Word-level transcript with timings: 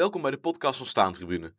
Welkom 0.00 0.22
bij 0.22 0.30
de 0.30 0.38
podcast 0.38 0.76
van 0.76 0.86
Staantribune. 0.86 1.54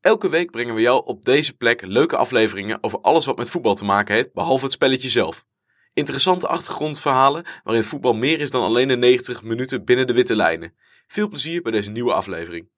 Elke 0.00 0.28
week 0.28 0.50
brengen 0.50 0.74
we 0.74 0.80
jou 0.80 1.04
op 1.04 1.24
deze 1.24 1.56
plek 1.56 1.82
leuke 1.82 2.16
afleveringen 2.16 2.82
over 2.82 3.00
alles 3.00 3.26
wat 3.26 3.36
met 3.36 3.50
voetbal 3.50 3.74
te 3.74 3.84
maken 3.84 4.14
heeft, 4.14 4.32
behalve 4.32 4.64
het 4.64 4.72
spelletje 4.72 5.08
zelf. 5.08 5.44
Interessante 5.92 6.46
achtergrondverhalen 6.46 7.44
waarin 7.62 7.84
voetbal 7.84 8.12
meer 8.12 8.40
is 8.40 8.50
dan 8.50 8.62
alleen 8.62 8.88
de 8.88 8.96
90 8.96 9.42
minuten 9.42 9.84
binnen 9.84 10.06
de 10.06 10.12
witte 10.12 10.36
lijnen. 10.36 10.74
Veel 11.06 11.28
plezier 11.28 11.62
bij 11.62 11.72
deze 11.72 11.90
nieuwe 11.90 12.12
aflevering. 12.12 12.70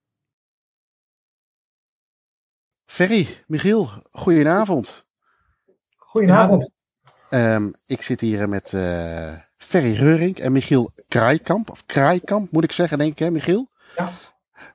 Ferry, 2.87 3.43
Michiel, 3.47 3.89
goedenavond. 4.11 5.07
Goedenavond. 5.97 6.71
Um, 7.31 7.75
ik 7.87 8.03
zit 8.03 8.21
hier 8.21 8.49
met 8.49 8.73
uh, 8.73 9.39
Ferry 9.57 9.93
Reurink 9.93 10.39
en 10.39 10.53
Michiel 10.53 10.93
Kraaikamp. 11.09 11.71
Of 11.71 11.87
Kraaikamp 11.87 12.51
moet 12.51 12.65
ik 12.65 12.73
zeggen, 12.73 12.99
denk 12.99 13.13
ik, 13.13 13.19
hè, 13.19 13.31
Michiel? 13.31 13.71
Ja. 13.97 14.13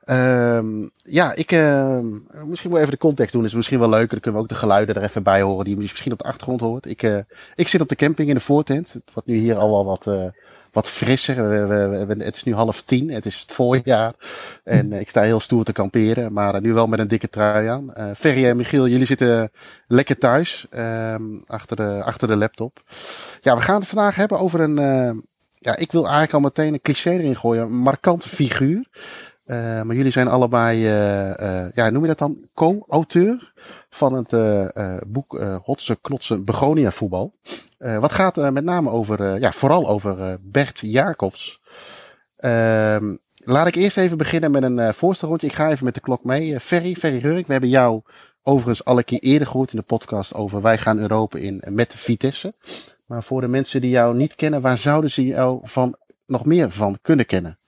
Um, 0.08 0.90
ja, 1.02 1.34
ik, 1.34 1.52
uh, 1.52 1.98
misschien 2.44 2.70
wel 2.70 2.80
even 2.80 2.90
de 2.90 2.98
context 2.98 3.32
doen. 3.32 3.44
is 3.44 3.54
misschien 3.54 3.78
wel 3.78 3.88
leuk. 3.88 4.10
Dan 4.10 4.20
kunnen 4.20 4.40
we 4.40 4.46
ook 4.46 4.52
de 4.52 4.58
geluiden 4.58 4.94
er 4.94 5.02
even 5.02 5.22
bij 5.22 5.42
horen 5.42 5.64
die 5.64 5.74
je 5.74 5.80
misschien 5.80 6.12
op 6.12 6.18
de 6.18 6.24
achtergrond 6.24 6.60
hoort. 6.60 6.86
Ik, 6.86 7.02
uh, 7.02 7.18
ik 7.54 7.68
zit 7.68 7.80
op 7.80 7.88
de 7.88 7.96
camping 7.96 8.28
in 8.28 8.34
de 8.34 8.40
voortent. 8.40 8.92
Het 8.92 9.10
wordt 9.12 9.28
nu 9.28 9.34
hier 9.34 9.56
al 9.56 9.70
wel 9.70 9.84
wat, 9.84 10.06
uh, 10.06 10.24
wat 10.72 10.88
frisser. 10.88 11.48
We, 11.48 11.66
we, 11.66 12.06
we, 12.06 12.24
het 12.24 12.36
is 12.36 12.44
nu 12.44 12.54
half 12.54 12.82
tien. 12.82 13.10
Het 13.10 13.26
is 13.26 13.38
het 13.40 13.52
voorjaar. 13.52 14.12
En 14.64 14.92
ik 14.92 15.08
sta 15.08 15.22
heel 15.22 15.40
stoer 15.40 15.64
te 15.64 15.72
kamperen. 15.72 16.32
Maar 16.32 16.60
nu 16.60 16.72
wel 16.72 16.86
met 16.86 16.98
een 16.98 17.08
dikke 17.08 17.28
trui 17.28 17.66
aan. 17.66 17.92
Ferry 18.16 18.46
en 18.46 18.56
Michiel, 18.56 18.88
jullie 18.88 19.06
zitten 19.06 19.50
lekker 19.86 20.18
thuis. 20.18 20.66
Um, 20.76 21.42
achter, 21.46 21.76
de, 21.76 22.02
achter 22.04 22.28
de 22.28 22.36
laptop. 22.36 22.82
Ja, 23.40 23.56
we 23.56 23.62
gaan 23.62 23.80
het 23.80 23.88
vandaag 23.88 24.16
hebben 24.16 24.38
over 24.38 24.60
een... 24.60 24.76
ja, 25.58 25.76
ik 25.76 25.92
wil 25.92 26.02
eigenlijk 26.02 26.32
al 26.32 26.40
meteen 26.40 26.72
een 26.72 26.82
cliché 26.82 27.10
erin 27.10 27.36
gooien. 27.36 27.62
Een 27.62 27.76
markante 27.76 28.28
figuur. 28.28 28.84
Uh, 29.46 29.82
maar 29.82 29.96
jullie 29.96 30.12
zijn 30.12 30.28
allebei, 30.28 30.84
uh, 30.84 31.30
uh, 31.40 31.72
ja, 31.72 31.90
noem 31.90 32.02
je 32.02 32.08
dat 32.08 32.18
dan, 32.18 32.38
co-auteur 32.54 33.52
van 33.90 34.12
het 34.12 34.30
boek 35.06 35.40
Hotse 35.64 35.98
Knotse 36.00 36.38
Begonia 36.38 36.90
voetbal. 36.90 37.34
wat 37.78 38.12
gaat 38.12 38.50
met 38.50 38.64
name 38.64 38.90
over, 38.90 39.40
ja, 39.40 39.52
vooral 39.52 39.88
over 39.88 40.38
Bert 40.42 40.78
Jacobs. 40.82 41.60
Ehm, 42.36 43.14
laat 43.36 43.66
ik 43.66 43.74
eerst 43.74 43.96
even 43.96 44.18
beginnen 44.18 44.50
met 44.50 44.62
een 44.62 44.94
voorstelrondje. 44.94 45.46
Ik 45.46 45.52
ga 45.52 45.70
even 45.70 45.84
met 45.84 45.94
de 45.94 46.00
klok 46.00 46.24
mee. 46.24 46.60
Ferry, 46.60 46.94
Ferry 46.94 47.18
Reurik, 47.18 47.46
we 47.46 47.52
hebben 47.52 47.70
jou 47.70 48.02
overigens 48.42 48.84
alle 48.84 49.02
keer 49.02 49.18
eerder 49.18 49.46
gehoord 49.46 49.72
in 49.72 49.78
de 49.78 49.84
podcast 49.84 50.34
over 50.34 50.62
Wij 50.62 50.78
gaan 50.78 50.98
Europa 50.98 51.38
in 51.38 51.62
met 51.68 51.94
Vitesse. 51.96 52.54
Maar 53.06 53.22
voor 53.22 53.40
de 53.40 53.48
mensen 53.48 53.80
die 53.80 53.90
jou 53.90 54.16
niet 54.16 54.34
kennen, 54.34 54.60
waar 54.60 54.78
zouden 54.78 55.10
ze 55.10 55.26
jou 55.26 55.60
van, 55.62 55.96
nog 56.26 56.44
meer 56.44 56.70
van 56.70 56.98
kunnen 57.02 57.26
kennen? 57.26 57.58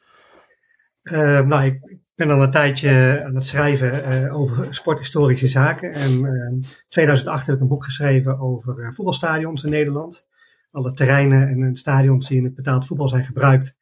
Uh, 1.12 1.41
nou, 1.41 1.64
ik, 1.64 1.98
ben 2.14 2.31
al 2.31 2.42
een 2.42 2.51
tijdje 2.51 3.23
aan 3.27 3.34
het 3.34 3.45
schrijven 3.45 4.25
uh, 4.25 4.37
over 4.37 4.75
sporthistorische 4.75 5.48
zaken. 5.48 5.92
En 5.92 6.11
in 6.11 6.62
uh, 6.62 6.70
2008 6.89 7.47
heb 7.47 7.55
ik 7.55 7.61
een 7.61 7.69
boek 7.69 7.84
geschreven 7.84 8.39
over 8.39 8.78
uh, 8.78 8.91
voetbalstadions 8.91 9.65
in 9.65 9.70
Nederland. 9.70 10.28
Alle 10.70 10.92
terreinen 10.92 11.48
en 11.48 11.77
stadions 11.77 12.28
die 12.28 12.39
in 12.39 12.45
het 12.45 12.55
betaald 12.55 12.87
voetbal 12.87 13.09
zijn 13.09 13.25
gebruikt. 13.25 13.75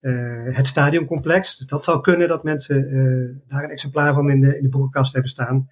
het 0.00 0.66
stadioncomplex. 0.66 1.56
Dus 1.56 1.66
dat 1.66 1.84
zou 1.84 2.00
kunnen 2.00 2.28
dat 2.28 2.44
mensen 2.44 3.42
daar 3.48 3.64
een 3.64 3.70
exemplaar 3.70 4.14
van 4.14 4.30
in 4.30 4.40
de, 4.40 4.56
in 4.56 4.62
de 4.62 4.68
boekenkast 4.68 5.12
hebben 5.12 5.30
staan. 5.30 5.68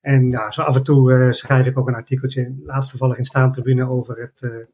En 0.00 0.30
ja, 0.30 0.50
zo 0.50 0.62
af 0.62 0.76
en 0.76 0.82
toe 0.82 1.28
schrijf 1.32 1.66
ik 1.66 1.78
ook 1.78 1.88
een 1.88 1.94
artikeltje, 1.94 2.54
laatst 2.64 2.90
toevallig 2.90 3.16
in 3.16 3.24
Staantribune, 3.24 3.88
over 3.88 4.20
het 4.20 4.68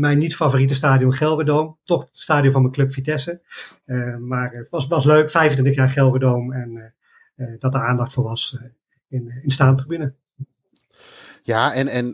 mijn 0.00 0.18
niet 0.18 0.36
favoriete 0.36 0.74
stadion 0.74 1.12
Gelredome. 1.12 1.76
Toch 1.84 2.00
het 2.00 2.18
stadion 2.18 2.52
van 2.52 2.60
mijn 2.60 2.74
club 2.74 2.92
Vitesse. 2.92 3.40
Uh, 3.86 4.16
maar 4.16 4.52
het 4.52 4.68
was, 4.68 4.86
was 4.86 5.04
leuk, 5.04 5.30
25 5.30 5.74
jaar 5.74 5.88
Gelredome. 5.88 6.54
En 6.54 6.94
uh, 7.36 7.46
dat 7.58 7.74
er 7.74 7.86
aandacht 7.86 8.12
voor 8.12 8.24
was 8.24 8.58
in, 9.08 9.40
in 9.42 9.50
staantribune. 9.50 10.14
Ja, 11.42 11.72
en, 11.72 11.88
en 11.88 12.12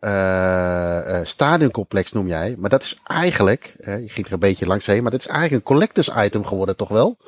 uh, 0.00 1.20
stadioncomplex 1.24 2.12
noem 2.12 2.26
jij. 2.26 2.54
Maar 2.58 2.70
dat 2.70 2.82
is 2.82 3.00
eigenlijk, 3.04 3.74
je 3.78 4.08
ging 4.08 4.26
er 4.26 4.32
een 4.32 4.38
beetje 4.38 4.66
langs 4.66 4.86
heen, 4.86 5.02
maar 5.02 5.10
dat 5.10 5.20
is 5.20 5.26
eigenlijk 5.26 5.56
een 5.56 5.74
collectors 5.74 6.10
item 6.16 6.44
geworden, 6.44 6.76
toch 6.76 6.88
wel? 6.88 7.18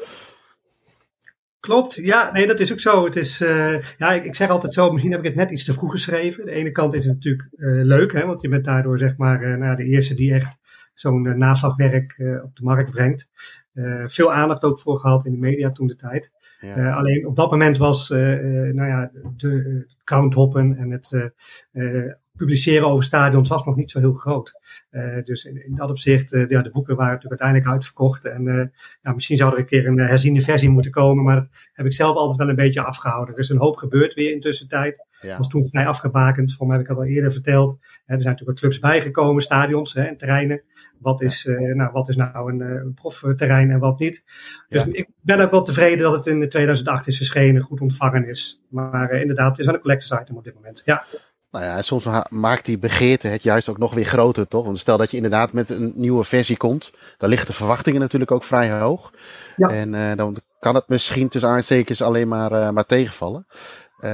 Klopt, 1.60 1.94
ja, 1.94 2.32
nee, 2.32 2.46
dat 2.46 2.60
is 2.60 2.72
ook 2.72 2.80
zo. 2.80 3.04
Het 3.04 3.16
is, 3.16 3.40
uh, 3.40 3.82
ja, 3.96 4.12
ik, 4.12 4.24
ik, 4.24 4.34
zeg 4.34 4.48
altijd 4.48 4.74
zo, 4.74 4.90
misschien 4.90 5.12
heb 5.12 5.20
ik 5.20 5.26
het 5.26 5.36
net 5.36 5.50
iets 5.50 5.64
te 5.64 5.72
vroeg 5.72 5.90
geschreven. 5.90 6.44
De 6.44 6.50
ene 6.52 6.70
kant 6.70 6.94
is 6.94 7.04
het 7.04 7.14
natuurlijk 7.14 7.48
uh, 7.56 7.84
leuk, 7.84 8.12
hè, 8.12 8.26
want 8.26 8.40
je 8.40 8.48
bent 8.48 8.64
daardoor 8.64 8.98
zeg 8.98 9.16
maar 9.16 9.42
uh, 9.42 9.54
nou, 9.54 9.76
de 9.76 9.84
eerste 9.84 10.14
die 10.14 10.34
echt 10.34 10.56
zo'n 10.94 11.38
naslagwerk 11.38 12.14
op 12.44 12.56
de 12.56 12.62
markt 12.62 12.90
brengt. 12.90 13.28
veel 14.06 14.32
aandacht 14.32 14.62
ook 14.62 14.80
voor 14.80 14.98
gehad 14.98 15.26
in 15.26 15.32
de 15.32 15.38
media 15.38 15.70
toen 15.70 15.86
de 15.86 15.96
tijd. 15.96 16.30
Ja. 16.60 16.92
alleen 16.92 17.26
op 17.26 17.36
dat 17.36 17.50
moment 17.50 17.78
was 17.78 18.08
nou 18.08 18.86
ja, 18.86 19.10
de 19.36 19.86
counthoppen 20.04 20.76
en 20.76 20.90
het 20.90 21.32
publiceren 22.38 22.88
over 22.88 23.04
stadions 23.04 23.48
was 23.48 23.64
nog 23.64 23.76
niet 23.76 23.90
zo 23.90 23.98
heel 23.98 24.12
groot. 24.12 24.60
Uh, 24.90 25.22
dus 25.22 25.44
in, 25.44 25.64
in, 25.66 25.74
dat 25.74 25.90
opzicht, 25.90 26.32
uh, 26.32 26.48
ja, 26.48 26.62
de 26.62 26.70
boeken 26.70 26.96
waren 26.96 27.12
natuurlijk 27.12 27.40
uiteindelijk 27.40 27.70
uitverkocht. 27.70 28.24
En 28.24 28.46
uh, 28.46 28.64
ja, 29.00 29.12
misschien 29.12 29.36
zou 29.36 29.52
er 29.52 29.58
een 29.58 29.66
keer 29.66 29.86
een 29.86 29.98
herziende 29.98 30.42
versie 30.42 30.70
moeten 30.70 30.90
komen, 30.90 31.24
maar 31.24 31.34
dat 31.34 31.48
heb 31.72 31.86
ik 31.86 31.92
zelf 31.92 32.16
altijd 32.16 32.38
wel 32.38 32.48
een 32.48 32.64
beetje 32.64 32.82
afgehouden. 32.82 33.34
Er 33.34 33.40
is 33.40 33.48
een 33.48 33.58
hoop 33.58 33.76
gebeurd 33.76 34.14
weer 34.14 34.32
in 34.32 34.40
tussentijd. 34.40 35.06
Ja. 35.20 35.36
was 35.38 35.48
toen 35.48 35.66
vrij 35.66 35.86
afgebakend, 35.86 36.54
voor 36.54 36.66
mij 36.66 36.76
heb 36.76 36.88
ik 36.88 36.96
al 36.96 37.04
eerder 37.04 37.32
verteld. 37.32 37.78
er 37.80 38.22
zijn 38.22 38.22
natuurlijk 38.22 38.58
clubs 38.58 38.78
bijgekomen, 38.78 39.42
stadions 39.42 39.94
hè, 39.94 40.02
en 40.02 40.16
terreinen. 40.16 40.62
Wat 40.98 41.22
is, 41.22 41.42
ja. 41.42 41.74
nou, 41.74 41.92
wat 41.92 42.08
is 42.08 42.16
nou 42.16 42.52
een, 42.52 42.60
een 42.60 42.94
profterrein 42.94 43.70
en 43.70 43.78
wat 43.78 43.98
niet? 43.98 44.22
Dus 44.68 44.84
ja. 44.84 44.88
ik 44.92 45.08
ben 45.20 45.40
ook 45.40 45.50
wel 45.50 45.62
tevreden 45.62 45.98
dat 45.98 46.14
het 46.14 46.26
in 46.26 46.48
2008 46.48 47.06
is 47.06 47.16
verschenen, 47.16 47.62
goed 47.62 47.80
ontvangen 47.80 48.28
is. 48.28 48.62
Maar 48.68 49.12
inderdaad, 49.12 49.50
het 49.50 49.58
is 49.58 49.64
wel 49.64 49.74
een 49.74 49.80
collectors 49.80 50.20
item 50.20 50.36
op 50.36 50.44
dit 50.44 50.54
moment. 50.54 50.82
Ja. 50.84 51.04
Nou 51.50 51.64
ja, 51.64 51.82
soms 51.82 52.06
maakt 52.30 52.64
die 52.64 52.78
begeerte 52.78 53.28
het 53.28 53.42
juist 53.42 53.68
ook 53.68 53.78
nog 53.78 53.94
weer 53.94 54.04
groter, 54.04 54.48
toch? 54.48 54.64
Want 54.64 54.78
stel 54.78 54.96
dat 54.96 55.10
je 55.10 55.16
inderdaad 55.16 55.52
met 55.52 55.70
een 55.70 55.92
nieuwe 55.94 56.24
versie 56.24 56.56
komt, 56.56 56.92
dan 57.16 57.28
liggen 57.28 57.46
de 57.46 57.52
verwachtingen 57.52 58.00
natuurlijk 58.00 58.30
ook 58.30 58.44
vrij 58.44 58.70
hoog. 58.70 59.12
Ja. 59.56 59.68
En 59.68 59.92
uh, 59.92 60.12
dan 60.16 60.36
kan 60.60 60.74
het 60.74 60.88
misschien 60.88 61.28
tussen 61.28 61.50
aanstekens 61.50 62.02
alleen 62.02 62.28
maar, 62.28 62.52
uh, 62.52 62.70
maar 62.70 62.86
tegenvallen. 62.86 63.46
Uh, 64.00 64.10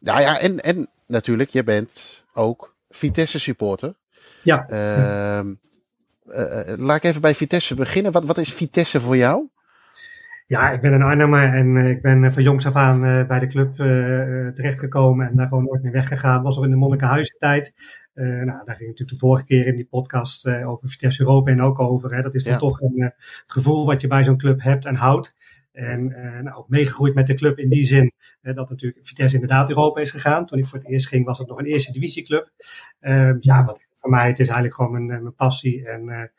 nou 0.00 0.20
ja, 0.20 0.38
en, 0.38 0.60
en 0.60 0.88
natuurlijk, 1.06 1.50
je 1.50 1.62
bent 1.62 2.24
ook 2.32 2.74
Vitesse 2.90 3.38
supporter. 3.38 3.94
Ja. 4.42 4.66
Ehm, 4.66 5.54
eh, 6.28 6.76
laat 6.76 6.96
ik 6.96 7.04
even 7.04 7.20
bij 7.20 7.34
Vitesse 7.34 7.74
beginnen. 7.74 8.12
Wat, 8.12 8.24
wat 8.24 8.38
is 8.38 8.52
Vitesse 8.52 9.00
voor 9.00 9.16
jou? 9.16 9.48
Ja, 10.46 10.70
ik 10.70 10.80
ben 10.80 10.92
een 10.92 11.02
Arnhemmer 11.02 11.52
en 11.54 11.76
uh, 11.76 11.90
ik 11.90 12.02
ben 12.02 12.22
uh, 12.22 12.30
van 12.30 12.42
jongs 12.42 12.66
af 12.66 12.74
aan 12.74 13.26
bij 13.26 13.38
de 13.38 13.46
club 13.46 13.74
terechtgekomen 14.54 15.28
en 15.28 15.36
daar 15.36 15.48
gewoon 15.48 15.64
nooit 15.64 15.82
meer 15.82 15.92
weggegaan. 15.92 16.42
Was 16.42 16.56
al 16.56 16.64
in 16.64 16.70
de 16.70 16.76
monnikenhuistijd. 16.76 17.72
nou, 18.14 18.46
daar 18.46 18.74
ging 18.74 18.88
natuurlijk 18.88 19.10
de 19.10 19.16
vorige 19.16 19.44
keer 19.44 19.66
in 19.66 19.76
die 19.76 19.86
podcast 19.86 20.46
over 20.46 20.88
Vitesse 20.88 21.22
Europa 21.22 21.50
en 21.50 21.62
ook 21.62 21.80
over. 21.80 22.14
Hè. 22.14 22.22
Dat 22.22 22.34
is 22.34 22.42
dan 22.42 22.52
ja. 22.52 22.58
toch 22.58 22.80
een 22.80 23.02
het 23.02 23.42
gevoel 23.46 23.86
wat 23.86 24.00
je 24.00 24.06
bij 24.06 24.24
zo'n 24.24 24.36
club 24.36 24.62
hebt 24.62 24.84
en 24.84 24.94
houdt. 24.94 25.34
En 25.72 26.06
nou, 26.42 26.56
ook 26.56 26.68
meegegroeid 26.68 27.14
met 27.14 27.26
de 27.26 27.34
club 27.34 27.58
in 27.58 27.68
die 27.68 27.84
zin 27.84 28.12
dat 28.40 28.70
natuurlijk 28.70 29.06
Vitesse 29.06 29.34
inderdaad 29.34 29.68
Europa 29.68 30.00
is 30.00 30.10
gegaan. 30.10 30.46
Toen 30.46 30.58
ik 30.58 30.66
voor 30.66 30.78
het 30.78 30.88
eerst 30.88 31.08
ging 31.08 31.24
was 31.24 31.38
het 31.38 31.48
nog 31.48 31.58
een 31.58 31.64
eerste 31.64 31.92
divisieclub. 31.92 32.50
Ehm, 33.00 33.36
ja, 33.40 33.64
wat 33.64 33.86
voor 33.94 34.10
mij 34.10 34.28
het 34.28 34.38
is 34.38 34.46
eigenlijk 34.46 34.76
gewoon 34.76 34.92
mijn, 34.92 35.06
mijn 35.06 35.34
passie 35.34 35.88
en 35.88 36.30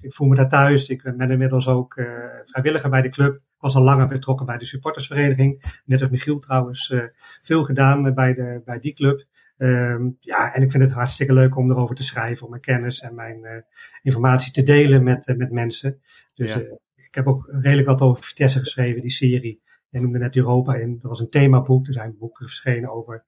ik 0.00 0.12
voel 0.12 0.28
me 0.28 0.36
daar 0.36 0.48
thuis. 0.48 0.88
Ik 0.88 1.02
ben 1.16 1.30
inmiddels 1.30 1.68
ook 1.68 1.96
uh, 1.96 2.06
vrijwilliger 2.44 2.90
bij 2.90 3.02
de 3.02 3.08
club. 3.08 3.34
Ik 3.34 3.40
was 3.58 3.74
al 3.74 3.82
langer 3.82 4.08
betrokken 4.08 4.46
bij 4.46 4.58
de 4.58 4.64
supportersvereniging. 4.64 5.80
Net 5.84 6.00
als 6.00 6.10
Michiel 6.10 6.38
trouwens 6.38 6.90
uh, 6.90 7.04
veel 7.42 7.64
gedaan 7.64 8.14
bij, 8.14 8.34
de, 8.34 8.62
bij 8.64 8.78
die 8.78 8.92
club. 8.92 9.24
Um, 9.56 10.16
ja, 10.20 10.54
en 10.54 10.62
ik 10.62 10.70
vind 10.70 10.82
het 10.82 10.92
hartstikke 10.92 11.32
leuk 11.32 11.56
om 11.56 11.70
erover 11.70 11.94
te 11.94 12.02
schrijven, 12.02 12.44
om 12.44 12.50
mijn 12.50 12.62
kennis 12.62 13.00
en 13.00 13.14
mijn 13.14 13.64
informatie 14.02 14.52
te 14.52 14.62
delen 14.62 15.02
met, 15.02 15.34
met 15.36 15.52
mensen. 15.52 16.00
Dus 16.34 16.52
ja. 16.52 16.60
ik 16.94 17.14
heb 17.14 17.26
ook 17.26 17.48
redelijk 17.50 17.88
wat 17.88 18.00
over 18.00 18.24
Vitesse 18.24 18.58
geschreven, 18.58 19.00
die 19.00 19.10
serie. 19.10 19.62
Je 19.88 20.00
noemde 20.00 20.18
net 20.18 20.36
Europa 20.36 20.74
in. 20.74 20.98
Dat 21.00 21.10
was 21.10 21.20
een 21.20 21.30
themaboek. 21.30 21.86
Er 21.86 21.92
zijn 21.92 22.16
boeken 22.18 22.46
verschenen 22.46 22.90
over 22.90 23.24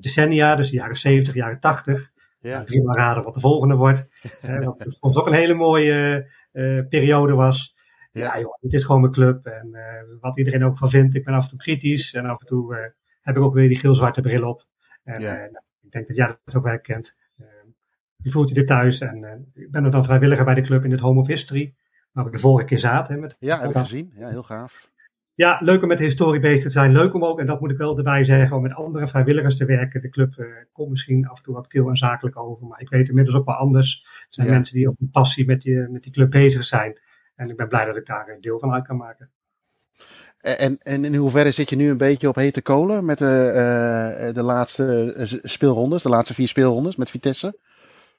decennia, 0.00 0.56
dus 0.56 0.70
de 0.70 0.76
jaren 0.76 0.96
70, 0.96 1.34
jaren 1.34 1.60
80. 1.60 2.12
Ja. 2.44 2.52
Nou, 2.52 2.64
drie 2.64 2.82
maar 2.82 2.96
raden 2.96 3.24
wat 3.24 3.34
de 3.34 3.40
volgende 3.40 3.74
wordt. 3.74 4.06
uh, 4.44 4.58
wat 4.64 4.76
voor 4.78 4.96
ons 5.00 5.16
ook 5.16 5.26
een 5.26 5.32
hele 5.32 5.54
mooie 5.54 6.28
uh, 6.52 6.88
periode 6.88 7.34
was. 7.34 7.76
Ja, 8.12 8.22
ja 8.22 8.40
joh, 8.40 8.54
het 8.60 8.72
is 8.72 8.84
gewoon 8.84 9.00
mijn 9.00 9.12
club. 9.12 9.46
En 9.46 9.68
uh, 9.72 10.20
wat 10.20 10.38
iedereen 10.38 10.64
ook 10.64 10.78
van 10.78 10.90
vindt. 10.90 11.14
Ik 11.14 11.24
ben 11.24 11.34
af 11.34 11.42
en 11.42 11.48
toe 11.48 11.58
kritisch. 11.58 12.14
En 12.14 12.26
af 12.26 12.40
en 12.40 12.46
toe 12.46 12.92
heb 13.20 13.36
ik 13.36 13.42
ook 13.42 13.54
weer 13.54 13.68
die 13.68 13.78
geel-zwarte 13.78 14.20
bril 14.20 14.48
op. 14.48 14.66
En 15.04 15.20
ja. 15.20 15.34
nou, 15.34 15.64
ik 15.80 15.90
denk 15.90 16.06
dat 16.06 16.16
jij 16.16 16.38
dat 16.44 16.56
ook 16.56 16.64
wel 16.64 16.80
kent. 16.80 17.18
je 18.16 18.30
voelt 18.30 18.50
je 18.50 18.54
er 18.54 18.66
thuis. 18.66 19.00
En 19.00 19.50
ik 19.54 19.70
ben 19.70 19.86
ook 19.86 19.92
dan 19.92 20.04
vrijwilliger 20.04 20.44
bij 20.44 20.54
de 20.54 20.60
club 20.60 20.84
in 20.84 20.90
het 20.90 21.00
Home 21.00 21.20
of 21.20 21.26
History. 21.26 21.74
Waar 22.12 22.24
we 22.24 22.30
de 22.30 22.38
vorige 22.38 22.66
keer 22.66 22.78
zaten. 22.78 23.20
Met 23.20 23.36
ja, 23.38 23.60
heb 23.60 23.70
ik 23.70 23.76
gezien. 23.76 24.12
Ja, 24.14 24.28
heel 24.28 24.42
gaaf 24.42 24.92
ja, 25.34 25.58
leuk 25.60 25.82
om 25.82 25.88
met 25.88 25.98
de 25.98 26.04
historie 26.04 26.40
bezig 26.40 26.62
te 26.62 26.70
zijn. 26.70 26.92
Leuk 26.92 27.14
om 27.14 27.24
ook, 27.24 27.40
en 27.40 27.46
dat 27.46 27.60
moet 27.60 27.70
ik 27.70 27.76
wel 27.76 27.96
erbij 27.96 28.24
zeggen, 28.24 28.56
om 28.56 28.62
met 28.62 28.74
andere 28.74 29.08
vrijwilligers 29.08 29.56
te 29.56 29.64
werken. 29.64 30.00
De 30.00 30.08
club 30.08 30.34
uh, 30.36 30.46
komt 30.72 30.90
misschien 30.90 31.26
af 31.26 31.36
en 31.36 31.44
toe 31.44 31.54
wat 31.54 31.66
kil 31.66 31.88
en 31.88 31.96
zakelijk 31.96 32.38
over, 32.38 32.66
maar 32.66 32.80
ik 32.80 32.88
weet 32.88 33.08
inmiddels 33.08 33.36
ook 33.36 33.44
wel 33.44 33.54
anders. 33.54 34.04
Er 34.04 34.26
zijn 34.28 34.46
ja. 34.46 34.52
mensen 34.52 34.74
die 34.74 34.88
op 34.88 35.00
een 35.00 35.10
passie 35.10 35.46
met 35.46 35.62
die, 35.62 35.88
met 35.88 36.02
die 36.02 36.12
club 36.12 36.30
bezig 36.30 36.64
zijn. 36.64 37.00
En 37.34 37.50
ik 37.50 37.56
ben 37.56 37.68
blij 37.68 37.84
dat 37.84 37.96
ik 37.96 38.06
daar 38.06 38.28
een 38.28 38.40
deel 38.40 38.58
van 38.58 38.72
uit 38.72 38.86
kan 38.86 38.96
maken. 38.96 39.30
En, 40.40 40.78
en 40.78 41.04
in 41.04 41.14
hoeverre 41.14 41.50
zit 41.50 41.70
je 41.70 41.76
nu 41.76 41.90
een 41.90 41.96
beetje 41.96 42.28
op 42.28 42.34
hete 42.34 42.62
kolen 42.62 43.04
met 43.04 43.18
de, 43.18 44.30
de 44.34 44.42
laatste 44.42 45.40
speelrondes, 45.42 46.02
de 46.02 46.08
laatste 46.08 46.34
vier 46.34 46.48
speelrondes 46.48 46.96
met 46.96 47.10
Vitesse? 47.10 47.58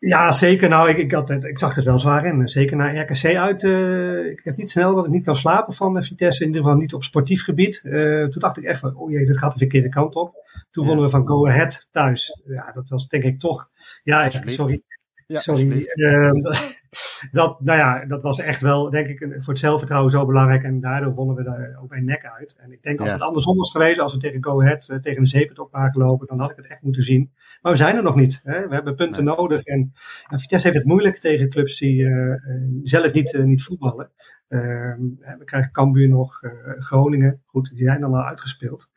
Ja, 0.08 0.32
zeker. 0.32 0.70
Nou, 0.70 0.90
ik, 0.90 0.98
ik, 0.98 1.12
had 1.12 1.28
het, 1.28 1.44
ik 1.44 1.60
zag 1.60 1.76
het 1.76 1.86
wel 1.86 2.00
zwaar 2.00 2.26
in. 2.26 2.48
Zeker 2.48 2.78
naar 2.78 2.98
RKC 2.98 3.36
uit. 3.36 3.64
Uh, 3.64 4.26
ik 4.26 4.42
heb 4.44 4.58
niet 4.58 4.72
snel 4.72 4.96
dat 4.96 5.06
ik 5.06 5.12
niet 5.12 5.24
kan 5.24 5.36
slapen 5.36 5.74
van 5.74 6.04
Vitesse. 6.04 6.42
In 6.42 6.48
ieder 6.48 6.64
geval 6.64 6.78
niet 6.78 6.94
op 6.94 7.04
sportief 7.04 7.44
gebied. 7.44 7.82
Uh, 7.84 8.24
toen 8.24 8.42
dacht 8.42 8.58
ik 8.58 8.64
echt 8.64 8.80
van, 8.80 8.96
oh 8.96 9.12
jee, 9.12 9.26
dit 9.26 9.38
gaat 9.38 9.52
de 9.52 9.58
verkeerde 9.58 9.90
kant 9.90 10.16
op. 10.16 10.34
Toen 10.72 10.86
wonnen 10.86 11.06
we 11.06 11.12
van 11.12 11.28
Go 11.28 11.48
Ahead 11.48 11.88
thuis. 11.92 12.42
Ja, 12.46 12.72
dat 12.72 12.90
was 12.90 13.08
denk 13.08 13.24
ik 13.24 13.40
toch... 13.40 13.70
Ja, 14.04 14.30
sorry. 14.46 14.82
Ja, 15.28 15.40
sorry. 15.40 15.88
Uh, 15.96 16.32
dat, 17.32 17.62
nou 17.62 17.80
ja, 17.80 18.06
dat 18.06 18.22
was 18.22 18.40
echt 18.40 18.62
wel, 18.62 18.90
denk 18.90 19.08
ik, 19.08 19.20
voor 19.20 19.54
het 19.54 19.60
zelfvertrouwen 19.60 20.12
zo 20.12 20.26
belangrijk. 20.26 20.64
En 20.64 20.80
daardoor 20.80 21.14
wonnen 21.14 21.36
we 21.36 21.44
daar 21.44 21.80
ook 21.84 21.94
een 21.94 22.06
nek 22.06 22.26
uit. 22.26 22.56
En 22.58 22.72
ik 22.72 22.84
denk 22.84 23.00
als 23.00 23.08
ja. 23.08 23.14
het 23.14 23.24
andersom 23.24 23.58
was 23.58 23.72
geweest, 23.72 24.00
als 24.00 24.14
we 24.14 24.20
tegen 24.20 24.44
Go 24.44 24.62
Ahead 24.62 24.90
uh, 24.90 24.98
tegen 24.98 25.24
de 25.24 25.30
zeepentop 25.30 25.72
waren 25.72 25.92
gelopen, 25.92 26.28
dan 26.28 26.40
had 26.40 26.52
ik 26.52 26.56
het 26.56 26.68
echt 26.68 26.82
moeten 26.82 27.04
zien. 27.04 27.32
Maar 27.62 27.72
we 27.72 27.78
zijn 27.78 27.96
er 27.96 28.04
nog 28.04 28.16
niet. 28.16 28.42
Hè? 28.44 28.68
We 28.68 28.74
hebben 28.74 28.96
punten 28.96 29.24
nee. 29.24 29.36
nodig. 29.36 29.64
En, 29.64 29.94
en, 30.28 30.40
Vitesse 30.40 30.68
heeft 30.68 30.80
het 30.80 30.88
moeilijk 30.88 31.18
tegen 31.18 31.50
clubs 31.50 31.80
die 31.80 32.02
uh, 32.02 32.36
zelf 32.84 33.14
niet, 33.14 33.38
niet 33.44 33.64
voetballen. 33.64 34.12
we 34.48 35.42
krijgen 35.46 35.72
Cambuur 35.72 36.10
nog, 36.10 36.40
Groningen. 36.78 37.42
Goed, 37.46 37.70
die 37.76 37.86
zijn 37.86 38.02
dan 38.02 38.14
al 38.14 38.24
uitgespeeld. 38.26 38.90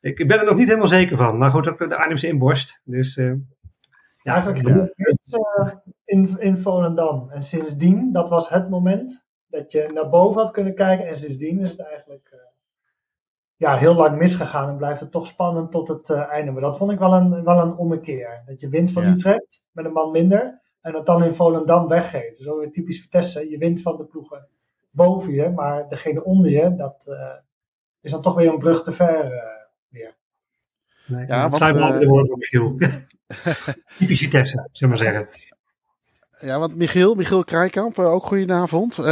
Ik, 0.00 0.18
ik 0.18 0.28
ben 0.28 0.38
er 0.38 0.44
nog 0.44 0.56
niet 0.56 0.66
helemaal 0.66 0.88
zeker 0.88 1.16
van. 1.16 1.38
Maar 1.38 1.50
goed, 1.50 1.68
ook 1.68 1.78
de 1.78 1.96
Arnhemse 1.96 2.26
inborst. 2.26 2.80
Dus 2.84 3.20
ja, 4.26 4.32
eigenlijk 4.32 4.68
ja. 4.68 4.88
Uh, 5.38 5.72
in, 6.04 6.38
in 6.38 6.56
Volendam. 6.56 7.30
En 7.30 7.42
sindsdien, 7.42 8.12
dat 8.12 8.28
was 8.28 8.48
het 8.48 8.70
moment 8.70 9.26
dat 9.46 9.72
je 9.72 9.90
naar 9.92 10.08
boven 10.08 10.40
had 10.40 10.50
kunnen 10.50 10.74
kijken. 10.74 11.06
En 11.06 11.16
sindsdien 11.16 11.60
is 11.60 11.70
het 11.70 11.80
eigenlijk 11.80 12.30
uh, 12.34 12.40
ja, 13.56 13.76
heel 13.76 13.94
lang 13.94 14.18
misgegaan. 14.18 14.68
En 14.68 14.76
blijft 14.76 15.00
het 15.00 15.10
toch 15.10 15.26
spannend 15.26 15.70
tot 15.70 15.88
het 15.88 16.08
uh, 16.08 16.28
einde. 16.28 16.50
Maar 16.50 16.60
dat 16.60 16.76
vond 16.76 16.90
ik 16.92 16.98
wel 16.98 17.12
een, 17.12 17.44
wel 17.44 17.58
een 17.58 17.76
ommekeer. 17.76 18.42
Dat 18.46 18.60
je 18.60 18.68
wint 18.68 18.92
van 18.92 19.02
ja. 19.02 19.10
Utrecht 19.10 19.64
met 19.72 19.84
een 19.84 19.92
man 19.92 20.10
minder. 20.10 20.62
En 20.80 20.92
dat 20.92 21.06
dan 21.06 21.24
in 21.24 21.32
Volendam 21.32 21.88
weggeeft. 21.88 22.42
Zo 22.42 22.58
weer 22.58 22.72
typisch 22.72 23.00
Vitesse. 23.00 23.50
Je 23.50 23.58
wint 23.58 23.82
van 23.82 23.96
de 23.96 24.04
ploegen 24.04 24.48
boven 24.90 25.32
je. 25.32 25.50
Maar 25.50 25.88
degene 25.88 26.24
onder 26.24 26.50
je, 26.50 26.74
dat 26.74 27.16
is 28.00 28.10
dan 28.10 28.22
toch 28.22 28.34
weer 28.34 28.52
een 28.52 28.58
brug 28.58 28.82
te 28.82 28.92
ver 28.92 29.30
weer. 29.88 30.16
Nee, 31.06 31.26
ja, 31.26 31.48
wat, 31.48 31.60
uh, 31.60 31.98
de 31.98 32.06
woorden 32.06 32.28
van 32.28 32.38
Michiel. 32.38 32.76
Typisch 33.98 34.18
Vitesse, 34.18 34.68
zullen 34.72 34.96
we 34.98 35.04
maar 35.04 35.14
zeggen. 35.14 35.28
Ja, 36.40 36.58
want 36.58 36.76
Michiel, 36.76 37.14
Michiel 37.14 37.44
Krijkamp, 37.44 37.98
ook 37.98 38.26
goedenavond. 38.26 38.98
Uh, 38.98 39.04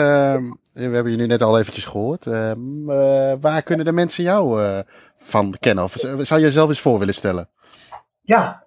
we 0.72 0.82
hebben 0.82 1.10
je 1.10 1.16
nu 1.16 1.26
net 1.26 1.42
al 1.42 1.58
eventjes 1.58 1.84
gehoord. 1.84 2.26
Uh, 2.26 2.52
waar 3.40 3.62
kunnen 3.62 3.84
de 3.84 3.92
mensen 3.92 4.24
jou 4.24 4.62
uh, 4.62 4.78
van 5.16 5.54
kennen? 5.60 5.84
Of 5.84 5.92
zou 6.18 6.40
je 6.40 6.46
jezelf 6.46 6.68
eens 6.68 6.80
voor 6.80 6.98
willen 6.98 7.14
stellen? 7.14 7.48
Ja, 8.20 8.64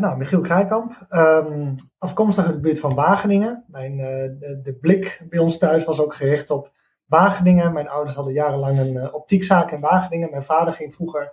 nou, 0.00 0.16
Michiel 0.16 0.40
Krijkamp. 0.40 1.06
Um, 1.10 1.74
afkomstig 1.98 2.44
uit 2.44 2.54
de 2.54 2.60
buurt 2.60 2.78
van 2.78 2.94
Wageningen. 2.94 3.64
Mijn, 3.66 3.96
de, 3.96 4.60
de, 4.62 4.74
blik 4.74 5.22
bij 5.28 5.38
ons 5.38 5.58
thuis 5.58 5.84
was 5.84 6.00
ook 6.00 6.14
gericht 6.14 6.50
op 6.50 6.70
Wageningen. 7.06 7.72
Mijn 7.72 7.88
ouders 7.88 8.14
hadden 8.14 8.32
jarenlang 8.32 8.78
een 8.78 9.12
optiekzaak 9.12 9.70
in 9.70 9.80
Wageningen. 9.80 10.30
Mijn 10.30 10.44
vader 10.44 10.74
ging 10.74 10.94
vroeger 10.94 11.32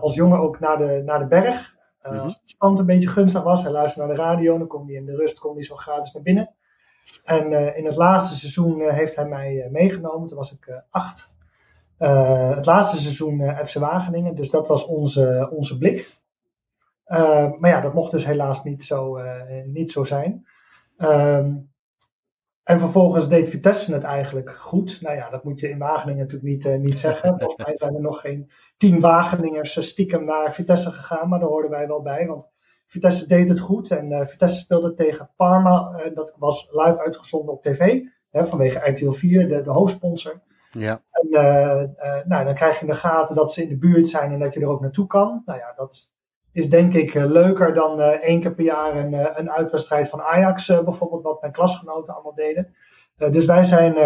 als 0.00 0.14
jongen 0.14 0.38
ook 0.38 0.60
naar 0.60 0.76
de, 0.76 1.02
naar 1.04 1.18
de 1.18 1.26
berg. 1.26 1.76
Uh, 2.02 2.10
mm 2.10 2.16
-hmm. 2.16 2.24
Als 2.24 2.38
het 2.40 2.50
stand 2.50 2.78
een 2.78 2.86
beetje 2.86 3.08
gunstig 3.08 3.42
was, 3.42 3.62
hij 3.62 3.72
luisterde 3.72 4.06
naar 4.06 4.16
de 4.16 4.22
radio, 4.22 4.58
dan 4.58 4.66
kon 4.66 4.86
hij 4.86 4.94
in 4.94 5.06
de 5.06 5.16
rust 5.16 5.38
kon 5.38 5.54
hij 5.54 5.62
zo 5.62 5.76
gratis 5.76 6.12
naar 6.12 6.22
binnen. 6.22 6.54
En 7.24 7.52
uh, 7.52 7.76
in 7.76 7.84
het 7.84 7.96
laatste 7.96 8.34
seizoen 8.34 8.90
heeft 8.90 9.16
hij 9.16 9.26
mij 9.26 9.68
meegenomen, 9.70 10.28
toen 10.28 10.36
was 10.36 10.52
ik 10.52 10.82
acht. 10.90 11.36
het 11.98 12.66
laatste 12.66 13.00
seizoen 13.00 13.56
FC 13.64 13.74
Wageningen, 13.74 14.34
dus 14.34 14.50
dat 14.50 14.68
was 14.68 14.86
onze, 14.86 15.48
onze 15.52 15.78
blik. 15.78 16.16
maar 17.58 17.70
ja, 17.70 17.80
dat 17.80 17.94
mocht 17.94 18.10
dus 18.10 18.24
helaas 18.24 18.64
niet 18.64 18.84
zo, 18.84 19.18
niet 19.64 19.92
zo 19.92 20.04
zijn. 20.04 20.46
Um, 20.98 21.73
en 22.64 22.78
vervolgens 22.80 23.28
deed 23.28 23.48
Vitesse 23.48 23.94
het 23.94 24.02
eigenlijk 24.02 24.50
goed. 24.50 25.00
Nou 25.00 25.16
ja, 25.16 25.30
dat 25.30 25.44
moet 25.44 25.60
je 25.60 25.68
in 25.68 25.78
Wageningen 25.78 26.22
natuurlijk 26.22 26.52
niet, 26.52 26.64
uh, 26.64 26.76
niet 26.76 26.98
zeggen. 26.98 27.28
Volgens 27.38 27.66
mij 27.66 27.76
zijn 27.76 27.94
er 27.94 28.00
nog 28.00 28.20
geen 28.20 28.50
tien 28.76 29.00
Wageningers 29.00 29.86
stiekem 29.86 30.24
naar 30.24 30.54
Vitesse 30.54 30.90
gegaan, 30.90 31.28
maar 31.28 31.38
daar 31.38 31.48
hoorden 31.48 31.70
wij 31.70 31.86
wel 31.86 32.02
bij. 32.02 32.26
Want 32.26 32.48
Vitesse 32.86 33.26
deed 33.26 33.48
het 33.48 33.60
goed 33.60 33.90
en 33.90 34.10
uh, 34.10 34.26
Vitesse 34.26 34.58
speelde 34.58 34.94
tegen 34.94 35.30
Parma. 35.36 36.02
En 36.04 36.14
dat 36.14 36.36
was 36.38 36.68
live 36.70 37.00
uitgezonden 37.00 37.54
op 37.54 37.62
tv, 37.62 38.00
hè, 38.30 38.46
vanwege 38.46 38.90
RTL 38.90 39.10
4, 39.10 39.48
de, 39.48 39.62
de 39.62 39.70
hoofdsponsor. 39.70 40.42
Ja. 40.70 41.02
En 41.10 41.28
nou, 42.26 42.44
dan 42.44 42.54
krijg 42.54 42.74
je 42.74 42.80
in 42.80 42.90
de 42.90 42.98
gaten 42.98 43.34
dat 43.34 43.52
ze 43.52 43.62
in 43.62 43.68
de 43.68 43.78
buurt 43.78 44.06
zijn 44.06 44.32
en 44.32 44.38
dat 44.38 44.54
je 44.54 44.60
er 44.60 44.68
ook 44.68 44.80
naartoe 44.80 45.06
kan. 45.06 45.42
Nou 45.44 45.58
ja, 45.58 45.72
dat 45.76 45.92
is 45.92 46.14
is 46.54 46.70
denk 46.70 46.94
ik 46.94 47.14
uh, 47.14 47.24
leuker 47.24 47.74
dan 47.74 48.00
uh, 48.00 48.06
één 48.06 48.40
keer 48.40 48.54
per 48.54 48.64
jaar 48.64 48.96
een, 48.96 49.12
uh, 49.12 49.26
een 49.34 49.50
uitwedstrijd 49.50 50.08
van 50.08 50.22
Ajax 50.22 50.66
bijvoorbeeld, 50.66 51.22
wat 51.22 51.40
mijn 51.40 51.52
klasgenoten 51.52 52.14
allemaal 52.14 52.34
deden. 52.34 52.74
dus 53.16 53.44
wij 53.44 53.62
zijn 53.62 53.96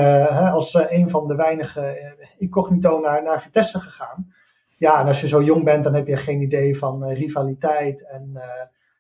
als 0.53 0.75
een 0.75 1.11
van 1.11 1.27
de 1.27 1.35
weinige 1.35 2.15
incognito 2.39 3.01
naar, 3.01 3.23
naar 3.23 3.41
Vitesse 3.41 3.81
gegaan. 3.81 4.33
Ja, 4.77 5.01
en 5.01 5.07
als 5.07 5.21
je 5.21 5.29
zo 5.29 5.43
jong 5.43 5.65
bent, 5.65 5.85
dan 5.85 5.95
heb 5.95 6.07
je 6.07 6.17
geen 6.17 6.41
idee 6.41 6.79
van 6.79 7.09
rivaliteit. 7.09 8.07
En 8.07 8.41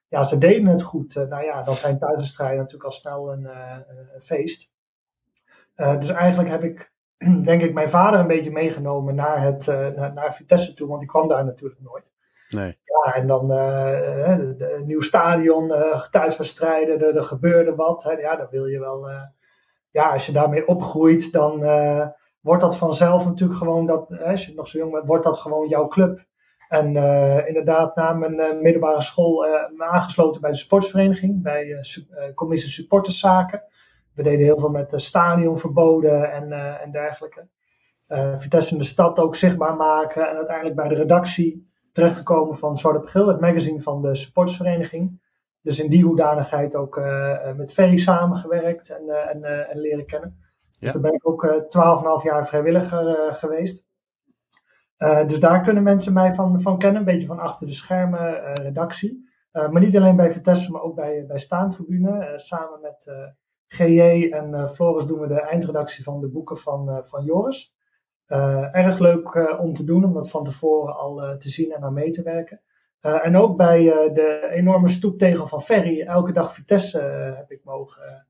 ja, 0.08 0.22
ze 0.22 0.38
deden 0.38 0.66
het 0.66 0.82
goed. 0.82 1.14
nou 1.14 1.44
ja, 1.44 1.62
dan 1.62 1.74
zijn 1.74 1.98
thuiswedstrijden 1.98 2.56
natuurlijk 2.56 2.84
al 2.84 2.90
snel 2.90 3.32
een, 3.32 3.44
een 4.14 4.22
feest. 4.22 4.70
dus 5.74 6.08
eigenlijk 6.08 6.48
heb 6.48 6.62
ik, 6.62 6.92
denk 7.50 7.62
ik, 7.62 7.74
mijn 7.74 7.90
vader 7.90 8.20
een 8.20 8.26
beetje 8.26 8.50
meegenomen 8.50 9.14
naar, 9.14 9.42
het, 9.42 9.66
naar, 9.66 10.12
naar 10.12 10.34
Vitesse 10.34 10.74
toe, 10.74 10.88
want 10.88 11.00
die 11.00 11.08
kwam 11.08 11.28
daar 11.28 11.44
natuurlijk 11.44 11.80
nooit. 11.80 12.10
Nee. 12.48 12.78
Ja, 12.84 13.14
en 13.14 13.26
dan 13.26 13.52
uh, 13.52 14.38
een 14.58 14.86
nieuw 14.86 15.00
stadion, 15.00 15.68
uh, 15.68 16.02
thuiswedstrijden, 16.02 17.00
er, 17.00 17.16
er 17.16 17.24
gebeurde 17.24 17.74
wat. 17.74 18.02
Hè, 18.02 18.12
ja, 18.12 18.36
dan 18.36 18.46
wil 18.50 18.66
je 18.66 18.78
wel. 18.78 19.10
Uh, 19.10 19.22
ja, 19.90 20.12
als 20.12 20.26
je 20.26 20.32
daarmee 20.32 20.66
opgroeit, 20.66 21.32
dan 21.32 21.60
wordt 22.40 22.62
dat 22.62 22.76
vanzelf 22.76 23.24
natuurlijk 23.24 23.58
gewoon 23.58 23.86
dat. 23.86 24.18
als 24.24 24.46
je 24.46 24.54
nog 24.54 24.68
zo 24.68 24.78
jong 24.78 24.92
bent, 24.92 25.06
wordt 25.06 25.24
dat 25.24 25.36
gewoon 25.36 25.68
jouw 25.68 25.88
club. 25.88 26.26
En 26.68 26.86
inderdaad, 27.46 27.96
na 27.96 28.12
mijn 28.12 28.62
middelbare 28.62 29.02
school 29.02 29.46
me 29.76 29.84
aangesloten 29.84 30.40
bij 30.40 30.50
de 30.50 30.56
sportsvereniging, 30.56 31.42
bij 31.42 31.84
commissie 32.34 32.70
supporterszaken. 32.70 33.62
We 34.14 34.22
deden 34.22 34.44
heel 34.44 34.58
veel 34.58 34.70
met 34.70 34.92
stadionverboden 34.96 36.32
en, 36.32 36.52
en 36.80 36.90
dergelijke. 36.90 37.48
Vitesse 38.34 38.72
in 38.72 38.78
de 38.78 38.84
stad 38.84 39.18
ook 39.18 39.36
zichtbaar 39.36 39.76
maken 39.76 40.28
en 40.28 40.36
uiteindelijk 40.36 40.76
bij 40.76 40.88
de 40.88 40.94
redactie 40.94 41.67
terechtgekomen 41.98 42.56
van 42.56 42.78
Zwarte 42.78 43.06
Geel, 43.06 43.28
het 43.28 43.40
magazine 43.40 43.80
van 43.80 44.02
de 44.02 44.14
supportersvereniging. 44.14 45.20
Dus 45.62 45.78
in 45.78 45.90
die 45.90 46.04
hoedanigheid 46.04 46.76
ook 46.76 46.96
uh, 46.96 47.54
met 47.54 47.72
Ferry 47.72 47.96
samengewerkt 47.96 48.90
en, 48.90 49.02
uh, 49.06 49.28
en, 49.28 49.38
uh, 49.38 49.70
en, 49.70 49.78
leren 49.78 50.06
kennen. 50.06 50.38
Dus 50.78 50.92
daar 50.92 51.02
ben 51.02 51.12
ik 51.12 51.28
ook 51.28 51.46
12,5 52.20 52.24
jaar 52.24 52.46
vrijwilliger 52.46 53.34
geweest. 53.34 53.86
dus 55.26 55.40
daar 55.40 55.62
kunnen 55.62 55.82
mensen 55.82 56.12
mij 56.12 56.34
van, 56.34 56.60
van 56.60 56.78
kennen, 56.78 56.98
een 56.98 57.06
beetje 57.06 57.26
van 57.26 57.38
achter 57.38 57.66
de 57.66 57.72
schermen, 57.72 58.54
redactie. 58.54 59.28
maar 59.52 59.80
niet 59.80 59.96
alleen 59.96 60.16
bij 60.16 60.32
Vitesse, 60.32 60.72
maar 60.72 60.82
ook 60.82 60.94
bij, 60.94 61.24
bij 61.26 61.38
Staantribune. 61.38 62.32
samen 62.34 62.80
met 62.80 63.12
GJ 63.66 64.28
en 64.30 64.68
Floris 64.68 65.04
doen 65.04 65.20
we 65.20 65.26
de 65.26 65.40
eindredactie 65.40 66.04
van 66.04 66.20
de 66.20 66.28
boeken 66.28 66.56
van, 66.56 67.06
van 67.06 67.24
Joris. 67.24 67.76
Uh, 68.28 68.74
erg 68.74 68.98
leuk 68.98 69.34
uh, 69.34 69.60
om 69.60 69.74
te 69.74 69.84
doen, 69.84 70.04
om 70.04 70.12
dat 70.12 70.30
van 70.30 70.44
tevoren 70.44 70.96
al 70.96 71.24
uh, 71.24 71.36
te 71.36 71.48
zien 71.48 71.72
en 71.72 71.82
aan 71.82 71.92
mee 71.92 72.10
te 72.10 72.22
werken. 72.22 72.60
en 73.00 73.36
ook 73.36 73.56
bij 73.56 73.82
de 74.12 74.48
enorme 74.52 74.88
stoeptegel 74.88 75.46
van 75.46 75.62
Ferry, 75.62 76.00
elke 76.00 76.32
dag 76.32 76.52
Vitesse, 76.52 77.00
heb 77.36 77.50
ik 77.50 77.60
mogen 77.64 78.26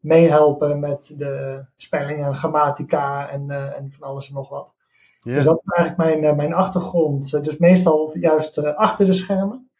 meehelpen 0.00 0.80
met 0.80 1.14
de 1.16 1.64
spelling 1.76 2.24
en 2.24 2.34
grammatica 2.34 3.28
en, 3.28 3.50
en 3.50 3.92
van 3.92 4.08
alles 4.08 4.28
en 4.28 4.34
nog 4.34 4.48
wat. 4.48 4.74
Yeah. 5.20 5.36
Dus 5.36 5.44
dat 5.44 5.60
is 5.64 5.72
eigenlijk 5.72 6.22
mijn, 6.22 6.36
mijn 6.36 6.54
achtergrond. 6.54 7.44
dus 7.44 7.56
meestal 7.56 8.16
juist 8.18 8.64
achter 8.64 9.06
de 9.06 9.12
schermen. 9.12 9.70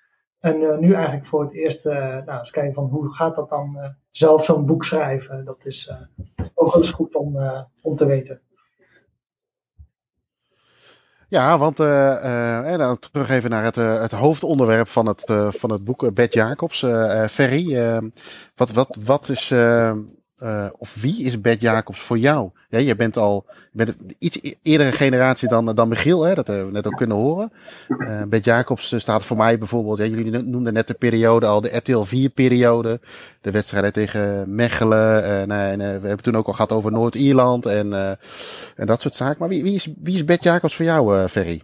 En 0.41 0.81
nu 0.81 0.95
eigenlijk 0.95 1.27
voor 1.27 1.43
het 1.43 1.53
eerst, 1.53 1.85
nou, 1.85 2.39
eens 2.39 2.51
kijken 2.51 2.75
van 2.75 2.89
hoe 2.89 3.13
gaat 3.13 3.35
dat 3.35 3.49
dan 3.49 3.95
zelf 4.11 4.45
zo'n 4.45 4.67
boek 4.67 4.85
schrijven. 4.85 5.45
Dat 5.45 5.65
is 5.67 5.95
ook 6.55 6.73
wel 6.73 6.83
eens 6.83 6.93
goed 6.93 7.15
om, 7.15 7.39
om 7.83 7.97
te 7.97 8.07
weten. 8.07 8.41
Ja, 11.31 11.59
want 11.59 11.81
uh, 11.81 11.87
uh, 11.87 12.77
nou, 12.77 12.97
terug 12.99 13.31
even 13.31 13.51
naar 13.51 13.65
het, 13.65 13.77
het 13.77 14.13
hoofdonderwerp 14.13 14.89
van 14.89 15.07
het, 15.07 15.33
van 15.49 15.71
het 15.73 15.85
boek 15.85 16.15
Bert 16.15 16.35
Jacobs, 16.35 16.79
Ferry. 17.31 18.01
wat, 18.55 18.71
wat, 18.71 18.97
wat 19.05 19.29
is 19.29 19.53
uh, 20.43 20.67
of 20.79 20.95
wie 21.01 21.25
is 21.25 21.41
Bert 21.41 21.61
Jacobs 21.61 22.01
voor 22.01 22.19
jou? 22.19 22.51
Ja, 22.69 22.79
je 22.79 22.97
bent 22.97 23.17
al 23.17 23.45
je 23.49 23.85
bent 23.85 23.97
iets 24.19 24.39
e-, 24.43 24.55
eerdere 24.63 24.93
generatie 24.93 25.49
dan, 25.49 25.75
dan 25.75 25.89
Michiel, 25.89 26.23
hè, 26.23 26.35
dat 26.35 26.47
hebben 26.47 26.67
we 26.67 26.73
net 26.73 26.87
ook 26.87 26.97
kunnen 26.97 27.17
horen. 27.17 27.53
Uh, 27.89 28.41
Jacobs 28.43 28.95
staat 28.97 29.25
voor 29.25 29.37
mij 29.37 29.59
bijvoorbeeld, 29.59 29.99
ja, 29.99 30.05
jullie 30.05 30.43
noemden 30.43 30.73
net 30.73 30.87
de 30.87 30.95
periode 30.95 31.47
al, 31.47 31.61
de 31.61 31.77
RTL 31.77 32.05
4-periode. 32.05 33.01
De 33.41 33.51
wedstrijden 33.51 33.93
tegen 33.93 34.55
Mechelen. 34.55 35.25
En, 35.25 35.51
en 35.51 35.79
we 35.79 35.85
hebben 35.85 36.23
toen 36.23 36.37
ook 36.37 36.47
al 36.47 36.53
gehad 36.53 36.73
over 36.73 36.93
Noord-Ierland 36.93 37.67
en, 37.67 37.93
en 38.77 38.87
dat 38.87 39.01
soort 39.01 39.15
zaken. 39.15 39.37
Maar 39.39 39.49
wie, 39.49 39.63
wie, 39.63 39.75
is, 39.75 39.93
wie 40.03 40.15
is 40.15 40.25
Bert 40.25 40.43
Jacobs 40.43 40.77
voor 40.77 40.85
jou, 40.85 41.29
Ferry? 41.29 41.63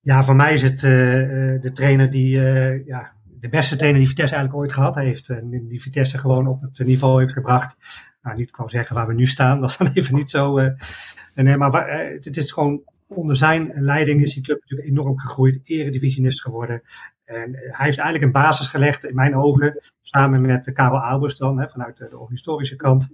Ja, 0.00 0.24
voor 0.24 0.36
mij 0.36 0.54
is 0.54 0.62
het 0.62 0.80
de 0.80 1.70
trainer 1.74 2.10
die 2.10 2.30
ja, 2.86 3.12
de 3.40 3.48
beste 3.48 3.76
trainer 3.76 4.00
die 4.00 4.08
Vitesse 4.08 4.34
eigenlijk 4.34 4.64
ooit 4.64 4.72
gehad 4.72 4.94
heeft. 4.94 5.28
En 5.28 5.66
die 5.68 5.82
Vitesse 5.82 6.18
gewoon 6.18 6.46
op 6.46 6.62
het 6.62 6.86
niveau 6.86 7.20
heeft 7.20 7.32
gebracht. 7.32 7.76
Nou, 8.22 8.36
niet 8.36 8.54
gewoon 8.54 8.70
zeggen 8.70 8.94
waar 8.94 9.06
we 9.06 9.14
nu 9.14 9.26
staan. 9.26 9.60
Dat 9.60 9.70
is 9.70 9.76
dan 9.76 9.90
even 9.94 10.14
niet 10.14 10.30
zo. 10.30 10.58
Uh, 10.58 10.70
nee, 11.34 11.56
maar 11.56 11.88
uh, 11.88 12.14
het 12.14 12.36
is 12.36 12.52
gewoon 12.52 12.82
onder 13.06 13.36
zijn 13.36 13.72
leiding 13.74 14.22
is 14.22 14.34
die 14.34 14.42
club 14.42 14.60
natuurlijk 14.60 14.88
enorm 14.88 15.18
gegroeid. 15.18 15.60
Eredivisionist 15.62 16.42
geworden. 16.42 16.82
En 17.24 17.52
hij 17.52 17.84
heeft 17.84 17.98
eigenlijk 17.98 18.22
een 18.22 18.42
basis 18.42 18.66
gelegd, 18.66 19.04
in 19.04 19.14
mijn 19.14 19.36
ogen, 19.36 19.82
samen 20.02 20.40
met 20.40 20.72
Karel 20.72 21.00
Albers 21.00 21.36
dan, 21.36 21.60
hè, 21.60 21.68
vanuit 21.68 21.96
de, 21.96 22.08
de 22.08 22.26
historische 22.28 22.76
kant. 22.76 23.08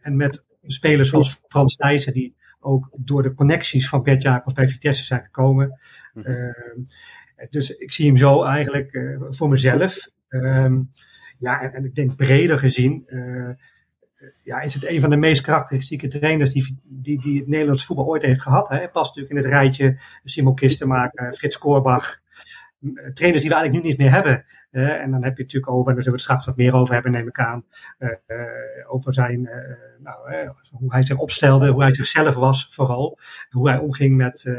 En 0.00 0.16
met 0.16 0.46
spelers 0.62 1.08
zoals 1.08 1.40
Frans 1.48 1.76
Thijssen, 1.76 2.12
die 2.12 2.36
ook 2.60 2.88
door 2.96 3.22
de 3.22 3.34
connecties 3.34 3.88
van 3.88 4.02
Bert 4.02 4.22
Jacobs 4.22 4.54
bij 4.54 4.68
Vitesse 4.68 5.04
zijn 5.04 5.22
gekomen. 5.22 5.80
Uh, 6.14 6.50
dus 7.50 7.76
ik 7.76 7.92
zie 7.92 8.06
hem 8.06 8.16
zo 8.16 8.42
eigenlijk 8.42 8.92
uh, 8.92 9.20
voor 9.28 9.48
mezelf. 9.48 10.10
Um, 10.28 10.90
ja, 11.38 11.60
en, 11.60 11.72
en, 11.72 11.84
ik 11.84 11.94
denk 11.94 12.16
breder 12.16 12.58
gezien, 12.58 13.04
uh, 13.06 13.48
ja, 14.42 14.60
is 14.60 14.74
het 14.74 14.86
een 14.86 15.00
van 15.00 15.10
de 15.10 15.16
meest 15.16 15.42
karakteristieke 15.42 16.08
trainers 16.08 16.52
die, 16.52 16.80
die, 16.84 17.20
die 17.20 17.38
het 17.38 17.48
Nederlands 17.48 17.86
voetbal 17.86 18.06
ooit 18.06 18.22
heeft 18.22 18.42
gehad. 18.42 18.68
Hè. 18.68 18.88
Past 18.88 19.16
natuurlijk 19.16 19.30
in 19.30 19.50
het 19.50 19.60
rijtje 19.60 19.98
Simon 20.24 20.54
Kistenmaker, 20.54 21.32
Frits 21.32 21.58
Korbach. 21.58 22.20
Trainers 23.14 23.42
die 23.42 23.50
we 23.50 23.56
eigenlijk 23.56 23.72
nu 23.72 23.80
niet 23.80 23.98
meer 23.98 24.10
hebben. 24.10 24.44
En 24.70 25.10
dan 25.10 25.22
heb 25.24 25.36
je 25.36 25.42
het 25.42 25.52
natuurlijk 25.52 25.72
over, 25.72 25.88
en 25.88 25.94
daar 25.94 26.04
zullen 26.04 26.04
we 26.04 26.10
het 26.10 26.20
straks 26.20 26.46
wat 26.46 26.56
meer 26.56 26.74
over 26.74 26.94
hebben, 26.94 27.12
neem 27.12 27.28
ik 27.28 27.40
aan. 27.40 27.64
Over 28.88 29.14
zijn, 29.14 29.48
nou, 29.98 30.50
hoe 30.70 30.92
hij 30.92 31.04
zich 31.04 31.18
opstelde, 31.18 31.68
hoe 31.70 31.82
hij 31.82 31.94
zichzelf 31.94 32.34
was 32.34 32.68
vooral. 32.70 33.18
Hoe 33.50 33.68
hij 33.68 33.78
omging 33.78 34.16
met, 34.16 34.56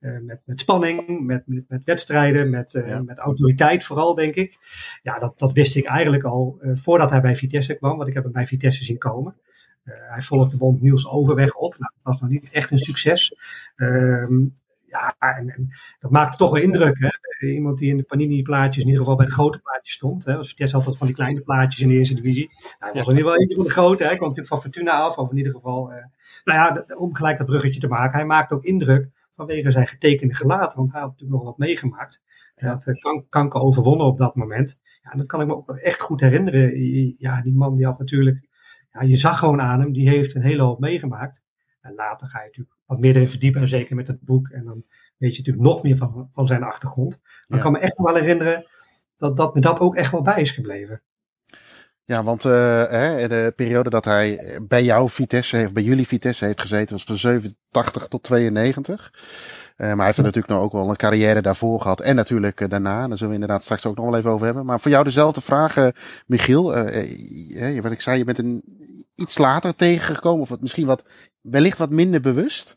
uh, 0.00 0.18
met, 0.20 0.40
met 0.44 0.60
spanning, 0.60 1.26
met, 1.26 1.42
met, 1.46 1.64
met 1.68 1.84
wedstrijden, 1.84 2.50
met, 2.50 2.74
uh, 2.74 3.00
met 3.00 3.18
autoriteit 3.18 3.84
vooral, 3.84 4.14
denk 4.14 4.34
ik. 4.34 4.58
Ja, 5.02 5.18
dat, 5.18 5.38
dat 5.38 5.52
wist 5.52 5.76
ik 5.76 5.84
eigenlijk 5.84 6.24
al 6.24 6.58
uh, 6.62 6.70
voordat 6.74 7.10
hij 7.10 7.20
bij 7.20 7.36
Vitesse 7.36 7.74
kwam, 7.74 7.96
want 7.96 8.08
ik 8.08 8.14
heb 8.14 8.22
hem 8.22 8.32
bij 8.32 8.46
Vitesse 8.46 8.84
zien 8.84 8.98
komen. 8.98 9.36
hij 9.84 10.20
volgde 10.20 10.56
bond 10.56 10.80
Niels 10.80 11.08
Overweg 11.08 11.54
op. 11.54 11.70
Nou, 11.78 11.92
dat 11.94 12.02
was 12.02 12.20
nog 12.20 12.30
niet 12.30 12.48
echt 12.50 12.70
een 12.70 12.78
succes. 12.78 13.34
Ehm, 13.76 14.44
ja, 14.86 15.14
en, 15.18 15.50
en, 15.50 15.68
dat 15.98 16.10
maakte 16.10 16.36
toch 16.36 16.50
wel 16.50 16.62
indruk. 16.62 16.98
Hè? 16.98 17.46
Iemand 17.46 17.78
die 17.78 17.90
in 17.90 17.96
de 17.96 18.02
Panini-plaatjes, 18.02 18.82
in 18.82 18.88
ieder 18.88 19.02
geval 19.02 19.16
bij 19.16 19.26
de 19.26 19.32
grote 19.32 19.58
plaatjes 19.58 19.94
stond. 19.94 20.24
Hè? 20.24 20.44
Vitesse 20.44 20.76
altijd 20.76 20.96
van 20.96 21.06
die 21.06 21.16
kleine 21.16 21.40
plaatjes 21.40 21.82
in 21.82 21.88
de 21.88 21.94
eerste 21.94 22.14
divisie. 22.14 22.50
hij 22.78 22.92
was 22.92 23.06
in 23.06 23.16
ieder 23.16 23.16
geval 23.16 23.40
eentje 23.40 23.56
van 23.56 23.64
de 23.64 23.70
grote. 23.70 24.04
Hij 24.04 24.16
kwam 24.16 24.28
natuurlijk 24.28 24.54
van 24.54 24.62
Fortuna 24.62 24.92
af, 24.92 25.16
of 25.16 25.30
in 25.30 25.36
ieder 25.36 25.52
geval. 25.52 25.86
nou 26.44 26.58
ja, 26.58 26.96
om 26.96 27.14
gelijk 27.14 27.38
dat 27.38 27.46
bruggetje 27.46 27.80
te 27.80 27.88
maken. 27.88 28.18
Hij 28.18 28.26
maakte 28.26 28.54
ook 28.54 28.64
indruk 28.64 29.08
vanwege 29.38 29.70
zijn 29.70 29.86
getekende 29.86 30.34
gelaat. 30.34 30.74
Want 30.74 30.92
hij 30.92 31.00
had 31.00 31.10
natuurlijk 31.10 31.38
nog 31.38 31.48
wat 31.48 31.58
meegemaakt. 31.58 32.20
Hij 32.54 32.68
had 32.68 32.86
eh, 32.86 33.22
kanker 33.28 33.60
overwonnen 33.60 34.06
op 34.06 34.18
dat 34.18 34.34
moment. 34.34 34.80
Ja, 35.02 35.10
dat 35.10 35.26
kan 35.26 35.40
ik 35.40 35.46
me 35.46 35.56
ook 35.56 35.70
echt 35.70 36.00
goed 36.00 36.20
herinneren. 36.20 36.78
Ja, 37.18 37.42
die 37.42 37.54
man 37.54 37.76
die 37.76 37.86
had 37.86 37.98
natuurlijk, 37.98 38.48
ja, 38.92 39.02
je 39.02 39.16
zag 39.16 39.38
gewoon 39.38 39.60
aan 39.60 39.80
hem, 39.80 39.92
die 39.92 40.08
heeft 40.08 40.34
een 40.34 40.42
hele 40.42 40.62
hoop 40.62 40.78
meegemaakt. 40.78 41.42
En 41.80 41.94
later 41.94 42.28
ga 42.28 42.38
je 42.38 42.44
natuurlijk 42.44 42.76
wat 42.86 42.98
meer 42.98 43.14
erin 43.14 43.28
verdiepen, 43.28 43.60
en 43.60 43.68
zeker 43.68 43.96
met 43.96 44.06
het 44.06 44.20
boek. 44.20 44.48
En 44.48 44.64
dan 44.64 44.84
weet 45.16 45.36
je 45.36 45.38
natuurlijk 45.38 45.66
nog 45.66 45.82
meer 45.82 45.96
van, 45.96 46.28
van 46.30 46.46
zijn 46.46 46.62
achtergrond. 46.62 47.20
Maar 47.46 47.58
ik 47.58 47.64
kan 47.64 47.72
me 47.72 47.78
echt 47.78 47.96
wel 47.96 48.14
herinneren 48.14 48.66
dat, 49.16 49.36
dat 49.36 49.54
me 49.54 49.60
dat 49.60 49.80
ook 49.80 49.96
echt 49.96 50.12
wel 50.12 50.22
bij 50.22 50.40
is 50.40 50.50
gebleven. 50.50 51.02
Ja, 52.08 52.22
want 52.22 52.44
uh, 52.44 52.52
hè, 52.84 53.28
de 53.28 53.52
periode 53.56 53.90
dat 53.90 54.04
hij 54.04 54.58
bij 54.62 54.84
jou 54.84 55.10
Vitesse 55.10 55.56
heeft, 55.56 55.72
bij 55.72 55.82
jullie 55.82 56.06
Vitesse 56.06 56.44
heeft 56.44 56.60
gezeten, 56.60 56.94
was 56.94 57.04
van 57.04 57.16
87 57.16 58.08
tot 58.08 58.22
92. 58.22 59.12
Uh, 59.76 59.86
maar 59.86 59.96
hij 59.96 60.04
heeft 60.04 60.18
er 60.18 60.24
natuurlijk 60.24 60.52
nog 60.52 60.62
ook 60.62 60.72
wel 60.72 60.88
een 60.88 60.96
carrière 60.96 61.42
daarvoor 61.42 61.80
gehad. 61.80 62.00
En 62.00 62.14
natuurlijk 62.14 62.60
uh, 62.60 62.68
daarna. 62.68 63.08
Daar 63.08 63.16
zullen 63.16 63.28
we 63.34 63.40
inderdaad 63.40 63.62
straks 63.62 63.86
ook 63.86 63.96
nog 63.96 64.04
wel 64.04 64.16
even 64.16 64.30
over 64.30 64.46
hebben. 64.46 64.64
Maar 64.64 64.80
voor 64.80 64.90
jou 64.90 65.04
dezelfde 65.04 65.40
vraag, 65.40 65.90
Michiel. 66.26 66.72
wat 67.82 67.92
ik 67.92 68.00
zei, 68.00 68.18
je 68.18 68.24
bent 68.24 68.38
een 68.38 68.62
iets 69.14 69.38
later 69.38 69.74
tegengekomen. 69.74 70.40
Of 70.40 70.48
wat, 70.48 70.60
misschien 70.60 70.86
wat, 70.86 71.04
wellicht 71.40 71.78
wat 71.78 71.90
minder 71.90 72.20
bewust. 72.20 72.76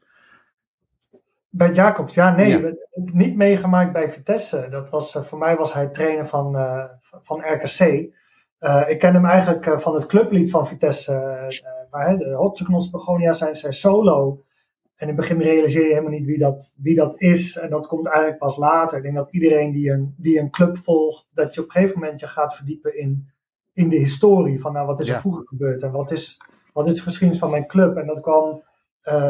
Bij 1.50 1.72
Jacobs, 1.72 2.14
ja, 2.14 2.36
nee, 2.36 2.62
ja. 2.62 2.72
niet 2.92 3.36
meegemaakt 3.36 3.94
bij 3.94 4.12
Vitesse. 4.12 4.68
Dat 4.70 4.90
was, 4.90 5.18
voor 5.20 5.38
mij 5.38 5.56
was 5.56 5.74
hij 5.74 5.88
trainer 5.88 6.28
van, 6.28 6.58
van 7.22 7.42
RKC. 7.42 8.10
Uh, 8.62 8.89
ik 8.89 9.00
ken 9.00 9.13
hem 9.13 9.25
eigenlijk 9.25 9.65
uh, 9.65 9.77
van 9.77 9.94
het 9.94 10.06
clublied 10.06 10.50
van 10.50 10.68
Vitesse. 10.68 11.12
Uh, 11.12 11.89
waar 11.89 12.18
de 12.18 12.34
Hotseknos 12.34 12.89
Begonia 12.89 13.32
zijn, 13.32 13.56
zijn 13.56 13.74
solo. 13.74 14.44
En 14.96 15.08
in 15.08 15.15
het 15.15 15.15
begin 15.15 15.41
realiseer 15.41 15.82
je 15.82 15.89
helemaal 15.89 16.12
niet 16.12 16.25
wie 16.25 16.38
dat, 16.38 16.74
wie 16.75 16.96
dat 16.96 17.22
is. 17.22 17.58
En 17.58 17.70
dat 17.70 17.88
komt 17.88 18.08
eigenlijk 18.08 18.38
pas 18.38 18.58
later. 18.58 18.98
Ik 18.98 19.03
denk 19.03 19.15
dat 19.15 19.32
iedereen 19.32 19.72
die 19.72 19.91
een, 19.91 20.15
die 20.18 20.39
een 20.39 20.50
club 20.50 20.77
volgt, 20.77 21.30
dat 21.34 21.53
je 21.53 21.62
op 21.62 21.65
een 21.65 21.72
gegeven 21.72 22.00
moment 22.00 22.20
je 22.20 22.27
gaat 22.27 22.56
verdiepen 22.56 22.98
in, 22.98 23.32
in 23.74 23.89
de 23.89 23.98
historie. 23.98 24.60
Van 24.60 24.74
nou, 24.74 24.88
wat 24.88 25.00
is 25.00 25.08
er 25.08 25.13
ja. 25.13 25.20
vroeger 25.20 25.48
gebeurd 25.48 25.84
en 25.84 25.91
wat 25.91 26.12
is, 26.12 26.41
wat 26.74 26.88
is 26.88 26.96
de 26.96 27.01
geschiedenis 27.01 27.39
van 27.39 27.51
mijn 27.51 27.68
club. 27.68 27.98
En 27.98 28.08
dat 28.08 28.22
kwam 28.22 28.63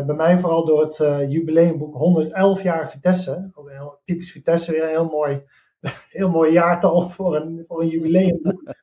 bij 0.05 0.15
mij 0.15 0.39
vooral 0.39 0.65
door 0.65 0.81
het 0.81 0.97
jubileumboek 1.31 1.95
111 1.95 2.63
jaar 2.63 2.89
Vitesse. 2.89 3.51
Ook 3.53 3.67
een 3.67 3.75
heel 3.75 3.99
typisch 4.03 4.31
Vitesse, 4.31 4.71
weer 4.71 4.83
een 4.83 4.89
heel 4.89 5.09
mooi, 5.09 5.43
heel 6.09 6.29
mooi 6.29 6.51
jaartal 6.51 7.09
voor 7.09 7.35
een, 7.35 7.63
voor 7.67 7.81
een 7.81 7.87
jubileumboek. 7.87 8.79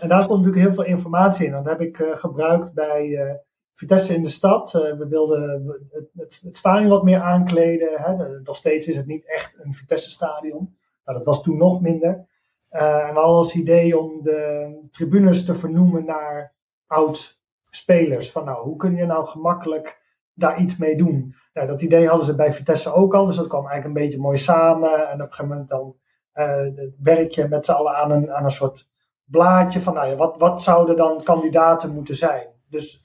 En 0.00 0.08
daar 0.08 0.22
stond 0.22 0.44
natuurlijk 0.44 0.66
heel 0.66 0.84
veel 0.84 0.92
informatie 0.92 1.46
in. 1.46 1.52
Dat 1.52 1.64
heb 1.64 1.80
ik 1.80 1.98
uh, 1.98 2.16
gebruikt 2.16 2.74
bij 2.74 3.06
uh, 3.06 3.32
Vitesse 3.74 4.14
in 4.14 4.22
de 4.22 4.28
stad. 4.28 4.74
Uh, 4.74 4.80
we 4.98 5.08
wilden 5.08 5.66
het, 5.90 6.10
het, 6.14 6.40
het, 6.44 6.56
stadion 6.56 6.88
wat 6.88 7.04
meer 7.04 7.20
aankleden. 7.20 7.88
Hè. 7.94 8.40
Nog 8.40 8.56
steeds 8.56 8.86
is 8.86 8.96
het 8.96 9.06
niet 9.06 9.26
echt 9.26 9.58
een 9.62 9.72
Vitesse-stadion. 9.72 10.78
Dat 11.04 11.24
was 11.24 11.42
toen 11.42 11.56
nog 11.56 11.80
minder. 11.80 12.26
en 12.68 12.88
we 12.88 13.18
hadden 13.18 13.22
als 13.22 13.54
idee 13.54 13.98
om 13.98 14.22
de 14.22 14.88
tribunes 14.90 15.44
te 15.44 15.54
vernoemen 15.54 16.04
naar 16.04 16.54
oud-spelers. 16.86 18.30
Van 18.30 18.44
nou, 18.44 18.64
hoe 18.64 18.76
kun 18.76 18.96
je 18.96 19.06
nou 19.06 19.26
gemakkelijk 19.26 20.02
daar 20.34 20.60
iets 20.60 20.76
mee 20.76 20.96
doen? 20.96 21.34
Nou, 21.52 21.66
dat 21.66 21.82
idee 21.82 22.06
hadden 22.06 22.26
ze 22.26 22.34
bij 22.34 22.52
Vitesse 22.52 22.92
ook 22.92 23.14
al. 23.14 23.26
Dus 23.26 23.36
dat 23.36 23.46
kwam 23.46 23.66
eigenlijk 23.66 23.96
een 23.96 24.04
beetje 24.04 24.20
mooi 24.20 24.36
samen. 24.36 25.08
En 25.08 25.14
op 25.14 25.20
een 25.20 25.32
gegeven 25.32 25.48
moment 25.48 25.68
dan 25.68 25.96
werk 27.02 27.32
je 27.32 27.48
met 27.48 27.64
z'n 27.64 27.72
allen 27.72 27.94
aan 27.94 28.10
een, 28.10 28.32
aan 28.32 28.44
een 28.44 28.50
soort 28.50 28.89
blaadje 29.30 29.80
van, 29.80 29.94
nou 29.94 30.08
ja, 30.08 30.16
wat, 30.16 30.38
wat 30.38 30.62
zouden 30.62 30.96
dan 30.96 31.22
kandidaten 31.22 31.94
moeten 31.94 32.16
zijn? 32.16 32.46
Dus 32.68 33.04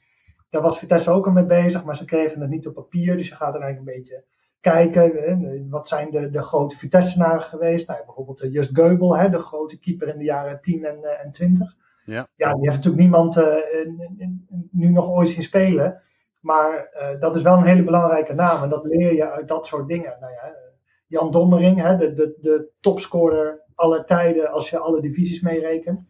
daar 0.50 0.62
was 0.62 0.78
Vitesse 0.78 1.10
ook 1.10 1.26
al 1.26 1.32
mee 1.32 1.44
bezig, 1.44 1.84
maar 1.84 1.96
ze 1.96 2.04
kregen 2.04 2.40
het 2.40 2.50
niet 2.50 2.66
op 2.66 2.74
papier. 2.74 3.16
Dus 3.16 3.28
je 3.28 3.34
gaat 3.34 3.54
er 3.54 3.60
eigenlijk 3.60 3.90
een 3.90 4.02
beetje 4.02 4.24
kijken, 4.60 5.02
hè, 5.02 5.68
wat 5.68 5.88
zijn 5.88 6.10
de, 6.10 6.30
de 6.30 6.42
grote 6.42 6.76
Vitesse-naren 6.76 7.42
geweest? 7.42 7.88
Nou, 7.88 8.04
bijvoorbeeld 8.04 8.52
Just 8.52 8.74
Geubel, 8.74 9.16
hè, 9.16 9.28
de 9.28 9.38
grote 9.38 9.78
keeper 9.78 10.08
in 10.08 10.18
de 10.18 10.24
jaren 10.24 10.60
10 10.60 10.84
en, 10.84 10.98
uh, 11.02 11.24
en 11.24 11.30
20. 11.32 11.76
Ja. 12.04 12.26
ja, 12.36 12.52
die 12.52 12.62
heeft 12.62 12.76
natuurlijk 12.76 13.02
niemand 13.02 13.36
uh, 13.36 13.44
in, 13.84 14.14
in, 14.18 14.46
in, 14.48 14.68
nu 14.72 14.88
nog 14.88 15.10
ooit 15.10 15.28
zien 15.28 15.42
spelen. 15.42 16.02
Maar 16.40 16.90
uh, 16.94 17.20
dat 17.20 17.36
is 17.36 17.42
wel 17.42 17.56
een 17.56 17.64
hele 17.64 17.84
belangrijke 17.84 18.34
naam 18.34 18.62
en 18.62 18.68
dat 18.68 18.84
leer 18.86 19.14
je 19.14 19.30
uit 19.30 19.48
dat 19.48 19.66
soort 19.66 19.88
dingen. 19.88 20.16
Nou 20.20 20.32
ja, 20.32 20.54
Jan 21.06 21.30
Dommering, 21.30 21.82
hè, 21.82 21.96
de, 21.96 22.12
de, 22.12 22.36
de 22.40 22.68
topscorer 22.80 23.64
aller 23.74 24.04
tijden 24.04 24.50
als 24.50 24.70
je 24.70 24.78
alle 24.78 25.00
divisies 25.00 25.40
meerekent. 25.40 26.04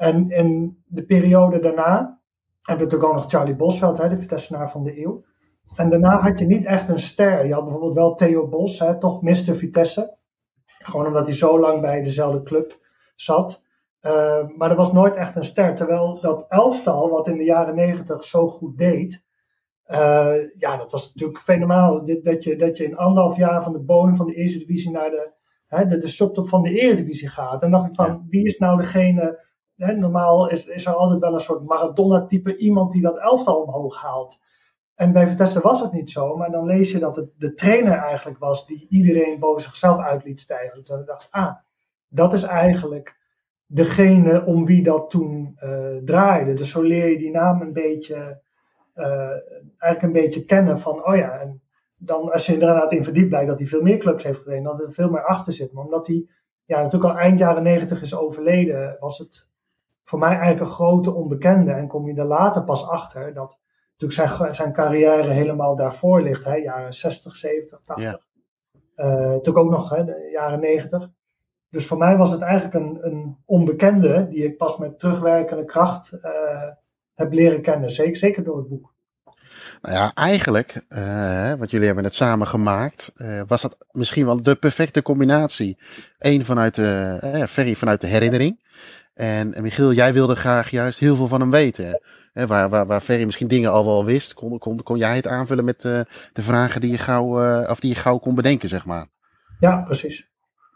En 0.00 0.30
in 0.30 0.82
de 0.86 1.04
periode 1.04 1.58
daarna 1.58 2.20
hebben 2.62 2.86
we 2.86 2.92
natuurlijk 2.92 3.04
ook 3.04 3.14
nog 3.14 3.30
Charlie 3.30 3.56
Bosveld, 3.56 3.98
hè, 3.98 4.08
de 4.08 4.18
Vitessenaar 4.18 4.70
van 4.70 4.82
de 4.82 5.00
eeuw. 5.02 5.24
En 5.76 5.90
daarna 5.90 6.20
had 6.20 6.38
je 6.38 6.46
niet 6.46 6.64
echt 6.64 6.88
een 6.88 6.98
ster. 6.98 7.46
Je 7.46 7.52
had 7.52 7.62
bijvoorbeeld 7.62 7.94
wel 7.94 8.14
Theo 8.14 8.48
Bos, 8.48 8.78
hè, 8.78 8.98
toch 8.98 9.22
Mr. 9.22 9.54
Vitesse. 9.54 10.16
Gewoon 10.66 11.06
omdat 11.06 11.26
hij 11.26 11.36
zo 11.36 11.60
lang 11.60 11.80
bij 11.80 12.02
dezelfde 12.02 12.42
club 12.42 12.78
zat. 13.16 13.62
Uh, 14.02 14.48
maar 14.56 14.70
er 14.70 14.76
was 14.76 14.92
nooit 14.92 15.16
echt 15.16 15.36
een 15.36 15.44
ster. 15.44 15.74
Terwijl 15.74 16.20
dat 16.20 16.46
elftal, 16.48 17.10
wat 17.10 17.28
in 17.28 17.36
de 17.36 17.44
jaren 17.44 17.74
negentig 17.74 18.24
zo 18.24 18.48
goed 18.48 18.78
deed. 18.78 19.24
Uh, 19.86 20.34
ja, 20.58 20.76
dat 20.76 20.90
was 20.90 21.14
natuurlijk 21.14 21.40
fenomenaal. 21.40 22.04
Dat 22.22 22.44
je, 22.44 22.56
dat 22.56 22.76
je 22.76 22.84
in 22.84 22.96
anderhalf 22.96 23.36
jaar 23.36 23.62
van 23.62 23.72
de 23.72 23.80
bodem 23.80 24.14
van 24.14 24.26
de 24.26 24.34
eerste 24.34 24.58
divisie 24.58 24.90
naar 24.90 25.10
de, 25.10 25.32
hè, 25.66 25.86
de, 25.86 25.96
de 25.96 26.06
subtop 26.06 26.48
van 26.48 26.62
de 26.62 26.80
eredivisie 26.80 27.28
gaat. 27.28 27.62
En 27.62 27.70
dacht 27.70 27.86
ik 27.86 27.94
van, 27.94 28.06
ja. 28.06 28.24
wie 28.28 28.44
is 28.44 28.58
nou 28.58 28.76
degene 28.76 29.48
Normaal 29.86 30.48
is, 30.48 30.66
is 30.66 30.86
er 30.86 30.94
altijd 30.94 31.20
wel 31.20 31.32
een 31.32 31.40
soort 31.40 31.64
Maradona-type 31.64 32.56
iemand 32.56 32.92
die 32.92 33.02
dat 33.02 33.18
elftal 33.18 33.62
omhoog 33.62 33.96
haalt. 33.96 34.40
En 34.94 35.12
bij 35.12 35.28
Vitesse 35.28 35.60
was 35.60 35.80
het 35.80 35.92
niet 35.92 36.10
zo, 36.10 36.36
maar 36.36 36.50
dan 36.50 36.66
lees 36.66 36.90
je 36.92 36.98
dat 36.98 37.16
het 37.16 37.30
de 37.38 37.54
trainer 37.54 37.92
eigenlijk 37.98 38.38
was 38.38 38.66
die 38.66 38.86
iedereen 38.90 39.38
boven 39.38 39.62
zichzelf 39.62 39.98
uit 39.98 40.24
liet 40.24 40.40
stijgen. 40.40 40.84
Toen 40.84 41.04
dacht 41.04 41.22
ik, 41.22 41.28
ah, 41.30 41.54
dat 42.08 42.32
is 42.32 42.42
eigenlijk 42.42 43.18
degene 43.66 44.44
om 44.44 44.66
wie 44.66 44.82
dat 44.82 45.10
toen 45.10 45.58
draaide. 46.04 46.52
Dus 46.52 46.70
zo 46.70 46.82
leer 46.82 47.10
je 47.10 47.18
die 47.18 47.30
naam 47.30 47.60
een 47.60 47.72
beetje, 47.72 48.40
eigenlijk 49.78 50.02
een 50.02 50.22
beetje 50.22 50.44
kennen 50.44 50.78
van, 50.78 51.06
oh 51.06 51.16
ja, 51.16 51.38
en 51.38 51.62
dan 51.96 52.32
als 52.32 52.46
je 52.46 52.52
inderdaad 52.52 52.92
in 52.92 53.04
verdiept 53.04 53.28
blijkt 53.28 53.48
dat 53.48 53.58
hij 53.58 53.68
veel 53.68 53.82
meer 53.82 53.98
clubs 53.98 54.24
heeft 54.24 54.38
gedaan, 54.38 54.62
dat 54.62 54.80
er 54.80 54.92
veel 54.92 55.10
meer 55.10 55.24
achter 55.24 55.52
zit. 55.52 55.72
Maar 55.72 55.84
omdat 55.84 56.06
hij 56.06 56.26
ja, 56.64 56.82
natuurlijk 56.82 57.12
al 57.12 57.18
eind 57.18 57.38
jaren 57.38 57.62
negentig 57.62 58.02
is 58.02 58.16
overleden, 58.16 58.96
was 59.00 59.18
het 59.18 59.48
voor 60.10 60.18
mij 60.18 60.28
eigenlijk 60.28 60.60
een 60.60 60.66
grote 60.66 61.14
onbekende. 61.14 61.72
En 61.72 61.88
kom 61.88 62.06
je 62.06 62.14
er 62.14 62.24
later 62.24 62.64
pas 62.64 62.88
achter 62.88 63.34
dat 63.34 63.58
natuurlijk 63.98 64.36
zijn, 64.38 64.54
zijn 64.54 64.72
carrière 64.72 65.32
helemaal 65.32 65.76
daarvoor 65.76 66.22
ligt. 66.22 66.44
Hè, 66.44 66.54
jaren 66.54 66.94
60, 66.94 67.36
70, 67.36 67.80
80. 67.82 68.04
Ja. 68.04 68.20
Uh, 69.04 69.06
natuurlijk 69.06 69.58
ook 69.58 69.70
nog 69.70 69.90
hè, 69.90 70.04
de 70.04 70.28
jaren 70.32 70.60
90. 70.60 71.08
Dus 71.68 71.86
voor 71.86 71.98
mij 71.98 72.16
was 72.16 72.30
het 72.30 72.40
eigenlijk 72.40 72.74
een, 72.74 72.98
een 73.00 73.36
onbekende 73.44 74.28
die 74.28 74.44
ik 74.44 74.56
pas 74.56 74.78
met 74.78 74.98
terugwerkende 74.98 75.64
kracht 75.64 76.12
uh, 76.12 76.30
heb 77.14 77.32
leren 77.32 77.62
kennen. 77.62 77.90
Zeker, 77.90 78.16
zeker 78.16 78.44
door 78.44 78.56
het 78.56 78.68
boek. 78.68 78.92
Nou 79.82 79.94
ja, 79.94 80.12
eigenlijk, 80.14 80.84
uh, 80.88 81.52
wat 81.54 81.70
jullie 81.70 81.86
hebben 81.86 82.04
het 82.04 82.14
samen 82.14 82.46
gemaakt, 82.46 83.12
uh, 83.16 83.42
was 83.46 83.62
dat 83.62 83.76
misschien 83.90 84.24
wel 84.24 84.42
de 84.42 84.54
perfecte 84.54 85.02
combinatie. 85.02 85.78
Eén 86.18 86.44
vanuit 86.44 86.74
de, 86.74 87.20
uh, 87.24 87.44
Ferry 87.44 87.74
vanuit 87.74 88.00
de 88.00 88.06
herinnering. 88.06 88.68
En, 89.14 89.54
en 89.54 89.62
Michiel, 89.62 89.92
jij 89.92 90.12
wilde 90.12 90.36
graag 90.36 90.70
juist 90.70 90.98
heel 90.98 91.16
veel 91.16 91.28
van 91.28 91.40
hem 91.40 91.50
weten. 91.50 92.00
Hè, 92.32 92.46
waar, 92.46 92.68
waar, 92.68 92.86
waar 92.86 93.00
Ferry 93.00 93.24
misschien 93.24 93.48
dingen 93.48 93.70
al 93.70 93.84
wel 93.84 94.04
wist, 94.04 94.34
kon, 94.34 94.58
kon, 94.58 94.82
kon 94.82 94.98
jij 94.98 95.16
het 95.16 95.26
aanvullen 95.26 95.64
met 95.64 95.84
uh, 95.84 96.00
de 96.32 96.42
vragen 96.42 96.80
die 96.80 96.90
je, 96.90 96.98
gauw, 96.98 97.44
uh, 97.44 97.70
of 97.70 97.80
die 97.80 97.90
je 97.90 97.96
gauw 97.96 98.18
kon 98.18 98.34
bedenken, 98.34 98.68
zeg 98.68 98.86
maar. 98.86 99.06
Ja, 99.60 99.76
precies. 99.76 100.30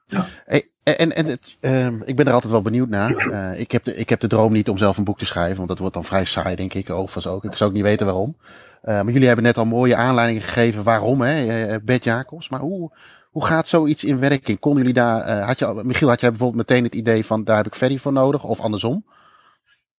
Ja. 0.06 0.26
Hey, 0.44 0.70
en 0.82 1.12
en 1.12 1.26
het, 1.26 1.56
uh, 1.60 1.86
ik 1.86 2.16
ben 2.16 2.26
er 2.26 2.32
altijd 2.32 2.52
wel 2.52 2.62
benieuwd 2.62 2.88
naar. 2.88 3.26
Uh, 3.26 3.60
ik, 3.60 3.72
heb 3.72 3.84
de, 3.84 3.96
ik 3.96 4.08
heb 4.08 4.20
de 4.20 4.26
droom 4.26 4.52
niet 4.52 4.68
om 4.68 4.78
zelf 4.78 4.96
een 4.96 5.04
boek 5.04 5.18
te 5.18 5.26
schrijven, 5.26 5.56
want 5.56 5.68
dat 5.68 5.78
wordt 5.78 5.94
dan 5.94 6.04
vrij 6.04 6.24
saai, 6.24 6.56
denk 6.56 6.74
ik. 6.74 6.90
Overigens 6.90 7.26
ook. 7.26 7.44
Ik 7.44 7.54
zou 7.54 7.70
ook 7.70 7.76
niet 7.76 7.84
weten 7.84 8.06
waarom. 8.06 8.36
maar 8.82 9.10
jullie 9.10 9.26
hebben 9.26 9.44
net 9.44 9.58
al 9.58 9.64
mooie 9.64 9.96
aanleidingen 9.96 10.42
gegeven 10.42 10.82
waarom, 10.82 11.20
hè, 11.20 11.80
Bert 11.80 12.04
Jacobs. 12.04 12.48
Maar 12.48 12.60
hoe, 12.60 12.92
hoe 13.34 13.44
gaat 13.44 13.66
zoiets 13.66 14.04
in 14.04 14.18
werking? 14.18 14.58
Konden 14.58 14.80
jullie 14.80 15.00
daar, 15.00 15.40
had 15.40 15.58
je, 15.58 15.80
Michiel, 15.84 16.08
had 16.08 16.20
jij 16.20 16.30
bijvoorbeeld 16.30 16.68
meteen 16.68 16.84
het 16.84 16.94
idee 16.94 17.26
van 17.26 17.44
daar 17.44 17.56
heb 17.56 17.66
ik 17.66 17.74
Ferry 17.74 17.98
voor 17.98 18.12
nodig, 18.12 18.44
of 18.44 18.60
andersom? 18.60 19.04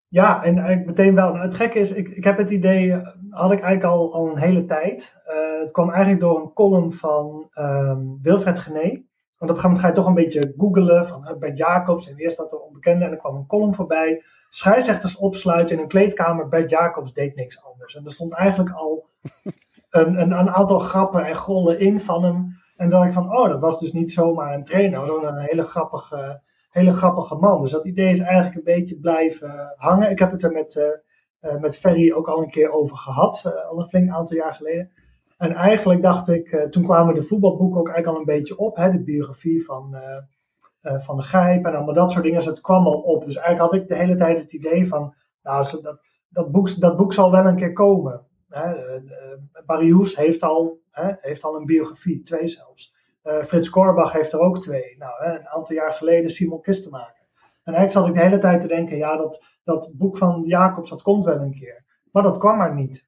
Ja, 0.07 0.43
en 0.43 0.57
eigenlijk 0.57 0.85
meteen 0.85 1.15
wel. 1.15 1.35
Het 1.35 1.55
gekke 1.55 1.79
is, 1.79 1.91
ik, 1.91 2.09
ik 2.09 2.23
heb 2.23 2.37
het 2.37 2.49
idee, 2.49 2.91
had 3.29 3.51
ik 3.51 3.61
eigenlijk 3.61 3.83
al, 3.83 4.13
al 4.13 4.29
een 4.29 4.37
hele 4.37 4.65
tijd. 4.65 5.15
Uh, 5.27 5.61
het 5.61 5.71
kwam 5.71 5.89
eigenlijk 5.89 6.21
door 6.21 6.41
een 6.41 6.53
column 6.53 6.93
van 6.93 7.49
um, 7.53 8.19
Wilfred 8.21 8.59
Gené. 8.59 9.03
Want 9.37 9.51
op 9.51 9.57
een 9.57 9.61
gegeven 9.61 9.69
moment 9.69 9.79
ga 9.79 9.87
je 9.87 9.93
toch 9.93 10.07
een 10.07 10.13
beetje 10.13 10.53
googelen 10.57 11.07
van 11.07 11.35
Bert 11.39 11.57
Jacobs. 11.57 12.09
En 12.09 12.17
eerst 12.17 12.37
dat 12.37 12.51
er 12.51 12.59
onbekende 12.59 13.05
en 13.05 13.11
er 13.11 13.17
kwam 13.17 13.35
een 13.35 13.47
column 13.47 13.75
voorbij. 13.75 14.23
Scheidsrechters 14.49 15.17
opsluiten 15.17 15.75
in 15.75 15.81
een 15.81 15.87
kleedkamer. 15.87 16.47
Bert 16.47 16.69
Jacobs 16.69 17.13
deed 17.13 17.35
niks 17.35 17.63
anders. 17.63 17.95
En 17.95 18.05
er 18.05 18.11
stond 18.11 18.33
eigenlijk 18.33 18.75
al 18.75 19.09
een, 19.89 20.21
een, 20.21 20.31
een 20.31 20.49
aantal 20.49 20.79
grappen 20.79 21.25
en 21.25 21.35
gollen 21.35 21.79
in 21.79 22.01
van 22.01 22.23
hem. 22.23 22.63
En 22.75 22.89
dan 22.89 23.03
ik 23.03 23.13
van, 23.13 23.38
oh, 23.38 23.50
dat 23.50 23.62
was 23.62 23.79
dus 23.79 23.91
niet 23.91 24.12
zomaar 24.12 24.53
een 24.53 24.63
trainer. 24.63 25.13
Ook 25.13 25.24
een 25.24 25.38
hele 25.38 25.63
grappige 25.63 26.44
hele 26.75 26.91
grappige 26.91 27.36
man. 27.36 27.62
Dus 27.62 27.72
dat 27.72 27.86
idee 27.86 28.10
is 28.10 28.20
eigenlijk 28.20 28.55
een 28.55 28.74
beetje 28.75 29.00
blijven 29.00 29.74
hangen. 29.75 30.10
Ik 30.10 30.20
heb 30.20 30.32
het 30.32 30.44
er 30.44 30.51
met, 30.51 30.75
uh, 31.41 31.60
met 31.60 31.77
Ferry 31.77 32.12
ook 32.12 32.27
al 32.27 32.41
een 32.41 32.50
keer 32.50 32.72
over 32.72 32.98
gehad, 32.98 33.65
al 33.70 33.79
een 33.79 33.88
flink 33.88 34.10
aantal 34.10 34.36
jaar 34.36 34.53
geleden. 34.53 34.91
En 35.38 35.53
eigenlijk 35.53 36.01
dacht 36.01 36.29
ik, 36.29 36.67
toen 36.70 36.84
kwamen 36.84 37.13
de 37.13 37.22
voetbalboeken 37.22 37.79
ook 37.79 37.89
eigenlijk 37.89 38.17
al 38.17 38.20
een 38.20 38.38
beetje 38.38 38.58
op, 38.58 38.75
hè, 38.75 38.91
de 38.91 39.03
biografie 39.03 39.65
van, 39.65 39.96
van 40.82 41.15
de 41.15 41.22
Gijp 41.22 41.65
en 41.65 41.75
allemaal 41.75 41.94
dat 41.94 42.12
soort 42.12 42.24
dingen. 42.24 42.39
Dus 42.39 42.48
het 42.48 42.62
kwam 42.62 42.86
al 42.86 43.01
op. 43.01 43.24
Dus 43.24 43.36
eigenlijk 43.36 43.72
had 43.72 43.82
ik 43.82 43.88
de 43.88 43.96
hele 43.96 44.15
tijd 44.15 44.39
het 44.39 44.53
idee 44.53 44.88
van, 44.88 45.13
nou, 45.44 45.82
dat, 45.82 46.00
dat, 46.29 46.51
boek, 46.51 46.79
dat 46.79 46.98
boek 46.98 47.13
zal 47.13 47.32
wel 47.32 47.46
een 47.46 47.55
keer 47.55 47.74
komen. 47.74 48.25
Hè. 48.49 48.99
Barry 49.65 49.89
Hoes 49.89 50.15
heeft 50.15 50.43
al, 50.43 50.79
heeft 51.21 51.43
al 51.43 51.55
een 51.55 51.65
biografie, 51.65 52.23
twee 52.23 52.47
zelfs. 52.47 52.95
Uh, 53.23 53.43
Frits 53.43 53.69
Korbach 53.69 54.11
heeft 54.11 54.31
er 54.31 54.39
ook 54.39 54.61
twee. 54.61 54.95
Nou, 54.97 55.25
een 55.25 55.47
aantal 55.47 55.75
jaar 55.75 55.91
geleden 55.91 56.29
Simon 56.29 56.61
Kistenmaker. 56.61 57.27
En 57.63 57.73
eigenlijk 57.73 57.91
zat 57.91 58.07
ik 58.07 58.13
de 58.13 58.29
hele 58.29 58.41
tijd 58.41 58.61
te 58.61 58.67
denken, 58.67 58.97
ja, 58.97 59.17
dat, 59.17 59.43
dat 59.63 59.91
boek 59.93 60.17
van 60.17 60.43
Jacobs, 60.45 60.89
dat 60.89 61.01
komt 61.01 61.23
wel 61.23 61.39
een 61.39 61.55
keer. 61.55 61.85
Maar 62.11 62.23
dat 62.23 62.37
kwam 62.37 62.57
maar 62.57 62.73
niet. 62.73 63.05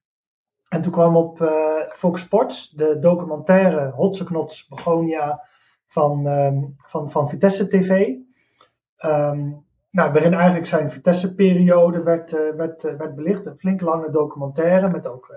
En 0.70 0.82
toen 0.82 0.92
kwam 0.92 1.16
op 1.16 1.42
uh, 1.42 1.82
Fox 1.90 2.22
Sports 2.22 2.70
de 2.70 3.00
documentaire 3.00 3.90
Hotseknots 3.90 4.68
Begonia 4.68 5.48
van, 5.86 6.26
um, 6.26 6.76
van, 6.78 7.10
van 7.10 7.30
Vitesse 7.30 7.68
TV. 7.68 8.16
Um, 9.06 9.66
nou, 9.98 10.12
waarin 10.12 10.34
eigenlijk 10.34 10.66
zijn 10.66 10.90
Vitesse-periode 10.90 12.04
werd, 12.04 12.34
uh, 12.34 12.56
werd, 12.56 12.84
uh, 12.84 12.94
werd 12.94 13.16
belicht. 13.16 13.46
Een 13.46 13.58
flink 13.58 13.82
lange 13.82 14.10
documentaire 14.10 14.90
met 14.90 15.08
ook 15.08 15.36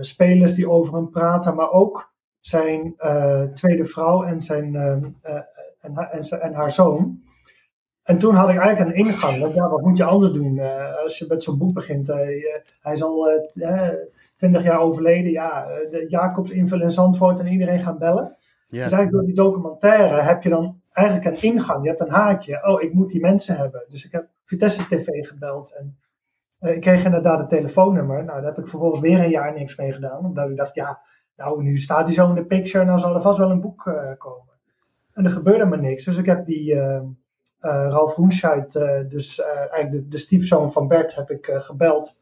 spelers 0.00 0.52
die 0.52 0.68
over 0.70 0.94
hem 0.94 1.10
praten, 1.10 1.54
maar 1.54 1.70
ook 1.70 2.12
zijn 2.40 2.94
tweede 3.54 3.84
vrouw 3.84 4.22
en, 4.24 4.40
zijn, 4.42 4.74
uh, 4.74 4.90
en, 4.90 5.14
en, 5.80 6.40
en, 6.40 6.54
haar 6.54 6.72
zoon. 6.72 7.22
En 8.02 8.18
toen 8.18 8.34
had 8.34 8.48
ik 8.48 8.58
eigenlijk 8.58 8.90
een 8.90 9.04
ingang. 9.04 9.40
Want 9.40 9.54
ja, 9.54 9.68
wat 9.68 9.80
moet 9.80 9.96
je 9.96 10.04
anders 10.04 10.32
doen 10.32 10.60
als 11.02 11.18
je 11.18 11.24
met 11.28 11.42
zo'n 11.42 11.58
boek 11.58 11.72
begint? 11.72 12.06
hij 12.80 12.92
is 12.92 13.02
al 13.02 13.48
twintig 14.36 14.62
jaar 14.62 14.80
overleden. 14.80 15.32
Ja, 15.32 15.66
de 15.90 16.04
Jacobs 16.08 16.50
invullen 16.50 16.84
in 16.84 16.90
Zandvoort 16.90 17.38
en 17.38 17.46
iedereen 17.46 17.80
gaat 17.80 17.98
bellen. 17.98 18.36
Dus 18.66 18.78
eigenlijk 18.78 19.10
door 19.10 19.24
die 19.24 19.34
documentaire 19.34 20.20
heb 20.20 20.42
je 20.42 20.48
dan 20.48 20.82
eigenlijk 20.94 21.26
een 21.26 21.42
ingang. 21.42 21.82
Je 21.82 21.88
hebt 21.88 22.00
een 22.00 22.10
haakje. 22.10 22.66
Oh, 22.66 22.82
ik 22.82 22.94
moet 22.94 23.10
die 23.10 23.20
mensen 23.20 23.56
hebben. 23.56 23.84
Dus 23.88 24.04
ik 24.04 24.12
heb 24.12 24.28
Vitesse 24.44 24.86
TV 24.86 25.06
gebeld. 25.28 25.74
En 25.78 25.98
ik 26.70 26.80
kreeg 26.80 27.04
inderdaad 27.04 27.38
het 27.38 27.48
telefoonnummer. 27.48 28.24
Nou, 28.24 28.40
daar 28.40 28.50
heb 28.50 28.58
ik 28.58 28.68
vervolgens 28.68 29.00
weer 29.00 29.18
een 29.18 29.30
jaar 29.30 29.52
niks 29.52 29.76
mee 29.76 29.92
gedaan. 29.92 30.24
Omdat 30.24 30.50
ik 30.50 30.56
dacht, 30.56 30.74
ja, 30.74 31.00
nou, 31.36 31.62
nu 31.62 31.76
staat 31.76 32.04
hij 32.04 32.12
zo 32.12 32.28
in 32.28 32.34
de 32.34 32.46
picture, 32.46 32.84
nou 32.84 32.98
zal 32.98 33.14
er 33.14 33.20
vast 33.20 33.38
wel 33.38 33.50
een 33.50 33.60
boek 33.60 33.86
uh, 33.86 34.10
komen. 34.18 34.52
En 35.12 35.24
er 35.24 35.30
gebeurde 35.30 35.64
maar 35.64 35.80
niks. 35.80 36.04
Dus 36.04 36.18
ik 36.18 36.26
heb 36.26 36.46
die 36.46 36.74
uh, 36.74 37.00
Ralf 37.60 38.14
Hoenscheid, 38.14 38.72
dus 39.08 39.40
eigenlijk 39.40 39.92
de, 39.92 40.08
de, 40.08 40.18
stiefzoon 40.18 40.72
van 40.72 40.88
Bert, 40.88 41.14
heb 41.14 41.30
ik 41.30 41.50
gebeld. 41.52 42.16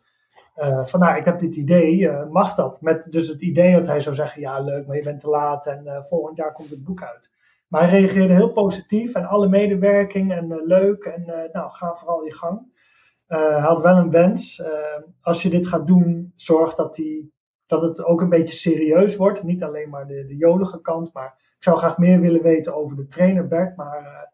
van 0.85 1.01
nou, 1.01 1.17
ik 1.17 1.25
heb 1.25 1.39
dit 1.39 1.57
idee, 1.57 2.11
mag 2.31 2.55
dat? 2.55 2.81
Met 2.81 3.13
dus 3.13 3.29
het 3.29 3.41
idee 3.41 3.75
dat 3.75 3.87
hij 3.87 4.01
zou 4.01 4.15
zeggen, 4.15 4.41
ja 4.41 4.61
leuk, 4.61 4.87
maar 4.87 4.97
je 4.97 5.03
bent 5.03 5.21
te 5.21 5.29
laat 5.29 5.67
en 5.67 6.05
volgend 6.07 6.37
jaar 6.37 6.53
komt 6.53 6.71
het 6.71 6.85
boek 6.85 7.03
uit. 7.03 7.31
Maar 7.73 7.91
hij 7.91 8.01
reageerde 8.01 8.35
heel 8.35 8.53
positief 8.53 9.15
en 9.15 9.25
alle 9.25 9.49
medewerking 9.49 10.33
en 10.33 10.63
leuk 10.65 11.05
en 11.05 11.51
nou, 11.53 11.71
ga 11.71 11.95
vooral 11.95 12.25
je 12.25 12.33
gang. 12.33 12.61
hij 13.27 13.61
had 13.61 13.83
wel 13.83 13.97
een 13.97 14.11
wens, 14.11 14.65
als 15.21 15.43
je 15.43 15.51
dit 15.51 15.67
gaat 15.67 15.87
doen, 15.87 16.33
zorg 16.37 16.75
dat 16.75 16.97
hij 16.97 17.31
dat 17.67 17.83
het 17.83 18.05
ook 18.05 18.21
een 18.21 18.29
beetje 18.29 18.53
serieus 18.53 19.17
wordt. 19.17 19.43
Niet 19.43 19.63
alleen 19.63 19.89
maar 19.89 20.07
de, 20.07 20.27
de 20.27 20.37
jolige 20.37 20.81
kant, 20.81 21.13
maar 21.13 21.35
ik 21.57 21.65
zou 21.65 21.79
graag 21.79 21.99
meer 21.99 22.21
willen 22.21 22.43
weten 22.43 22.75
over 22.75 22.97
de 22.97 23.07
trainer 23.07 23.49
Bert. 23.49 23.77
Maar 23.77 24.33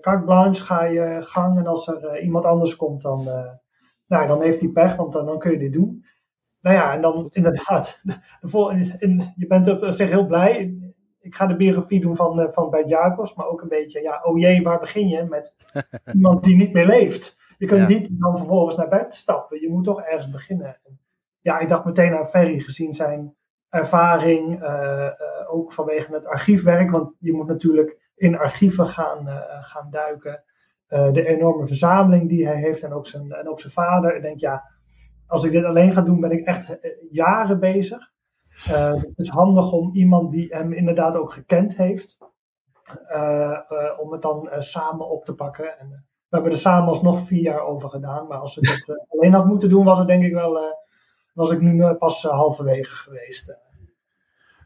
carte 0.00 0.24
blanche, 0.24 0.64
ga 0.64 0.84
je 0.84 1.18
gang. 1.20 1.58
En 1.58 1.66
als 1.66 1.88
er 1.88 2.20
iemand 2.20 2.44
anders 2.44 2.76
komt, 2.76 3.02
dan, 3.02 3.24
nou, 4.06 4.26
dan 4.26 4.42
heeft 4.42 4.60
hij 4.60 4.68
pech, 4.68 4.96
want 4.96 5.12
dan, 5.12 5.26
dan 5.26 5.38
kun 5.38 5.50
je 5.50 5.58
dit 5.58 5.72
doen. 5.72 6.04
Nou 6.60 6.76
ja, 6.76 6.94
en 6.94 7.00
dan 7.00 7.28
inderdaad, 7.30 8.00
de, 8.04 8.16
de, 8.98 9.32
je 9.36 9.46
bent 9.46 9.68
op 9.68 9.92
zich 9.92 10.10
heel 10.10 10.26
blij. 10.26 10.85
Ik 11.26 11.34
ga 11.34 11.46
de 11.46 11.56
biografie 11.56 12.00
doen 12.00 12.16
van, 12.16 12.50
van 12.52 12.70
Bert 12.70 12.88
Jacobs, 12.88 13.34
maar 13.34 13.46
ook 13.46 13.62
een 13.62 13.68
beetje, 13.68 14.02
ja, 14.02 14.20
oh 14.22 14.38
jee, 14.38 14.62
waar 14.62 14.80
begin 14.80 15.08
je 15.08 15.22
met 15.22 15.54
iemand 16.14 16.44
die 16.44 16.56
niet 16.56 16.72
meer 16.72 16.86
leeft? 16.86 17.36
Je 17.58 17.66
kunt 17.66 17.80
ja. 17.80 17.88
niet 17.88 18.08
dan 18.10 18.38
vervolgens 18.38 18.76
naar 18.76 18.88
bed 18.88 19.14
stappen. 19.14 19.60
Je 19.60 19.68
moet 19.68 19.84
toch 19.84 20.02
ergens 20.02 20.30
beginnen 20.30 20.76
ja, 21.46 21.58
ik 21.58 21.68
dacht 21.68 21.84
meteen 21.84 22.16
aan 22.16 22.26
Ferry 22.26 22.60
gezien 22.60 22.92
zijn 22.92 23.34
ervaring, 23.68 24.62
uh, 24.62 24.68
uh, 24.68 25.10
ook 25.54 25.72
vanwege 25.72 26.14
het 26.14 26.26
archiefwerk, 26.26 26.90
want 26.90 27.14
je 27.18 27.32
moet 27.32 27.46
natuurlijk 27.46 27.98
in 28.16 28.38
archieven 28.38 28.86
gaan, 28.86 29.28
uh, 29.28 29.42
gaan 29.48 29.90
duiken. 29.90 30.42
de 30.88 31.26
enorme 31.26 31.66
verzameling 31.66 32.28
die 32.28 32.46
hij 32.46 32.56
heeft 32.56 32.82
en 32.82 32.92
ook, 32.92 33.06
zijn, 33.06 33.32
en 33.32 33.48
ook 33.48 33.60
zijn 33.60 33.72
vader. 33.72 34.16
Ik 34.16 34.22
denk, 34.22 34.40
ja, 34.40 34.70
als 35.26 35.44
ik 35.44 35.52
dit 35.52 35.64
alleen 35.64 35.92
ga 35.92 36.00
doen, 36.00 36.20
ben 36.20 36.30
ik 36.30 36.46
echt 36.46 36.76
jaren 37.10 37.60
bezig. 37.60 38.12
Het 38.64 39.12
is 39.18 39.28
handig 39.28 39.72
om 39.72 39.94
iemand 39.94 40.32
die 40.32 40.54
hem 40.54 40.72
inderdaad 40.72 41.16
ook 41.16 41.32
gekend 41.32 41.76
heeft, 41.76 42.18
om 43.98 44.12
het 44.12 44.22
dan 44.22 44.48
samen 44.58 45.10
op 45.10 45.24
te 45.24 45.34
pakken. 45.34 45.78
En, 45.78 46.04
we 46.28 46.34
hebben 46.36 46.52
er 46.52 46.58
samen 46.58 46.88
alsnog 46.88 47.20
vier 47.20 47.42
jaar 47.42 47.60
over 47.60 47.90
gedaan, 47.90 48.26
maar 48.26 48.38
als 48.38 48.54
we 48.54 48.60
dit 48.60 48.98
alleen 49.12 49.32
had 49.32 49.46
moeten 49.46 49.68
doen, 49.68 49.84
was 49.84 49.98
het 49.98 50.08
denk 50.08 50.24
ik 50.24 50.32
wel 50.32 50.76
was 51.36 51.50
ik 51.50 51.60
nu 51.60 51.82
eh, 51.82 51.96
pas 51.98 52.24
eh, 52.24 52.30
halverwege 52.30 52.96
geweest. 52.96 53.48
Eh. 53.48 53.56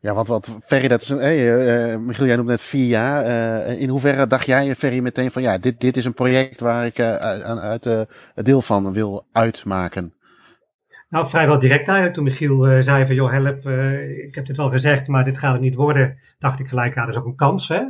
Ja, 0.00 0.14
want 0.14 0.28
wat 0.28 0.56
Ferry, 0.64 0.88
dat 0.88 1.00
is 1.00 1.08
een, 1.08 1.18
hey, 1.18 1.92
uh, 1.92 1.96
Michiel, 1.96 2.26
jij 2.26 2.36
noemt 2.36 2.48
net 2.48 2.60
vier 2.60 2.86
jaar. 2.86 3.26
Uh, 3.26 3.80
in 3.80 3.88
hoeverre 3.88 4.26
dacht 4.26 4.46
jij, 4.46 4.74
Ferry, 4.74 5.00
meteen 5.00 5.30
van 5.30 5.42
ja, 5.42 5.58
dit, 5.58 5.80
dit 5.80 5.96
is 5.96 6.04
een 6.04 6.14
project 6.14 6.60
waar 6.60 6.86
ik 6.86 6.98
uh, 6.98 7.14
uit 7.58 7.86
uh, 7.86 8.00
deel 8.34 8.62
van 8.62 8.92
wil 8.92 9.26
uitmaken? 9.32 10.14
Nou, 11.10 11.28
vrijwel 11.28 11.58
direct 11.58 11.88
uit. 11.88 12.14
Toen 12.14 12.24
Michiel 12.24 12.82
zei 12.82 13.06
van, 13.06 13.14
joh, 13.14 13.30
help, 13.30 13.68
ik 14.26 14.34
heb 14.34 14.46
dit 14.46 14.56
wel 14.56 14.70
gezegd, 14.70 15.08
maar 15.08 15.24
dit 15.24 15.38
gaat 15.38 15.52
het 15.52 15.60
niet 15.60 15.74
worden. 15.74 16.18
Dacht 16.38 16.60
ik 16.60 16.68
gelijk, 16.68 16.94
ja, 16.94 17.00
dat 17.00 17.14
is 17.14 17.20
ook 17.20 17.26
een 17.26 17.36
kans, 17.36 17.68
hè. 17.68 17.80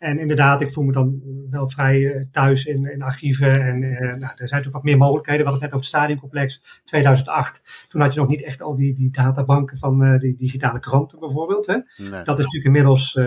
En 0.00 0.18
inderdaad, 0.18 0.62
ik 0.62 0.72
voel 0.72 0.84
me 0.84 0.92
dan 0.92 1.20
wel 1.50 1.70
vrij 1.70 2.12
eh, 2.12 2.24
thuis 2.32 2.64
in, 2.64 2.84
in 2.92 3.02
archieven. 3.02 3.52
En 3.52 3.80
nou, 3.80 3.92
er 3.96 4.18
zijn 4.18 4.38
natuurlijk 4.38 4.72
wat 4.72 4.82
meer 4.82 4.96
mogelijkheden. 4.96 5.44
We 5.44 5.50
hadden 5.50 5.62
het 5.62 5.72
net 5.72 5.80
over 5.80 5.86
het 5.86 5.96
stadioncomplex 5.96 6.80
2008. 6.84 7.62
Toen 7.88 8.00
had 8.00 8.14
je 8.14 8.20
nog 8.20 8.28
niet 8.28 8.42
echt 8.42 8.62
al 8.62 8.76
die, 8.76 8.94
die 8.94 9.10
databanken 9.10 9.78
van 9.78 10.18
die 10.18 10.36
digitale 10.36 10.80
kranten 10.80 11.18
bijvoorbeeld. 11.18 11.66
Hè? 11.66 11.74
Nee. 11.74 12.10
Dat 12.10 12.38
is 12.38 12.44
natuurlijk 12.44 12.64
inmiddels 12.64 13.18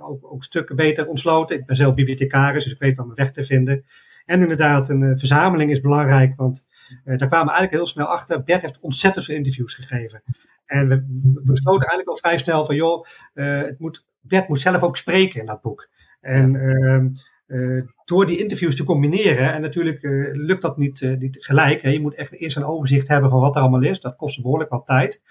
ook, 0.00 0.32
ook 0.32 0.44
stukken 0.44 0.76
beter 0.76 1.06
ontsloten. 1.06 1.56
Ik 1.56 1.66
ben 1.66 1.76
zelf 1.76 1.94
bibliothecaris, 1.94 2.64
dus 2.64 2.72
ik 2.72 2.80
weet 2.80 2.96
wel 2.96 3.06
mijn 3.06 3.18
weg 3.18 3.30
te 3.30 3.44
vinden. 3.44 3.84
En 4.24 4.40
inderdaad, 4.40 4.88
een 4.88 5.18
verzameling 5.18 5.70
is 5.70 5.80
belangrijk, 5.80 6.36
want 6.36 6.66
daar 7.04 7.28
kwamen 7.28 7.46
we 7.46 7.52
eigenlijk 7.52 7.72
heel 7.72 7.86
snel 7.86 8.06
achter. 8.06 8.42
Bert 8.42 8.62
heeft 8.62 8.80
ontzettend 8.80 9.24
veel 9.24 9.36
interviews 9.36 9.74
gegeven. 9.74 10.22
En 10.66 10.88
we 10.88 11.04
besloten 11.44 11.88
eigenlijk 11.88 12.08
al 12.08 12.16
vrij 12.16 12.38
snel 12.38 12.64
van, 12.64 12.74
joh, 12.74 13.06
het 13.34 13.78
moet, 13.78 14.06
Bert 14.20 14.48
moet 14.48 14.60
zelf 14.60 14.82
ook 14.82 14.96
spreken 14.96 15.40
in 15.40 15.46
dat 15.46 15.60
boek. 15.60 15.88
En 16.20 16.52
ja. 16.52 17.10
uh, 17.46 17.82
door 18.04 18.26
die 18.26 18.38
interviews 18.38 18.76
te 18.76 18.84
combineren, 18.84 19.52
en 19.52 19.60
natuurlijk 19.60 19.98
lukt 20.32 20.62
dat 20.62 20.76
niet, 20.76 21.16
niet 21.18 21.36
gelijk. 21.40 21.82
Hè. 21.82 21.90
Je 21.90 22.00
moet 22.00 22.14
echt 22.14 22.32
eerst 22.32 22.56
een 22.56 22.64
overzicht 22.64 23.08
hebben 23.08 23.30
van 23.30 23.40
wat 23.40 23.54
er 23.56 23.60
allemaal 23.60 23.82
is. 23.82 24.00
Dat 24.00 24.16
kost 24.16 24.42
behoorlijk 24.42 24.70
wat 24.70 24.86
tijd. 24.86 25.22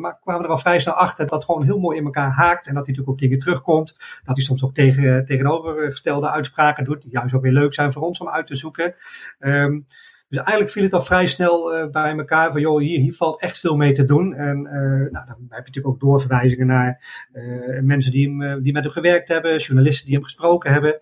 maar 0.00 0.18
kwamen 0.20 0.44
er 0.44 0.50
al 0.50 0.58
vrij 0.58 0.80
snel 0.80 0.94
achter 0.94 1.26
dat 1.26 1.34
dat 1.34 1.44
gewoon 1.44 1.64
heel 1.64 1.78
mooi 1.78 1.98
in 1.98 2.04
elkaar 2.04 2.30
haakt. 2.30 2.66
En 2.66 2.74
dat 2.74 2.86
hij 2.86 2.94
natuurlijk 2.94 3.08
ook 3.08 3.18
dingen 3.18 3.38
terugkomt. 3.38 3.96
Dat 4.24 4.36
hij 4.36 4.44
soms 4.44 4.64
ook 4.64 4.74
tegen, 4.74 5.24
tegenovergestelde 5.26 6.30
uitspraken 6.30 6.84
doet, 6.84 7.02
die 7.02 7.10
juist 7.10 7.34
ook 7.34 7.42
weer 7.42 7.52
leuk 7.52 7.74
zijn 7.74 7.92
voor 7.92 8.02
ons 8.02 8.18
om 8.18 8.28
uit 8.28 8.46
te 8.46 8.56
zoeken. 8.56 8.94
Um, 9.38 9.86
dus 10.28 10.38
eigenlijk 10.38 10.70
viel 10.70 10.82
het 10.82 10.92
al 10.92 11.02
vrij 11.02 11.26
snel 11.26 11.76
uh, 11.76 11.90
bij 11.90 12.16
elkaar 12.16 12.52
van, 12.52 12.60
joh, 12.60 12.80
hier, 12.80 12.98
hier 12.98 13.14
valt 13.14 13.40
echt 13.40 13.58
veel 13.58 13.76
mee 13.76 13.92
te 13.92 14.04
doen. 14.04 14.34
En 14.34 14.58
uh, 14.58 14.72
nou, 14.72 15.10
dan 15.10 15.26
heb 15.26 15.36
je 15.38 15.46
natuurlijk 15.48 15.86
ook 15.86 16.00
doorverwijzingen 16.00 16.66
naar 16.66 17.26
uh, 17.32 17.80
mensen 17.80 18.12
die, 18.12 18.36
hem, 18.36 18.62
die 18.62 18.72
met 18.72 18.82
hem 18.82 18.92
gewerkt 18.92 19.28
hebben, 19.28 19.58
journalisten 19.58 20.04
die 20.04 20.14
hem 20.14 20.24
gesproken 20.24 20.72
hebben. 20.72 21.00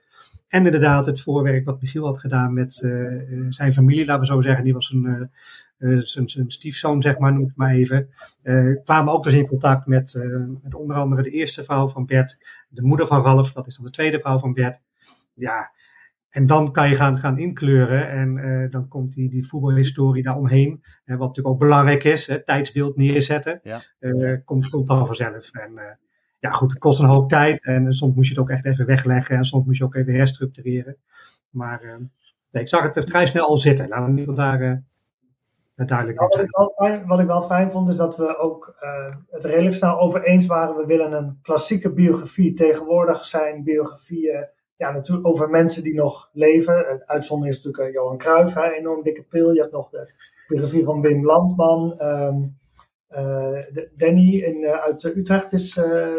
En 0.49 0.65
inderdaad 0.65 1.07
het 1.07 1.21
voorwerk 1.21 1.65
wat 1.65 1.81
Michiel 1.81 2.05
had 2.05 2.19
gedaan 2.19 2.53
met 2.53 2.75
zijn 3.49 3.73
familie, 3.73 4.05
laten 4.05 4.21
we 4.21 4.27
zo 4.27 4.41
zeggen. 4.41 4.65
Die 4.65 4.73
was 4.73 4.93
een, 4.93 5.31
zijn, 6.03 6.29
zijn 6.29 6.51
stiefzoon, 6.51 7.03
zeg 7.03 7.19
maar, 7.19 7.33
noem 7.33 7.43
ik 7.43 7.49
het 7.49 7.57
maar 7.57 7.73
even. 7.73 8.09
kwamen 8.85 9.13
ook 9.13 9.25
dus 9.25 9.33
in 9.33 9.47
contact 9.47 9.87
met, 9.87 10.19
met 10.63 10.75
onder 10.75 10.97
andere 10.97 11.23
de 11.23 11.31
eerste 11.31 11.65
vrouw 11.65 11.89
van 11.89 12.07
Bert, 12.07 12.39
de 12.69 12.83
moeder 12.83 13.07
van 13.07 13.23
Ralf, 13.23 13.53
dat 13.53 13.67
is 13.67 13.77
dan 13.77 13.85
de 13.85 13.91
tweede 13.91 14.21
vrouw 14.21 14.39
van 14.39 14.53
Bert. 14.53 14.81
Ja, 15.35 15.73
en 16.35 16.47
dan 16.47 16.73
kan 16.73 16.89
je 16.89 16.97
gaan, 16.97 17.19
gaan 17.19 17.39
inkleuren 17.39 18.09
en 18.11 18.37
uh, 18.37 18.71
dan 18.71 18.89
komt 18.89 19.13
die, 19.13 19.31
die 19.31 19.47
voetbalhistorie 19.47 20.23
daaromheen. 20.23 20.71
Uh, 21.05 21.17
wat 21.17 21.29
natuurlijk 21.29 21.55
ook 21.55 21.59
belangrijk 21.59 22.05
is, 22.05 22.27
hè, 22.27 22.45
tijdsbeeld 22.45 22.97
neerzetten. 22.97 23.61
Ja. 23.63 23.83
Uh, 24.01 24.39
komt, 24.45 24.69
komt 24.69 24.87
dan 24.87 25.07
vanzelf. 25.07 25.53
En 25.53 25.99
ja, 26.39 26.51
goed, 26.51 26.71
het 26.71 26.81
kost 26.81 27.01
een 27.01 27.07
hoop 27.07 27.29
tijd. 27.29 27.65
En 27.65 27.93
soms 27.93 28.15
moet 28.15 28.25
je 28.25 28.31
het 28.31 28.41
ook 28.41 28.51
echt 28.51 28.65
even 28.65 28.87
wegleggen. 28.87 29.37
En 29.37 29.45
soms 29.45 29.67
moet 29.67 29.77
je 29.77 29.85
ook 29.85 29.95
even 29.95 30.15
herstructureren. 30.15 30.97
Maar 31.51 31.99
nee, 32.51 32.63
ik 32.63 32.69
zag 32.69 32.95
het 32.95 33.11
vrij 33.11 33.27
snel 33.27 33.47
al 33.47 33.57
zitten. 33.57 33.89
Laten 33.89 34.15
we 34.15 34.35
daar 34.35 34.83
duidelijk 35.75 36.21
ja, 36.21 36.27
wat, 36.27 36.41
ik 36.41 36.51
wel 36.51 36.73
fijn, 36.77 37.07
wat 37.07 37.21
ik 37.21 37.27
wel 37.27 37.43
fijn 37.43 37.71
vond, 37.71 37.89
is 37.89 37.97
dat 37.97 38.17
we 38.17 38.39
ook 38.39 38.77
het 39.31 39.45
redelijk 39.45 39.75
snel 39.75 39.99
over 39.99 40.23
eens 40.23 40.47
waren. 40.47 40.77
We 40.77 40.87
willen 40.87 41.13
een 41.13 41.39
klassieke 41.43 41.93
biografie. 41.93 42.53
Tegenwoordig 42.53 43.25
zijn 43.25 43.63
biografieën 43.63 44.49
ja, 44.77 44.91
natuurlijk 44.91 45.27
over 45.27 45.51
mensen 45.51 45.83
die 45.83 45.95
nog 45.95 46.31
leven. 46.33 46.91
Een 46.91 47.03
uitzondering 47.07 47.57
is 47.57 47.63
natuurlijk 47.65 47.95
uh, 47.95 48.01
Johan 48.01 48.19
Cruijff, 48.19 48.57
enorm 48.57 49.03
dikke 49.03 49.23
pil. 49.23 49.53
Je 49.53 49.61
hebt 49.61 49.73
nog 49.73 49.91
de 49.91 50.13
biografie 50.49 50.85
van 50.85 51.01
Wim 51.01 51.25
Landman. 51.25 52.03
Um, 52.03 52.59
uh, 53.11 53.59
Danny 53.97 54.37
in, 54.37 54.63
uh, 54.63 54.73
uit 54.73 55.05
Utrecht 55.05 55.53
is 55.53 55.75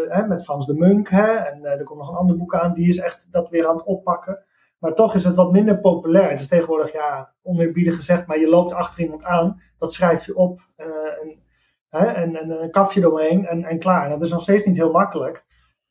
hè, 0.07 0.27
met 0.27 0.43
Frans 0.43 0.65
de 0.65 0.73
Munk. 0.73 1.09
Hè, 1.09 1.35
en 1.35 1.65
er 1.65 1.83
komt 1.83 1.99
nog 1.99 2.09
een 2.09 2.15
ander 2.15 2.37
boek 2.37 2.55
aan. 2.55 2.73
Die 2.73 2.87
is 2.87 2.97
echt 2.97 3.27
dat 3.31 3.49
weer 3.49 3.67
aan 3.67 3.75
het 3.75 3.85
oppakken. 3.85 4.43
Maar 4.79 4.93
toch 4.93 5.13
is 5.13 5.23
het 5.23 5.35
wat 5.35 5.51
minder 5.51 5.79
populair. 5.79 6.29
Het 6.29 6.39
is 6.39 6.47
tegenwoordig, 6.47 6.91
ja, 6.93 7.33
oneerbiedig 7.41 7.95
gezegd, 7.95 8.27
maar 8.27 8.39
je 8.39 8.49
loopt 8.49 8.73
achter 8.73 9.03
iemand 9.03 9.23
aan. 9.23 9.61
Dat 9.79 9.93
schrijf 9.93 10.25
je 10.25 10.35
op. 10.35 10.59
en, 10.75 12.15
en, 12.15 12.35
en 12.35 12.61
een 12.61 12.71
kafje 12.71 13.01
doorheen 13.01 13.45
en, 13.45 13.63
en 13.63 13.79
klaar. 13.79 14.09
Dat 14.09 14.21
is 14.21 14.31
nog 14.31 14.41
steeds 14.41 14.65
niet 14.65 14.75
heel 14.75 14.91
makkelijk. 14.91 15.45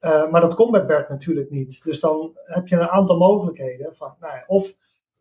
Uh, 0.04 0.30
maar 0.30 0.40
dat 0.40 0.54
kon 0.54 0.70
bij 0.70 0.86
Bert 0.86 1.08
natuurlijk 1.08 1.50
niet. 1.50 1.84
Dus 1.84 2.00
dan 2.00 2.32
heb 2.44 2.68
je 2.68 2.76
een 2.76 2.88
aantal 2.88 3.18
mogelijkheden. 3.18 3.94
Van, 3.94 4.14
nou 4.20 4.34
ja, 4.34 4.44
of 4.46 4.68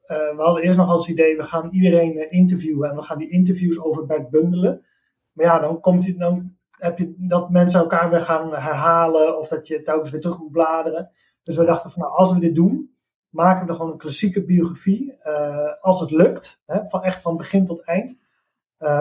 uh, 0.08 0.18
we 0.36 0.42
hadden 0.42 0.64
eerst 0.64 0.78
nog 0.78 0.90
als 0.90 1.08
idee, 1.08 1.38
we 1.38 1.44
gaan 1.44 1.70
iedereen 1.72 2.18
uh, 2.18 2.26
interviewen 2.30 2.90
en 2.90 2.96
we 2.96 3.02
gaan 3.02 3.18
die 3.18 3.30
interviews 3.30 3.80
over 3.80 4.06
Bert 4.06 4.30
bundelen. 4.30 4.86
Maar 5.32 5.46
ja, 5.46 5.60
dan, 5.60 5.80
komt 5.80 6.04
die, 6.04 6.18
dan 6.18 6.56
heb 6.72 6.98
je 6.98 7.16
dat 7.18 7.50
mensen 7.50 7.80
elkaar 7.80 8.10
weer 8.10 8.22
gaan 8.22 8.54
herhalen 8.54 9.38
of 9.38 9.48
dat 9.48 9.68
je 9.68 9.82
telkens 9.82 10.12
weer 10.12 10.22
terug 10.22 10.40
moet 10.40 10.52
bladeren. 10.52 11.12
Dus 11.44 11.58
we 11.58 11.66
dachten 11.66 11.92
van 11.92 12.02
nou, 12.02 12.14
als 12.14 12.34
we 12.34 12.40
dit 12.40 12.56
doen, 12.56 12.96
maken 13.30 13.66
we 13.66 13.70
er 13.70 13.76
gewoon 13.76 13.92
een 13.92 13.98
klassieke 13.98 14.44
biografie. 14.46 15.18
als 15.82 16.00
het 16.00 16.12
lukt, 16.12 16.62
hè, 16.66 16.88
van 16.88 17.04
echt 17.04 17.22
van 17.22 17.38
begin 17.38 17.66
tot 17.66 17.84
eind. 17.84 18.18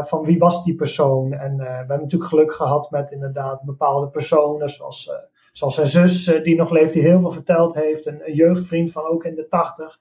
van 0.03 0.25
wie 0.25 0.38
was 0.38 0.64
die 0.64 0.75
persoon? 0.75 1.33
En 1.33 1.57
we 1.57 1.64
hebben 1.64 2.01
natuurlijk 2.01 2.31
geluk 2.31 2.55
gehad 2.55 2.90
met 2.90 3.11
inderdaad 3.11 3.62
bepaalde 3.62 4.09
personen, 4.09 4.71
zoals 4.71 5.11
Zoals 5.52 5.74
zijn 5.74 5.86
zus, 5.86 6.26
eh, 6.26 6.42
die 6.42 6.56
nog 6.56 6.70
leeft, 6.70 6.92
die 6.92 7.02
heel 7.02 7.20
veel 7.20 7.30
verteld 7.30 7.74
heeft. 7.74 8.06
Een, 8.06 8.20
een 8.26 8.34
jeugdvriend 8.34 8.92
van 8.92 9.04
ook 9.04 9.24
in 9.24 9.34
de 9.34 9.46
tachtig. 9.48 10.00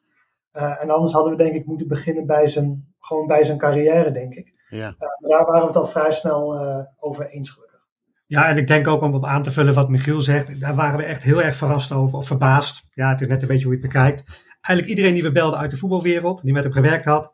Uh, 0.53 0.81
en 0.81 0.89
anders 0.89 1.11
hadden 1.11 1.31
we 1.31 1.43
denk 1.43 1.55
ik 1.55 1.65
moeten 1.65 1.87
beginnen 1.87 2.25
bij 2.25 2.47
zijn, 2.47 2.93
gewoon 2.99 3.27
bij 3.27 3.43
zijn 3.43 3.57
carrière, 3.57 4.11
denk 4.11 4.33
ik. 4.33 4.53
Ja. 4.69 4.87
Uh, 4.87 5.29
daar 5.29 5.45
waren 5.45 5.61
we 5.61 5.67
het 5.67 5.75
al 5.75 5.85
vrij 5.85 6.11
snel 6.11 6.61
uh, 6.61 6.77
over 6.99 7.29
eens 7.29 7.49
gelukkig. 7.49 7.79
Ja, 8.25 8.47
en 8.47 8.57
ik 8.57 8.67
denk 8.67 8.87
ook 8.87 9.01
om 9.01 9.13
op 9.13 9.25
aan 9.25 9.43
te 9.43 9.51
vullen 9.51 9.73
wat 9.73 9.89
Michiel 9.89 10.21
zegt, 10.21 10.59
daar 10.59 10.75
waren 10.75 10.97
we 10.97 11.03
echt 11.03 11.23
heel 11.23 11.41
erg 11.41 11.55
verrast 11.55 11.91
over, 11.91 12.17
of 12.17 12.27
verbaasd. 12.27 12.83
Ja, 12.93 13.09
het 13.09 13.21
is 13.21 13.27
net 13.27 13.41
een 13.41 13.47
beetje 13.47 13.65
hoe 13.65 13.75
je 13.75 13.81
het 13.81 13.91
bekijkt. 13.91 14.23
Eigenlijk 14.61 14.87
iedereen 14.87 15.13
die 15.13 15.23
we 15.23 15.31
belden 15.31 15.59
uit 15.59 15.71
de 15.71 15.77
voetbalwereld, 15.77 16.41
die 16.41 16.53
met 16.53 16.63
hem 16.63 16.73
gewerkt 16.73 17.05
had, 17.05 17.33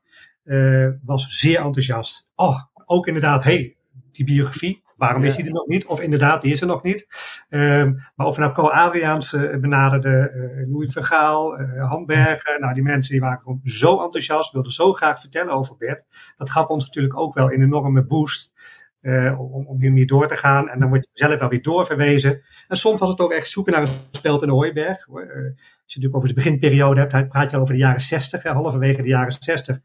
was 1.03 1.39
zeer 1.39 1.59
enthousiast. 1.59 2.27
Oh, 2.35 2.63
ook 2.85 3.07
inderdaad, 3.07 3.43
hey, 3.43 3.77
die 4.11 4.25
biografie, 4.25 4.83
Waarom 4.97 5.23
is 5.23 5.35
hij 5.35 5.45
er 5.45 5.51
nog 5.51 5.67
niet? 5.67 5.85
Of 5.85 6.01
inderdaad, 6.01 6.41
die 6.41 6.51
is 6.51 6.61
er 6.61 6.67
nog 6.67 6.83
niet. 6.83 7.07
Um, 7.49 7.99
maar 8.15 8.27
of 8.27 8.35
we 8.35 8.41
nou 8.41 8.53
Co 8.53 8.67
Adriaans 8.67 9.33
uh, 9.33 9.57
benaderde, 9.57 10.31
uh, 10.33 10.71
Louis 10.73 10.91
Vergaal, 10.91 11.59
uh, 11.59 11.89
Handbergen. 11.89 12.61
Nou, 12.61 12.73
die 12.73 12.83
mensen 12.83 13.11
die 13.11 13.21
waren 13.21 13.39
gewoon 13.39 13.59
zo 13.63 14.03
enthousiast, 14.03 14.51
wilden 14.51 14.71
zo 14.71 14.93
graag 14.93 15.19
vertellen 15.19 15.53
over 15.53 15.77
Bert. 15.77 16.05
Dat 16.35 16.49
gaf 16.49 16.67
ons 16.67 16.85
natuurlijk 16.85 17.19
ook 17.19 17.33
wel 17.33 17.51
een 17.51 17.61
enorme 17.61 18.05
boost. 18.05 18.53
Uh, 19.01 19.39
om, 19.39 19.67
om 19.67 19.81
hiermee 19.81 20.05
door 20.05 20.27
te 20.27 20.35
gaan. 20.35 20.69
En 20.69 20.79
dan 20.79 20.89
word 20.89 21.07
je 21.11 21.25
zelf 21.25 21.39
wel 21.39 21.49
weer 21.49 21.61
doorverwezen. 21.61 22.41
En 22.67 22.77
soms 22.77 22.99
was 22.99 23.09
het 23.09 23.19
ook 23.19 23.31
echt 23.31 23.49
zoeken 23.49 23.73
naar 23.73 23.81
een 23.81 23.89
speld 24.11 24.41
in 24.41 24.47
de 24.47 24.53
Hooiberg. 24.53 25.07
Uh, 25.07 25.15
als 25.15 25.23
je 25.25 25.99
natuurlijk 25.99 26.15
over 26.15 26.27
de 26.27 26.33
beginperiode 26.33 26.99
hebt, 26.99 27.11
dan 27.11 27.27
praat 27.27 27.51
je 27.51 27.57
over 27.57 27.73
de 27.73 27.79
jaren 27.79 28.01
60, 28.01 28.43
halverwege 28.43 29.01
de 29.01 29.07
jaren 29.07 29.35
60 29.39 29.79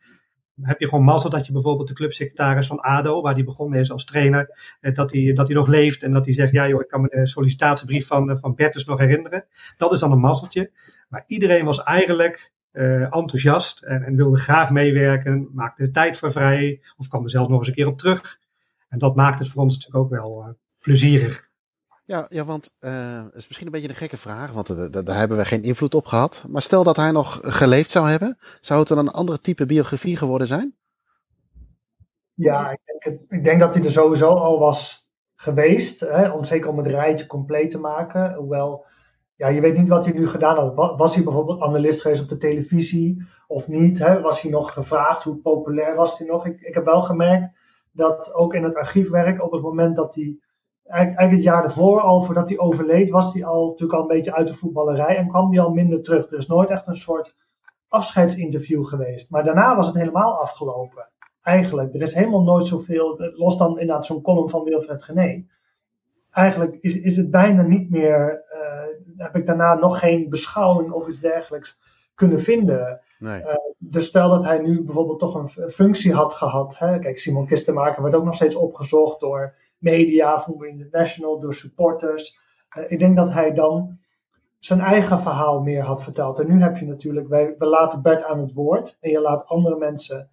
heb 0.62 0.80
je 0.80 0.88
gewoon 0.88 1.04
mazzel 1.04 1.30
dat 1.30 1.46
je 1.46 1.52
bijvoorbeeld 1.52 1.88
de 1.88 1.94
clubsecretaris 1.94 2.66
van 2.66 2.80
ADO, 2.80 3.20
waar 3.20 3.34
die 3.34 3.44
begonnen 3.44 3.80
is 3.80 3.90
als 3.90 4.04
trainer, 4.04 4.76
eh, 4.80 4.94
dat 4.94 5.12
hij 5.12 5.32
dat 5.32 5.48
nog 5.48 5.68
leeft 5.68 6.02
en 6.02 6.12
dat 6.12 6.24
hij 6.24 6.34
zegt, 6.34 6.52
ja 6.52 6.68
joh, 6.68 6.80
ik 6.80 6.88
kan 6.88 7.00
me 7.00 7.26
sollicitatiebrief 7.26 8.06
van, 8.06 8.30
eh, 8.30 8.36
van 8.36 8.54
Bertus 8.54 8.84
nog 8.84 8.98
herinneren. 8.98 9.44
Dat 9.76 9.92
is 9.92 10.00
dan 10.00 10.12
een 10.12 10.18
mazzeltje. 10.18 10.70
Maar 11.08 11.24
iedereen 11.26 11.64
was 11.64 11.82
eigenlijk 11.82 12.52
uh, 12.72 13.16
enthousiast 13.16 13.82
en, 13.82 14.02
en, 14.02 14.16
wilde 14.16 14.38
graag 14.38 14.70
meewerken, 14.70 15.48
maakte 15.52 15.82
de 15.82 15.90
tijd 15.90 16.18
voor 16.18 16.32
vrij 16.32 16.80
of 16.96 17.08
kwam 17.08 17.22
er 17.22 17.30
zelfs 17.30 17.48
nog 17.48 17.58
eens 17.58 17.68
een 17.68 17.74
keer 17.74 17.86
op 17.86 17.98
terug. 17.98 18.38
En 18.88 18.98
dat 18.98 19.16
maakt 19.16 19.38
het 19.38 19.48
voor 19.48 19.62
ons 19.62 19.74
natuurlijk 19.74 20.04
ook 20.04 20.10
wel 20.10 20.44
uh, 20.48 20.54
plezierig. 20.78 21.50
Ja, 22.12 22.26
ja 22.28 22.44
want 22.44 22.76
uh, 22.80 23.24
is 23.32 23.46
misschien 23.46 23.66
een 23.66 23.72
beetje 23.72 23.88
een 23.88 23.94
gekke 23.94 24.16
vraag, 24.16 24.52
want 24.52 24.70
uh, 24.70 24.86
daar 24.90 25.18
hebben 25.18 25.36
we 25.36 25.44
geen 25.44 25.62
invloed 25.62 25.94
op 25.94 26.06
gehad. 26.06 26.44
Maar 26.48 26.62
stel 26.62 26.84
dat 26.84 26.96
hij 26.96 27.10
nog 27.10 27.38
geleefd 27.42 27.90
zou 27.90 28.08
hebben, 28.08 28.38
zou 28.60 28.78
het 28.78 28.88
dan 28.88 28.98
een 28.98 29.08
andere 29.08 29.40
type 29.40 29.66
biografie 29.66 30.16
geworden 30.16 30.46
zijn? 30.46 30.74
Ja, 32.34 32.70
ik 32.70 32.78
denk, 32.84 33.20
ik 33.28 33.44
denk 33.44 33.60
dat 33.60 33.74
hij 33.74 33.84
er 33.84 33.90
sowieso 33.90 34.28
al 34.28 34.58
was 34.58 35.08
geweest, 35.34 36.00
hè, 36.00 36.28
om, 36.28 36.44
zeker 36.44 36.70
om 36.70 36.78
het 36.78 36.86
rijtje 36.86 37.26
compleet 37.26 37.70
te 37.70 37.78
maken. 37.78 38.34
Hoewel, 38.34 38.84
ja, 39.34 39.48
je 39.48 39.60
weet 39.60 39.76
niet 39.76 39.88
wat 39.88 40.04
hij 40.04 40.14
nu 40.14 40.28
gedaan 40.28 40.56
had. 40.56 40.96
Was 40.96 41.14
hij 41.14 41.24
bijvoorbeeld 41.24 41.62
analist 41.62 42.00
geweest 42.00 42.22
op 42.22 42.28
de 42.28 42.38
televisie 42.38 43.26
of 43.46 43.68
niet? 43.68 43.98
Hè? 43.98 44.20
Was 44.20 44.42
hij 44.42 44.50
nog 44.50 44.72
gevraagd? 44.72 45.22
Hoe 45.22 45.36
populair 45.36 45.94
was 45.94 46.18
hij 46.18 46.26
nog? 46.26 46.46
Ik, 46.46 46.60
ik 46.60 46.74
heb 46.74 46.84
wel 46.84 47.02
gemerkt 47.02 47.48
dat 47.92 48.34
ook 48.34 48.54
in 48.54 48.64
het 48.64 48.76
archiefwerk, 48.76 49.42
op 49.42 49.52
het 49.52 49.62
moment 49.62 49.96
dat 49.96 50.14
hij 50.14 50.38
eigenlijk 50.92 51.34
het 51.34 51.42
jaar 51.42 51.64
ervoor, 51.64 52.00
al 52.00 52.22
voordat 52.22 52.48
hij 52.48 52.58
overleed, 52.58 53.10
was 53.10 53.32
hij 53.32 53.44
al 53.44 53.66
natuurlijk 53.66 53.92
al 53.92 54.00
een 54.00 54.16
beetje 54.16 54.34
uit 54.34 54.46
de 54.46 54.54
voetballerij 54.54 55.16
en 55.16 55.28
kwam 55.28 55.50
hij 55.50 55.60
al 55.60 55.70
minder 55.70 56.02
terug. 56.02 56.30
Er 56.30 56.38
is 56.38 56.46
nooit 56.46 56.70
echt 56.70 56.86
een 56.86 56.96
soort 56.96 57.34
afscheidsinterview 57.88 58.84
geweest. 58.84 59.30
Maar 59.30 59.44
daarna 59.44 59.76
was 59.76 59.86
het 59.86 59.96
helemaal 59.96 60.40
afgelopen. 60.40 61.08
Eigenlijk. 61.42 61.94
Er 61.94 62.00
is 62.00 62.14
helemaal 62.14 62.42
nooit 62.42 62.66
zoveel, 62.66 63.32
los 63.36 63.58
dan 63.58 63.70
inderdaad 63.78 64.06
zo'n 64.06 64.22
column 64.22 64.48
van 64.48 64.64
Wilfred 64.64 65.02
Gené. 65.02 65.44
Eigenlijk 66.30 66.78
is, 66.80 67.00
is 67.00 67.16
het 67.16 67.30
bijna 67.30 67.62
niet 67.62 67.90
meer, 67.90 68.44
uh, 68.54 69.16
heb 69.16 69.36
ik 69.36 69.46
daarna 69.46 69.74
nog 69.74 69.98
geen 69.98 70.28
beschouwing 70.28 70.92
of 70.92 71.08
iets 71.08 71.20
dergelijks 71.20 71.80
kunnen 72.14 72.40
vinden. 72.40 73.00
Nee. 73.18 73.40
Uh, 73.40 73.54
dus 73.78 74.06
stel 74.06 74.28
dat 74.28 74.44
hij 74.44 74.58
nu 74.58 74.82
bijvoorbeeld 74.82 75.18
toch 75.18 75.34
een 75.34 75.70
functie 75.70 76.14
had 76.14 76.32
gehad. 76.32 76.78
Hè? 76.78 76.98
Kijk, 76.98 77.18
Simon 77.18 77.46
Kistenmaker 77.46 78.00
wordt 78.00 78.16
ook 78.16 78.24
nog 78.24 78.34
steeds 78.34 78.54
opgezocht 78.54 79.20
door 79.20 79.54
media, 79.82 80.38
Voetbal 80.38 80.66
International, 80.66 81.40
door 81.40 81.54
supporters. 81.54 82.38
Uh, 82.78 82.84
ik 82.88 82.98
denk 82.98 83.16
dat 83.16 83.32
hij 83.32 83.52
dan 83.52 83.98
zijn 84.58 84.80
eigen 84.80 85.18
verhaal 85.18 85.60
meer 85.60 85.82
had 85.82 86.02
verteld. 86.02 86.38
En 86.38 86.46
nu 86.46 86.60
heb 86.60 86.76
je 86.76 86.86
natuurlijk, 86.86 87.28
wij, 87.28 87.54
we 87.58 87.66
laten 87.66 88.02
Bert 88.02 88.24
aan 88.24 88.38
het 88.38 88.52
woord 88.52 88.96
en 89.00 89.10
je 89.10 89.20
laat 89.20 89.46
andere 89.46 89.76
mensen 89.76 90.30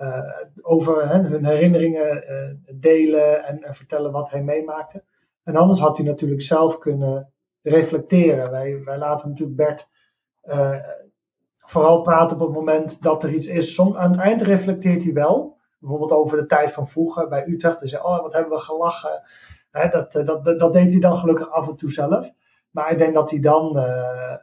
uh, 0.00 0.18
over 0.60 1.08
hè, 1.08 1.18
hun 1.18 1.44
herinneringen 1.44 2.24
uh, 2.30 2.80
delen 2.80 3.44
en, 3.44 3.62
en, 3.62 3.74
vertellen 3.74 4.12
wat 4.12 4.30
hij 4.30 4.42
meemaakte. 4.42 5.04
En 5.44 5.56
anders 5.56 5.80
had 5.80 5.96
hij 5.96 6.06
natuurlijk 6.06 6.42
zelf 6.42 6.78
kunnen 6.78 7.32
reflecteren. 7.62 8.50
Wij, 8.50 8.82
wij 8.84 8.98
laten 8.98 9.28
natuurlijk 9.28 9.56
Bert 9.56 9.88
vooral 11.64 12.02
praten 12.02 12.40
op 12.40 12.42
het 12.42 12.56
moment 12.56 13.02
dat 13.02 13.22
er 13.22 13.32
iets 13.32 13.46
is. 13.46 13.80
Aan 13.80 14.10
het 14.10 14.20
eind 14.20 14.42
reflecteert 14.42 15.04
hij 15.04 15.12
wel. 15.12 15.53
Bijvoorbeeld 15.84 16.20
over 16.20 16.36
de 16.36 16.46
tijd 16.46 16.72
van 16.72 16.88
vroeger 16.88 17.28
bij 17.28 17.46
Utrecht. 17.46 17.78
Hij 17.78 17.88
zei, 17.88 18.02
oh 18.02 18.22
wat 18.22 18.32
hebben 18.32 18.52
we 18.52 18.60
gelachen. 18.60 19.22
Hè, 19.70 19.88
dat, 19.88 20.12
dat, 20.12 20.44
dat, 20.44 20.58
dat 20.58 20.72
deed 20.72 20.92
hij 20.92 21.00
dan 21.00 21.16
gelukkig 21.16 21.50
af 21.50 21.68
en 21.68 21.76
toe 21.76 21.90
zelf. 21.90 22.30
Maar 22.70 22.92
ik 22.92 22.98
denk 22.98 23.14
dat 23.14 23.30
hij 23.30 23.40
dan 23.40 23.76
uh, 23.76 24.34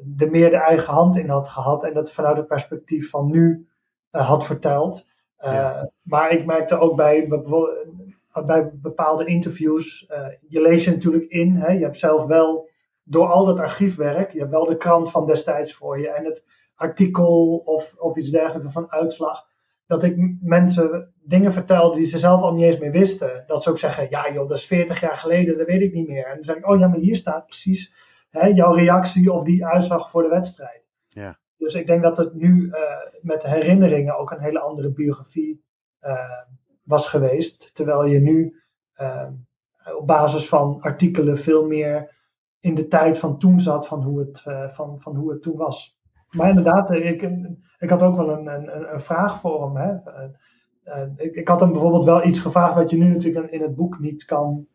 de 0.00 0.30
meer 0.30 0.50
de 0.50 0.56
eigen 0.56 0.92
hand 0.92 1.16
in 1.16 1.28
had 1.28 1.48
gehad. 1.48 1.84
En 1.84 1.94
dat 1.94 2.12
vanuit 2.12 2.36
het 2.36 2.46
perspectief 2.46 3.10
van 3.10 3.30
nu 3.30 3.68
had 4.10 4.44
verteld. 4.44 5.06
Ja. 5.38 5.90
Maar 6.02 6.30
ik 6.30 6.46
merkte 6.46 6.78
ook 6.78 6.96
bij, 6.96 7.28
bij 8.44 8.70
bepaalde 8.74 9.24
interviews. 9.24 10.06
je 10.48 10.60
leest 10.60 10.84
je 10.84 10.90
natuurlijk 10.90 11.24
in. 11.24 11.54
Hè, 11.54 11.72
je 11.72 11.84
hebt 11.84 11.98
zelf 11.98 12.26
wel 12.26 12.68
door 13.02 13.28
al 13.28 13.44
dat 13.44 13.60
archiefwerk. 13.60 14.32
Je 14.32 14.38
hebt 14.38 14.50
wel 14.50 14.66
de 14.66 14.76
krant 14.76 15.10
van 15.10 15.26
destijds 15.26 15.74
voor 15.74 15.98
je. 15.98 16.08
En 16.08 16.24
het 16.24 16.44
artikel 16.74 17.56
of, 17.56 17.94
of 17.98 18.16
iets 18.16 18.30
dergelijks 18.30 18.72
van 18.72 18.90
uitslag. 18.90 19.50
Dat 19.92 20.02
ik 20.02 20.36
mensen 20.40 21.12
dingen 21.22 21.52
vertelde 21.52 21.96
die 21.96 22.06
ze 22.06 22.18
zelf 22.18 22.40
al 22.40 22.54
niet 22.54 22.64
eens 22.64 22.78
meer 22.78 22.90
wisten. 22.90 23.44
Dat 23.46 23.62
ze 23.62 23.70
ook 23.70 23.78
zeggen, 23.78 24.06
ja 24.10 24.32
joh, 24.32 24.48
dat 24.48 24.58
is 24.58 24.66
40 24.66 25.00
jaar 25.00 25.16
geleden, 25.16 25.58
dat 25.58 25.66
weet 25.66 25.80
ik 25.80 25.92
niet 25.92 26.08
meer. 26.08 26.26
En 26.26 26.34
dan 26.34 26.42
zeg 26.42 26.56
ik, 26.56 26.68
oh 26.68 26.78
ja, 26.78 26.88
maar 26.88 26.98
hier 26.98 27.16
staat 27.16 27.46
precies 27.46 27.94
hè, 28.30 28.46
jouw 28.46 28.72
reactie 28.72 29.32
of 29.32 29.44
die 29.44 29.66
uitslag 29.66 30.10
voor 30.10 30.22
de 30.22 30.28
wedstrijd. 30.28 30.84
Ja. 31.08 31.38
Dus 31.56 31.74
ik 31.74 31.86
denk 31.86 32.02
dat 32.02 32.16
het 32.16 32.34
nu 32.34 32.66
uh, 32.66 32.74
met 33.20 33.42
de 33.42 33.48
herinneringen 33.48 34.18
ook 34.18 34.30
een 34.30 34.40
hele 34.40 34.60
andere 34.60 34.92
biografie 34.92 35.64
uh, 36.02 36.40
was 36.82 37.08
geweest. 37.08 37.74
Terwijl 37.74 38.04
je 38.04 38.20
nu 38.20 38.62
uh, 39.00 39.28
op 39.96 40.06
basis 40.06 40.48
van 40.48 40.80
artikelen 40.80 41.38
veel 41.38 41.66
meer 41.66 42.20
in 42.60 42.74
de 42.74 42.88
tijd 42.88 43.18
van 43.18 43.38
toen 43.38 43.60
zat, 43.60 43.86
van 43.86 44.02
hoe 44.02 44.18
het, 44.18 44.42
van, 44.74 45.00
van 45.00 45.16
hoe 45.16 45.32
het 45.32 45.42
toen 45.42 45.56
was. 45.56 45.98
Maar 46.30 46.48
inderdaad, 46.48 46.90
ik, 46.90 47.30
ik 47.82 47.90
had 47.90 48.02
ook 48.02 48.16
wel 48.16 48.30
een, 48.30 48.46
een, 48.46 48.92
een 48.92 49.00
vraag 49.00 49.40
voor 49.40 49.62
hem. 49.64 49.76
Hè? 49.76 49.92
Uh, 50.84 51.08
ik, 51.16 51.34
ik, 51.34 51.48
had 51.48 51.60
hem 51.60 51.72
bijvoorbeeld 51.72 52.04
wel 52.04 52.26
iets 52.26 52.38
gevraagd 52.38 52.74
wat 52.74 52.90
je 52.90 52.96
nu 52.96 53.08
natuurlijk 53.08 53.50
in 53.50 53.62
het 53.62 53.74
boek 53.74 53.98
niet 53.98 54.24
kan 54.24 54.66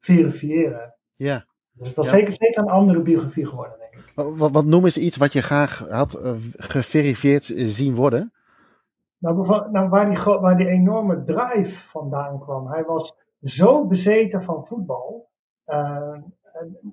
verifiëren. 0.00 0.94
Ja. 1.16 1.44
Dus 1.72 1.94
dat 1.94 2.04
is 2.04 2.10
ja. 2.10 2.16
zeker, 2.16 2.34
zeker 2.38 2.62
een 2.62 2.68
andere 2.68 3.02
biografie 3.02 3.46
geworden, 3.46 3.78
denk 3.78 3.92
ik. 3.92 4.12
Wat, 4.36 4.50
wat 4.50 4.64
noem 4.64 4.84
eens 4.84 4.98
iets 4.98 5.16
wat 5.16 5.32
je 5.32 5.42
graag 5.42 5.88
had 5.88 6.20
uh, 6.22 6.30
geverifieerd 6.56 7.44
zien 7.54 7.94
worden? 7.94 8.32
Nou, 9.18 9.70
nou 9.70 9.88
waar, 9.88 10.10
die, 10.10 10.18
waar 10.24 10.56
die 10.56 10.68
enorme 10.68 11.24
drive 11.24 11.88
vandaan 11.88 12.40
kwam. 12.40 12.66
Hij 12.66 12.84
was 12.84 13.14
zo 13.42 13.86
bezeten 13.86 14.42
van 14.42 14.66
voetbal. 14.66 15.28
Uh, 15.66 16.14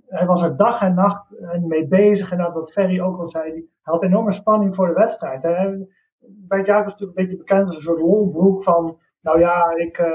hij 0.07 0.25
was 0.25 0.41
er 0.41 0.57
dag 0.57 0.81
en 0.81 0.93
nacht 0.93 1.25
mee 1.61 1.87
bezig. 1.87 2.31
En 2.31 2.37
dat 2.37 2.53
wat 2.53 2.71
Ferry 2.71 3.01
ook 3.01 3.19
al 3.19 3.27
zei, 3.27 3.51
hij 3.51 3.63
had 3.81 4.03
enorme 4.03 4.31
spanning 4.31 4.75
voor 4.75 4.87
de 4.87 4.93
wedstrijd. 4.93 5.43
Hij, 5.43 5.87
Bert 6.25 6.65
Jacobs 6.65 6.91
natuurlijk 6.91 7.17
een 7.17 7.23
beetje 7.23 7.37
bekend 7.37 7.67
als 7.67 7.75
een 7.75 7.81
soort 7.81 7.99
lolbroek 7.99 8.63
van, 8.63 8.99
nou 9.21 9.39
ja, 9.39 9.75
ik, 9.75 9.97
uh, 9.97 10.07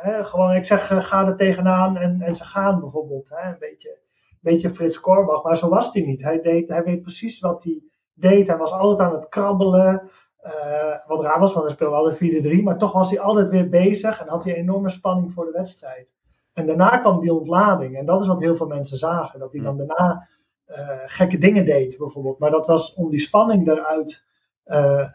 hè, 0.00 0.24
gewoon, 0.24 0.54
ik 0.54 0.64
zeg 0.64 0.90
uh, 0.90 1.00
ga 1.00 1.26
er 1.26 1.36
tegenaan 1.36 1.96
en, 1.96 2.20
en 2.20 2.34
ze 2.34 2.44
gaan 2.44 2.80
bijvoorbeeld. 2.80 3.28
Hè, 3.28 3.48
een 3.48 3.58
beetje, 3.58 3.98
beetje 4.40 4.70
Frits 4.70 5.00
Korbach, 5.00 5.42
maar 5.42 5.56
zo 5.56 5.68
was 5.68 5.92
hij 5.92 6.02
niet. 6.02 6.22
Hij, 6.22 6.40
deed, 6.40 6.68
hij 6.68 6.82
weet 6.82 7.02
precies 7.02 7.40
wat 7.40 7.64
hij 7.64 7.82
deed. 8.14 8.46
Hij 8.46 8.56
was 8.56 8.72
altijd 8.72 9.08
aan 9.08 9.14
het 9.14 9.28
krabbelen. 9.28 10.10
Uh, 10.46 10.94
wat 11.06 11.22
raar 11.22 11.40
was, 11.40 11.52
want 11.52 11.66
hij 11.66 11.74
speelde 11.74 11.96
altijd 11.96 12.58
4-3, 12.60 12.62
maar 12.62 12.78
toch 12.78 12.92
was 12.92 13.10
hij 13.10 13.20
altijd 13.20 13.48
weer 13.48 13.68
bezig 13.68 14.20
en 14.20 14.28
had 14.28 14.44
hij 14.44 14.54
enorme 14.54 14.88
spanning 14.88 15.32
voor 15.32 15.44
de 15.44 15.52
wedstrijd. 15.52 16.12
En 16.52 16.66
daarna 16.66 16.98
kwam 16.98 17.20
die 17.20 17.34
ontlading. 17.34 17.96
En 17.96 18.06
dat 18.06 18.20
is 18.20 18.26
wat 18.26 18.40
heel 18.40 18.56
veel 18.56 18.66
mensen 18.66 18.96
zagen. 18.96 19.38
Dat 19.38 19.52
hij 19.52 19.62
dan 19.62 19.76
daarna 19.76 20.28
uh, 20.68 20.76
gekke 21.06 21.38
dingen 21.38 21.64
deed, 21.64 21.98
bijvoorbeeld. 21.98 22.38
Maar 22.38 22.50
dat 22.50 22.66
was 22.66 22.94
om 22.94 23.10
die 23.10 23.20
spanning 23.20 23.68
eruit, 23.68 24.24
uh, 24.66 24.76
uh, 24.76 25.08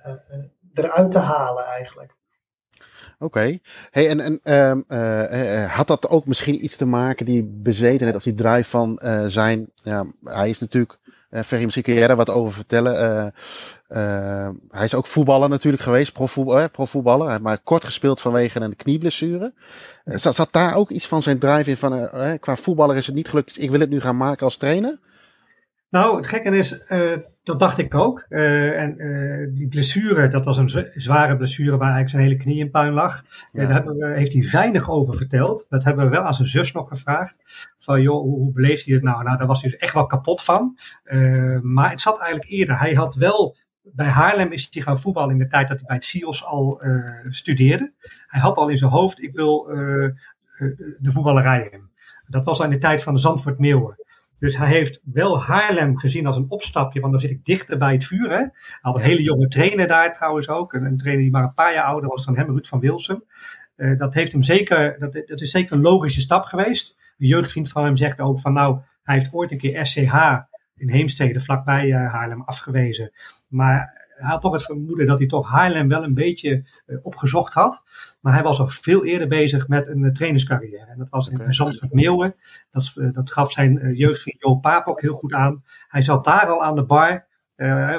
eruit 0.73 1.12
te 1.12 1.19
halen, 1.19 1.65
eigenlijk. 1.65 2.15
Oké. 3.19 3.26
Okay. 3.26 3.62
Hey, 3.89 4.10
en, 4.10 4.41
en 4.43 4.54
um, 4.89 5.67
had 5.67 5.88
dat 5.88 6.10
ook 6.10 6.26
misschien 6.26 6.63
iets 6.63 6.78
te 6.78 6.86
maken, 6.86 7.26
die 7.26 7.43
bezetenheid 7.43 8.15
of 8.15 8.23
die 8.23 8.34
drive 8.34 8.69
van 8.69 9.00
zijn. 9.28 9.71
Ja, 9.76 10.06
hij 10.23 10.50
is 10.50 10.60
natuurlijk. 10.60 11.00
Ferry, 11.45 11.63
misschien 11.63 11.84
kun 11.84 11.93
jij 11.93 12.15
wat 12.15 12.30
over 12.30 12.54
vertellen. 12.54 13.34
hij 14.69 14.86
is 14.86 14.95
ook 14.95 15.08
voetballer 15.08 15.50
natuurlijk 15.50 15.84
geweest, 15.84 16.13
profvoetballer, 16.13 16.69
profvoetballer, 16.69 17.41
maar 17.41 17.58
kort 17.58 17.84
gespeeld 17.84 18.21
vanwege 18.21 18.60
een 18.60 18.76
knieblessure. 18.76 19.54
Zat, 20.06 20.36
zat, 20.36 20.47
daar 20.52 20.76
ook 20.76 20.89
iets 20.89 21.08
van 21.08 21.21
zijn 21.21 21.39
drive 21.39 21.69
in 21.69 21.78
van, 21.78 21.93
uh, 21.93 22.32
qua 22.39 22.56
voetballer 22.56 22.95
is 22.95 23.06
het 23.06 23.15
niet 23.15 23.30
gelukt, 23.30 23.47
dus 23.47 23.63
ik 23.63 23.71
wil 23.71 23.80
het 23.80 23.89
nu 23.89 24.02
gaan 24.02 24.17
maken 24.17 24.45
als 24.45 24.58
trainer? 24.58 25.00
Nou, 25.89 26.17
het 26.17 26.28
gekke 26.28 26.58
is, 26.58 26.71
uh, 26.89 27.12
dat 27.47 27.60
dacht 27.60 27.77
ik 27.77 27.95
ook. 27.95 28.25
Uh, 28.29 28.81
en 28.81 28.97
die 29.53 29.67
blessure, 29.67 30.27
dat 30.27 30.45
was 30.45 30.57
een 30.57 30.89
zware 30.91 31.38
blessure 31.38 31.77
waar 31.77 31.93
eigenlijk 31.93 32.10
zijn 32.10 32.21
hele 32.21 32.38
knie 32.38 32.57
in 32.57 32.71
puin 32.71 32.93
lag. 32.93 33.23
Ja. 33.51 33.65
daar 33.65 33.86
we, 33.86 34.07
heeft 34.07 34.33
hij 34.33 34.49
weinig 34.51 34.89
over 34.89 35.15
verteld. 35.15 35.65
Dat 35.69 35.83
hebben 35.83 36.05
we 36.05 36.12
wel 36.12 36.21
aan 36.21 36.36
zijn 36.36 36.47
zus 36.47 36.71
nog 36.71 36.88
gevraagd. 36.88 37.38
Van 37.77 38.01
joh, 38.01 38.21
hoe, 38.21 38.38
hoe 38.38 38.51
beleefde 38.51 38.83
hij 38.86 38.93
het 38.93 39.03
nou? 39.03 39.23
Nou, 39.23 39.38
daar 39.38 39.47
was 39.47 39.62
hij 39.62 39.69
dus 39.69 39.79
echt 39.79 39.93
wel 39.93 40.05
kapot 40.05 40.43
van. 40.43 40.77
maar 41.62 41.89
het 41.89 42.01
zat 42.01 42.19
eigenlijk 42.19 42.49
eerder. 42.49 42.79
Hij 42.79 42.93
had 42.93 43.15
wel 43.15 43.55
bij 43.93 44.07
Haarlem 44.07 44.51
is 44.51 44.67
hij 44.71 44.81
gaan 44.81 44.99
voetballen 44.99 45.31
in 45.31 45.38
de 45.38 45.47
tijd 45.47 45.67
dat 45.67 45.77
hij 45.77 45.86
bij 45.86 45.95
het 45.95 46.05
SIOS 46.05 46.45
al 46.45 46.86
uh, 46.86 47.25
studeerde. 47.29 47.93
Hij 48.27 48.41
had 48.41 48.57
al 48.57 48.67
in 48.67 48.77
zijn 48.77 48.91
hoofd, 48.91 49.23
ik 49.23 49.36
wil 49.36 49.69
uh, 49.69 49.75
de 50.99 51.12
voetballerij 51.12 51.67
in. 51.71 51.89
Dat 52.27 52.45
was 52.45 52.60
al 52.60 52.65
in 52.65 52.71
de 52.71 52.77
tijd 52.77 53.03
van 53.03 53.13
de 53.13 53.19
Zandvoort 53.19 53.60
Meeuwen. 53.60 54.05
Dus 54.39 54.58
hij 54.58 54.67
heeft 54.67 55.02
wel 55.04 55.41
Haarlem 55.41 55.97
gezien 55.97 56.26
als 56.26 56.38
een 56.38 56.50
opstapje, 56.50 57.00
want 57.00 57.12
dan 57.12 57.21
zit 57.21 57.32
ik 57.32 57.45
dichter 57.45 57.78
bij 57.78 57.93
het 57.93 58.06
vuur. 58.06 58.30
Hè? 58.30 58.38
Hij 58.38 58.52
had 58.82 58.95
een 58.95 59.02
hele 59.02 59.23
jonge 59.23 59.47
trainer 59.47 59.88
daar 59.88 60.13
trouwens 60.13 60.50
ook. 60.50 60.73
Een, 60.73 60.86
een 60.86 60.97
trainer 60.97 61.23
die 61.23 61.32
maar 61.32 61.43
een 61.43 61.54
paar 61.54 61.73
jaar 61.73 61.86
ouder 61.86 62.10
was 62.10 62.26
dan 62.26 62.38
hem, 62.38 62.47
Ruud 62.47 62.65
van 62.65 62.80
Wilsum. 62.80 63.23
Uh, 63.78 63.97
dat, 63.97 64.13
heeft 64.13 64.32
hem 64.32 64.43
zeker, 64.43 65.00
dat, 65.00 65.13
dat 65.26 65.41
is 65.41 65.52
zeker 65.52 65.76
een 65.76 65.82
logische 65.82 66.19
stap 66.19 66.43
geweest. 66.43 66.95
Een 67.17 67.28
jeugdvriend 67.28 67.69
van 67.69 67.84
hem 67.84 67.97
zegt 67.97 68.19
ook 68.19 68.39
van 68.39 68.54
nou, 68.54 68.80
hij 69.04 69.15
heeft 69.15 69.34
ooit 69.34 69.52
een 69.52 69.58
keer 69.58 69.86
SCH 69.86 70.15
in 70.76 70.89
Heemstede, 70.89 71.39
vlakbij 71.39 71.86
uh, 71.86 72.12
Haarlem, 72.12 72.41
afgewezen. 72.41 73.12
Maar 73.47 74.08
hij 74.15 74.30
had 74.30 74.41
toch 74.41 74.54
het 74.54 74.63
vermoeden 74.63 75.06
dat 75.06 75.17
hij 75.17 75.28
toch 75.28 75.50
Haarlem 75.50 75.88
wel 75.88 76.04
een 76.04 76.13
beetje 76.13 76.65
uh, 76.86 76.97
opgezocht 77.02 77.54
had. 77.54 77.84
Maar 78.27 78.35
hij 78.35 78.45
was 78.45 78.59
al 78.59 78.67
veel 78.67 79.05
eerder 79.05 79.27
bezig 79.27 79.67
met 79.67 79.87
een 79.87 80.03
uh, 80.03 80.11
trainerscarrière. 80.11 80.85
En 80.85 80.97
dat 80.97 81.07
was 81.09 81.29
okay. 81.29 81.45
in 81.45 81.53
Zandvoort 81.53 81.93
Meeuwen. 81.93 82.35
Dat, 82.71 82.93
uh, 82.95 83.13
dat 83.13 83.31
gaf 83.31 83.51
zijn 83.51 83.95
jeugdvriend 83.95 84.41
Jo 84.41 84.55
Paap 84.55 84.87
ook 84.87 85.01
heel 85.01 85.13
goed 85.13 85.33
aan. 85.33 85.63
Hij 85.87 86.01
zat 86.01 86.23
daar 86.23 86.45
al 86.45 86.63
aan 86.63 86.75
de 86.75 86.85
bar. 86.85 87.25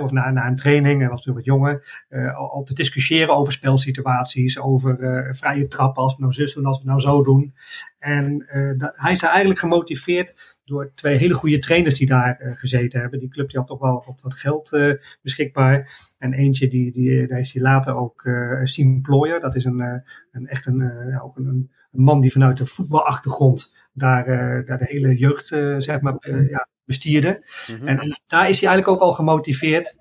of 0.01 0.11
na, 0.11 0.31
na 0.31 0.47
een 0.47 0.57
training, 0.57 1.01
hij 1.01 1.09
was 1.09 1.23
toen 1.23 1.35
wat 1.35 1.45
jonger, 1.45 2.05
al, 2.37 2.51
al, 2.51 2.63
te 2.63 2.75
discussiëren 2.75 3.37
over 3.37 3.53
spelsituaties, 3.53 4.59
over 4.59 4.97
vrije 5.37 5.69
trappen, 5.69 6.03
als 6.03 6.17
we 6.17 6.23
nou 6.23 6.33
zus 6.33 6.55
doen, 6.55 6.67
als 6.67 6.79
we 6.83 6.87
nou 6.87 7.01
zo 7.01 7.23
doen. 7.23 7.55
En 7.99 8.47
dat, 8.79 8.93
hij 8.95 9.13
is 9.13 9.23
eigenlijk 9.23 9.59
gemotiveerd 9.59 10.35
door 10.69 10.93
twee 10.95 11.17
hele 11.17 11.35
goede 11.35 11.59
trainers 11.59 11.95
die 11.95 12.07
daar 12.07 12.41
uh, 12.43 12.57
gezeten 12.57 13.01
hebben. 13.01 13.19
Die 13.19 13.29
club 13.29 13.49
die 13.49 13.59
had 13.59 13.69
toch 13.69 13.81
wel 13.81 14.05
wat, 14.07 14.21
wat 14.23 14.35
geld 14.35 14.73
uh, 14.73 14.93
beschikbaar. 15.23 16.07
En 16.19 16.33
eentje, 16.33 16.69
die, 16.69 16.93
die, 16.93 17.27
daar 17.27 17.39
is 17.39 17.53
hij 17.53 17.63
later 17.63 17.95
ook 17.95 18.25
uh, 18.25 18.61
Sim 18.65 19.03
Ployer. 19.03 19.41
Dat 19.41 19.55
is 19.55 19.65
een, 19.65 20.03
een 20.33 20.47
echt 20.47 20.67
een, 20.67 21.21
ook 21.23 21.37
een, 21.37 21.47
een, 21.47 21.71
man 21.91 22.21
die 22.21 22.33
vanuit 22.33 22.57
de 22.57 22.67
voetbalachtergrond 22.67 23.75
daar, 23.93 24.25
daar 24.65 24.79
de 24.79 24.87
hele 24.89 25.17
jeugd 25.17 25.47
zeg 25.79 26.01
maar, 26.01 26.17
ja, 26.51 26.69
bestierde. 26.85 27.45
Mm 27.71 27.77
-hmm. 27.77 27.87
en, 27.87 27.99
en, 27.99 28.21
daar 28.27 28.49
is 28.49 28.61
hij 28.61 28.69
eigenlijk 28.69 28.89
ook 28.89 29.09
al 29.09 29.13
gemotiveerd 29.13 29.97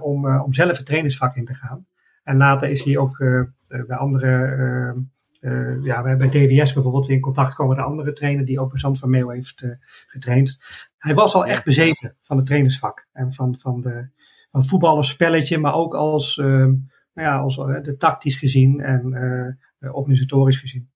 om, 0.00 0.40
om 0.40 0.52
zelf 0.52 0.76
het 0.76 0.86
trainersvak 0.86 1.36
in 1.36 1.44
te 1.44 1.54
gaan. 1.54 1.86
En 2.24 2.36
later 2.36 2.68
is 2.68 2.84
hij 2.84 2.96
ook 2.96 3.16
bij 3.68 3.96
andere 3.96 4.94
uh, 5.42 5.84
ja, 5.84 6.16
bij 6.16 6.28
DWS 6.28 6.72
bijvoorbeeld 6.72 7.06
weer 7.06 7.16
in 7.16 7.22
contact 7.22 7.50
gekomen 7.50 7.76
met 7.76 7.84
een 7.84 7.90
andere 7.90 8.12
trainer 8.12 8.44
die 8.44 8.60
ook 8.60 8.70
bij 8.70 8.80
Zand 8.80 8.98
van 8.98 9.10
Meeuw 9.10 9.28
heeft 9.28 9.62
uh, 9.62 9.70
getraind. 10.06 10.58
Hij 10.98 11.14
was 11.14 11.34
al 11.34 11.46
echt 11.46 11.64
bezeten 11.64 12.16
van 12.20 12.36
het 12.36 12.46
trainersvak 12.46 13.06
en 13.12 13.32
van, 13.32 13.56
van, 13.58 13.80
de, 13.80 14.08
van 14.50 14.64
voetbal 14.64 14.96
als 14.96 15.08
spelletje, 15.08 15.58
maar 15.58 15.74
ook 15.74 15.94
als, 15.94 16.36
uh, 16.36 16.46
nou 16.46 16.78
ja, 17.28 17.38
als 17.38 17.56
uh, 17.56 17.82
de 17.82 17.96
tactisch 17.96 18.36
gezien 18.36 18.80
en 18.80 19.58
organisatorisch 19.92 20.58
gezien. 20.58 20.91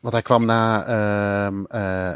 Want 0.00 0.12
hij 0.12 0.22
kwam 0.22 0.46
na 0.46 0.78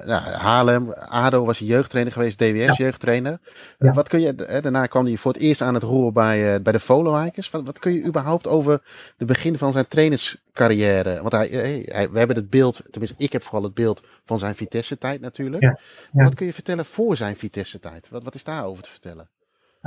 nou, 0.05 0.23
Haarlem, 0.23 0.93
ADO 0.93 1.45
was 1.45 1.59
hij 1.59 1.69
jeugdtrainer 1.69 2.13
geweest, 2.13 2.39
DWS 2.39 2.77
jeugdtrainer. 2.77 3.39
Ja. 3.79 3.93
wat 3.93 4.09
kun 4.09 4.21
je, 4.21 4.35
daarna 4.35 4.87
kwam 4.87 5.07
hij 5.07 5.17
voor 5.17 5.33
het 5.33 5.43
eerst 5.43 5.61
aan 5.61 5.75
het 5.75 5.83
roer 5.83 6.13
bij, 6.13 6.63
bij 6.63 6.73
de 6.73 6.81
Volenwijkers. 6.81 7.51
Wat, 7.51 7.65
wat 7.65 7.79
kun 7.79 7.93
je 7.93 8.05
überhaupt 8.05 8.47
over 8.47 8.83
de 9.17 9.25
begin 9.25 9.59
van 9.59 9.73
zijn 9.73 9.87
trainerscarrière? 9.87 11.21
Want 11.21 11.33
hij, 11.33 11.49
hij, 11.85 12.11
we 12.11 12.19
hebben 12.19 12.37
het 12.37 12.51
beeld, 12.51 12.81
tenminste 12.91 13.25
ik 13.25 13.33
heb 13.33 13.43
vooral 13.43 13.63
het 13.63 13.75
beeld 13.75 14.03
van 14.25 14.39
zijn 14.39 14.55
Vitesse-tijd 14.55 15.21
natuurlijk. 15.21 15.63
Ja. 15.63 15.79
Wat 16.13 16.35
kun 16.35 16.47
je 16.47 16.53
vertellen 16.53 16.85
voor 16.85 17.17
zijn 17.17 17.37
Vitesse-tijd? 17.37 18.09
Wat, 18.09 18.23
wat 18.23 18.35
is 18.35 18.45
daarover 18.45 18.83
te 18.83 18.91
vertellen? 18.91 19.29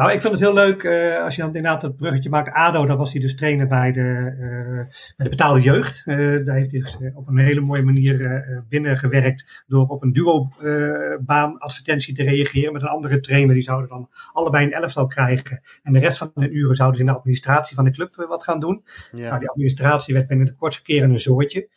Nou, 0.01 0.13
ik 0.13 0.21
vind 0.21 0.33
het 0.33 0.41
heel 0.41 0.53
leuk 0.53 0.83
uh, 0.83 1.23
als 1.23 1.35
je 1.35 1.41
dan 1.41 1.55
inderdaad 1.55 1.81
het 1.81 1.95
bruggetje 1.95 2.29
maakt. 2.29 2.53
ADO, 2.53 2.85
daar 2.85 2.97
was 2.97 3.11
hij 3.11 3.21
dus 3.21 3.35
trainer 3.35 3.67
bij 3.67 3.91
de, 3.91 4.35
uh, 4.39 4.75
bij 5.17 5.25
de 5.25 5.29
betaalde 5.29 5.61
jeugd. 5.61 6.03
Uh, 6.05 6.15
daar 6.45 6.55
heeft 6.55 6.71
hij 6.71 6.79
dus, 6.79 6.97
op 7.13 7.27
een 7.27 7.37
hele 7.37 7.61
mooie 7.61 7.83
manier 7.83 8.65
binnengewerkt 8.69 9.63
door 9.67 9.87
op 9.87 10.03
een 10.03 10.13
duo-baan 10.13 11.57
advertentie 11.57 12.13
te 12.13 12.23
reageren 12.23 12.73
met 12.73 12.81
een 12.81 12.87
andere 12.87 13.19
trainer. 13.19 13.53
Die 13.53 13.63
zouden 13.63 13.89
dan 13.89 14.09
allebei 14.33 14.65
een 14.65 14.73
elftal 14.73 15.07
krijgen. 15.07 15.61
En 15.83 15.93
de 15.93 15.99
rest 15.99 16.17
van 16.17 16.31
de 16.33 16.49
uren 16.49 16.75
zouden 16.75 16.97
ze 16.97 17.05
in 17.05 17.11
de 17.11 17.17
administratie 17.17 17.75
van 17.75 17.85
de 17.85 17.91
club 17.91 18.15
wat 18.15 18.43
gaan 18.43 18.59
doen. 18.59 18.83
Ja. 19.11 19.27
Nou, 19.27 19.39
die 19.39 19.49
administratie 19.49 20.13
werd 20.13 20.27
binnen 20.27 20.45
de 20.45 20.55
kortste 20.55 20.83
keren 20.83 21.11
een 21.11 21.19
zoortje. 21.19 21.67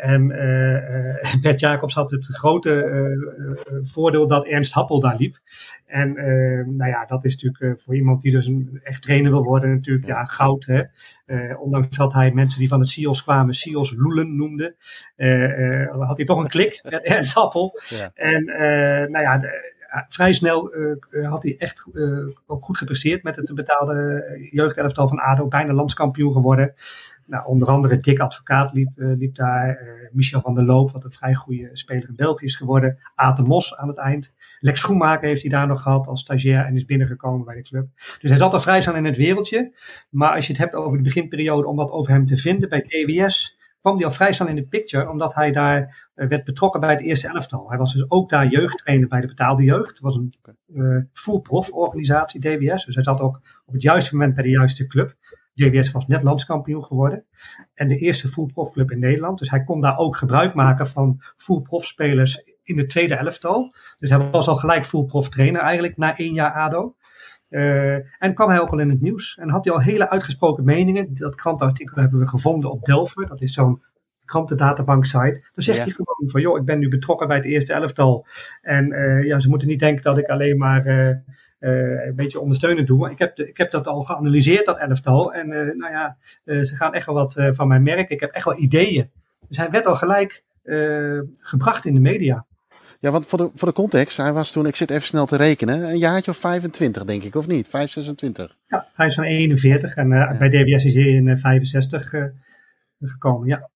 En 0.00 0.30
uh, 0.30 1.40
Bert 1.42 1.60
Jacobs 1.60 1.94
had 1.94 2.10
het 2.10 2.26
grote 2.26 2.84
uh, 2.84 3.78
voordeel 3.82 4.26
dat 4.26 4.46
Ernst 4.46 4.72
Happel 4.72 5.00
daar 5.00 5.16
liep. 5.16 5.38
En 5.86 6.12
nou 6.76 6.90
ja, 6.90 7.04
dat 7.04 7.24
is 7.24 7.36
natuurlijk 7.36 7.80
voor 7.80 7.94
iemand 7.94 8.22
die 8.22 8.32
dus 8.32 8.46
een 8.46 8.80
echt 8.82 9.02
trainer 9.02 9.30
wil 9.30 9.42
worden 9.42 9.70
natuurlijk 9.70 10.06
ja, 10.06 10.24
goud. 10.24 10.64
Hè? 10.64 10.82
ondanks 11.54 11.96
dat 11.96 12.12
hij 12.12 12.32
mensen 12.32 12.58
die 12.58 12.68
van 12.68 12.80
het 12.80 12.88
SIOS 12.88 13.22
kwamen, 13.22 13.54
SIOS 13.54 13.94
Loelen 13.96 14.36
noemde, 14.36 14.76
had 15.90 16.16
hij 16.16 16.26
toch 16.26 16.38
een 16.38 16.48
klik 16.48 16.80
met 16.90 17.04
Ernst 17.04 17.34
Happel. 17.34 17.80
Ja. 17.88 18.10
En 18.14 18.44
nou 19.10 19.20
ja, 19.20 19.40
vrij 20.08 20.32
snel 20.32 20.70
had 21.22 21.42
hij 21.42 21.56
echt 21.58 21.86
ook 22.46 22.62
goed 22.62 22.78
gepresteerd 22.78 23.22
met 23.22 23.36
het 23.36 23.54
betaalde 23.54 24.24
jeugdelftal 24.50 25.08
van 25.08 25.18
ADO. 25.18 25.48
Bijna 25.48 25.72
landskampioen 25.72 26.32
geworden. 26.32 26.74
Nou, 27.30 27.46
onder 27.46 27.68
andere 27.68 27.98
Dick 27.98 28.20
Advocaat 28.20 28.72
liep, 28.72 28.90
uh, 28.96 29.16
liep 29.16 29.34
daar. 29.34 29.68
Uh, 29.68 30.08
Michel 30.12 30.40
van 30.40 30.54
der 30.54 30.64
Loop, 30.64 30.90
wat 30.90 31.04
een 31.04 31.12
vrij 31.12 31.34
goede 31.34 31.70
speler 31.72 32.08
in 32.08 32.16
België 32.16 32.44
is 32.44 32.56
geworden. 32.56 32.98
Aten 33.14 33.44
Mos 33.44 33.76
aan 33.76 33.88
het 33.88 33.98
eind. 33.98 34.32
Lex 34.60 34.80
Schoenmaker 34.80 35.28
heeft 35.28 35.42
hij 35.42 35.50
daar 35.50 35.66
nog 35.66 35.82
gehad 35.82 36.06
als 36.06 36.20
stagiair 36.20 36.64
en 36.64 36.76
is 36.76 36.84
binnengekomen 36.84 37.44
bij 37.44 37.54
de 37.54 37.62
club. 37.62 37.88
Dus 37.94 38.30
hij 38.30 38.38
zat 38.38 38.52
al 38.52 38.60
vrij 38.60 38.82
snel 38.82 38.94
in 38.94 39.04
het 39.04 39.16
wereldje. 39.16 39.76
Maar 40.10 40.34
als 40.34 40.46
je 40.46 40.52
het 40.52 40.60
hebt 40.60 40.74
over 40.74 40.96
de 40.96 41.02
beginperiode 41.02 41.66
om 41.66 41.76
wat 41.76 41.90
over 41.90 42.12
hem 42.12 42.26
te 42.26 42.36
vinden 42.36 42.68
bij 42.68 42.80
DWS, 42.80 43.58
kwam 43.80 43.96
hij 43.96 44.04
al 44.04 44.10
vrij 44.10 44.32
snel 44.32 44.48
in 44.48 44.54
de 44.54 44.66
picture, 44.66 45.10
omdat 45.10 45.34
hij 45.34 45.52
daar 45.52 46.10
uh, 46.14 46.28
werd 46.28 46.44
betrokken 46.44 46.80
bij 46.80 46.90
het 46.90 47.00
eerste 47.00 47.28
elftal. 47.28 47.68
Hij 47.68 47.78
was 47.78 47.92
dus 47.92 48.04
ook 48.08 48.30
daar 48.30 48.46
jeugdtrainer 48.46 49.08
bij 49.08 49.20
de 49.20 49.26
betaalde 49.26 49.64
jeugd. 49.64 49.88
Het 49.88 50.00
was 50.00 50.16
een 50.16 51.08
full 51.12 51.40
prof 51.40 51.70
organisatie, 51.70 52.40
DWS. 52.40 52.84
Dus 52.84 52.94
hij 52.94 53.04
zat 53.04 53.20
ook 53.20 53.40
op 53.66 53.72
het 53.72 53.82
juiste 53.82 54.14
moment 54.14 54.34
bij 54.34 54.44
de 54.44 54.50
juiste 54.50 54.86
club. 54.86 55.16
JWS 55.52 55.90
was 55.90 56.06
net 56.06 56.22
landskampioen 56.22 56.84
geworden. 56.84 57.24
En 57.74 57.88
de 57.88 57.96
eerste 57.96 58.28
full-prof-club 58.28 58.90
in 58.90 58.98
Nederland. 58.98 59.38
Dus 59.38 59.50
hij 59.50 59.64
kon 59.64 59.80
daar 59.80 59.96
ook 59.96 60.16
gebruik 60.16 60.54
maken 60.54 60.86
van 60.86 61.22
full-prof-spelers 61.36 62.42
in 62.62 62.76
de 62.76 62.86
tweede 62.86 63.14
elftal. 63.14 63.74
Dus 63.98 64.10
hij 64.10 64.30
was 64.30 64.48
al 64.48 64.56
gelijk 64.56 64.86
full-prof 64.86 65.28
trainer 65.28 65.60
eigenlijk 65.60 65.96
na 65.96 66.16
één 66.16 66.34
jaar 66.34 66.52
ADO. 66.52 66.94
Uh, 67.50 67.94
en 67.94 68.34
kwam 68.34 68.48
hij 68.48 68.60
ook 68.60 68.70
al 68.70 68.78
in 68.78 68.90
het 68.90 69.00
nieuws. 69.00 69.36
En 69.40 69.50
had 69.50 69.64
hij 69.64 69.74
al 69.74 69.80
hele 69.80 70.10
uitgesproken 70.10 70.64
meningen. 70.64 71.14
Dat 71.14 71.34
krantenartikel 71.34 71.96
hebben 71.96 72.20
we 72.20 72.28
gevonden 72.28 72.70
op 72.70 72.84
Delver. 72.84 73.26
Dat 73.26 73.40
is 73.40 73.52
zo'n 73.52 73.82
krantendatabank 74.24 75.04
site. 75.04 75.44
Dan 75.54 75.64
zegt 75.64 75.78
hij 75.78 75.90
gewoon 75.90 76.30
van, 76.30 76.40
joh, 76.40 76.58
ik 76.58 76.64
ben 76.64 76.78
nu 76.78 76.88
betrokken 76.88 77.28
bij 77.28 77.36
het 77.36 77.46
eerste 77.46 77.72
elftal. 77.72 78.26
En 78.62 78.92
uh, 78.92 79.24
ja, 79.24 79.40
ze 79.40 79.48
moeten 79.48 79.68
niet 79.68 79.80
denken 79.80 80.02
dat 80.02 80.18
ik 80.18 80.26
alleen 80.26 80.58
maar 80.58 80.86
uh, 80.86 81.16
uh, 81.60 82.06
een 82.06 82.14
beetje 82.14 82.40
ondersteunend 82.40 82.86
doen. 82.86 83.10
Ik 83.10 83.18
heb, 83.18 83.38
ik 83.38 83.56
heb 83.56 83.70
dat 83.70 83.86
al 83.86 84.02
geanalyseerd, 84.02 84.66
dat 84.66 84.78
elftal. 84.78 85.34
En 85.34 85.50
uh, 85.50 85.54
nou 85.54 85.92
ja, 85.92 86.16
uh, 86.44 86.62
ze 86.62 86.76
gaan 86.76 86.94
echt 86.94 87.06
wel 87.06 87.14
wat 87.14 87.36
van 87.50 87.68
mij 87.68 87.80
merken. 87.80 88.14
Ik 88.14 88.20
heb 88.20 88.30
echt 88.30 88.44
wel 88.44 88.58
ideeën. 88.58 89.10
Dus 89.48 89.56
hij 89.56 89.70
werd 89.70 89.86
al 89.86 89.96
gelijk 89.96 90.44
gebracht 91.40 91.84
in 91.84 91.94
de 91.94 92.00
media. 92.00 92.46
Ja, 93.00 93.10
want 93.10 93.26
voor 93.26 93.38
de, 93.38 93.50
voor 93.54 93.68
de 93.68 93.74
context, 93.74 94.16
hij 94.16 94.32
was 94.32 94.52
toen, 94.52 94.66
ik 94.66 94.76
zit 94.76 94.90
even 94.90 95.02
snel 95.02 95.26
te 95.26 95.36
rekenen, 95.36 95.88
een 95.88 95.98
jaartje 95.98 96.30
of 96.30 96.36
25 96.36 97.04
denk 97.04 97.22
ik, 97.22 97.34
of 97.34 97.46
niet? 97.46 97.68
5, 97.68 97.90
26? 97.90 98.56
Ja, 98.66 98.86
hij 98.94 99.06
is 99.06 99.14
van 99.14 99.24
41 99.24 99.94
en 99.94 100.08
ja. 100.08 100.36
bij 100.38 100.48
DBS 100.48 100.84
is 100.84 100.94
hij 100.94 101.04
in 101.04 101.38
65 101.38 102.12
gekomen, 103.00 103.48
ja. 103.48 103.70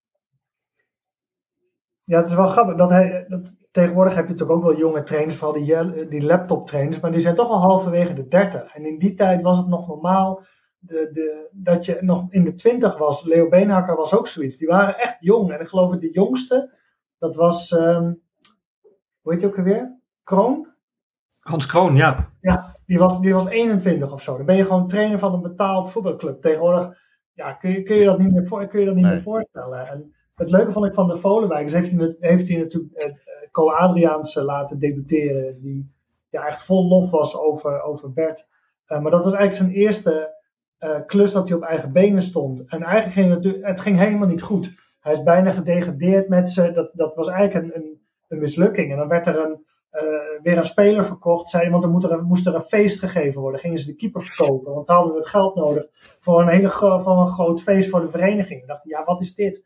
Ja, 2.05 2.19
het 2.19 2.29
is 2.29 2.35
wel 2.35 2.47
grappig 2.47 2.77
dat 2.77 2.89
hij, 2.89 3.25
dat, 3.29 3.53
tegenwoordig 3.75 4.15
heb 4.15 4.25
je 4.25 4.31
natuurlijk 4.31 4.59
ook 4.59 4.65
wel 4.65 4.77
jonge 4.77 5.03
trainers, 5.03 5.37
vooral 5.37 5.63
die, 5.63 6.09
die 6.09 6.23
laptop 6.23 6.67
trainers, 6.67 7.01
maar 7.01 7.11
die 7.11 7.21
zijn 7.21 7.35
toch 7.35 7.49
al 7.49 7.61
halverwege 7.61 8.13
de 8.13 8.29
30. 8.29 8.75
En 8.75 8.87
in 8.87 8.99
die 8.99 9.15
tijd 9.15 9.43
was 9.43 9.57
het 9.57 9.67
nog 9.67 9.89
normaal 9.89 10.43
de, 10.79 11.11
de, 11.13 11.49
dat 11.53 11.85
je 11.85 11.99
nog 12.01 12.27
in 12.29 12.45
de 12.45 12.55
20 12.55 12.99
was. 12.99 13.25
Leo 13.25 13.49
Beenhakker 13.49 13.97
was 13.97 14.15
ook 14.15 14.27
zoiets. 14.27 14.57
Die 14.57 14.69
waren 14.69 14.99
echt 14.99 15.17
jong. 15.21 15.53
En 15.53 15.61
ik 15.61 15.69
geloof 15.69 15.91
dat 15.91 16.01
de 16.01 16.11
jongste, 16.11 16.73
dat 17.19 17.37
was, 17.37 17.71
um, 17.71 18.23
hoe 19.21 19.33
heet 19.33 19.41
je 19.41 19.47
ook 19.47 19.59
alweer? 19.59 20.01
Kroon? 20.23 20.69
Hans 21.41 21.67
Kroon, 21.67 21.97
ja. 21.97 22.31
Ja, 22.41 22.77
die 22.87 22.99
was, 22.99 23.21
die 23.21 23.33
was 23.33 23.49
21 23.49 24.13
of 24.13 24.23
zo. 24.23 24.37
Dan 24.37 24.47
ben 24.47 24.57
je 24.57 24.65
gewoon 24.65 24.89
trainer 24.89 25.19
van 25.19 25.35
een 25.35 25.43
betaald 25.43 25.91
voetbalclub. 25.91 26.41
Tegenwoordig 26.41 26.99
ja, 27.33 27.53
kun, 27.53 27.71
je, 27.71 27.83
kun 27.83 27.97
je 27.97 28.05
dat 28.05 28.19
niet 28.19 28.33
meer, 28.33 28.47
voor, 28.47 28.67
kun 28.67 28.81
je 28.81 28.87
dat 28.87 28.95
niet 28.95 29.07
meer 29.07 29.23
voorstellen. 29.23 29.89
En 29.89 30.15
het 30.35 30.51
leuke 30.51 30.73
vond 30.73 30.87
ik 30.87 30.95
van 30.95 31.09
de 31.09 31.17
Volenwijkers, 31.17 31.73
heeft 31.73 31.91
hij, 31.91 32.17
heeft 32.19 32.49
hij 32.49 32.59
natuurlijk 32.59 32.95
eh, 32.95 33.13
Co 33.55 33.71
Adriaanse 33.71 34.45
laten 34.45 34.79
debuteren. 34.79 35.61
Die 35.61 35.93
ja, 36.29 36.47
echt 36.47 36.65
vol 36.65 36.89
lof 36.89 37.11
was 37.11 37.39
over, 37.39 37.83
over 37.83 38.13
Bert. 38.13 38.49
Uh, 38.89 39.01
maar 39.01 39.11
dat 39.11 39.25
was 39.25 39.33
eigenlijk 39.33 39.71
zijn 39.71 39.83
eerste 39.83 40.35
uh, 40.81 40.99
klus 41.07 41.33
dat 41.33 41.49
hij 41.49 41.57
op 41.57 41.63
eigen 41.63 41.93
benen 41.93 42.23
stond. 42.23 42.65
En 42.69 42.83
eigenlijk 42.83 43.15
ging 43.15 43.35
het, 43.35 43.65
het 43.65 43.81
ging 43.81 43.99
helemaal 43.99 44.29
niet 44.29 44.43
goed. 44.43 44.75
Hij 45.01 45.13
is 45.13 45.23
bijna 45.23 45.51
gedegradeerd 45.51 46.29
met 46.29 46.51
ze. 46.51 46.73
Dat, 46.73 46.91
dat 46.93 47.15
was 47.15 47.29
eigenlijk 47.29 47.65
een, 47.65 47.83
een, 47.83 48.01
een 48.29 48.39
mislukking. 48.39 48.91
En 48.91 48.97
dan 48.97 49.09
werd 49.09 49.27
er 49.27 49.39
een, 49.39 49.65
uh, 49.93 50.43
weer 50.43 50.57
een 50.57 50.65
speler 50.65 51.05
verkocht. 51.05 51.49
Zei, 51.49 51.71
want 51.71 51.85
er, 51.85 51.91
moet 51.91 52.05
er 52.05 52.23
moest 52.23 52.47
er 52.47 52.55
een 52.55 52.61
feest 52.61 52.99
gegeven 52.99 53.41
worden. 53.41 53.61
Gingen 53.61 53.79
ze 53.79 53.87
de 53.87 53.97
keeper 53.97 54.23
verkopen. 54.23 54.75
Want 54.75 54.87
ze 54.87 54.93
hadden 54.93 55.15
het 55.15 55.27
geld 55.27 55.55
nodig 55.55 55.87
voor 56.21 56.41
een 56.41 56.49
hele 56.49 56.71
voor 56.71 57.19
een 57.21 57.29
groot 57.29 57.63
feest 57.63 57.91
voor 57.91 58.01
de 58.01 58.09
vereniging. 58.09 58.61
Ik 58.61 58.67
dacht, 58.67 58.85
ja, 58.85 59.05
wat 59.05 59.21
is 59.21 59.35
dit? 59.35 59.65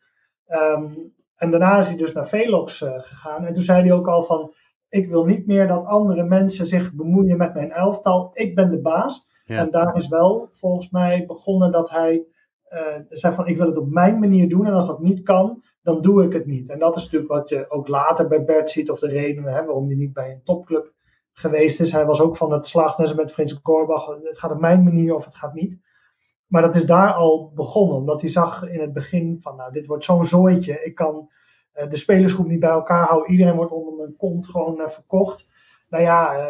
Um, 0.48 1.14
en 1.38 1.50
daarna 1.50 1.78
is 1.78 1.86
hij 1.86 1.96
dus 1.96 2.12
naar 2.12 2.26
Velox 2.26 2.80
uh, 2.80 2.92
gegaan. 2.96 3.44
En 3.44 3.52
toen 3.52 3.62
zei 3.62 3.82
hij 3.82 3.92
ook 3.92 4.08
al 4.08 4.22
van, 4.22 4.52
ik 4.88 5.08
wil 5.08 5.24
niet 5.24 5.46
meer 5.46 5.66
dat 5.66 5.84
andere 5.84 6.22
mensen 6.22 6.66
zich 6.66 6.92
bemoeien 6.92 7.36
met 7.36 7.54
mijn 7.54 7.72
elftal. 7.72 8.30
Ik 8.32 8.54
ben 8.54 8.70
de 8.70 8.80
baas. 8.80 9.28
Ja. 9.44 9.58
En 9.58 9.70
daar 9.70 9.94
is 9.94 10.08
wel 10.08 10.48
volgens 10.50 10.90
mij 10.90 11.26
begonnen 11.26 11.72
dat 11.72 11.90
hij 11.90 12.24
uh, 12.70 12.80
zei 13.08 13.34
van, 13.34 13.46
ik 13.46 13.56
wil 13.56 13.66
het 13.66 13.76
op 13.76 13.90
mijn 13.90 14.18
manier 14.18 14.48
doen. 14.48 14.66
En 14.66 14.72
als 14.72 14.86
dat 14.86 15.00
niet 15.00 15.22
kan, 15.22 15.62
dan 15.82 16.00
doe 16.00 16.24
ik 16.24 16.32
het 16.32 16.46
niet. 16.46 16.70
En 16.70 16.78
dat 16.78 16.96
is 16.96 17.02
natuurlijk 17.02 17.32
wat 17.32 17.48
je 17.48 17.70
ook 17.70 17.88
later 17.88 18.28
bij 18.28 18.44
Bert 18.44 18.70
ziet. 18.70 18.90
Of 18.90 18.98
de 18.98 19.08
redenen 19.08 19.52
hè, 19.52 19.64
waarom 19.64 19.86
hij 19.86 19.96
niet 19.96 20.12
bij 20.12 20.30
een 20.30 20.42
topclub 20.44 20.92
geweest 21.32 21.80
is. 21.80 21.92
Hij 21.92 22.06
was 22.06 22.20
ook 22.20 22.36
van 22.36 22.52
het 22.52 22.66
slag, 22.66 22.98
net 22.98 23.16
met 23.16 23.32
Frits 23.32 23.62
Korbach. 23.62 24.06
Het 24.22 24.38
gaat 24.38 24.50
op 24.50 24.60
mijn 24.60 24.84
manier 24.84 25.14
of 25.14 25.24
het 25.24 25.34
gaat 25.34 25.54
niet. 25.54 25.78
Maar 26.48 26.62
dat 26.62 26.74
is 26.74 26.86
daar 26.86 27.12
al 27.12 27.52
begonnen, 27.54 27.96
omdat 27.96 28.20
hij 28.20 28.30
zag 28.30 28.68
in 28.68 28.80
het 28.80 28.92
begin 28.92 29.38
van, 29.40 29.56
nou, 29.56 29.72
dit 29.72 29.86
wordt 29.86 30.04
zo'n 30.04 30.24
zooitje. 30.24 30.84
Ik 30.84 30.94
kan 30.94 31.30
uh, 31.74 31.90
de 31.90 31.96
spelersgroep 31.96 32.46
niet 32.46 32.60
bij 32.60 32.70
elkaar 32.70 33.06
houden. 33.06 33.30
Iedereen 33.30 33.56
wordt 33.56 33.72
onder 33.72 33.94
mijn 33.94 34.16
kont 34.16 34.48
gewoon 34.48 34.80
uh, 34.80 34.88
verkocht. 34.88 35.48
Nou 35.88 36.02
ja, 36.02 36.48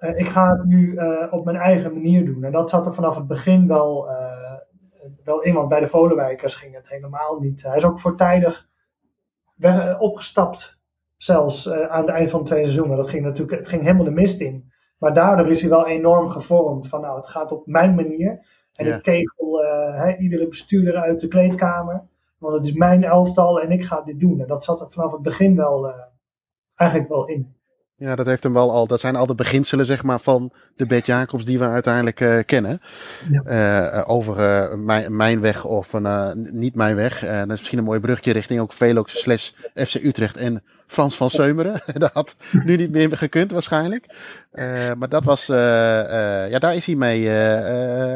uh, 0.00 0.18
ik 0.18 0.26
ga 0.26 0.50
het 0.50 0.64
nu 0.64 0.98
op 1.30 1.44
mijn 1.44 1.56
eigen 1.56 1.92
manier 1.92 2.24
doen. 2.24 2.44
En 2.44 2.52
dat 2.52 2.70
zat 2.70 2.86
er 2.86 2.94
vanaf 2.94 3.16
het 3.16 3.26
begin 3.26 3.66
wel, 3.66 4.08
wel 5.24 5.40
in, 5.42 5.54
want 5.54 5.68
bij 5.68 5.80
de 5.80 5.86
Volenwijkers 5.86 6.54
ging 6.54 6.74
het 6.74 6.88
helemaal 6.88 7.38
niet. 7.40 7.62
Hij 7.62 7.76
is 7.76 7.84
ook 7.84 8.00
voortijdig 8.00 8.68
weg, 9.56 9.98
opgestapt, 9.98 10.78
zelfs 11.16 11.70
aan 11.72 12.00
het 12.00 12.10
eind 12.10 12.30
van 12.30 12.38
het 12.38 12.48
tweede 12.48 12.66
seizoen. 12.66 12.88
Maar 12.88 12.96
dat 12.96 13.08
ging 13.08 13.24
natuurlijk, 13.24 13.58
het 13.58 13.68
ging 13.68 13.82
helemaal 13.82 14.04
de 14.04 14.10
mist 14.10 14.40
in. 14.40 14.72
Maar 14.98 15.14
daardoor 15.14 15.48
is 15.48 15.60
hij 15.60 15.70
wel 15.70 15.86
enorm 15.86 16.30
gevormd 16.30 16.88
van, 16.88 17.00
nou, 17.00 17.16
het 17.16 17.28
gaat 17.28 17.52
op 17.52 17.66
mijn 17.66 17.94
manier. 17.94 18.46
En 18.78 18.86
ja. 18.86 18.96
ik 18.96 19.02
kegel 19.02 19.64
uh, 19.64 20.20
iedere 20.20 20.48
bestuurder 20.48 20.96
uit 20.96 21.20
de 21.20 21.28
kleedkamer. 21.28 22.02
Want 22.38 22.54
het 22.54 22.64
is 22.64 22.72
mijn 22.72 23.04
elftal 23.04 23.60
en 23.60 23.70
ik 23.70 23.84
ga 23.84 24.00
dit 24.00 24.20
doen. 24.20 24.40
En 24.40 24.46
dat 24.46 24.64
zat 24.64 24.80
er 24.80 24.90
vanaf 24.90 25.12
het 25.12 25.22
begin 25.22 25.56
wel 25.56 25.88
uh, 25.88 25.94
eigenlijk 26.74 27.10
wel 27.10 27.26
in. 27.26 27.56
Ja, 28.00 28.14
dat 28.14 28.26
heeft 28.26 28.42
hem 28.42 28.52
wel 28.52 28.70
al. 28.70 28.86
Dat 28.86 29.00
zijn 29.00 29.16
al 29.16 29.26
de 29.26 29.34
beginselen, 29.34 29.86
zeg 29.86 30.02
maar, 30.02 30.20
van 30.20 30.52
de 30.76 30.86
Bert 30.86 31.06
Jacobs 31.06 31.44
die 31.44 31.58
we 31.58 31.64
uiteindelijk 31.64 32.20
uh, 32.20 32.38
kennen. 32.46 32.80
Ja. 33.30 33.98
Uh, 33.98 34.10
over 34.10 34.38
uh, 34.38 34.74
mijn, 34.74 35.16
mijn 35.16 35.40
weg 35.40 35.64
of 35.64 35.92
niet 36.34 36.74
mijn 36.74 36.96
weg. 36.96 37.20
dat 37.20 37.50
is 37.50 37.58
misschien 37.58 37.78
een 37.78 37.84
mooi 37.84 38.00
brugje 38.00 38.32
richting 38.32 38.60
ook 38.60 38.72
Velox 38.72 39.20
slash 39.20 39.50
FC 39.74 39.94
Utrecht 39.94 40.36
en 40.36 40.62
Frans 40.86 41.16
van 41.16 41.30
Seumeren. 41.30 41.80
dat 41.98 42.10
had 42.12 42.36
nu 42.64 42.76
niet 42.76 42.90
meer 42.90 43.16
gekund 43.16 43.52
waarschijnlijk. 43.52 44.06
maar 44.98 45.08
dat 45.08 45.24
was, 45.24 45.46
ja, 45.46 46.58
daar 46.58 46.74
is 46.74 46.86
hij 46.86 46.94
mee 46.94 47.28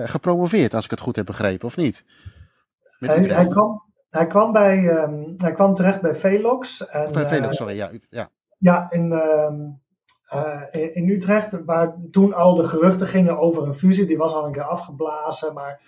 gepromoveerd, 0.07 0.75
als 0.75 0.85
ik 0.85 0.91
het 0.91 1.01
goed 1.01 1.17
heb 1.17 1.27
begrepen, 1.27 1.67
of 1.67 1.77
niet? 1.77 2.05
Hij, 2.99 3.19
hij, 3.19 3.47
kwam, 3.47 3.83
hij, 4.11 4.27
kwam 4.27 4.53
bij, 4.53 4.89
ehm, 4.89 5.25
hij 5.37 5.53
kwam 5.53 5.75
terecht 5.75 6.01
bij 6.01 6.15
Velox. 6.15 6.89
En, 6.89 7.29
Velox, 7.29 7.57
sorry. 7.57 7.77
Ja, 7.77 7.91
ja. 8.11 8.29
ja 8.59 8.87
in, 8.91 9.13
ehm, 10.33 10.93
in, 10.93 11.09
Utrecht, 11.09 11.65
waar 11.65 11.97
toen 12.11 12.35
al 12.35 12.55
de 12.55 12.65
geruchten 12.65 13.07
gingen 13.07 13.39
over 13.39 13.63
een 13.63 13.75
fusie. 13.75 14.07
Die 14.07 14.17
was 14.17 14.35
al 14.35 14.47
een 14.47 14.53
keer 14.53 14.63
afgeblazen, 14.63 15.55
maar 15.55 15.81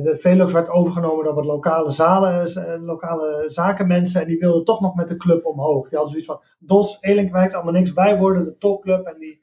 de 0.00 0.16
Velox 0.16 0.52
werd 0.52 0.68
overgenomen 0.68 1.24
door 1.24 1.34
wat 1.34 1.44
lokale, 1.44 1.90
zalen, 1.90 2.48
lokale 2.84 3.42
zakenmensen. 3.46 4.20
En 4.20 4.26
die 4.26 4.38
wilden 4.38 4.64
toch 4.64 4.80
nog 4.80 4.94
met 4.94 5.08
de 5.08 5.16
club 5.16 5.44
omhoog. 5.44 5.88
Die 5.88 5.98
hadden 5.98 6.08
zoiets 6.08 6.26
van, 6.26 6.40
Dos, 6.58 6.98
Elinkwijk, 7.00 7.52
allemaal 7.52 7.72
niks 7.72 7.92
bij 7.92 8.18
worden, 8.18 8.44
de 8.44 8.56
topclub. 8.56 9.06
En 9.06 9.18
die 9.18 9.42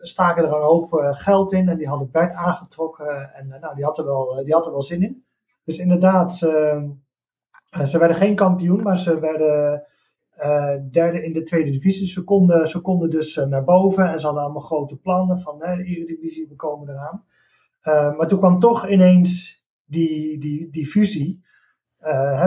staken 0.00 0.44
er 0.44 0.52
een 0.52 0.62
hoop 0.62 1.10
geld 1.10 1.52
in 1.52 1.68
en 1.68 1.76
die 1.76 1.88
hadden 1.88 2.10
Bert 2.10 2.32
aangetrokken 2.32 3.34
en 3.34 3.48
nou, 3.60 3.74
die, 3.74 3.84
had 3.84 3.98
er 3.98 4.04
wel, 4.04 4.42
die 4.44 4.54
had 4.54 4.66
er 4.66 4.72
wel 4.72 4.82
zin 4.82 5.02
in. 5.02 5.24
Dus 5.64 5.78
inderdaad, 5.78 6.34
ze 6.34 7.98
werden 7.98 8.16
geen 8.16 8.34
kampioen, 8.34 8.82
maar 8.82 8.98
ze 8.98 9.18
werden 9.18 9.84
derde 10.90 11.24
in 11.24 11.32
de 11.32 11.42
tweede 11.42 11.70
divisie. 11.70 12.06
Ze 12.06 12.24
konden, 12.24 12.68
ze 12.68 12.80
konden 12.80 13.10
dus 13.10 13.34
naar 13.34 13.64
boven 13.64 14.08
en 14.08 14.20
ze 14.20 14.26
hadden 14.26 14.44
allemaal 14.44 14.62
grote 14.62 14.96
plannen 14.96 15.38
van 15.38 15.58
de 15.58 15.64
Eredivisie, 15.64 16.48
we 16.48 16.56
komen 16.56 16.88
eraan. 16.88 17.24
maar 18.16 18.26
toen 18.26 18.38
kwam 18.38 18.58
toch 18.58 18.88
ineens 18.88 19.64
die, 19.84 20.38
die, 20.38 20.70
die 20.70 20.86
fusie. 20.86 21.42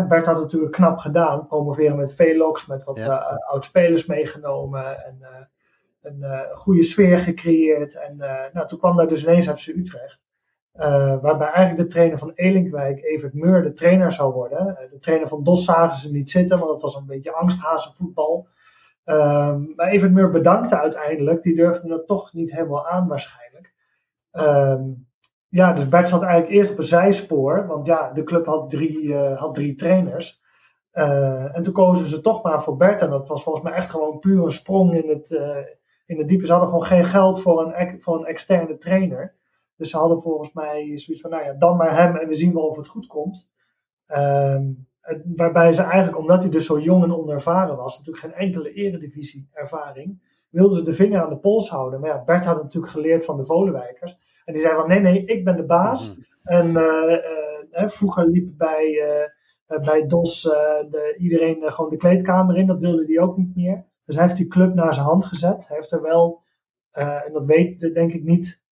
Bert 0.08 0.26
had 0.26 0.36
het 0.36 0.44
natuurlijk 0.44 0.72
knap 0.72 0.98
gedaan, 0.98 1.48
promoveren 1.48 1.98
met 1.98 2.14
Velox, 2.14 2.66
met 2.66 2.84
wat 2.84 2.98
ja. 2.98 3.42
oud-spelers 3.52 4.06
meegenomen 4.06 5.06
en 5.06 5.18
een 6.02 6.56
goede 6.56 6.84
sfeer 6.84 7.20
gecreëerd. 7.20 7.96
En 7.96 8.18
nou, 8.54 8.68
toen 8.68 8.80
kwam 8.80 8.98
daar 8.98 9.08
dus 9.08 9.24
ineens 9.24 9.48
FC 9.48 9.68
Utrecht. 9.68 10.22
Uh, 10.80 11.22
waarbij 11.22 11.48
eigenlijk 11.48 11.78
de 11.78 11.94
trainer 11.94 12.18
van 12.18 12.32
Elinkwijk, 12.36 13.04
Evert 13.04 13.34
Meur, 13.34 13.62
de 13.62 13.74
trainer 13.74 14.12
zou 14.12 14.34
worden. 14.34 14.78
de 14.90 15.00
trainer 15.00 15.28
van 15.28 15.44
Dos 15.44 15.66
zagen 15.66 15.96
ze 15.96 16.12
niet 16.12 16.30
zitten, 16.30 16.58
want 16.58 16.72
dat 16.72 16.82
was 16.82 16.96
een 16.96 17.06
beetje 17.06 17.34
angsthazenvoetbal. 17.34 18.48
Um, 19.06 19.74
maar 19.76 19.88
Evert 19.88 20.12
Meur 20.12 20.30
bedankte 20.30 20.80
uiteindelijk. 20.80 21.44
Die 21.44 21.56
durfde 21.56 21.94
het 21.94 22.08
toch 22.08 22.34
niet 22.34 22.52
helemaal 22.52 22.88
aan 22.88 23.08
waarschijnlijk. 23.08 23.74
Um, 24.32 25.08
ja, 25.48 25.74
dus 25.74 25.90
Bert 25.90 26.10
zat 26.10 26.22
eigenlijk 26.24 26.54
eerst 26.54 26.72
op 26.72 26.78
een 26.78 26.84
zijspoor. 26.84 27.68
Want 27.68 27.86
ja, 27.86 28.12
de 28.12 28.24
club 28.24 28.46
had 28.46 28.70
drie, 28.70 29.16
had 29.16 29.56
drie 29.56 29.76
trainers. 29.76 30.42
en 30.92 31.64
toen 31.64 31.74
kozen 31.74 32.08
ze 32.08 32.22
toch 32.22 32.44
maar 32.44 32.64
voor 32.64 32.78
Bert. 32.78 33.02
En 33.02 33.10
dat 33.10 33.28
was 33.28 33.44
volgens 33.44 33.64
mij 33.64 33.74
echt 33.74 33.90
gewoon 33.90 34.20
puur 34.20 34.44
een 34.44 34.52
sprong 34.52 35.04
in 35.04 35.10
het, 35.10 35.32
in 36.06 36.18
de 36.18 36.26
diepe. 36.26 36.46
Ze 36.46 36.52
hadden 36.52 36.70
gewoon 36.70 36.86
geen 36.86 37.06
geld 37.06 37.42
voor 37.42 37.74
een, 37.76 38.02
voor 38.02 38.18
een 38.20 38.26
externe 38.26 38.78
trainer. 38.78 39.36
Dus 39.76 39.90
ze 39.90 39.98
hadden 39.98 40.22
volgens 40.22 40.54
mij 40.54 40.98
zoiets 40.98 41.22
van, 41.22 41.32
nou 41.32 41.44
ja, 41.44 41.54
dan 41.54 41.78
maar 41.78 41.98
hem 41.98 42.16
en 42.16 42.28
we 42.28 42.34
zien 42.34 42.54
wel 42.54 42.68
of 42.68 42.76
het 42.78 42.88
goed 42.88 43.08
komt. 43.08 43.50
Um, 44.08 44.88
waarbij 45.36 45.74
ze 45.74 45.82
eigenlijk, 45.82 46.18
omdat 46.18 46.42
hij 46.42 46.52
dus 46.52 46.66
zo 46.66 46.80
jong 46.80 47.04
en 47.04 47.16
onervaren 47.16 47.76
was, 47.78 47.98
natuurlijk 47.98 48.26
geen 48.26 48.34
enkele 48.34 48.74
eredivisie 48.74 49.50
ervaring, 49.54 50.22
wilden 50.50 50.78
ze 50.78 50.84
de 50.84 50.94
vinger 50.94 51.22
aan 51.22 51.30
de 51.30 51.38
pols 51.38 51.70
houden. 51.70 52.00
Maar 52.00 52.10
ja, 52.10 52.24
Bert 52.24 52.46
had 52.46 52.62
natuurlijk 52.62 52.92
geleerd 52.92 53.26
van 53.26 53.38
de 53.38 53.46
Volenwijkers. 53.46 54.18
En 54.46 54.54
die 54.54 54.62
zei 54.62 54.76
van, 54.76 54.88
nee, 54.88 55.00
nee, 55.00 55.26
ik 55.26 55.44
ben 55.44 55.56
de 55.56 55.66
baas. 55.66 56.18
En 56.44 56.68
uh, 56.68 57.18
uh, 57.72 57.90
vroeger 57.90 58.28
liep 58.28 58.58
bij, 58.58 58.92
uh, 59.68 59.80
bij 59.80 60.08
DOS 60.08 60.42
de, 60.42 61.16
iedereen 61.18 61.72
gewoon 61.72 61.90
de 61.90 61.98
kleedkamer 61.98 62.58
in. 62.58 62.68
Dat 62.68 62.80
wilde 62.80 63.06
hij 63.06 63.20
ook 63.20 63.38
niet 63.38 63.56
meer. 63.56 63.86
Dus 64.06 64.16
hij 64.16 64.24
heeft 64.24 64.38
die 64.38 64.48
club 64.48 64.74
naar 64.74 64.94
zijn 64.94 65.06
hand 65.06 65.26
gezet. 65.26 65.68
Hij 65.68 65.76
heeft 65.78 65.92
er 65.92 66.02
wel, 66.02 66.42
en 66.92 67.30
dat 67.34 67.46
weet 67.46 67.80
denk 67.80 68.14
ik 68.14 68.24
niet 68.24 68.63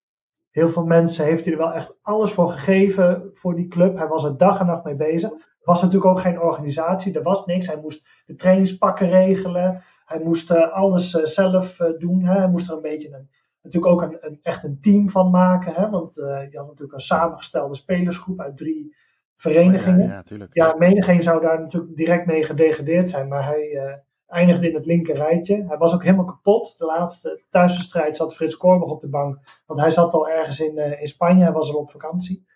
heel 0.52 0.68
veel 0.68 0.84
mensen, 0.84 1.24
heeft 1.24 1.44
hij 1.44 1.52
er 1.52 1.58
wel 1.58 1.72
echt 1.72 1.94
alles 2.02 2.32
voor 2.32 2.50
gegeven 2.50 3.30
voor 3.34 3.54
die 3.54 3.68
club. 3.68 3.96
Hij 3.96 4.08
was 4.08 4.24
er 4.24 4.36
dag 4.36 4.60
en 4.60 4.66
nacht 4.66 4.84
mee 4.84 4.96
bezig. 4.96 5.30
Er 5.30 5.38
was 5.68 5.82
natuurlijk 5.82 6.10
ook 6.10 6.20
geen 6.20 6.40
organisatie, 6.40 7.14
er 7.14 7.22
was 7.22 7.46
niks. 7.46 7.66
Hij 7.66 7.80
moest 7.80 8.06
de 8.26 8.34
trainingspakken 8.34 9.08
regelen. 9.08 9.82
Hij 10.04 10.20
moest 10.20 10.50
uh, 10.50 10.72
alles 10.72 11.14
uh, 11.14 11.24
zelf 11.24 11.76
doen. 11.98 12.24
Hè. 12.24 12.38
Hij 12.38 12.48
moest 12.48 12.68
er 12.68 12.74
een 12.74 12.82
beetje 12.82 13.14
een, 13.14 13.30
natuurlijk 13.62 13.92
ook 13.92 14.02
een, 14.02 14.16
een, 14.20 14.38
echt 14.42 14.64
een 14.64 14.78
team 14.80 15.08
van 15.08 15.30
maken. 15.30 15.72
Hè. 15.74 15.90
Want 15.90 16.14
je 16.14 16.50
had 16.52 16.66
natuurlijk 16.66 16.92
een 16.92 17.00
samengestelde 17.00 17.74
spelersgroep 17.74 18.40
uit 18.40 18.56
drie 18.56 18.96
verenigingen. 19.36 20.04
Oh, 20.04 20.08
ja, 20.08 20.22
ja, 20.36 20.46
ja, 20.50 20.74
menigeen 20.78 21.22
zou 21.22 21.40
daar 21.40 21.60
natuurlijk 21.60 21.96
direct 21.96 22.26
mee 22.26 22.44
gedegradeerd 22.44 23.08
zijn. 23.08 23.28
Maar 23.28 23.46
hij 23.46 24.02
eindigde 24.32 24.68
in 24.68 24.74
het 24.74 24.86
linker 24.86 25.14
rijtje. 25.14 25.64
Hij 25.66 25.78
was 25.78 25.94
ook 25.94 26.02
helemaal 26.02 26.24
kapot. 26.24 26.74
De 26.78 26.84
laatste 26.84 27.40
thuiswedstrijd 27.50 28.16
zat 28.16 28.34
Frits 28.34 28.56
Korbach 28.56 28.90
op 28.90 29.00
de 29.00 29.08
bank. 29.08 29.38
Want 29.66 29.80
hij 29.80 29.90
zat 29.90 30.12
al 30.12 30.28
ergens 30.28 30.60
in, 30.60 30.78
uh, 30.78 31.00
in 31.00 31.06
Spanje. 31.06 31.42
Hij 31.42 31.52
was 31.52 31.72
al 31.72 31.78
op 31.78 31.90
vakantie. 31.90 32.46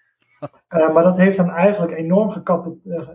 Uh, 0.68 0.90
maar 0.94 1.02
dat 1.02 1.16
heeft 1.16 1.36
hem 1.36 1.48
eigenlijk 1.48 1.92
enorm 1.92 2.30
gekapt. 2.30 2.68
Uh, 2.84 3.08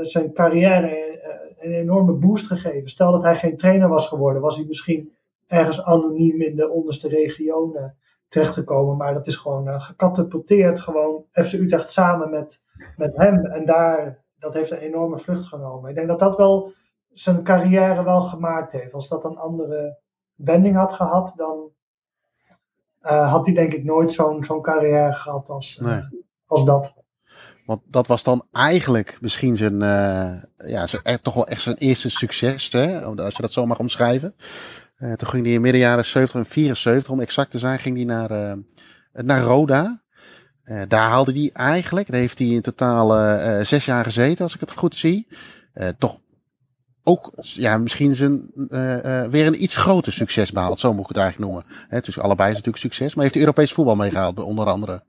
zijn 0.00 0.32
carrière 0.32 1.20
een 1.58 1.72
enorme 1.72 2.12
boost 2.12 2.46
gegeven. 2.46 2.88
Stel 2.88 3.12
dat 3.12 3.22
hij 3.22 3.36
geen 3.36 3.56
trainer 3.56 3.88
was 3.88 4.08
geworden, 4.08 4.42
was 4.42 4.56
hij 4.56 4.66
misschien 4.66 5.12
ergens 5.46 5.84
anoniem 5.84 6.42
in 6.42 6.56
de 6.56 6.70
onderste 6.70 7.08
regionen 7.08 7.96
terechtgekomen. 8.28 8.96
Maar 8.96 9.14
dat 9.14 9.26
is 9.26 9.36
gewoon 9.36 9.80
gecatapulteerd. 9.80 10.80
Gewoon 10.80 11.24
FC 11.32 11.52
Utrecht 11.52 11.90
samen 11.90 12.30
met, 12.30 12.62
met 12.96 13.16
hem. 13.16 13.46
En 13.46 13.64
daar, 13.64 14.24
dat 14.38 14.54
heeft 14.54 14.70
een 14.70 14.78
enorme 14.78 15.18
vlucht 15.18 15.44
genomen. 15.44 15.90
Ik 15.90 15.96
denk 15.96 16.08
dat 16.08 16.18
dat 16.18 16.36
wel 16.36 16.72
zijn 17.12 17.42
carrière 17.42 18.02
wel 18.02 18.20
gemaakt 18.20 18.72
heeft. 18.72 18.92
Als 18.92 19.08
dat 19.08 19.24
een 19.24 19.36
andere 19.36 19.98
wending 20.34 20.76
had 20.76 20.92
gehad, 20.92 21.32
dan 21.36 21.70
uh, 23.02 23.30
had 23.30 23.46
hij 23.46 23.54
denk 23.54 23.72
ik 23.72 23.84
nooit 23.84 24.12
zo'n 24.12 24.44
zo'n 24.44 24.62
carrière 24.62 25.12
gehad 25.12 25.48
als, 25.48 25.78
uh, 25.82 25.88
nee. 25.88 26.24
als 26.46 26.64
dat. 26.64 26.94
Want 27.66 27.80
dat 27.86 28.06
was 28.06 28.22
dan 28.22 28.46
eigenlijk 28.52 29.18
misschien 29.20 29.56
zijn, 29.56 29.74
uh, 29.74 30.70
ja, 30.70 30.86
zijn, 30.86 31.20
toch 31.22 31.34
wel 31.34 31.46
echt 31.46 31.62
zijn 31.62 31.76
eerste 31.76 32.10
succes, 32.10 32.72
hè? 32.72 33.04
als 33.04 33.36
je 33.36 33.42
dat 33.42 33.52
zo 33.52 33.66
mag 33.66 33.78
omschrijven. 33.78 34.34
toen 34.98 35.28
ging 35.28 35.44
hij 35.44 35.54
in 35.54 35.60
midden 35.60 35.80
jaren 35.80 36.04
70 36.04 36.40
en 36.40 36.46
74, 36.46 37.12
om 37.12 37.20
exact 37.20 37.50
te 37.50 37.58
zijn, 37.58 37.78
ging 37.78 37.96
hij 37.96 38.04
naar, 38.04 38.58
naar 39.12 39.42
Roda. 39.42 40.02
daar 40.88 41.10
haalde 41.10 41.32
hij 41.32 41.50
eigenlijk, 41.52 42.10
daar 42.10 42.20
heeft 42.20 42.38
hij 42.38 42.48
in 42.48 42.62
totaal 42.62 43.08
zes 43.64 43.84
jaar 43.84 44.04
gezeten, 44.04 44.44
als 44.44 44.54
ik 44.54 44.60
het 44.60 44.70
goed 44.70 44.94
zie. 44.94 45.28
toch 45.98 46.20
ook 47.04 47.32
ja, 47.40 47.78
misschien 47.78 48.14
zijn, 48.14 48.50
uh, 48.54 49.04
uh, 49.04 49.24
weer 49.24 49.46
een 49.46 49.62
iets 49.62 49.76
groter 49.76 50.12
succes 50.12 50.52
behaald. 50.52 50.80
Zo 50.80 50.92
moet 50.92 51.02
ik 51.02 51.08
het 51.08 51.16
eigenlijk 51.16 51.50
noemen. 51.50 51.70
He, 51.88 52.00
dus 52.00 52.18
allebei 52.18 52.48
is 52.48 52.54
natuurlijk 52.54 52.82
succes. 52.82 53.14
Maar 53.14 53.22
heeft 53.22 53.34
hij 53.34 53.44
Europees 53.44 53.72
voetbal 53.72 53.96
meegehaald, 53.96 54.40
onder 54.40 54.66
andere. 54.66 55.02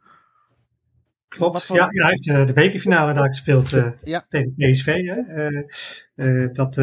Klopt, 1.28 1.68
ja, 1.68 1.76
ja, 1.76 1.88
hij 1.90 2.10
heeft 2.10 2.28
uh, 2.28 2.46
de 2.48 2.54
bekerfinale 2.54 3.14
daar 3.14 3.28
gespeeld 3.28 3.70
ja. 4.04 4.26
tegen 4.30 4.54
PSV. 4.58 4.96
Hè. 4.96 6.52
dat, 6.52 6.76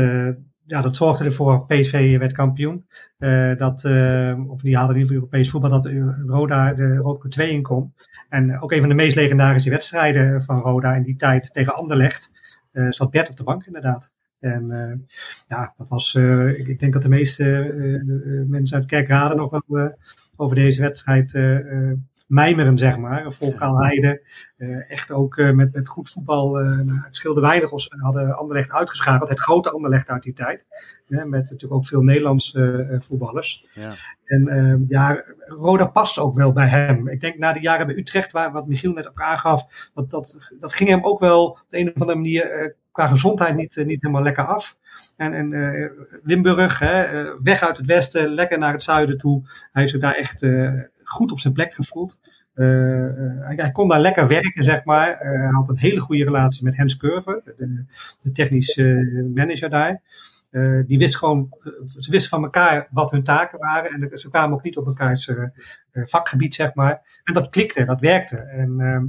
ja, 0.67 0.83
dat 0.83 0.97
zorgde 0.97 1.25
ervoor, 1.25 1.67
PSV 1.67 2.19
werd 2.19 2.33
kampioen. 2.33 2.87
dat, 3.59 3.85
of 4.49 4.61
die 4.61 4.77
haalde 4.77 4.93
in 4.93 4.99
ieder 4.99 5.15
geval 5.15 5.15
Europees 5.15 5.51
voetbal, 5.51 5.71
dat 5.71 5.91
Roda 6.27 6.75
de 6.75 6.83
Europa 6.83 7.29
2 7.29 7.51
in 7.51 7.63
kon. 7.63 7.95
En 8.29 8.61
ook 8.61 8.73
een 8.73 8.81
van 8.81 8.89
de 8.89 8.95
meest 8.95 9.15
legendarische 9.15 9.71
wedstrijden 9.71 10.43
van 10.43 10.61
Roda 10.61 10.95
in 10.95 11.03
die 11.03 11.17
tijd 11.17 11.55
tegen 11.55 11.75
Anderlecht. 11.75 12.31
zat 12.91 13.11
Bert 13.11 13.29
op 13.29 13.37
de 13.37 13.45
bank 13.45 13.67
inderdaad. 13.67 14.10
En 14.41 14.71
uh, 14.71 14.93
ja, 15.49 15.75
dat 15.77 15.89
was, 15.89 16.15
uh, 16.15 16.59
ik, 16.59 16.81
denk 16.81 16.93
dat 16.93 17.03
de 17.03 17.09
meeste 17.09 17.73
uh, 17.75 18.49
mensen 18.49 18.77
uit 18.77 18.87
Kerkrade 18.87 19.35
nog 19.35 19.51
wel 19.67 19.97
over 20.37 20.57
deze 20.57 20.81
wedstrijd 20.81 21.33
mijmeren, 22.27 22.79
zeg 22.79 22.99
maar. 22.99 23.33
Volkaal 23.33 23.83
Heide, 23.83 24.23
echt 24.89 25.13
ook 25.13 25.37
met, 25.37 25.73
met 25.73 25.89
goed 25.89 26.11
voetbal. 26.11 26.53
Nou, 26.55 27.01
het 27.03 27.17
scheelde 27.17 27.41
weinig 27.41 27.73
als 27.73 27.95
hadden 27.99 28.37
Anderlecht 28.37 28.71
uitgeschakeld. 28.71 29.29
Het 29.29 29.41
grote 29.41 29.71
Anderlecht 29.71 30.09
uit 30.09 30.23
die 30.23 30.33
tijd. 30.33 30.65
met 31.07 31.31
natuurlijk 31.31 31.73
ook 31.73 31.87
veel 31.87 32.03
Nederlandse 32.03 32.97
voetballers. 33.03 33.67
Ja. 33.75 33.95
En 34.25 34.85
ja, 34.89 35.25
Roda 35.39 35.87
past 35.87 36.19
ook 36.19 36.35
wel 36.35 36.53
bij 36.53 36.69
hem. 36.69 37.09
Ik 37.09 37.21
denk 37.21 37.39
na 37.39 37.53
de 37.53 37.61
jaren 37.61 37.87
bij 37.87 37.97
Utrecht, 37.97 38.33
waar, 38.33 38.53
wat 38.53 38.67
Michiel 38.67 38.93
net 38.93 39.09
ook 39.09 39.21
aangaf, 39.21 39.91
dat, 39.95 40.11
dat, 40.11 40.39
dat 40.59 40.75
ging 40.75 40.89
hem 40.89 41.05
ook 41.05 41.21
wel 41.21 41.47
op 41.47 41.67
de 41.69 41.79
een 41.79 41.89
of 41.89 42.01
andere 42.01 42.19
manier 42.19 42.75
qua 42.93 43.07
gezondheid 43.07 43.57
niet, 43.57 43.77
eh, 43.77 43.87
niet 43.87 44.03
helemaal 44.03 44.23
lekker 44.23 44.45
af. 44.45 44.79
En, 45.17 45.33
en 45.33 45.53
uh, 45.53 45.91
Limburg, 46.23 46.79
hè, 46.79 47.23
uh, 47.23 47.31
weg 47.43 47.63
uit 47.63 47.77
het 47.77 47.87
westen, 47.87 48.29
lekker 48.29 48.59
naar 48.59 48.73
het 48.73 48.83
zuiden 48.83 49.19
toe. 49.19 49.49
Hij 49.73 49.85
is 49.85 49.91
zich 49.91 50.01
daar 50.01 50.15
echt 50.15 50.43
uh, 50.43 50.83
goed 51.05 51.33
op 51.33 51.41
zijn 51.41 51.53
plek 51.53 51.75
gevoeld. 51.75 52.19
Hij, 52.55 53.55
hij, 53.57 53.71
kon 53.73 53.89
daar 53.89 54.01
lekker 54.01 54.29
werken, 54.29 54.65
zeg 54.65 54.85
maar. 54.85 55.19
hij 55.19 55.49
had 55.51 55.69
een 55.69 55.79
hele 55.79 56.01
goede 56.01 56.25
relatie 56.25 56.65
met 56.65 56.77
Hans 56.77 56.97
Curver, 56.97 57.43
de, 57.45 57.85
de 58.23 58.33
technisch 58.33 58.77
manager 59.35 59.71
daar. 59.71 60.01
die 60.87 60.99
wist 60.99 61.17
gewoon, 61.17 61.49
ze 61.99 62.11
wisten 62.11 62.31
van 62.31 62.43
elkaar 62.43 62.89
wat 62.91 63.11
hun 63.11 63.23
taken 63.23 63.59
waren. 63.59 63.91
En 63.91 64.19
ze 64.19 64.31
kwamen 64.31 64.55
ook 64.55 64.63
niet 64.63 64.77
op 64.77 64.87
elkaars 64.87 65.31
vakgebied, 65.93 66.55
zeg 66.55 66.75
maar. 66.75 67.21
En 67.25 67.35
dat 67.35 67.49
klikte, 67.49 67.85
dat 67.85 68.01
werkte. 68.01 68.37
En 68.37 68.81
ehm, 68.81 69.05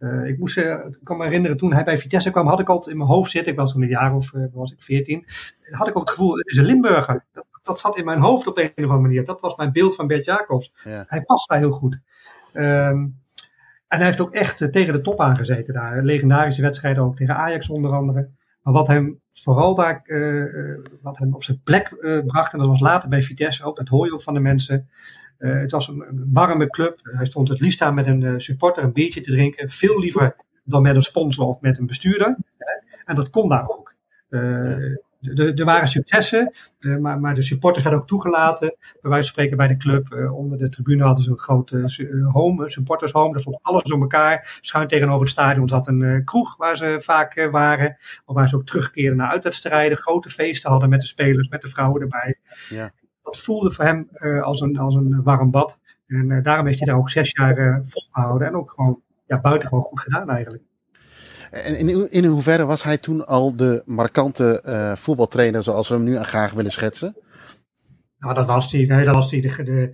uh, 0.00 0.26
ik, 0.26 0.38
moest, 0.38 0.56
uh, 0.56 0.64
ik 0.64 0.98
kan 1.02 1.16
me 1.16 1.24
herinneren, 1.24 1.56
toen 1.56 1.72
hij 1.72 1.84
bij 1.84 1.98
Vitesse 1.98 2.30
kwam, 2.30 2.46
had 2.46 2.60
ik 2.60 2.68
altijd 2.68 2.90
in 2.90 2.96
mijn 2.96 3.10
hoofd 3.10 3.30
zitten, 3.30 3.52
ik 3.52 3.58
was 3.58 3.74
een 3.74 3.88
jaar 3.88 4.14
of 4.14 4.32
uh, 4.32 4.44
was 4.52 4.72
ik 4.72 4.82
veertien, 4.82 5.24
had 5.70 5.88
ik 5.88 5.96
ook 5.96 6.02
het 6.02 6.10
gevoel, 6.10 6.36
het 6.36 6.46
is 6.46 6.56
een 6.56 6.64
Limburger. 6.64 7.24
Dat, 7.32 7.44
dat, 7.62 7.78
zat 7.78 7.96
in 7.96 8.04
mijn 8.04 8.20
hoofd 8.20 8.46
op 8.46 8.58
een 8.58 8.68
of 8.68 8.74
andere 8.76 9.00
manier. 9.00 9.24
Dat 9.24 9.40
was 9.40 9.56
mijn 9.56 9.72
beeld 9.72 9.94
van 9.94 10.06
Bert 10.06 10.24
Jacobs. 10.24 10.72
Ja. 10.84 11.04
Hij 11.06 11.22
past 11.22 11.48
daar 11.48 11.58
heel 11.58 11.70
goed. 11.70 12.00
Um, 12.52 13.18
En 13.88 13.98
hij 13.98 14.04
heeft 14.04 14.20
ook 14.20 14.32
echt 14.32 14.72
tegen 14.72 14.92
de 14.92 15.00
top 15.00 15.20
aangezeten 15.20 15.74
daar. 15.74 16.02
Legendarische 16.02 16.62
wedstrijden 16.62 17.02
ook 17.02 17.16
tegen 17.16 17.36
Ajax 17.36 17.68
onder 17.68 17.90
andere. 17.90 18.30
Maar 18.62 18.72
wat 18.72 18.88
hem 18.88 19.20
vooral 19.32 19.74
daar, 19.74 20.02
wat 21.02 21.18
hem 21.18 21.34
op 21.34 21.44
zijn 21.44 21.60
plek 21.64 21.96
bracht, 22.26 22.52
en 22.52 22.58
dat 22.58 22.68
was 22.68 22.80
later 22.80 23.08
bij 23.08 23.22
Vitesse 23.22 23.64
ook, 23.64 23.76
dat 23.76 23.88
hoor 23.88 24.06
je 24.06 24.12
ook 24.12 24.22
van 24.22 24.34
de 24.34 24.40
mensen. 24.40 24.88
Het 25.48 25.70
was 25.70 25.88
een, 25.88 26.28
warme 26.32 26.66
club. 26.66 26.98
Hij 27.02 27.26
stond 27.26 27.48
het 27.48 27.60
liefst 27.60 27.82
aan 27.82 27.94
met 27.94 28.06
een 28.06 28.40
supporter 28.40 28.84
een 28.84 28.92
biertje 28.92 29.20
te 29.20 29.30
drinken. 29.30 29.70
Veel 29.70 29.98
liever 29.98 30.36
dan 30.64 30.82
met 30.82 30.94
een 30.94 31.02
sponsor 31.02 31.46
of 31.46 31.60
met 31.60 31.78
een 31.78 31.86
bestuurder. 31.86 32.36
En 33.04 33.14
dat 33.14 33.30
kon 33.30 33.48
daar 33.48 33.68
ook. 33.68 33.94
Uh, 34.30 34.96
er 35.38 35.64
waren 35.64 35.88
successen, 35.88 36.54
maar, 37.00 37.20
maar, 37.20 37.34
de 37.34 37.42
supporters 37.42 37.84
werden 37.84 38.02
ook 38.02 38.08
toegelaten. 38.08 38.74
Bij 38.78 39.10
wijze 39.10 39.16
van 39.16 39.24
spreken 39.24 39.56
bij 39.56 39.68
de 39.68 39.76
club. 39.76 40.30
Onder 40.32 40.58
de 40.58 40.68
tribune 40.68 41.04
hadden 41.04 41.24
ze 41.24 41.30
een 41.30 41.38
grote 41.38 42.30
home, 42.32 42.62
een 42.62 42.70
supporters 42.70 43.12
home. 43.12 43.32
Daar 43.32 43.40
stond 43.40 43.58
alles 43.62 43.82
door 43.82 44.00
elkaar. 44.00 44.58
Schuin 44.60 44.88
tegenover 44.88 45.20
het 45.20 45.30
stadion 45.30 45.68
zat 45.68 45.86
een 45.86 46.22
kroeg 46.24 46.56
waar 46.56 46.76
ze 46.76 46.98
vaak 47.02 47.48
waren. 47.50 47.96
Of 48.24 48.34
waar 48.34 48.48
ze 48.48 48.56
ook 48.56 48.66
terugkeerden 48.66 49.16
naar 49.16 49.30
uitwedstrijden. 49.30 49.98
Grote 49.98 50.30
feesten 50.30 50.70
hadden 50.70 50.88
met 50.88 51.00
de 51.00 51.06
spelers, 51.06 51.48
met 51.48 51.62
de 51.62 51.68
vrouwen 51.68 52.00
erbij. 52.00 52.38
Ja. 52.68 52.90
Dat 53.30 53.40
voelde 53.40 53.72
voor 53.72 53.84
hem 53.84 54.08
als, 54.42 54.60
een, 54.60 54.78
als 54.78 54.94
een 54.94 55.22
warm 55.22 55.50
bad. 55.50 55.78
En 56.06 56.42
daarom 56.42 56.66
heeft 56.66 56.78
hij 56.78 56.88
daar 56.88 56.96
ook 56.96 57.10
zes 57.10 57.30
jaar 57.30 57.80
volgehouden. 57.82 58.48
En 58.48 58.54
ook 58.54 58.70
gewoon 58.70 59.00
ja, 59.26 59.40
buitengewoon 59.40 59.82
goed 59.82 60.00
gedaan 60.00 60.30
eigenlijk. 60.30 60.62
En 61.50 61.76
in, 61.76 62.10
in 62.10 62.24
hoeverre 62.24 62.64
was 62.64 62.82
hij 62.82 62.98
toen 62.98 63.26
al 63.26 63.56
de 63.56 63.82
markante 63.86 64.62
uh, 64.66 64.96
voetbaltrainer 64.96 65.62
zoals 65.62 65.88
we 65.88 65.94
hem 65.94 66.04
nu 66.04 66.16
graag 66.16 66.52
willen 66.52 66.72
schetsen? 66.72 67.16
Nou, 68.18 68.34
dat 68.34 68.46
was 68.46 68.72
hij. 68.72 68.84
Nee, 68.86 69.04
dat 69.04 69.14
was 69.14 69.30
hij. 69.30 69.40
De, 69.40 69.62
de, 69.62 69.92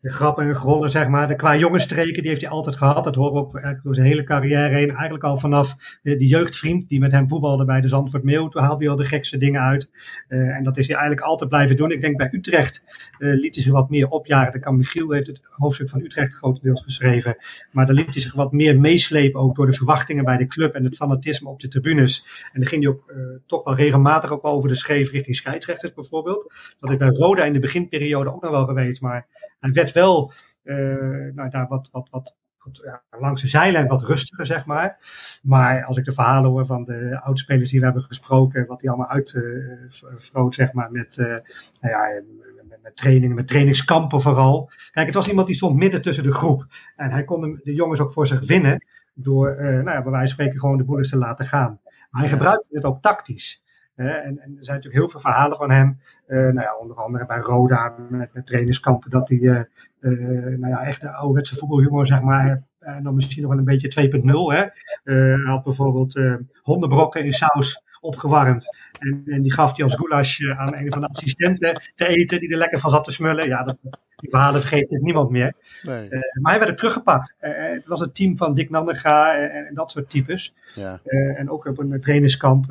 de 0.00 0.10
grappen 0.10 0.48
en 0.48 0.54
grollen, 0.54 0.90
zeg 0.90 1.08
maar. 1.08 1.28
De 1.28 1.36
qua 1.36 1.56
jongensstreken, 1.56 2.20
die 2.20 2.28
heeft 2.28 2.40
hij 2.40 2.50
altijd 2.50 2.76
gehad. 2.76 3.04
Dat 3.04 3.14
horen 3.14 3.32
we 3.32 3.38
ook 3.38 3.52
eigenlijk 3.52 3.84
door 3.84 3.94
zijn 3.94 4.06
hele 4.06 4.24
carrière 4.24 4.74
heen. 4.74 4.88
Eigenlijk 4.88 5.24
al 5.24 5.36
vanaf 5.36 5.98
de, 6.02 6.16
de 6.16 6.26
jeugdvriend 6.26 6.88
die 6.88 7.00
met 7.00 7.12
hem 7.12 7.28
voetbalde 7.28 7.64
bij 7.64 7.80
de 7.80 7.88
Zandvoort 7.88 8.22
Meeuw. 8.22 8.48
Toen 8.48 8.62
haalde 8.62 8.82
hij 8.82 8.92
al 8.92 8.96
de 8.96 9.04
gekste 9.04 9.36
dingen 9.36 9.60
uit. 9.60 9.90
Uh, 10.28 10.56
en 10.56 10.64
dat 10.64 10.76
is 10.76 10.86
hij 10.86 10.96
eigenlijk 10.96 11.26
altijd 11.26 11.50
blijven 11.50 11.76
doen. 11.76 11.90
Ik 11.90 12.00
denk 12.00 12.16
bij 12.16 12.28
Utrecht 12.30 12.84
uh, 13.18 13.40
liet 13.40 13.54
hij 13.54 13.64
zich 13.64 13.72
wat 13.72 13.90
meer 13.90 14.08
opjagen. 14.08 14.52
De 14.52 14.58
kan 14.58 14.76
Michiel 14.76 15.10
heeft 15.10 15.26
het 15.26 15.40
hoofdstuk 15.50 15.88
van 15.88 16.00
Utrecht 16.00 16.34
grotendeels 16.34 16.82
geschreven. 16.82 17.36
Maar 17.72 17.86
daar 17.86 17.94
liet 17.94 18.14
hij 18.14 18.22
zich 18.22 18.34
wat 18.34 18.52
meer 18.52 18.80
meeslepen 18.80 19.40
ook 19.40 19.56
door 19.56 19.66
de 19.66 19.72
verwachtingen 19.72 20.24
bij 20.24 20.36
de 20.36 20.46
club 20.46 20.74
en 20.74 20.84
het 20.84 20.96
fanatisme 20.96 21.48
op 21.48 21.60
de 21.60 21.68
tribunes. 21.68 22.24
En 22.52 22.60
dan 22.60 22.68
ging 22.68 22.82
hij 22.82 22.92
ook 22.92 23.12
toch 23.46 23.64
wel 23.64 23.74
regelmatig 23.74 24.30
ook 24.30 24.46
over 24.46 24.68
de 24.68 24.74
scheef 24.74 25.10
richting 25.10 25.36
scheidsrechters 25.36 25.94
bijvoorbeeld. 25.94 26.54
Dat 26.80 26.90
is 26.90 26.96
bij 26.96 27.08
Roda 27.08 27.44
in 27.44 27.52
de 27.52 27.58
beginperiode 27.58 28.32
ook 28.34 28.42
nog 28.42 28.50
wel 28.50 28.64
geweest. 28.64 29.00
Maar 29.00 29.26
hij 29.58 29.72
werd 29.72 29.92
wel 29.92 30.32
uh, 30.64 31.34
nou, 31.34 31.50
daar 31.50 31.68
wat, 31.68 31.88
wat, 31.92 32.08
wat, 32.10 32.36
wat 32.58 32.80
ja, 32.84 33.02
langs 33.18 33.42
de 33.42 33.48
zijlijn 33.48 33.86
wat 33.86 34.02
rustiger, 34.02 34.46
zeg 34.46 34.66
maar. 34.66 34.98
Maar 35.42 35.84
als 35.84 35.96
ik 35.96 36.04
de 36.04 36.12
verhalen 36.12 36.50
hoor 36.50 36.66
van 36.66 36.84
de 36.84 37.20
oudspelers 37.22 37.70
die 37.70 37.78
we 37.78 37.84
hebben 37.84 38.02
gesproken, 38.02 38.66
wat 38.66 38.80
die 38.80 38.88
allemaal 38.88 39.08
uitvroot, 39.08 40.54
zeg 40.54 40.72
maar, 40.72 40.90
met, 40.90 41.16
uh, 41.16 41.26
nou 41.26 41.40
ja, 41.80 42.22
met, 42.68 42.82
met, 42.82 42.96
trainingen, 42.96 43.34
met 43.36 43.48
trainingskampen 43.48 44.20
vooral. 44.20 44.70
Kijk, 44.90 45.06
het 45.06 45.14
was 45.14 45.28
iemand 45.28 45.46
die 45.46 45.56
stond 45.56 45.76
midden 45.76 46.02
tussen 46.02 46.24
de 46.24 46.32
groep. 46.32 46.66
En 46.96 47.10
hij 47.10 47.24
kon 47.24 47.60
de 47.62 47.74
jongens 47.74 48.00
ook 48.00 48.12
voor 48.12 48.26
zich 48.26 48.46
winnen 48.46 48.84
door, 49.14 49.56
uh, 49.56 49.64
nou 49.64 49.90
ja, 49.90 50.02
bij 50.02 50.10
wijze 50.10 50.26
van 50.26 50.28
spreken 50.28 50.60
gewoon 50.60 50.76
de 50.76 50.84
boelers 50.84 51.10
te 51.10 51.16
laten 51.16 51.46
gaan. 51.46 51.80
Maar 52.10 52.20
hij 52.20 52.30
gebruikte 52.30 52.68
het 52.72 52.84
ook 52.84 53.02
tactisch. 53.02 53.62
En, 54.06 54.24
en, 54.24 54.38
er 54.38 54.64
zijn 54.64 54.76
natuurlijk 54.76 54.94
heel 54.94 55.08
veel 55.08 55.20
verhalen 55.20 55.56
van 55.56 55.70
hem. 55.70 55.98
Uh, 56.26 56.38
nou 56.38 56.60
ja, 56.60 56.76
onder 56.76 56.96
andere 56.96 57.26
bij 57.26 57.38
Roda 57.38 57.94
met, 58.08 58.34
met 58.34 58.46
trainingskampen. 58.46 59.10
Dat 59.10 59.28
hij 59.28 59.38
uh, 59.38 59.60
uh, 60.00 60.58
nou 60.58 60.68
ja, 60.68 60.84
echt 60.84 61.00
de 61.00 61.12
ouderwetse 61.12 61.54
voetbalhumor, 61.54 62.06
zeg 62.06 62.22
maar. 62.22 62.62
En 62.78 63.02
dan 63.02 63.14
misschien 63.14 63.42
nog 63.42 63.50
wel 63.50 63.60
een 63.60 63.64
beetje 63.64 64.10
2.0. 64.10 64.70
Hij 65.04 65.36
had 65.44 65.62
bijvoorbeeld 65.62 66.20
hondenbrokken 66.62 67.24
in 67.24 67.32
saus 67.32 67.82
opgewarmd. 68.00 68.76
En, 68.98 69.22
en, 69.26 69.42
die 69.42 69.52
gaf 69.52 69.76
hij 69.76 69.84
als 69.84 69.94
goulash 69.94 70.40
aan 70.40 70.76
een 70.76 70.92
van 70.92 71.00
de 71.00 71.08
assistenten 71.08 71.82
te 71.94 72.06
eten, 72.06 72.40
die 72.40 72.50
er 72.50 72.58
lekker 72.58 72.78
van 72.78 72.90
zat 72.90 73.04
te 73.04 73.10
smullen. 73.10 73.48
Ja, 73.48 73.62
dat, 73.62 73.76
die 74.16 74.30
verhalen 74.30 74.60
vergeet 74.60 74.90
niemand 74.90 75.30
meer. 75.30 75.52
Nee. 75.82 76.04
Uh, 76.04 76.20
maar 76.40 76.50
hij 76.50 76.58
werd 76.58 76.70
ook 76.70 76.76
teruggepakt. 76.76 77.34
Uh, 77.40 77.50
het 77.54 77.86
was 77.86 78.00
het 78.00 78.14
team 78.14 78.36
van 78.36 78.54
Dick 78.54 78.70
Nanderga 78.70 79.36
en, 79.36 79.66
en 79.66 79.74
dat 79.74 79.90
soort 79.90 80.10
types. 80.10 80.54
Ja. 80.74 81.00
Uh, 81.04 81.38
en 81.38 81.50
ook 81.50 81.64
op 81.64 81.78
een 81.78 82.00
trainingskamp 82.00 82.66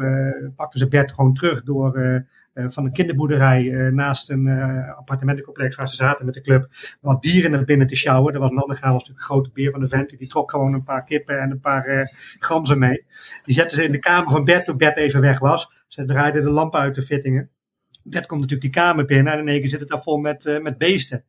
pakten 0.56 0.80
ze 0.80 0.88
Bert 0.88 1.12
gewoon 1.12 1.34
terug 1.34 1.64
door 1.64 2.24
van 2.68 2.86
een 2.86 2.92
kinderboerderij 2.92 3.90
naast 3.94 4.30
een 4.30 4.50
appartementencomplex 4.98 5.76
waar 5.76 5.90
ze 5.90 5.96
zaten 5.96 6.26
met 6.26 6.34
de 6.34 6.42
club. 6.42 6.68
Wat 7.02 7.22
dieren 7.22 7.52
naar 7.52 7.64
binnen 7.64 7.88
te 7.88 7.96
sjouwen. 7.96 8.34
Dat 8.34 8.42
was 8.42 8.52
Nanderga, 8.52 8.92
was 8.92 9.00
natuurlijk 9.00 9.20
een 9.20 9.36
grote 9.36 9.50
beer 9.54 9.72
van 9.72 9.80
de 9.80 9.88
vent. 9.88 10.18
Die 10.18 10.28
trok 10.28 10.52
gewoon 10.52 10.74
een 10.74 10.84
paar 10.84 11.04
kippen 11.04 11.40
en 11.40 11.52
een 11.52 11.60
paar 11.60 12.12
ganzen 12.40 12.80
mee. 12.80 13.06
Die 13.44 13.56
zetten 13.56 13.78
ze 13.78 13.84
in 13.84 13.92
de 13.92 14.00
kamer 14.00 14.32
van 14.32 14.44
Bert 14.44 14.66
toen 14.66 14.78
Bert 14.78 14.98
even 14.98 15.22
weg 15.22 15.40
was. 15.40 15.72
Ze 15.88 16.06
draaiden 16.06 16.42
de 16.42 16.50
lampen 16.50 16.80
uit 16.80 16.96
de 16.96 17.02
fittingen. 17.02 17.50
Bert 18.04 18.26
komt 18.26 18.42
natuurlijk 18.42 18.74
die 18.74 18.84
kamer 18.84 19.06
binnen 19.06 19.34
en 19.34 19.40
in 19.40 19.48
één 19.48 19.60
keer 19.60 19.70
zit 19.70 19.80
het 19.80 19.90
daar 19.90 20.02
vol 20.02 20.18
met, 20.18 20.60
met 20.62 20.78
beesten. 20.78 21.24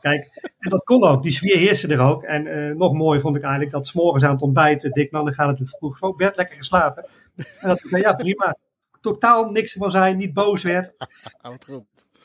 Kijk, 0.00 0.30
en 0.58 0.70
dat 0.70 0.84
kon 0.84 1.02
ook. 1.04 1.22
Die 1.22 1.32
sfeer 1.32 1.56
heerste 1.56 1.88
er 1.88 2.00
ook. 2.00 2.22
En 2.22 2.76
nog 2.76 2.92
mooi 2.92 3.20
vond 3.20 3.36
ik 3.36 3.42
eigenlijk 3.42 3.72
dat 3.72 3.86
s'morgens 3.86 4.24
aan 4.24 4.32
het 4.32 4.42
ontbijt, 4.42 4.92
Dick 4.92 5.10
Nanne 5.10 5.34
gaat 5.34 5.46
natuurlijk 5.46 5.96
vroeg 5.96 6.16
bed, 6.16 6.36
lekker 6.36 6.56
geslapen. 6.56 7.06
En 7.36 7.68
dat 7.68 7.84
ik 7.84 7.96
ja 8.00 8.12
prima. 8.12 8.56
Totaal 9.02 9.50
niks 9.50 9.72
van 9.72 9.90
zijn, 9.90 10.16
niet 10.16 10.32
boos 10.32 10.62
werd. 10.62 10.92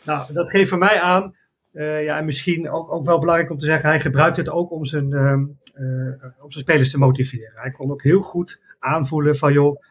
Nou, 0.03 0.34
dat 0.34 0.49
geeft 0.49 0.69
voor 0.69 0.78
mij 0.78 0.99
aan, 0.99 1.36
uh, 1.73 2.03
ja, 2.03 2.17
en 2.17 2.25
misschien 2.25 2.69
ook, 2.69 2.91
ook 2.91 3.05
wel 3.05 3.19
belangrijk 3.19 3.51
om 3.51 3.57
te 3.57 3.65
zeggen, 3.65 3.89
hij 3.89 3.99
gebruikt 3.99 4.38
het 4.38 4.49
ook 4.49 4.71
om 4.71 4.86
zijn, 4.86 5.11
uh, 5.11 5.34
om 6.43 6.51
zijn 6.51 6.63
spelers 6.63 6.91
te 6.91 6.97
motiveren. 6.97 7.51
Hij 7.55 7.71
kon 7.71 7.91
ook 7.91 8.03
heel 8.03 8.21
goed 8.21 8.61
aanvoelen 8.80 9.36
van, 9.36 9.53
joh, 9.53 9.82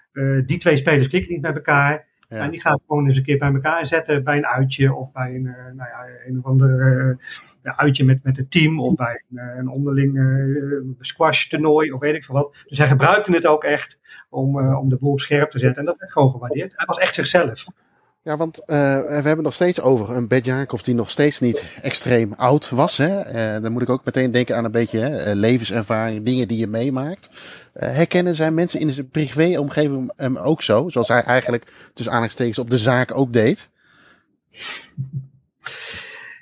die 0.47 0.59
twee 0.59 0.77
spelers 0.77 1.09
klikken 1.09 1.33
niet 1.33 1.43
met 1.43 1.55
elkaar. 1.55 2.07
En 2.29 2.51
die 2.51 2.61
gaat 2.61 2.81
gewoon 2.87 3.07
eens 3.07 3.17
een 3.17 3.23
keer 3.23 3.39
bij 3.39 3.53
elkaar 3.53 3.87
zetten 3.87 4.25
bij 4.25 4.37
een 4.37 4.47
uitje 4.47 4.95
of 4.95 5.13
bij 5.13 5.35
een, 5.35 5.45
uh, 5.45 5.55
nou 5.57 5.89
ja, 5.89 6.07
een 6.27 6.39
of 6.39 6.45
ander 6.45 7.19
uh, 7.63 7.79
uitje 7.79 8.05
met, 8.05 8.25
met 8.25 8.37
het 8.37 8.51
team 8.51 8.81
of 8.81 8.95
bij 8.95 9.23
een, 9.31 9.59
een 9.59 9.69
onderling 9.69 10.21
squash 11.01 11.47
toernooi 11.47 11.93
of 11.93 12.01
weet 12.01 12.15
ik 12.15 12.25
veel 12.25 12.35
wat. 12.35 12.65
Dus 12.67 12.79
hij 12.79 12.87
gebruikte 12.87 13.33
het 13.33 13.47
ook 13.47 13.65
echt 13.65 13.99
om, 14.31 14.75
om 14.75 14.89
de 14.89 14.97
boel 14.97 15.13
op 15.13 15.21
scherp 15.21 15.51
te 15.51 15.59
zetten 15.59 15.79
en 15.79 15.85
dat 15.85 15.99
werd 15.99 16.13
gewoon 16.13 16.31
gewaardeerd. 16.31 16.73
Hij 16.77 16.87
was 16.87 16.99
echt 16.99 17.15
zichzelf. 17.15 17.67
Ja, 18.27 18.37
want 18.37 18.61
uh, 18.61 18.67
we 19.01 19.23
hebben 19.23 19.43
nog 19.43 19.55
steeds 19.55 19.81
over 19.81 20.17
een 20.17 20.29
Bert 20.29 20.45
Jacobs 20.45 20.83
die 20.83 20.95
nog 20.95 21.11
steeds 21.11 21.41
niet 21.41 21.65
extreem 21.83 22.33
oud 22.37 22.71
was. 22.71 22.97
Hè? 22.97 23.35
Uh, 23.57 23.63
dan 23.63 23.73
moet 23.73 23.83
ik 23.83 23.89
ook 23.89 24.05
meteen 24.05 24.31
denken 24.31 24.57
aan 24.57 24.65
een 24.65 24.71
beetje 24.71 24.99
hè, 24.99 25.35
levenservaring, 25.35 26.25
dingen 26.25 26.49
die 26.49 26.59
je 26.59 26.67
meemaakt. 26.67 27.29
Herkennen 27.73 28.35
zijn 28.35 28.55
mensen 28.55 28.81
in 28.81 28.91
zijn 28.91 29.09
privéomgeving 29.09 30.13
hem 30.17 30.37
ook 30.37 30.63
zo? 30.63 30.89
Zoals 30.89 31.09
hij 31.09 31.23
eigenlijk 31.23 31.65
tussen 31.95 32.15
aanhalingstekens 32.15 32.59
op 32.59 32.71
de 32.71 32.79
zaak 32.79 33.17
ook 33.17 33.33
deed? 33.33 33.69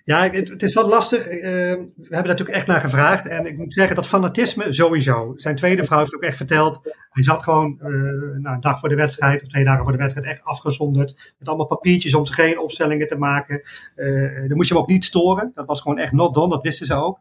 Ja, 0.07 0.31
het, 0.31 0.63
is 0.63 0.75
wat 0.75 0.87
lastig. 0.87 1.33
Uh, 1.33 1.43
we 1.43 1.93
hebben 2.09 2.31
natuurlijk 2.31 2.57
echt 2.57 2.67
naar 2.67 2.81
gevraagd. 2.81 3.27
En 3.27 3.47
ik 3.47 3.57
moet 3.57 3.73
zeggen 3.73 3.97
dat 3.97 4.07
fanatisme 4.07 4.73
sowieso. 4.73 5.33
Zijn 5.37 5.57
tweede 5.57 5.85
vrouw 5.85 5.99
heeft 5.99 6.15
ook 6.15 6.23
echt 6.23 6.37
verteld. 6.37 6.81
Hij 7.11 7.23
zat 7.23 7.43
gewoon 7.43 7.79
uh, 7.83 7.89
nou, 8.39 8.55
een 8.55 8.61
dag 8.61 8.81
voor 8.81 8.89
de 8.89 8.95
wedstrijd 8.95 9.43
of 9.43 9.49
twee 9.49 9.65
dagen 9.65 9.83
voor 9.83 9.93
de 9.93 9.99
wedstrijd 9.99 10.27
echt 10.27 10.45
afgezonderd. 10.45 11.35
Met 11.39 11.49
allemaal 11.49 11.67
papiertjes 11.67 12.15
om 12.15 12.27
geen 12.27 12.59
opstellingen 12.59 13.09
te 13.09 13.17
maken. 13.17 13.63
Uh, 13.97 14.49
dan 14.49 14.57
moest 14.57 14.69
je 14.69 14.75
hem 14.75 14.83
ook 14.83 14.89
niet 14.89 15.05
storen. 15.05 15.53
Dat 15.55 15.67
was 15.67 15.81
gewoon 15.81 15.99
echt 15.99 16.13
not 16.13 16.35
done. 16.35 16.49
Dat 16.49 16.63
wisten 16.63 16.87
ze 16.87 16.95
ook. 16.95 17.21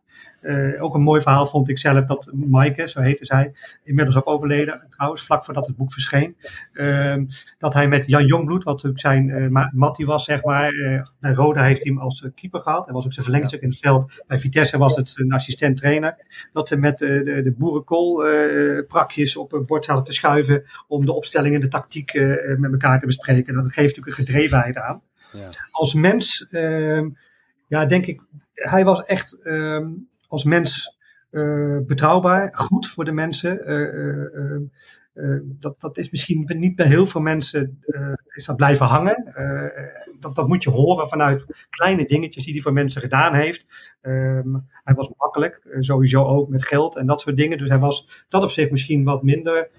Ook 0.80 0.96
een 0.96 1.02
mooi 1.02 1.22
verhaal 1.22 1.46
vond 1.46 1.70
ik 1.70 1.78
zelf 1.78 2.06
dat 2.06 2.32
Maaike, 2.34 2.88
zo 2.88 3.00
heette 3.00 3.26
zij, 3.26 3.54
inmiddels 3.84 4.18
ook 4.18 4.30
overleden 4.30 4.88
trouwens, 4.90 5.26
vlak 5.26 5.46
voordat 5.46 5.68
het 5.68 5.76
boek 5.76 5.92
verscheen. 5.92 6.38
Uh, 6.74 7.16
dat 7.58 7.74
hij 7.74 7.88
met 7.88 8.08
Jan 8.08 8.26
Jongbloed, 8.26 8.64
wat 8.64 8.74
natuurlijk 8.74 9.02
zijn 9.02 9.52
Mattie 9.74 10.06
was, 10.06 10.24
zeg 10.24 10.44
maar, 10.44 10.72
bij 11.20 11.34
Roda 11.34 11.64
heeft 11.64 11.84
hij 11.84 11.92
hem 11.94 12.02
als 12.02 12.28
keeper 12.36 12.62
gehad. 12.62 12.73
Hij 12.82 12.94
was 12.94 13.06
ook 13.06 13.14
zijn 13.14 13.26
verlengstuk 13.26 13.62
in 13.62 13.70
het 13.70 13.80
veld. 13.80 14.24
Bij 14.28 14.40
Vitesse 14.40 14.78
was 14.78 14.96
het 14.96 15.14
een 15.16 15.32
assistent 15.32 15.78
trainer. 15.78 16.18
Dat 16.54 16.68
ze 16.68 16.78
met 16.78 16.98
de, 16.98 17.42
de 17.44 17.54
boerenkool 17.58 18.26
prakjes 18.88 19.36
op 19.36 19.54
een 19.54 19.66
bord 19.66 19.86
zaten 19.86 20.04
te 20.04 20.14
schuiven 20.14 20.64
om 20.88 21.06
de 21.06 21.14
opstellingen, 21.14 21.62
de 21.62 21.68
tactiek 21.68 22.14
met 22.58 22.72
elkaar 22.72 23.00
te 23.00 23.06
bespreken. 23.06 23.54
Dat 23.54 23.64
geeft 23.66 23.76
natuurlijk 23.96 24.08
een 24.08 24.26
gedrevenheid 24.26 24.78
aan. 24.78 25.02
Ja. 25.32 25.50
Als 25.72 25.94
mens, 25.94 26.48
ehm, 26.52 27.10
ja, 27.68 27.86
denk 27.86 28.06
ik, 28.06 28.22
hij 28.54 28.84
was 28.84 29.04
echt 29.04 29.42
ehm, 29.42 29.88
als 30.28 30.44
mens 30.44 30.98
betrouwbaar, 31.86 32.54
goed 32.56 32.88
voor 32.88 33.06
de 33.06 33.12
mensen. 33.12 33.66
Uh, 35.14 35.30
uh, 35.30 35.40
dat, 35.44 35.82
dat 35.82 35.98
is 35.98 36.10
misschien 36.10 36.52
niet 36.58 36.76
bij 36.76 36.86
heel 36.86 37.08
veel 37.08 37.22
mensen 37.22 37.84
is 38.36 38.46
dat 38.46 38.56
blijven 38.56 38.86
hangen. 38.86 39.34
dat, 40.20 40.36
dat 40.36 40.48
moet 40.48 40.64
je 40.64 40.70
horen 40.70 41.08
vanuit 41.08 41.46
kleine 41.70 42.06
dingetjes 42.06 42.44
die 42.44 42.54
hij 42.54 42.62
voor 42.62 42.74
mensen 42.74 43.02
gedaan 43.02 43.34
heeft. 43.34 43.66
Um, 44.02 44.68
hij 44.84 44.96
was 44.96 45.10
makkelijk, 45.18 45.62
sowieso 45.80 46.24
ook 46.24 46.50
met 46.50 46.66
geld 46.66 46.96
en 46.98 47.06
dat 47.06 47.22
soort 47.22 47.38
dingen. 47.38 47.58
Dus 47.58 47.70
hij 47.70 47.80
was 47.80 48.26
dat 48.30 48.44
op 48.44 48.52
zich 48.52 48.70
misschien 48.70 49.04
wat 49.04 49.24
minder 49.24 49.70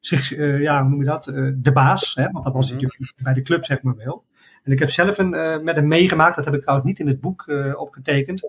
zich, 0.00 0.28
ja, 0.60 0.80
hoe 0.80 0.90
noem 0.90 1.00
je 1.00 1.06
dat, 1.06 1.24
de 1.56 1.72
baas. 1.72 2.14
Hè? 2.14 2.30
Want 2.30 2.44
dat 2.44 2.52
was 2.52 2.70
-hmm. 2.70 2.80
natuurlijk 2.80 3.14
bij 3.22 3.34
de 3.34 3.42
club 3.42 3.64
zeg 3.64 3.82
maar 3.82 3.96
wel. 3.96 4.24
En 4.68 4.74
ik 4.74 4.80
heb 4.80 4.90
zelf 4.90 5.18
een, 5.18 5.30
met 5.64 5.76
hem 5.76 5.88
meegemaakt, 5.88 6.36
dat 6.36 6.44
heb 6.44 6.54
ik 6.54 6.60
trouwens 6.60 6.88
niet 6.88 6.98
in 6.98 7.06
het 7.06 7.20
boek 7.20 7.46
opgetekend. 7.74 8.48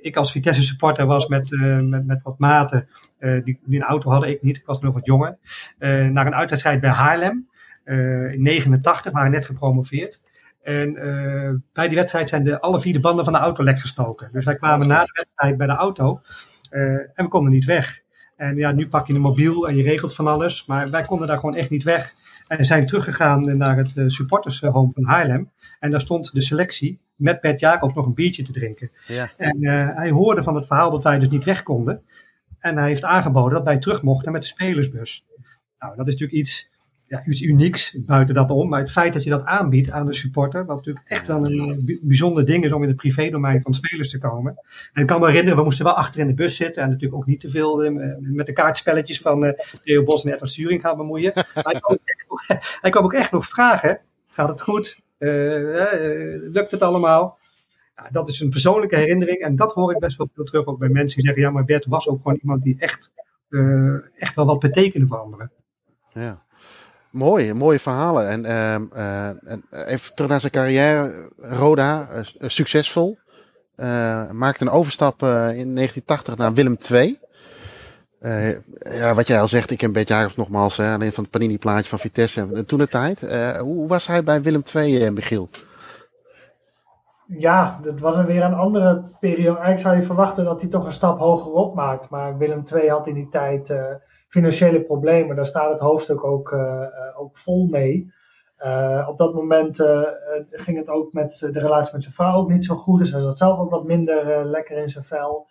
ik 0.00 0.16
als 0.16 0.32
Vitesse 0.32 0.62
supporter 0.62 1.06
was 1.06 1.26
met, 1.26 1.50
met, 1.82 2.06
met 2.06 2.22
wat 2.22 2.38
maten, 2.38 2.88
die, 3.18 3.58
die 3.64 3.80
een 3.80 3.86
auto 3.86 4.10
hadden, 4.10 4.30
ik 4.30 4.42
niet, 4.42 4.56
ik 4.56 4.66
was 4.66 4.80
nog 4.80 4.94
wat 4.94 5.06
jonger, 5.06 5.38
naar 5.78 6.26
een 6.26 6.34
uitwedstrijd 6.34 6.80
bij 6.80 6.90
Haarlem. 6.90 7.48
in 7.84 8.42
89, 8.42 9.12
waren 9.12 9.30
net 9.30 9.44
gepromoveerd. 9.44 10.20
En 10.62 10.92
bij 11.72 11.88
die 11.88 11.96
wedstrijd 11.96 12.28
zijn 12.28 12.44
de, 12.44 12.60
alle 12.60 12.80
vier 12.80 12.92
de 12.92 13.00
banden 13.00 13.24
van 13.24 13.32
de 13.32 13.38
auto 13.38 13.64
lek 13.64 13.80
gestoken. 13.80 14.28
Dus 14.32 14.44
wij 14.44 14.56
kwamen 14.56 14.86
na 14.86 15.04
de 15.04 15.12
wedstrijd 15.12 15.56
bij 15.56 15.66
de 15.66 15.72
auto 15.72 16.20
en 16.70 17.12
we 17.14 17.28
konden 17.28 17.52
niet 17.52 17.64
weg. 17.64 18.02
En 18.36 18.56
ja, 18.56 18.72
nu 18.72 18.88
pak 18.88 19.06
je 19.06 19.14
een 19.14 19.20
mobiel 19.20 19.68
en 19.68 19.76
je 19.76 19.82
regelt 19.82 20.14
van 20.14 20.26
alles. 20.26 20.66
Maar 20.66 20.90
wij 20.90 21.02
konden 21.02 21.26
daar 21.28 21.38
gewoon 21.38 21.54
echt 21.54 21.70
niet 21.70 21.82
weg. 21.82 22.14
En 22.46 22.66
zijn 22.66 22.86
teruggegaan 22.86 23.56
naar 23.56 23.76
het 23.76 23.96
uh, 23.96 24.08
supportershome 24.08 24.92
van 24.92 25.04
Haarlem. 25.04 25.50
En 25.80 25.90
daar 25.90 26.00
stond 26.00 26.32
de 26.32 26.42
selectie 26.42 26.98
met 27.16 27.40
Bert 27.40 27.60
Jacobs 27.60 27.94
nog 27.94 28.06
een 28.06 28.14
biertje 28.14 28.42
te 28.42 28.52
drinken. 28.52 28.90
Ja. 29.06 29.30
En 29.36 29.62
uh, 29.62 29.88
hij 29.94 30.10
hoorde 30.10 30.42
van 30.42 30.54
het 30.54 30.66
verhaal 30.66 30.90
dat 30.90 31.04
wij 31.04 31.18
dus 31.18 31.28
niet 31.28 31.44
weg 31.44 31.62
konden. 31.62 32.02
En 32.58 32.76
hij 32.76 32.86
heeft 32.86 33.04
aangeboden 33.04 33.52
dat 33.52 33.64
wij 33.64 33.78
terug 33.78 34.02
mochten 34.02 34.32
met 34.32 34.42
de 34.42 34.48
spelersbus. 34.48 35.24
Nou, 35.78 35.96
dat 35.96 36.06
is 36.06 36.12
natuurlijk 36.12 36.40
iets 36.40 36.70
ja, 37.06 37.24
iets 37.24 37.40
unieks 37.40 37.96
buiten 37.98 38.34
dat 38.34 38.50
om. 38.50 38.68
Maar 38.68 38.80
het 38.80 38.90
feit 38.90 39.12
dat 39.12 39.24
je 39.24 39.30
dat 39.30 39.44
aanbiedt 39.44 39.90
aan 39.90 40.06
de 40.06 40.14
supporter, 40.14 40.64
wat 40.64 40.76
natuurlijk 40.76 41.08
echt 41.08 41.26
wel 41.26 41.44
een 41.44 41.84
eh, 41.86 41.98
bijzonder 42.02 42.46
ding 42.46 42.64
is 42.64 42.72
om 42.72 42.82
in 42.82 42.88
het 42.88 42.96
privédomein 42.96 43.62
van 43.62 43.74
spelers 43.74 44.10
te 44.10 44.18
komen. 44.18 44.58
En 44.92 45.02
ik 45.02 45.08
kan 45.08 45.20
me 45.20 45.26
herinneren, 45.26 45.58
we 45.58 45.64
moesten 45.64 45.84
wel 45.84 45.94
achter 45.94 46.20
in 46.20 46.26
de 46.26 46.34
bus 46.34 46.56
zitten 46.56 46.82
en 46.82 46.88
natuurlijk 46.88 47.20
ook 47.20 47.26
niet 47.26 47.40
te 47.40 47.48
veel 47.48 47.84
eh, 47.84 48.14
met 48.18 48.46
de 48.46 48.52
kaartspelletjes 48.52 49.20
van 49.20 49.44
uh, 49.44 49.50
Theo 49.84 50.02
Bos 50.02 50.24
en 50.24 50.32
Edward 50.32 50.50
Sturing 50.50 50.80
gaan 50.80 50.96
bemoeien. 50.96 51.32
Maar 51.34 51.64
hij 51.64 51.80
kwam, 51.80 51.98
ook, 52.28 52.46
hij 52.80 52.90
kwam 52.90 53.04
ook 53.04 53.12
echt 53.12 53.32
nog 53.32 53.46
vragen, 53.46 54.00
gaat 54.26 54.48
het 54.48 54.62
goed? 54.62 55.02
lukt 55.18 56.70
het 56.70 56.82
allemaal? 56.82 57.38
Ja, 57.96 58.08
dat 58.10 58.28
is 58.28 58.40
een 58.40 58.50
persoonlijke 58.50 58.96
herinnering 58.96 59.38
en 59.38 59.56
dat 59.56 59.72
hoor 59.72 59.92
ik 59.92 59.98
best 59.98 60.16
wel 60.16 60.28
veel 60.34 60.44
terug 60.44 60.66
ook 60.66 60.78
bij 60.78 60.88
mensen 60.88 61.16
die 61.16 61.26
zeggen, 61.26 61.42
ja 61.42 61.50
maar 61.50 61.64
Bert 61.64 61.86
was 61.86 62.08
ook 62.08 62.20
gewoon 62.22 62.38
iemand 62.42 62.62
die 62.62 62.76
echt, 62.78 63.12
echt 64.16 64.34
wel 64.34 64.46
wat 64.46 64.58
betekende 64.58 65.06
voor 65.06 65.18
anderen. 65.18 65.52
Ja. 66.12 66.44
Mooi, 67.14 67.54
mooie 67.54 67.78
verhalen. 67.78 68.28
En, 68.28 68.44
uh, 68.92 69.88
even 69.88 70.14
terug 70.14 70.30
naar 70.30 70.40
zijn 70.40 70.52
carrière. 70.52 71.30
Roda, 71.38 72.08
uh, 72.12 72.20
succesvol. 72.48 73.18
maakte 74.32 74.64
een 74.64 74.70
overstap 74.70 75.22
in 75.22 75.74
1980 75.74 76.36
naar 76.36 76.52
Willem 76.52 76.76
II. 76.90 77.18
ja, 78.80 79.14
wat 79.14 79.26
jij 79.26 79.40
al 79.40 79.48
zegt, 79.48 79.70
ik 79.70 79.78
ken 79.78 79.92
Bert 79.92 80.08
Jacobs 80.08 80.36
nogmaals, 80.36 80.76
hè, 80.76 80.94
alleen 80.94 81.12
van 81.12 81.22
het 81.22 81.32
Panini-plaatje 81.32 81.88
van 81.88 81.98
Vitesse. 81.98 82.48
En 82.54 82.66
toen 82.66 82.78
de 82.78 82.88
tijd. 82.88 83.20
hoe 83.58 83.88
was 83.88 84.06
hij 84.06 84.22
bij 84.22 84.42
Willem 84.42 84.62
II, 84.74 85.10
Michiel? 85.10 85.48
Ja, 87.26 87.78
dat 87.82 88.00
was 88.00 88.16
een 88.16 88.26
weer 88.26 88.42
een 88.42 88.54
andere 88.54 89.04
periode. 89.20 89.58
Eigenlijk 89.58 89.80
zou 89.80 89.96
je 89.96 90.02
verwachten 90.02 90.44
dat 90.44 90.60
hij 90.60 90.70
toch 90.70 90.84
een 90.84 90.92
stap 90.92 91.18
hoger 91.18 91.52
op 91.52 91.74
maakt. 91.74 92.08
Maar 92.08 92.38
Willem 92.38 92.62
II 92.72 92.88
had 92.88 93.06
in 93.06 93.14
die 93.14 93.28
tijd 93.28 93.70
financiële 94.34 94.80
problemen. 94.80 95.36
Daar 95.36 95.46
staat 95.46 95.70
het 95.70 95.80
hoofdstuk 95.80 96.24
ook, 96.24 96.52
eh, 96.52 96.82
eh, 96.82 97.20
ook 97.20 97.38
vol 97.38 97.66
mee. 97.66 98.12
Uh, 98.58 99.06
op 99.08 99.18
dat 99.18 99.34
moment 99.34 99.76
ging 100.48 100.76
het 100.76 100.88
ook 100.88 101.12
met 101.12 101.38
de 101.38 101.58
relatie 101.60 101.92
met 101.92 102.02
zijn 102.02 102.14
vrouw 102.14 102.34
ook 102.34 102.50
niet 102.50 102.64
zo 102.64 102.74
goed. 102.74 102.98
Dus 102.98 103.10
hij 103.10 103.20
zat 103.20 103.36
zelf 103.36 103.58
ook 103.58 103.70
wat 103.70 103.84
minder 103.84 104.44
lekker 104.46 104.76
in 104.76 104.88
zijn 104.88 105.04
vel. 105.04 105.46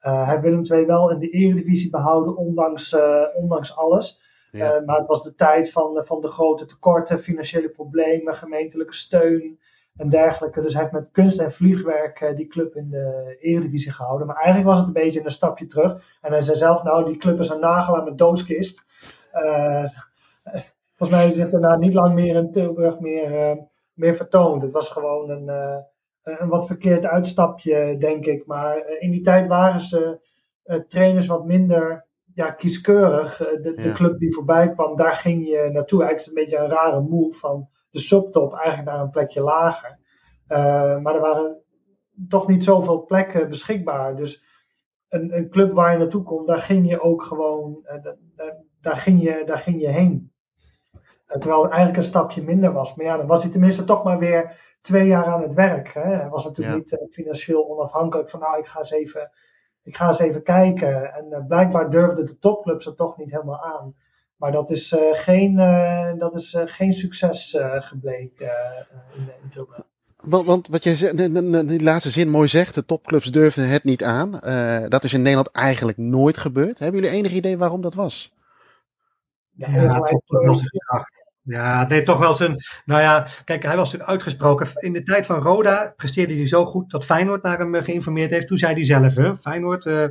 hij 0.00 0.40
Willem 0.40 0.64
II 0.70 0.86
wel 0.86 1.10
in 1.10 1.18
de 1.18 1.30
eredivisie 1.30 1.90
behouden, 1.90 2.36
ondanks, 2.36 2.96
ondanks 3.34 3.76
alles. 3.76 4.22
Ja. 4.50 4.82
maar 4.86 4.98
het 4.98 5.06
was 5.06 5.22
de 5.22 5.34
tijd 5.34 5.72
van, 5.72 6.04
van 6.04 6.20
de 6.20 6.28
grote 6.28 6.66
tekorten, 6.66 7.18
financiële 7.18 7.68
problemen, 7.68 8.34
gemeentelijke 8.34 8.94
steun 8.94 9.58
en 9.98 10.08
dergelijke. 10.08 10.60
Dus 10.60 10.72
hij 10.72 10.82
heeft 10.82 10.94
met 10.94 11.10
kunst 11.10 11.40
en 11.40 11.52
vliegwerk 11.52 12.20
uh, 12.20 12.36
die 12.36 12.46
club 12.46 12.76
in 12.76 12.88
de 12.90 13.36
Eredivisie 13.40 13.92
gehouden. 13.92 14.26
Maar 14.26 14.36
eigenlijk 14.36 14.66
was 14.66 14.78
het 14.78 14.86
een 14.86 15.02
beetje 15.02 15.24
een 15.24 15.30
stapje 15.30 15.66
terug. 15.66 16.18
En 16.20 16.32
hij 16.32 16.42
zei 16.42 16.56
zelf, 16.56 16.82
nou, 16.82 17.06
die 17.06 17.16
club 17.16 17.38
is 17.38 17.48
een 17.48 17.60
nagel 17.60 17.96
aan 17.96 18.04
mijn 18.04 18.16
doodskist. 18.16 18.84
Uh, 19.34 19.84
volgens 20.96 21.18
mij 21.18 21.42
het 21.42 21.50
daarna 21.50 21.76
niet 21.76 21.94
lang 21.94 22.14
meer 22.14 22.36
in 22.36 22.50
Tilburg 22.52 23.00
meer, 23.00 23.50
uh, 23.50 23.62
meer 23.92 24.14
vertoond. 24.14 24.62
Het 24.62 24.72
was 24.72 24.88
gewoon 24.88 25.30
een, 25.30 25.48
een 26.22 26.48
wat 26.48 26.66
verkeerd 26.66 27.06
uitstapje, 27.06 27.96
denk 27.98 28.26
ik. 28.26 28.46
Maar 28.46 28.88
in 28.98 29.10
die 29.10 29.22
tijd 29.22 29.46
waren 29.46 29.80
ze 29.80 30.20
trainers 30.88 31.26
wat 31.26 31.46
minder 31.46 32.06
ja, 32.34 32.50
kieskeurig. 32.50 33.36
De, 33.36 33.72
de, 33.74 33.92
club 33.92 34.18
die 34.18 34.34
voorbij 34.34 34.70
kwam, 34.70 34.96
daar 34.96 35.14
ging 35.14 35.46
je 35.46 35.68
naartoe. 35.72 36.02
Eigenlijk 36.02 36.14
is 36.18 36.24
het 36.24 36.36
een 36.36 36.42
beetje 36.42 36.58
een 36.58 36.82
rare 36.82 37.00
move 37.00 37.38
van 37.38 37.68
de 37.98 38.04
subtop 38.04 38.54
eigenlijk 38.54 38.88
naar 38.88 39.00
een 39.00 39.10
plekje 39.10 39.42
lager. 39.42 39.98
Uh, 40.48 40.98
maar 40.98 41.14
er 41.14 41.20
waren 41.20 41.62
toch 42.28 42.48
niet 42.48 42.64
zoveel 42.64 43.04
plekken 43.04 43.48
beschikbaar. 43.48 44.16
Dus 44.16 44.44
een, 45.08 45.36
een 45.36 45.50
club 45.50 45.72
waar 45.72 45.92
je 45.92 45.98
naartoe 45.98 46.22
komt, 46.22 46.46
daar 46.46 46.58
ging 46.58 46.88
je 46.88 47.00
ook 47.00 47.22
gewoon, 47.22 47.78
uh, 47.84 48.02
daar, 48.34 48.56
daar, 48.80 48.96
ging 48.96 49.22
je, 49.22 49.42
daar 49.46 49.58
ging 49.58 49.80
je 49.80 49.88
heen. 49.88 50.32
Uh, 50.94 51.36
terwijl 51.36 51.62
het 51.62 51.70
eigenlijk 51.70 52.02
een 52.02 52.08
stapje 52.08 52.42
minder 52.42 52.72
was. 52.72 52.94
Maar 52.94 53.06
ja, 53.06 53.16
dan 53.16 53.26
was 53.26 53.42
hij 53.42 53.52
tenminste 53.52 53.84
toch 53.84 54.04
maar 54.04 54.18
weer 54.18 54.76
twee 54.80 55.06
jaar 55.06 55.24
aan 55.24 55.42
het 55.42 55.54
werk. 55.54 55.92
Hè. 55.92 56.14
Hij 56.16 56.28
was 56.28 56.44
natuurlijk 56.44 56.76
niet 56.76 57.08
financieel 57.10 57.68
onafhankelijk 57.68 58.28
van 58.28 58.40
nou, 58.40 58.58
ik 58.58 58.66
ga 58.66 58.78
eens 58.78 58.90
even, 58.90 59.30
ik 59.82 59.96
ga 59.96 60.06
eens 60.06 60.18
even 60.18 60.42
kijken. 60.42 61.14
En 61.14 61.44
blijkbaar 61.48 61.90
durfden 61.90 62.26
de 62.26 62.38
topclubs 62.38 62.84
het 62.84 62.96
toch 62.96 63.16
niet 63.16 63.30
helemaal 63.30 63.64
aan. 63.64 63.94
Maar 64.38 64.52
dat 64.52 64.70
is, 64.70 64.92
uh, 64.92 65.00
geen, 65.12 65.52
uh, 65.52 66.12
dat 66.18 66.34
is 66.34 66.54
uh, 66.54 66.62
geen 66.66 66.92
succes 66.92 67.56
gebleken 67.60 68.52
in, 69.14 69.30
in 69.42 69.48
Tilburg. 69.50 69.82
Want, 70.16 70.46
want 70.46 70.68
wat 70.68 70.82
je 70.82 71.64
die 71.66 71.82
laatste 71.82 72.10
zin 72.10 72.28
mooi 72.28 72.48
zegt, 72.48 72.74
de 72.74 72.84
topclubs 72.84 73.30
durfden 73.30 73.68
het 73.68 73.84
niet 73.84 74.04
aan. 74.04 74.30
dat 74.88 75.04
is 75.04 75.12
in 75.12 75.22
Nederland 75.22 75.50
eigenlijk 75.50 75.98
nooit 75.98 76.36
gebeurd. 76.36 76.78
Hebben 76.78 77.00
jullie 77.00 77.16
enig 77.16 77.32
idee 77.32 77.58
waarom 77.58 77.80
dat 77.80 77.94
was? 77.94 78.32
Ja, 79.52 79.68
ja 79.68 79.82
ja, 79.82 79.98
nee, 81.88 82.02
toch 82.02 82.18
wel 82.18 82.34
zijn. 82.34 82.56
Nou 82.84 83.00
ja, 83.00 83.26
kijk, 83.44 83.62
hij 83.62 83.76
was 83.76 83.84
natuurlijk 83.84 84.10
uitgesproken. 84.10 84.66
In 84.74 84.92
de 84.92 85.02
tijd 85.02 85.26
van 85.26 85.40
Roda 85.40 85.92
presteerde 85.96 86.34
hij 86.34 86.46
zo 86.46 86.64
goed 86.64 86.90
dat 86.90 87.04
Feyenoord 87.04 87.42
naar 87.42 87.58
hem 87.58 87.74
geïnformeerd 87.74 88.30
heeft. 88.30 88.46
Toen 88.46 88.58
zei 88.58 88.74
hij 88.74 88.84
zelf: 88.84 89.14
hè, 89.14 89.36
Feyenoord, 89.36 89.84
uh, 89.84 90.04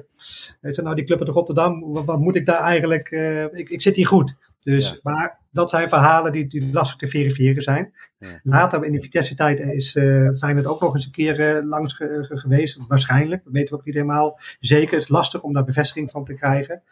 weet 0.62 0.82
nou, 0.82 0.96
die 0.96 1.06
club 1.06 1.20
uit 1.20 1.30
Rotterdam, 1.30 2.06
wat, 2.06 2.20
moet 2.20 2.36
ik 2.36 2.46
daar 2.46 2.62
eigenlijk? 2.62 3.12
Uh, 3.12 3.44
ik, 3.44 3.70
ik 3.70 3.82
zit 3.82 3.96
hier 3.96 4.08
goed. 4.08 4.36
Dus, 4.60 5.00
Maar 5.04 5.40
dat 5.52 5.70
zijn 5.70 5.88
verhalen 5.88 6.32
die, 6.32 6.48
die 6.48 6.74
lastig 6.74 6.98
te 6.98 7.08
verifiëren 7.08 7.62
zijn. 7.62 7.94
Ja. 8.20 8.40
Later 8.44 8.84
in 8.84 8.92
de 8.92 9.02
Vitesse-tijd 9.02 9.60
is 9.60 9.96
uh, 9.96 10.30
Feyenoord 10.32 10.66
ook 10.66 10.82
nog 10.82 10.96
eens 10.96 11.06
een 11.06 11.12
keer 11.12 11.58
uh, 11.58 11.70
langs 11.70 11.94
ge, 11.94 12.26
geweest. 12.30 12.80
Waarschijnlijk, 12.88 13.44
dat 13.44 13.54
weten 13.54 13.74
we 13.74 13.80
ook 13.80 13.86
niet 13.86 13.96
helemaal 13.96 14.40
zeker. 14.60 14.92
Het 14.94 15.02
is 15.02 15.08
lastig 15.08 15.42
om 15.42 15.54
daar 15.54 15.64
bevestiging 15.64 16.12
van 16.12 16.26
te 16.26 16.34
krijgen. 16.34 16.84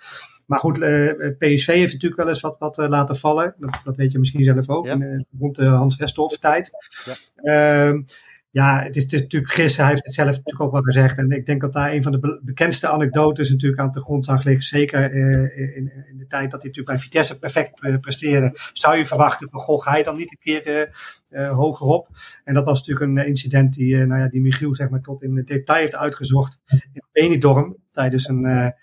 Maar 0.45 0.59
goed, 0.59 0.79
eh, 0.79 1.09
PSV 1.37 1.65
heeft 1.65 1.93
natuurlijk 1.93 2.21
wel 2.21 2.27
eens 2.27 2.41
wat, 2.41 2.55
wat 2.59 2.77
laten 2.77 3.17
vallen. 3.17 3.55
Dat, 3.57 3.79
dat 3.83 3.95
weet 3.95 4.11
je 4.11 4.19
misschien 4.19 4.43
zelf 4.43 4.69
ook, 4.69 4.85
ja. 4.85 4.93
in, 4.93 5.25
rond 5.39 5.55
de 5.55 5.65
Hans 5.65 5.95
Westhoff-tijd. 5.95 6.71
Ja. 7.05 7.13
Ehm, 7.35 8.01
ja, 8.55 8.81
het 8.83 8.95
is, 8.95 9.03
het 9.03 9.13
is, 9.13 9.21
natuurlijk 9.21 9.51
Chris, 9.51 9.77
hij 9.77 9.87
heeft 9.87 10.05
het 10.05 10.13
zelf 10.13 10.27
natuurlijk 10.27 10.61
ook 10.61 10.71
wel 10.71 10.81
gezegd. 10.81 11.17
En 11.17 11.31
ik 11.31 11.45
denk 11.45 11.61
dat 11.61 11.73
daar 11.73 11.91
een 11.91 12.03
van 12.03 12.11
de 12.11 12.39
bekendste 12.43 12.87
anekdotes 12.87 13.49
natuurlijk 13.49 13.81
aan 13.81 13.91
de 13.91 14.03
grondslag 14.03 14.43
ligt. 14.43 14.63
Zeker 14.63 15.13
uh, 15.13 15.77
in, 15.77 15.91
in, 16.09 16.17
de 16.17 16.27
tijd 16.27 16.51
dat 16.51 16.61
hij 16.61 16.69
natuurlijk 16.69 16.85
bij 16.85 16.99
Vitesse 16.99 17.39
perfect 17.39 17.83
uh, 17.83 17.99
presteerde. 17.99 18.51
Zou 18.73 18.97
je 18.97 19.05
verwachten 19.05 19.49
van, 19.49 19.59
goh, 19.59 19.81
ga 19.81 19.97
je 19.97 20.03
dan 20.03 20.17
niet 20.17 20.31
een 20.31 20.39
keer 20.39 20.89
uh, 21.29 21.55
hoger 21.55 21.87
op? 21.87 22.09
En 22.43 22.53
dat 22.53 22.65
was 22.65 22.79
natuurlijk 22.79 23.19
een 23.19 23.27
incident 23.27 23.73
die, 23.73 23.95
nou 23.95 24.21
ja, 24.21 24.27
die 24.27 24.41
Michiel 24.41 24.75
zeg 24.75 24.89
maar 24.89 25.01
tot 25.01 25.21
in 25.21 25.35
detail 25.45 25.79
heeft 25.79 25.95
uitgezocht. 25.95 26.61
In 26.93 27.03
Benidorm, 27.11 27.77
tijdens 27.91 28.27
een 28.27 28.73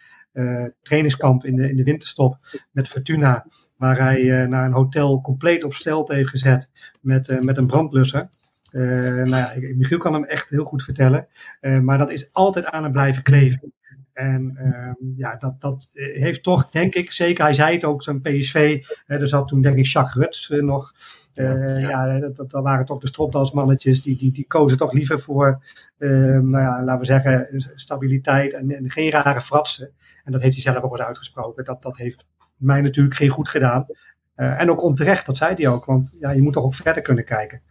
trainingskamp 0.83 1.45
in 1.45 1.57
de, 1.57 1.69
in 1.69 1.77
de 1.77 1.85
winterstop 1.85 2.39
met 2.71 2.89
Fortuna. 2.89 3.47
Waar 3.77 3.99
hij 3.99 4.47
naar 4.47 4.65
een 4.65 4.73
hotel 4.73 5.21
compleet 5.21 5.65
op 5.65 5.75
stelt 5.75 6.09
heeft 6.09 6.29
gezet 6.29 6.71
met, 7.01 7.43
met 7.43 7.57
een 7.57 7.67
brandblusser. 7.67 8.29
Uh, 8.73 9.25
nou 9.25 9.29
ja, 9.29 9.53
Michiel 9.77 9.99
kan 9.99 10.13
hem 10.13 10.25
echt 10.25 10.51
heel 10.51 10.65
goed 10.65 10.83
vertellen. 10.83 11.27
Uh, 11.61 11.81
maar 11.81 11.99
dat 11.99 12.11
is 12.11 12.29
altijd 12.33 12.65
aan 12.65 12.83
hem 12.83 12.93
blijven 12.93 13.23
kleven. 13.23 13.73
En 14.13 14.59
uh, 14.59 15.17
ja, 15.17 15.37
dat, 15.37 15.61
dat 15.61 15.91
heeft 15.93 16.43
toch, 16.43 16.71
denk 16.71 16.95
ik, 16.95 17.13
zeker, 17.13 17.45
hij 17.45 17.55
zei 17.55 17.75
het 17.75 17.85
ook, 17.85 18.03
zijn 18.03 18.21
PSV, 18.21 18.83
er 19.07 19.29
zat 19.29 19.49
toen 19.49 19.63
denk 19.63 19.77
ik 19.77 19.87
Jacques 19.87 20.25
Ruts 20.25 20.49
nog. 20.49 20.93
Ja, 21.33 21.53
ja. 21.53 22.05
ja, 22.05 22.19
dat, 22.19 22.37
dat 22.37 22.63
waren 22.63 22.85
toch 22.85 23.01
de 23.01 23.07
stropdalsmannetjes, 23.07 24.03
die, 24.03 24.17
die, 24.17 24.33
die 24.33 24.47
kozen 24.47 24.79
toch 24.79 24.93
liever 24.93 25.21
voor, 25.21 25.65
ehm, 25.99 26.47
nou 26.47 26.63
ja, 26.63 26.85
laten 26.85 27.01
we 27.01 27.07
zeggen, 27.07 27.65
stabiliteit 27.75 28.53
en, 28.53 28.71
en 28.71 28.91
geen 28.91 29.11
rare 29.11 29.41
fratsen. 29.41 29.91
En 30.25 30.33
dat 30.33 30.43
heeft 30.43 30.55
hij 30.55 30.73
zelf 30.73 30.85
ook 30.85 30.93
eens 30.93 31.07
uitgesproken. 31.07 31.65
Dat, 31.65 31.83
dat 31.83 31.97
heeft 31.97 32.25
mij 32.57 32.81
natuurlijk 32.81 33.17
geen 33.17 33.29
goed 33.29 33.49
gedaan. 33.49 33.87
en 34.35 34.71
ook 34.71 34.83
onterecht, 34.83 35.27
dat 35.27 35.37
zei 35.37 35.55
hij 35.55 35.69
ook, 35.69 35.85
want 35.85 36.15
ja, 36.19 36.31
je 36.31 36.43
moet 36.43 36.53
toch 36.53 36.65
ook 36.65 36.75
verder 36.75 37.03
kunnen 37.03 37.25
kijken. 37.25 37.63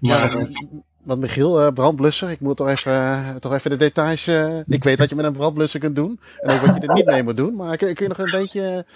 Maar, 0.00 0.36
ja, 0.36 0.48
want 1.02 1.20
Michiel, 1.20 1.62
uh, 1.62 1.72
brandblusser, 1.72 2.30
ik 2.30 2.40
moet 2.40 2.56
toch 2.56 2.68
even, 2.68 2.92
uh, 2.92 3.30
toch 3.30 3.54
even 3.54 3.70
de 3.70 3.76
details. 3.76 4.28
Uh, 4.28 4.58
ik 4.66 4.84
weet 4.84 4.98
wat 4.98 5.08
je 5.08 5.14
met 5.14 5.24
een 5.24 5.32
brandblusser 5.32 5.80
kunt 5.80 5.96
doen. 5.96 6.20
En 6.40 6.54
ook 6.54 6.66
wat 6.66 6.74
je 6.74 6.88
er 6.88 6.94
niet 6.94 7.06
mee 7.06 7.22
moet 7.22 7.36
doen. 7.36 7.54
Maar 7.56 7.76
kun, 7.76 7.94
kun 7.94 8.06
je 8.06 8.14
nog 8.16 8.18
een 8.18 8.40
beetje 8.40 8.86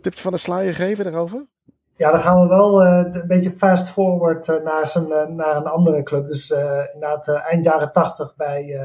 tipje 0.00 0.20
van 0.20 0.32
de 0.32 0.38
sluier 0.38 0.74
geven 0.74 1.04
daarover? 1.04 1.46
Ja, 1.94 2.10
dan 2.10 2.20
gaan 2.20 2.40
we 2.40 2.46
wel 2.46 2.84
een 2.84 3.26
beetje 3.26 3.50
fast 3.50 3.88
forward 3.88 4.46
naar, 4.64 4.86
zijn, 4.86 5.36
naar 5.36 5.56
een 5.56 5.66
andere 5.66 6.02
club. 6.02 6.26
Dus 6.26 6.50
inderdaad 6.94 7.28
eind 7.28 7.64
jaren 7.64 7.92
80 7.92 8.36
bij, 8.36 8.78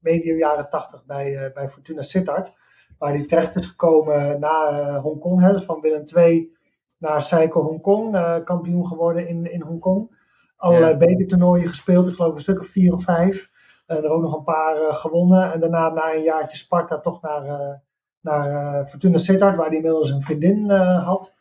medio 0.00 0.36
jaren 0.36 0.68
80 0.68 1.04
bij, 1.04 1.50
bij 1.54 1.68
Fortuna 1.68 2.02
Sittard. 2.02 2.56
Waar 2.98 3.12
hij 3.12 3.26
terecht 3.26 3.56
is 3.56 3.66
gekomen 3.66 4.40
na 4.40 5.00
Hongkong. 5.00 5.40
Hè, 5.40 5.52
dus 5.52 5.64
van 5.64 5.80
Willem 5.80 6.04
II 6.16 6.56
naar 6.98 7.22
Seiko 7.22 7.62
Hongkong. 7.62 8.42
kampioen 8.44 8.86
geworden 8.86 9.28
in, 9.28 9.52
in 9.52 9.62
Hongkong. 9.62 10.16
Allerlei 10.56 10.90
ja. 10.90 10.96
bekertoernooien 10.96 11.68
gespeeld. 11.68 12.06
Ik 12.06 12.14
geloof 12.14 12.34
een 12.34 12.40
stuk 12.40 12.60
of 12.60 12.66
vier 12.66 12.92
of 12.92 13.02
vijf. 13.02 13.50
En 13.86 13.96
er 13.96 14.10
ook 14.10 14.22
nog 14.22 14.36
een 14.36 14.44
paar 14.44 14.94
gewonnen. 14.94 15.52
En 15.52 15.60
daarna 15.60 15.88
na 15.88 16.14
een 16.14 16.22
jaartje 16.22 16.56
Sparta 16.56 17.00
toch 17.00 17.22
naar 17.22 17.82
naar 18.20 18.86
Fortuna 18.86 19.16
Sittard, 19.16 19.56
waar 19.56 19.66
hij 19.66 19.76
inmiddels 19.76 20.10
een 20.10 20.22
vriendin 20.22 20.70
had. 20.70 21.36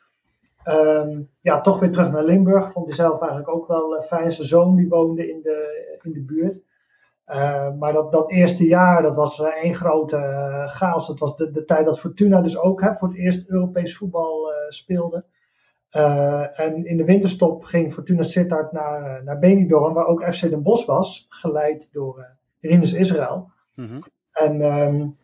Um, 0.65 1.29
ja, 1.41 1.61
toch 1.61 1.79
weer 1.79 1.91
terug 1.91 2.11
naar 2.11 2.23
Limburg. 2.23 2.71
Vond 2.71 2.85
hij 2.85 2.95
zelf 2.95 3.19
eigenlijk 3.19 3.49
ook 3.49 3.67
wel 3.67 3.95
uh, 3.95 4.01
fijn. 4.01 4.31
Zijn 4.31 4.47
zoon 4.47 4.75
die 4.75 4.87
woonde 4.87 5.29
in 5.29 5.41
de, 5.41 5.97
in 6.01 6.13
de 6.13 6.23
buurt. 6.23 6.61
Uh, 7.27 7.73
maar 7.79 7.93
dat, 7.93 8.11
dat 8.11 8.31
eerste 8.31 8.67
jaar, 8.67 9.01
dat 9.01 9.15
was 9.15 9.39
één 9.39 9.75
grote 9.75 10.17
chaos. 10.67 11.07
Dat 11.07 11.19
was 11.19 11.35
de, 11.35 11.51
de 11.51 11.63
tijd 11.63 11.85
dat 11.85 11.99
Fortuna 11.99 12.41
dus 12.41 12.57
ook 12.57 12.81
hè, 12.81 12.93
voor 12.93 13.07
het 13.07 13.17
eerst 13.17 13.49
Europees 13.49 13.97
voetbal 13.97 14.51
speelde. 14.69 15.25
en 16.53 16.85
in 16.85 16.97
de 16.97 17.05
winterstop 17.05 17.63
ging 17.63 17.93
Fortuna 17.93 18.21
Sittard 18.21 18.71
naar, 18.71 19.23
naar 19.23 19.39
Benidorm, 19.39 19.93
waar 19.93 20.05
ook 20.05 20.33
FC 20.33 20.41
Den 20.41 20.63
Bosch 20.63 20.85
was. 20.85 21.25
Geleid 21.29 21.93
door 21.93 22.25
Rinus 22.61 22.93
Israël. 22.93 23.51
Mm 23.73 23.85
-hmm. 23.85 24.03
En 24.31 24.61
um, 24.61 25.17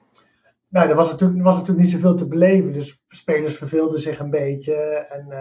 nou, 0.74 0.90
er 0.90 0.96
was 0.96 1.12
natuurlijk, 1.12 1.44
was 1.44 1.56
natuurlijk 1.56 1.86
niet 1.86 1.94
zoveel 1.94 2.16
te 2.16 2.28
beleven. 2.28 2.74
Dus 2.74 3.04
spelers 3.08 3.56
verveelden 3.56 4.00
zich 4.00 4.20
een 4.20 4.30
beetje. 4.30 4.76
En 5.10 5.26
uh, 5.30 5.38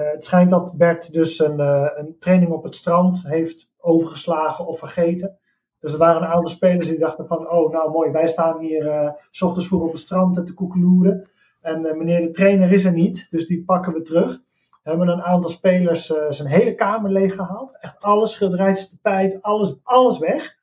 uh, 0.00 0.10
het 0.12 0.24
schijnt 0.24 0.50
dat 0.50 0.74
Bert 0.78 1.12
dus 1.12 1.38
een, 1.38 1.60
uh, 1.60 1.88
een 1.96 2.16
training 2.18 2.52
op 2.52 2.64
het 2.64 2.74
strand 2.74 3.22
heeft 3.26 3.70
overgeslagen 3.78 4.66
of 4.66 4.78
vergeten. 4.78 5.38
Dus 5.80 5.92
er 5.92 5.98
waren 5.98 6.22
een 6.22 6.28
aantal 6.28 6.50
spelers 6.50 6.88
die 6.88 6.98
dachten 6.98 7.26
van, 7.26 7.50
oh 7.50 7.72
nou 7.72 7.90
mooi, 7.90 8.10
wij 8.10 8.28
staan 8.28 8.58
hier 8.58 9.14
s 9.30 9.42
ochtends 9.42 9.68
vroeg 9.68 9.82
op 9.82 9.92
het 9.92 10.00
strand 10.00 10.46
te 10.46 10.54
koekeloeren. 10.54 11.28
En 11.60 11.80
meneer 11.80 12.20
de 12.20 12.30
trainer 12.30 12.72
is 12.72 12.84
er 12.84 12.92
niet, 12.92 13.26
dus 13.30 13.46
die 13.46 13.64
pakken 13.64 13.92
we 13.92 14.02
terug. 14.02 14.40
We 14.82 14.88
hebben 14.90 15.08
een 15.08 15.22
aantal 15.22 15.50
spelers 15.50 16.06
zijn 16.28 16.48
hele 16.48 16.74
kamer 16.74 17.10
leeggehaald. 17.12 17.78
Echt 17.80 18.00
alles, 18.00 18.32
schilderijtjes, 18.32 18.90
tapijt, 18.90 19.42
alles, 19.42 19.74
alles 19.82 20.18
weg. 20.18 20.56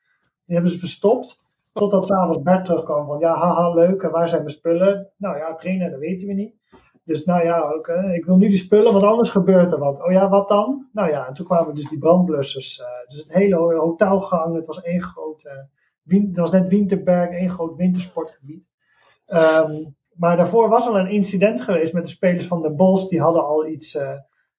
Die 0.45 0.55
hebben 0.55 0.71
ze 0.71 0.79
verstopt. 0.79 1.41
Totdat 1.73 2.05
s'avonds 2.05 2.41
Bert 2.41 2.65
terugkwam 2.65 3.05
van 3.05 3.19
ja, 3.19 3.35
haha, 3.35 3.73
leuk. 3.73 4.01
En 4.01 4.11
waar 4.11 4.29
zijn 4.29 4.41
mijn 4.41 4.53
spullen? 4.53 5.09
Nou 5.17 5.37
ja, 5.37 5.55
trainer, 5.55 5.89
dat 5.89 5.99
weten 5.99 6.27
we 6.27 6.33
niet. 6.33 6.56
Dus 7.07 7.25
nou 7.25 7.43
ja, 7.43 7.61
ook, 7.61 7.87
ik 7.87 8.25
wil 8.25 8.37
nu 8.37 8.47
die 8.47 8.57
spullen, 8.57 8.91
want 8.91 9.03
anders 9.03 9.29
gebeurt 9.29 9.71
er 9.71 9.79
wat. 9.79 10.03
Oh 10.03 10.11
ja, 10.11 10.29
wat 10.29 10.47
dan? 10.47 10.87
Nou 10.91 11.09
ja, 11.09 11.27
en 11.27 11.33
toen 11.33 11.45
kwamen 11.45 11.75
dus 11.75 11.89
die 11.89 11.97
brandblussers. 11.97 12.79
Uh, 12.79 12.85
dus 13.07 13.19
het 13.19 13.33
hele 13.33 13.55
hotelgang, 13.75 14.55
het 14.55 14.67
was 14.67 14.81
één 14.81 15.01
groot, 15.01 15.45
uh, 15.45 16.23
het 16.27 16.37
was 16.37 16.51
net 16.51 16.67
Winterberg, 16.67 17.29
één 17.29 17.49
groot 17.49 17.75
wintersportgebied. 17.75 18.65
Um, 19.27 19.95
maar 20.13 20.37
daarvoor 20.37 20.69
was 20.69 20.87
al 20.87 20.99
een 20.99 21.09
incident 21.09 21.61
geweest 21.61 21.93
met 21.93 22.05
de 22.05 22.11
spelers 22.11 22.47
van 22.47 22.61
de 22.61 22.73
Bosch. 22.73 23.09
Die 23.09 23.21
hadden 23.21 23.45
al 23.45 23.67
iets 23.67 23.95
uh, 23.95 24.11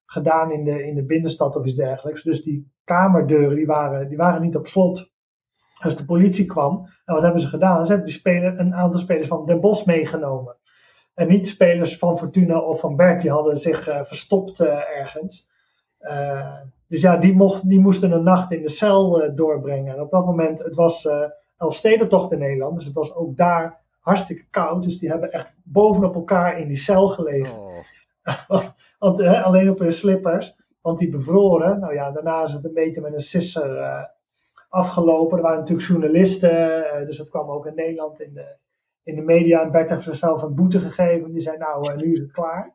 gedaan 0.04 0.52
in 0.52 0.64
de, 0.64 0.86
in 0.86 0.94
de 0.94 1.04
binnenstad 1.04 1.56
of 1.56 1.66
iets 1.66 1.76
dergelijks. 1.76 2.22
Dus 2.22 2.42
die 2.42 2.72
kamerdeuren, 2.84 3.56
die 3.56 3.66
waren, 3.66 4.08
die 4.08 4.16
waren 4.16 4.42
niet 4.42 4.56
op 4.56 4.66
slot. 4.66 5.12
Dus 5.82 5.96
de 5.96 6.04
politie 6.04 6.46
kwam. 6.46 6.88
En 7.04 7.14
wat 7.14 7.22
hebben 7.22 7.40
ze 7.40 7.46
gedaan? 7.46 7.86
Ze 7.86 7.92
hebben 7.92 8.10
die 8.10 8.18
speler, 8.18 8.58
een 8.58 8.74
aantal 8.74 9.00
spelers 9.00 9.26
van 9.26 9.46
Den 9.46 9.60
Bosch 9.60 9.86
meegenomen. 9.86 10.57
En 11.18 11.28
niet 11.28 11.48
spelers 11.48 11.98
van 11.98 12.18
Fortuna 12.18 12.58
of 12.58 12.80
van 12.80 12.96
Bert, 12.96 13.20
die 13.20 13.30
hadden 13.30 13.56
zich 13.56 13.88
uh, 13.88 14.02
verstopt 14.02 14.60
uh, 14.60 14.98
ergens. 14.98 15.50
Uh, 16.00 16.56
dus 16.86 17.00
ja, 17.00 17.16
die, 17.16 17.34
mocht, 17.34 17.68
die 17.68 17.80
moesten 17.80 18.12
een 18.12 18.22
nacht 18.22 18.52
in 18.52 18.62
de 18.62 18.68
cel 18.68 19.34
doorbrengen. 19.34 19.94
En 19.94 20.00
op 20.00 20.10
dat 20.10 20.24
moment, 20.24 20.58
het 20.58 20.74
was 20.74 21.08
Elfstedentocht 21.56 22.32
in 22.32 22.38
Nederland, 22.38 22.76
dus 22.76 22.84
het 22.84 22.94
was 22.94 23.14
ook 23.14 23.36
daar 23.36 23.80
hartstikke 24.00 24.44
koud. 24.50 24.82
Dus 24.82 24.98
die 24.98 25.10
hebben 25.10 25.32
echt 25.32 25.52
bovenop 25.64 26.14
elkaar 26.14 26.58
in 26.58 26.68
die 26.68 26.76
cel 26.76 27.08
gelegen. 27.08 27.58
Oh. 27.58 27.78
want, 28.98 29.20
alleen 29.20 29.70
op 29.70 29.78
hun 29.78 29.92
slippers, 29.92 30.56
want 30.80 30.98
die 30.98 31.10
bevroren. 31.10 31.80
Nou 31.80 31.94
ja, 31.94 32.10
daarna 32.10 32.42
is 32.42 32.52
het 32.52 32.64
een 32.64 32.74
beetje 32.74 33.00
met 33.00 33.12
een 33.12 33.20
sisser 33.20 34.08
afgelopen. 34.68 35.36
Er 35.36 35.42
waren 35.42 35.58
natuurlijk 35.58 35.88
journalisten, 35.88 36.78
uh, 37.00 37.06
dus 37.06 37.16
dat 37.16 37.30
kwam 37.30 37.50
ook 37.50 37.66
in 37.66 37.74
Nederland 37.74 38.20
in 38.20 38.34
de, 38.34 38.56
in 39.08 39.14
de 39.14 39.22
media. 39.22 39.62
En 39.62 39.70
Bert 39.70 39.90
heeft 39.90 40.02
zichzelf 40.02 40.42
een 40.42 40.54
boete 40.54 40.80
gegeven. 40.80 41.32
Die 41.32 41.40
zei, 41.40 41.56
nou, 41.56 41.92
uh, 41.92 41.96
nu 41.96 42.12
is 42.12 42.18
het 42.18 42.32
klaar. 42.32 42.74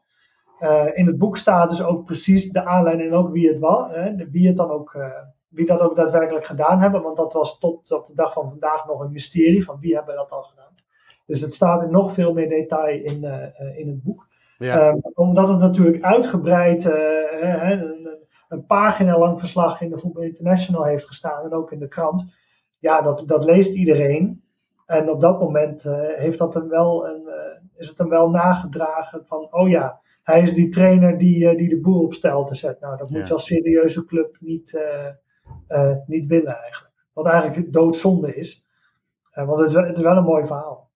Uh, 0.59 0.85
in 0.93 1.05
het 1.05 1.17
boek 1.17 1.37
staat 1.37 1.69
dus 1.69 1.83
ook 1.83 2.05
precies 2.05 2.51
de 2.51 2.65
aanleiding 2.65 3.11
en 3.11 3.17
ook 3.17 3.31
wie 3.31 3.47
het 3.47 3.59
was. 3.59 3.91
Hè, 3.91 4.29
wie, 4.31 4.47
het 4.47 4.57
dan 4.57 4.69
ook, 4.69 4.97
wie 5.47 5.65
dat 5.65 5.81
ook 5.81 5.95
daadwerkelijk 5.95 6.45
gedaan 6.45 6.79
hebben. 6.79 7.01
Want 7.01 7.17
dat 7.17 7.33
was 7.33 7.59
tot 7.59 7.91
op 7.91 8.07
de 8.07 8.13
dag 8.13 8.33
van 8.33 8.49
vandaag 8.49 8.85
nog 8.87 8.99
een 8.99 9.11
mysterie 9.11 9.63
van 9.63 9.79
wie 9.79 9.95
hebben 9.95 10.15
dat 10.15 10.31
al 10.31 10.43
gedaan. 10.43 10.73
Dus 11.25 11.41
het 11.41 11.53
staat 11.53 11.83
in 11.83 11.91
nog 11.91 12.13
veel 12.13 12.33
meer 12.33 12.49
detail 12.49 13.03
in, 13.03 13.23
in 13.75 13.87
het 13.87 14.03
boek. 14.03 14.27
Ja. 14.57 14.87
Um, 14.87 15.01
omdat 15.13 15.47
het 15.47 15.59
natuurlijk 15.59 16.03
uitgebreid 16.03 16.83
hè, 16.83 17.73
een 18.49 18.65
pagina 18.65 19.17
lang 19.17 19.39
verslag 19.39 19.81
in 19.81 19.89
de 19.89 19.97
Voetbal 19.97 20.23
International 20.23 20.83
heeft 20.83 21.05
gestaan 21.05 21.45
en 21.45 21.53
ook 21.53 21.71
in 21.71 21.79
de 21.79 21.87
krant. 21.87 22.25
Ja, 22.79 23.01
dat, 23.01 23.23
dat 23.27 23.43
leest 23.45 23.75
iedereen. 23.75 24.43
En 24.85 25.09
op 25.09 25.21
dat 25.21 25.39
moment 25.39 25.85
uh, 25.85 25.93
heeft 26.15 26.37
dat 26.37 26.53
hem 26.53 26.67
wel 26.67 27.07
een, 27.07 27.23
uh, 27.25 27.33
is 27.75 27.87
het 27.89 27.97
hem 27.97 28.09
wel 28.09 28.29
nagedragen 28.29 29.25
van, 29.25 29.47
oh 29.51 29.69
ja, 29.69 30.01
hij 30.23 30.41
is 30.41 30.53
die 30.53 30.69
trainer 30.69 31.17
die, 31.17 31.51
uh, 31.51 31.57
die 31.57 31.69
de 31.69 31.79
boel 31.79 32.03
op 32.03 32.13
te 32.13 32.55
zet. 32.55 32.79
Nou, 32.79 32.97
dat 32.97 33.09
moet 33.09 33.27
je 33.27 33.33
als 33.33 33.45
serieuze 33.45 34.05
club 34.05 34.37
niet, 34.39 34.79
niet 36.05 36.27
willen 36.27 36.57
eigenlijk. 36.57 36.93
Wat 37.13 37.25
eigenlijk 37.25 37.73
doodzonde 37.73 38.35
is. 38.35 38.67
want 39.33 39.59
het 39.59 39.67
is, 39.67 39.73
het 39.73 39.97
is 39.97 40.03
wel 40.03 40.17
een 40.17 40.23
mooi 40.23 40.45
verhaal. 40.45 40.91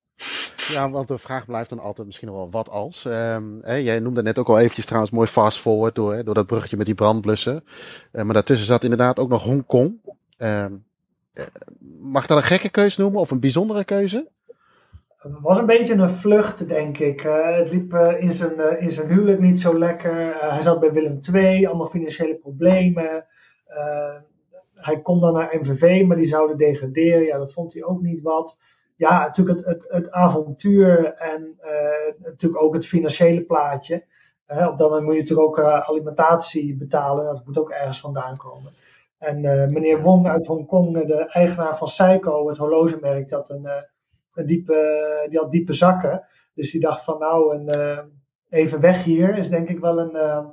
Ja, 0.72 0.90
want 0.90 1.08
de 1.08 1.18
vraag 1.18 1.46
blijft 1.46 1.70
dan 1.70 1.80
altijd 1.80 2.08
misschien 2.08 2.28
nog 2.28 2.38
wel 2.38 2.50
wat 2.50 2.70
als. 2.70 3.06
Um, 3.06 3.60
hè, 3.62 3.74
jij 3.74 4.00
noemde 4.00 4.22
net 4.22 4.40
ook 4.40 4.48
al 4.48 4.60
eventjes 4.60 4.86
trouwens 4.86 5.12
mooi 5.12 5.28
fast 5.28 5.60
forward 5.60 5.96
door, 5.96 6.14
hè, 6.14 6.24
door 6.24 6.34
dat 6.34 6.46
bruggetje 6.46 6.78
met 6.78 6.86
die 6.86 6.96
brandblussen. 6.96 7.64
Uh, 8.12 8.24
maar 8.24 8.34
daartussen 8.34 8.68
zat 8.68 8.84
inderdaad 8.84 9.20
ook 9.20 9.30
nog 9.30 9.44
Hongkong. 9.44 10.02
Um, 10.38 10.87
mag 12.00 12.22
ik 12.22 12.28
dat 12.28 12.38
een 12.38 12.44
gekke 12.44 12.70
keuze 12.70 13.02
noemen 13.02 13.20
of 13.20 13.32
een 13.32 13.40
bijzondere 13.40 13.84
keuze? 13.84 14.30
Het 15.18 15.40
was 15.42 15.58
een 15.58 15.66
beetje 15.66 15.94
een 15.94 16.10
vlucht, 16.10 16.68
denk 16.68 16.98
ik. 16.98 17.22
Het 17.22 17.72
liep 17.72 17.94
uh, 17.94 18.22
in, 18.22 18.32
zijn, 18.32 18.80
in 18.80 18.92
zijn 18.92 19.08
huwelijk 19.08 19.40
niet 19.40 19.60
zo 19.60 19.78
lekker. 19.80 20.36
hij 20.40 20.62
zat 20.62 20.80
bij 20.80 20.92
Willem 20.92 21.20
II, 21.34 21.66
allemaal 21.66 21.88
financiële 21.88 22.36
problemen. 22.36 23.26
hij 24.74 25.02
kon 25.02 25.20
dan 25.20 25.34
naar 25.34 25.58
MVV, 25.60 26.06
maar 26.06 26.18
die 26.18 26.26
zouden 26.26 26.58
degraderen. 26.58 27.24
Ja, 27.24 27.38
dat 27.38 27.54
vond 27.54 27.74
hij 27.74 27.84
ook 27.84 28.02
niet 28.02 28.22
wat 28.22 28.58
ja, 28.96 29.20
natuurlijk 29.20 29.58
het, 29.58 29.68
het, 29.68 29.86
het 29.90 30.12
avontuur 30.12 31.14
en 31.14 31.60
natuurlijk 32.18 32.64
ook 32.64 32.74
het 32.74 32.88
financiële 32.88 33.42
plaatje. 33.42 34.06
Op 34.48 34.78
dat 34.78 34.80
moment 34.80 35.04
moet 35.04 35.14
je 35.14 35.20
natuurlijk 35.20 35.48
ook 35.48 35.60
alimentatie 35.60 36.76
betalen. 36.76 37.26
Dat 37.26 37.46
moet 37.46 37.58
ook 37.58 37.70
ergens 37.70 38.00
vandaan 38.00 38.38
komen. 38.38 38.72
En 39.18 39.42
meneer 39.72 40.02
Wong 40.02 40.28
uit 40.28 40.46
Hongkong, 40.46 41.06
de 41.06 41.26
eigenaar 41.26 41.78
van 41.78 41.88
Seiko, 41.88 42.48
het 42.48 42.58
horlogemerk, 42.58 43.30
dat 43.30 43.50
een, 43.50 43.68
een 44.34 44.46
diepe, 44.46 45.26
die 45.30 45.40
had 45.40 45.52
diepe 45.52 45.74
zakken. 45.74 46.28
Dus 46.54 46.72
die 46.72 46.82
dacht 46.82 47.04
van 47.04 47.20
nou, 47.20 47.56
een, 47.56 48.12
even 48.50 48.80
weg 48.80 49.04
hier 49.04 49.38
is 49.38 49.50
denk 49.50 49.70
ik 49.70 49.80
wel 49.80 50.00
een, 50.00 50.46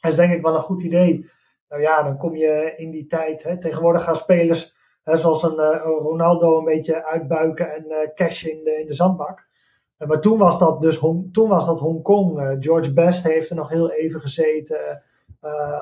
is 0.00 0.16
denk 0.16 0.32
ik 0.32 0.42
wel 0.42 0.54
een 0.54 0.60
goed 0.60 0.82
idee. 0.82 1.30
Nou 1.68 1.82
ja, 1.82 2.02
dan 2.02 2.16
kom 2.16 2.36
je 2.36 2.74
in 2.76 2.90
die 2.90 3.06
tijd. 3.06 3.42
Hè, 3.42 3.58
tegenwoordig 3.58 4.04
gaan 4.04 4.16
spelers 4.16 4.76
zoals 5.04 5.42
een 5.42 5.56
Ronaldo 5.82 6.58
een 6.58 6.64
beetje 6.64 7.04
uitbuiken 7.04 7.74
en 7.74 7.84
uh, 7.88 7.96
cash 8.14 8.44
in 8.44 8.62
de, 8.62 8.80
in 8.80 8.86
de 8.86 8.94
zandbak. 8.94 9.46
Maar 10.06 10.20
toen 10.20 10.38
was 10.38 10.58
dat 10.58 10.80
dus 10.80 10.98
toen 11.32 11.48
was 11.48 11.66
dat 11.66 11.80
Hongkong. 11.80 12.56
George 12.60 12.92
Best 12.92 13.24
heeft 13.24 13.50
er 13.50 13.56
nog 13.56 13.68
heel 13.68 13.90
even 13.90 14.20
gezeten. 14.20 15.02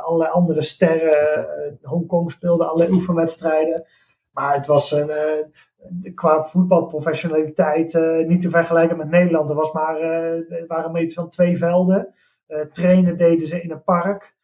Allerlei 0.02 0.30
andere 0.30 0.62
sterren. 0.62 1.78
Hongkong 1.82 2.30
speelde 2.30 2.64
allerlei 2.64 2.92
oefenwedstrijden. 2.92 3.84
Maar 4.32 4.54
het 4.54 4.66
was 4.66 4.90
een, 4.90 5.10
qua 6.14 6.44
voetbalprofessionaliteit 6.44 7.98
niet 8.26 8.40
te 8.40 8.50
vergelijken 8.50 8.96
met 8.96 9.10
Nederland. 9.10 9.50
Er, 9.50 9.56
was 9.56 9.72
maar, 9.72 10.00
er 10.00 10.64
waren 10.66 10.92
maar 10.92 11.02
iets 11.02 11.14
van 11.14 11.30
twee 11.30 11.56
velden. 11.56 12.14
trainen 12.72 13.16
deden 13.16 13.46
ze 13.46 13.62
in 13.62 13.70
een 13.70 13.84
park. 13.84 14.34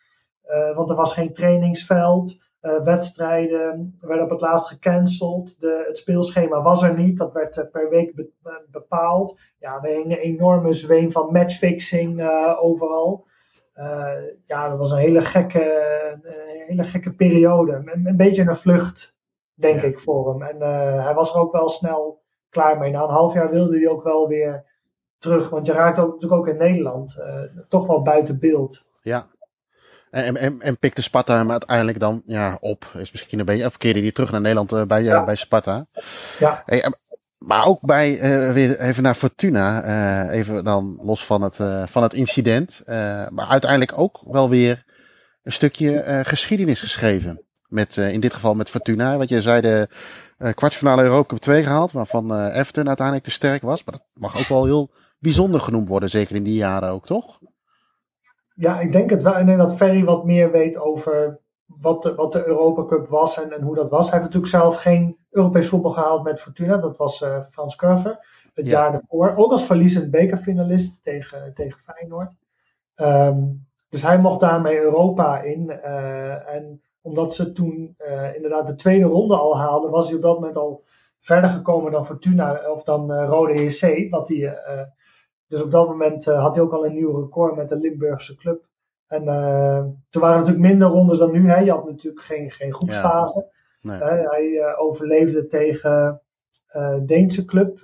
want 0.74 0.90
er 0.90 0.96
was 0.96 1.14
geen 1.14 1.32
trainingsveld. 1.32 2.40
Uh, 2.62 2.82
wedstrijden 2.82 3.98
werden 4.00 4.24
op 4.24 4.30
het 4.30 4.40
laatst 4.40 4.68
gecanceld. 4.68 5.60
De, 5.60 5.84
het 5.86 5.98
speelschema 5.98 6.62
was 6.62 6.82
er 6.82 6.98
niet. 6.98 7.18
Dat 7.18 7.32
werd 7.32 7.56
uh, 7.56 7.64
per 7.72 7.88
week 7.88 8.14
be 8.14 8.30
uh, 8.46 8.52
bepaald. 8.70 9.38
Ja, 9.58 9.82
er 9.82 9.90
hing 9.90 10.04
een 10.04 10.18
enorme 10.18 10.72
zweem 10.72 11.10
van 11.10 11.32
matchfixing 11.32 12.28
overal. 12.60 13.26
Ja, 14.46 14.68
dat 14.68 14.78
was 14.78 14.90
een 14.90 14.98
hele 14.98 15.20
gekke, 15.20 15.62
een 16.22 16.66
hele 16.66 16.84
gekke 16.84 17.12
periode. 17.12 17.72
Een, 17.72 18.06
een 18.06 18.16
beetje 18.16 18.42
een 18.42 18.56
vlucht, 18.56 19.16
denk 19.54 19.80
ja. 19.80 19.86
ik, 19.86 19.98
voor 19.98 20.30
hem. 20.30 20.42
En 20.42 20.60
hij 21.02 21.14
was 21.14 21.34
er 21.34 21.40
ook 21.40 21.52
wel 21.52 21.68
snel 21.68 22.22
klaar 22.50 22.78
mee. 22.78 22.90
Na 22.90 23.02
een 23.02 23.10
half 23.10 23.34
jaar 23.34 23.50
wilde 23.50 23.78
hij 23.78 23.88
ook 23.88 24.02
wel 24.02 24.28
weer 24.28 24.64
terug. 25.18 25.48
Want 25.48 25.66
je 25.66 25.72
raakt 25.72 25.98
ook, 25.98 26.12
natuurlijk 26.12 26.40
ook 26.40 26.48
in 26.48 26.56
Nederland 26.56 27.18
toch 27.68 27.86
wel 27.86 28.02
buiten 28.02 28.38
beeld. 28.38 28.90
Ja, 29.02 29.26
En, 30.10 30.36
en, 30.36 30.60
en 30.60 30.78
pikte 30.78 31.02
Sparta 31.02 31.36
hem 31.36 31.50
uiteindelijk 31.50 32.00
dan 32.00 32.22
ja, 32.26 32.58
op. 32.60 32.84
Is 32.94 33.12
misschien 33.12 33.38
een 33.38 33.44
beetje. 33.44 33.66
Of 33.66 33.76
keerde 33.76 34.00
hij 34.00 34.12
terug 34.12 34.30
naar 34.30 34.40
Nederland 34.40 34.86
bij, 34.88 35.02
ja. 35.02 35.24
bij 35.24 35.36
Sparta. 35.36 35.86
Ja. 36.38 36.62
Hey, 36.66 36.92
maar 37.44 37.66
ook 37.66 37.80
bij, 37.80 38.18
weer 38.52 38.80
even 38.80 39.02
naar 39.02 39.14
Fortuna. 39.14 40.30
even 40.30 40.64
dan 40.64 40.98
los 41.02 41.26
van 41.26 41.42
het, 41.42 41.56
van 41.90 42.02
het 42.02 42.12
incident. 42.12 42.82
maar 43.30 43.46
uiteindelijk 43.48 43.98
ook 43.98 44.22
wel 44.26 44.48
weer 44.48 44.84
een 45.42 45.52
stukje 45.52 46.22
geschiedenis 46.24 46.80
geschreven. 46.80 47.42
Met, 47.68 47.96
in 47.96 48.20
dit 48.20 48.34
geval 48.34 48.54
met 48.54 48.70
Fortuna. 48.70 49.16
Wat 49.16 49.28
je 49.28 49.42
zei, 49.42 49.60
de 49.60 49.88
kwartfinale 50.54 51.02
Europa 51.02 51.26
Cup 51.26 51.38
2 51.38 51.62
gehaald. 51.62 51.92
Waarvan 51.92 52.46
Everton 52.46 52.86
uiteindelijk 52.86 53.26
te 53.26 53.32
sterk 53.32 53.62
was. 53.62 53.84
Maar 53.84 53.94
dat 53.94 54.06
mag 54.14 54.38
ook 54.38 54.48
wel 54.48 54.64
heel 54.64 54.90
bijzonder 55.18 55.60
genoemd 55.60 55.88
worden. 55.88 56.10
Zeker 56.10 56.36
in 56.36 56.42
die 56.42 56.56
jaren 56.56 56.88
ook, 56.88 57.06
toch? 57.06 57.38
Ja, 58.54 58.80
ik 58.80 58.92
denk 58.92 59.10
het 59.10 59.22
wel. 59.22 59.38
Ik 59.38 59.56
dat 59.56 59.76
Ferry 59.76 60.04
wat 60.04 60.24
meer 60.24 60.50
weet 60.50 60.76
over 60.78 61.41
wat 61.82 62.02
de, 62.02 62.14
wat 62.14 62.32
de 62.32 62.46
Europa 62.46 62.84
Cup 62.84 63.08
was 63.08 63.42
en, 63.42 63.52
en 63.52 63.62
hoe 63.62 63.74
dat 63.74 63.90
was. 63.90 64.10
Hij 64.10 64.18
heeft 64.20 64.32
natuurlijk 64.32 64.62
zelf 64.62 64.76
geen 64.76 65.16
Europees 65.30 65.68
voetbal 65.68 65.90
gehaald 65.90 66.22
met 66.22 66.40
Fortuna. 66.40 66.76
Dat 66.76 66.96
was 66.96 67.22
uh, 67.22 67.42
Frans 67.42 67.76
Curver 67.76 68.26
het 68.54 68.66
jaar 68.66 68.94
ervoor. 68.94 69.36
Ook 69.36 69.50
als 69.50 69.64
verliezend 69.64 70.10
bekerfinalist 70.10 71.02
tegen, 71.02 71.54
tegen 71.54 71.80
Feyenoord. 71.80 72.34
Um, 72.96 73.66
dus 73.88 74.02
hij 74.02 74.18
mocht 74.18 74.40
daarmee 74.40 74.80
Europa 74.80 75.40
in. 75.40 75.70
Uh, 75.70 76.54
en 76.54 76.82
omdat 77.00 77.34
ze 77.34 77.52
toen 77.52 77.94
uh, 77.98 78.34
inderdaad 78.34 78.66
de 78.66 78.74
tweede 78.74 79.04
ronde 79.04 79.36
al 79.36 79.58
haalden, 79.58 79.90
was 79.90 80.06
hij 80.06 80.16
op 80.16 80.22
dat 80.22 80.34
moment 80.34 80.56
al 80.56 80.84
verder 81.18 81.50
gekomen 81.50 81.92
dan 81.92 82.06
Fortuna 82.06 82.70
of 82.70 82.84
dan 82.84 83.12
Rode 83.12 83.64
JC. 83.64 84.10
Wat 84.10 84.28
hij 84.28 84.58
dus 85.46 85.62
op 85.62 85.70
dat 85.70 85.88
moment 85.88 86.24
had 86.24 86.54
hij 86.54 86.64
ook 86.64 86.72
al 86.72 86.86
een 86.86 86.94
nieuw 86.94 87.20
record 87.20 87.56
met 87.56 87.68
de 87.68 87.76
Limburgse 87.76 88.36
club. 88.36 88.64
En 89.12 89.22
uh, 89.24 89.84
toen 90.10 90.22
waren 90.22 90.36
er 90.36 90.40
natuurlijk 90.40 90.68
minder 90.68 90.88
rondes 90.88 91.18
dan 91.18 91.32
nu. 91.32 91.48
Hè. 91.48 91.58
Je 91.58 91.70
had 91.70 91.86
natuurlijk 91.86 92.24
geen, 92.24 92.50
geen 92.50 92.74
groepsfase. 92.74 93.50
Ja. 93.80 93.90
Nee. 93.90 94.20
Uh, 94.20 94.30
hij 94.30 94.46
uh, 94.46 94.80
overleefde 94.80 95.46
tegen 95.46 96.20
Deense 97.06 97.44
club. 97.44 97.80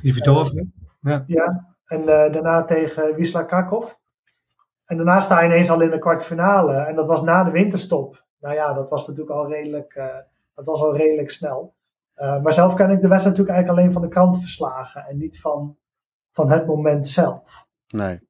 Die 0.00 0.12
verdorven. 0.14 0.72
ja. 1.00 1.24
ja. 1.26 1.74
En 1.86 2.04
daarna 2.04 2.64
tegen 2.64 3.14
Wisla 3.14 3.42
Krakow. 3.42 3.84
En 4.84 4.96
daarna 4.96 5.20
sta 5.20 5.40
je 5.40 5.46
ineens 5.46 5.70
al 5.70 5.80
in 5.80 5.90
de 5.90 5.98
kwartfinale. 5.98 6.74
En 6.74 6.94
dat 6.94 7.06
was 7.06 7.22
na 7.22 7.44
de 7.44 7.50
winterstop. 7.50 8.24
Nou 8.40 8.54
ja, 8.54 8.72
dat 8.72 8.88
was 8.88 9.06
natuurlijk 9.06 9.36
al 9.36 9.48
redelijk, 9.48 9.94
dat 10.54 10.66
was 10.66 10.80
al 10.80 10.96
redelijk 10.96 11.30
snel. 11.30 11.74
maar 12.14 12.52
zelf 12.52 12.74
ken 12.74 12.90
ik 12.90 13.00
de 13.00 13.08
wedstrijd 13.08 13.36
natuurlijk 13.36 13.56
eigenlijk 13.56 13.78
alleen 13.78 13.92
van 13.92 14.02
de 14.02 14.08
krantenverslagen. 14.08 15.06
En 15.06 15.16
niet 15.16 15.40
van 15.40 15.76
van 16.36 16.50
het 16.50 16.66
moment 16.66 17.08
zelf. 17.08 17.66
Nee. 17.88 18.20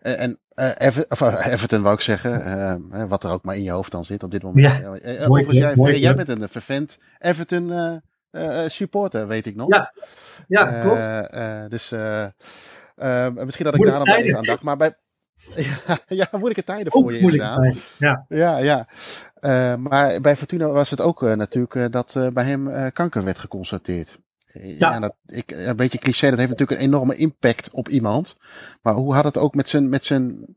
En, 0.00 0.18
en 0.18 0.40
uh, 0.56 0.70
Ever, 0.78 1.04
of, 1.08 1.20
uh, 1.20 1.46
Everton 1.46 1.82
wou 1.82 1.94
ik 1.94 2.00
zeggen, 2.00 2.46
uh, 2.92 3.04
wat 3.04 3.24
er 3.24 3.30
ook 3.30 3.44
maar 3.44 3.56
in 3.56 3.62
je 3.62 3.70
hoofd 3.70 3.90
dan 3.90 4.04
zit 4.04 4.22
op 4.22 4.30
dit 4.30 4.42
moment. 4.42 4.66
Ja, 4.66 5.26
mooi, 5.28 5.46
jij, 5.50 5.74
mooi, 5.76 5.98
jij 5.98 6.14
bent 6.14 6.28
een 6.28 6.48
vervent 6.48 6.98
Everton 7.18 8.02
supporter, 8.66 9.26
weet 9.26 9.46
ik 9.46 9.56
nog. 9.56 9.68
Ja, 9.68 9.92
ja 10.48 10.82
klopt. 10.82 11.70
dus 11.70 11.90
misschien 13.44 13.64
dat 13.64 13.74
ik 13.74 13.84
daar 13.84 13.98
nog 13.98 14.08
wel 14.08 14.16
even 14.16 14.36
aan 14.36 14.42
dacht. 14.42 14.62
Maar 14.62 14.76
bij, 14.76 14.94
ja, 15.86 15.98
ja, 16.06 16.28
moeilijke 16.32 16.64
tijden 16.64 16.92
voor 16.92 17.12
je 17.12 17.18
inderdaad. 17.18 17.76
Ja, 17.98 18.24
ja. 18.28 18.56
ja. 18.58 18.88
Uh, 19.40 19.74
maar 19.74 20.20
bij 20.20 20.36
Fortuna 20.36 20.68
was 20.68 20.90
het 20.90 21.00
ook 21.00 21.22
uh, 21.22 21.32
natuurlijk 21.32 21.74
uh, 21.74 21.84
dat 21.90 22.30
bij 22.32 22.44
hem 22.44 22.92
kanker 22.92 23.24
werd 23.24 23.38
geconstateerd. 23.38 24.18
Ja, 24.62 24.92
ja 24.92 25.00
dat, 25.00 25.14
ik, 25.26 25.50
een 25.50 25.76
beetje 25.76 25.98
cliché, 25.98 26.30
dat 26.30 26.38
heeft 26.38 26.50
natuurlijk 26.50 26.80
een 26.80 26.86
enorme 26.86 27.16
impact 27.16 27.70
op 27.70 27.88
iemand. 27.88 28.36
Maar 28.82 28.94
hoe 28.94 29.14
had 29.14 29.24
het 29.24 29.38
ook 29.38 29.54
met 29.54 29.68
zijn, 29.68 29.88
met 29.88 30.04
zijn, 30.04 30.56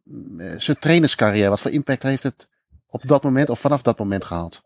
zijn 0.58 0.80
trainerscarrière? 0.80 1.50
Wat 1.50 1.60
voor 1.60 1.72
impact 1.72 2.04
heeft 2.04 2.24
het 2.24 2.48
op 2.88 3.08
dat 3.08 3.24
moment 3.24 3.50
of 3.50 3.60
vanaf 3.60 3.82
dat 3.82 4.00
moment 4.00 4.24
gehad? 4.24 4.66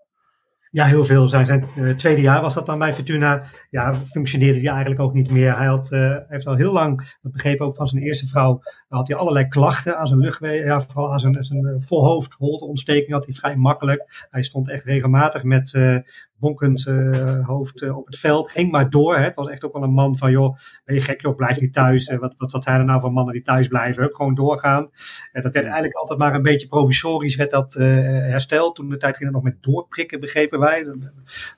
Ja, 0.72 0.86
heel 0.86 1.06
veel. 1.06 1.28
Zijn, 1.28 1.46
zijn 1.46 1.68
uh, 1.76 1.96
tweede 1.96 2.22
jaar 2.22 2.42
was 2.42 2.54
dat 2.54 2.66
dan 2.66 2.80
bij 2.80 2.94
Fortuna. 2.94 3.44
Ja, 3.70 4.06
functioneerde 4.06 4.60
hij 4.60 4.70
eigenlijk 4.70 5.02
ook 5.02 5.14
niet 5.14 5.32
meer. 5.32 5.58
Hij 5.58 5.68
had, 5.68 5.92
uh, 5.92 6.16
heeft 6.28 6.48
al 6.48 6.56
heel 6.56 6.72
lang, 6.72 7.18
dat 7.22 7.32
begreep 7.32 7.62
ook 7.62 7.76
van 7.76 7.88
zijn 7.88 8.04
eerste 8.04 8.28
vrouw, 8.28 8.62
had 8.88 9.08
hij 9.08 9.18
allerlei 9.18 9.48
klachten 9.48 9.98
aan 9.98 10.08
zijn 10.08 10.20
luchtwegen. 10.20 10.66
Ja, 10.66 10.82
vooral 10.82 11.12
aan 11.12 11.20
zijn, 11.20 11.44
zijn 11.44 11.82
voorhoofd, 11.82 12.34
holteontsteking 12.34 13.12
had 13.12 13.26
hij 13.26 13.34
vrij 13.34 13.56
makkelijk. 13.56 14.28
Hij 14.30 14.44
stond 14.44 14.70
echt 14.70 14.84
regelmatig 14.84 15.44
met, 15.44 15.74
uh, 15.74 15.98
bonkend 16.42 16.86
uh, 16.86 17.48
hoofd 17.48 17.82
uh, 17.82 17.98
op 17.98 18.06
het 18.06 18.20
veld. 18.20 18.52
Ging 18.52 18.72
maar 18.72 18.90
door. 18.90 19.16
Hè. 19.16 19.24
Het 19.24 19.36
was 19.36 19.50
echt 19.50 19.66
ook 19.66 19.74
wel 19.74 19.84
een 19.84 19.94
man 19.94 20.18
van, 20.18 20.32
joh, 20.32 20.58
ben 20.86 20.96
je 20.96 21.02
gek, 21.02 21.22
joh, 21.22 21.36
blijf 21.36 21.60
niet 21.60 21.74
thuis. 21.74 22.08
Uh, 22.08 22.20
wat, 22.20 22.34
wat, 22.38 22.52
wat 22.52 22.64
zijn 22.64 22.80
er 22.80 22.86
nou 22.86 23.00
voor 23.00 23.12
mannen 23.12 23.34
die 23.34 23.44
thuis 23.44 23.68
blijven? 23.68 24.10
Gewoon 24.16 24.36
doorgaan. 24.36 24.90
dat 25.32 25.44
werd 25.44 25.56
eigenlijk 25.56 25.96
altijd 25.96 26.20
maar 26.20 26.36
een 26.36 26.42
beetje 26.42 26.68
provisorisch 26.68 27.36
werd 27.36 27.52
dat 27.52 27.74
hersteld. 27.74 28.76
Toen 28.76 28.90
de 28.90 28.98
tijd 28.98 29.18
ging 29.18 29.34
het 29.34 29.44
nog 29.44 29.54
met 29.54 29.64
doorprikken, 29.64 30.20
begrepen 30.20 30.60
wij. 30.60 30.86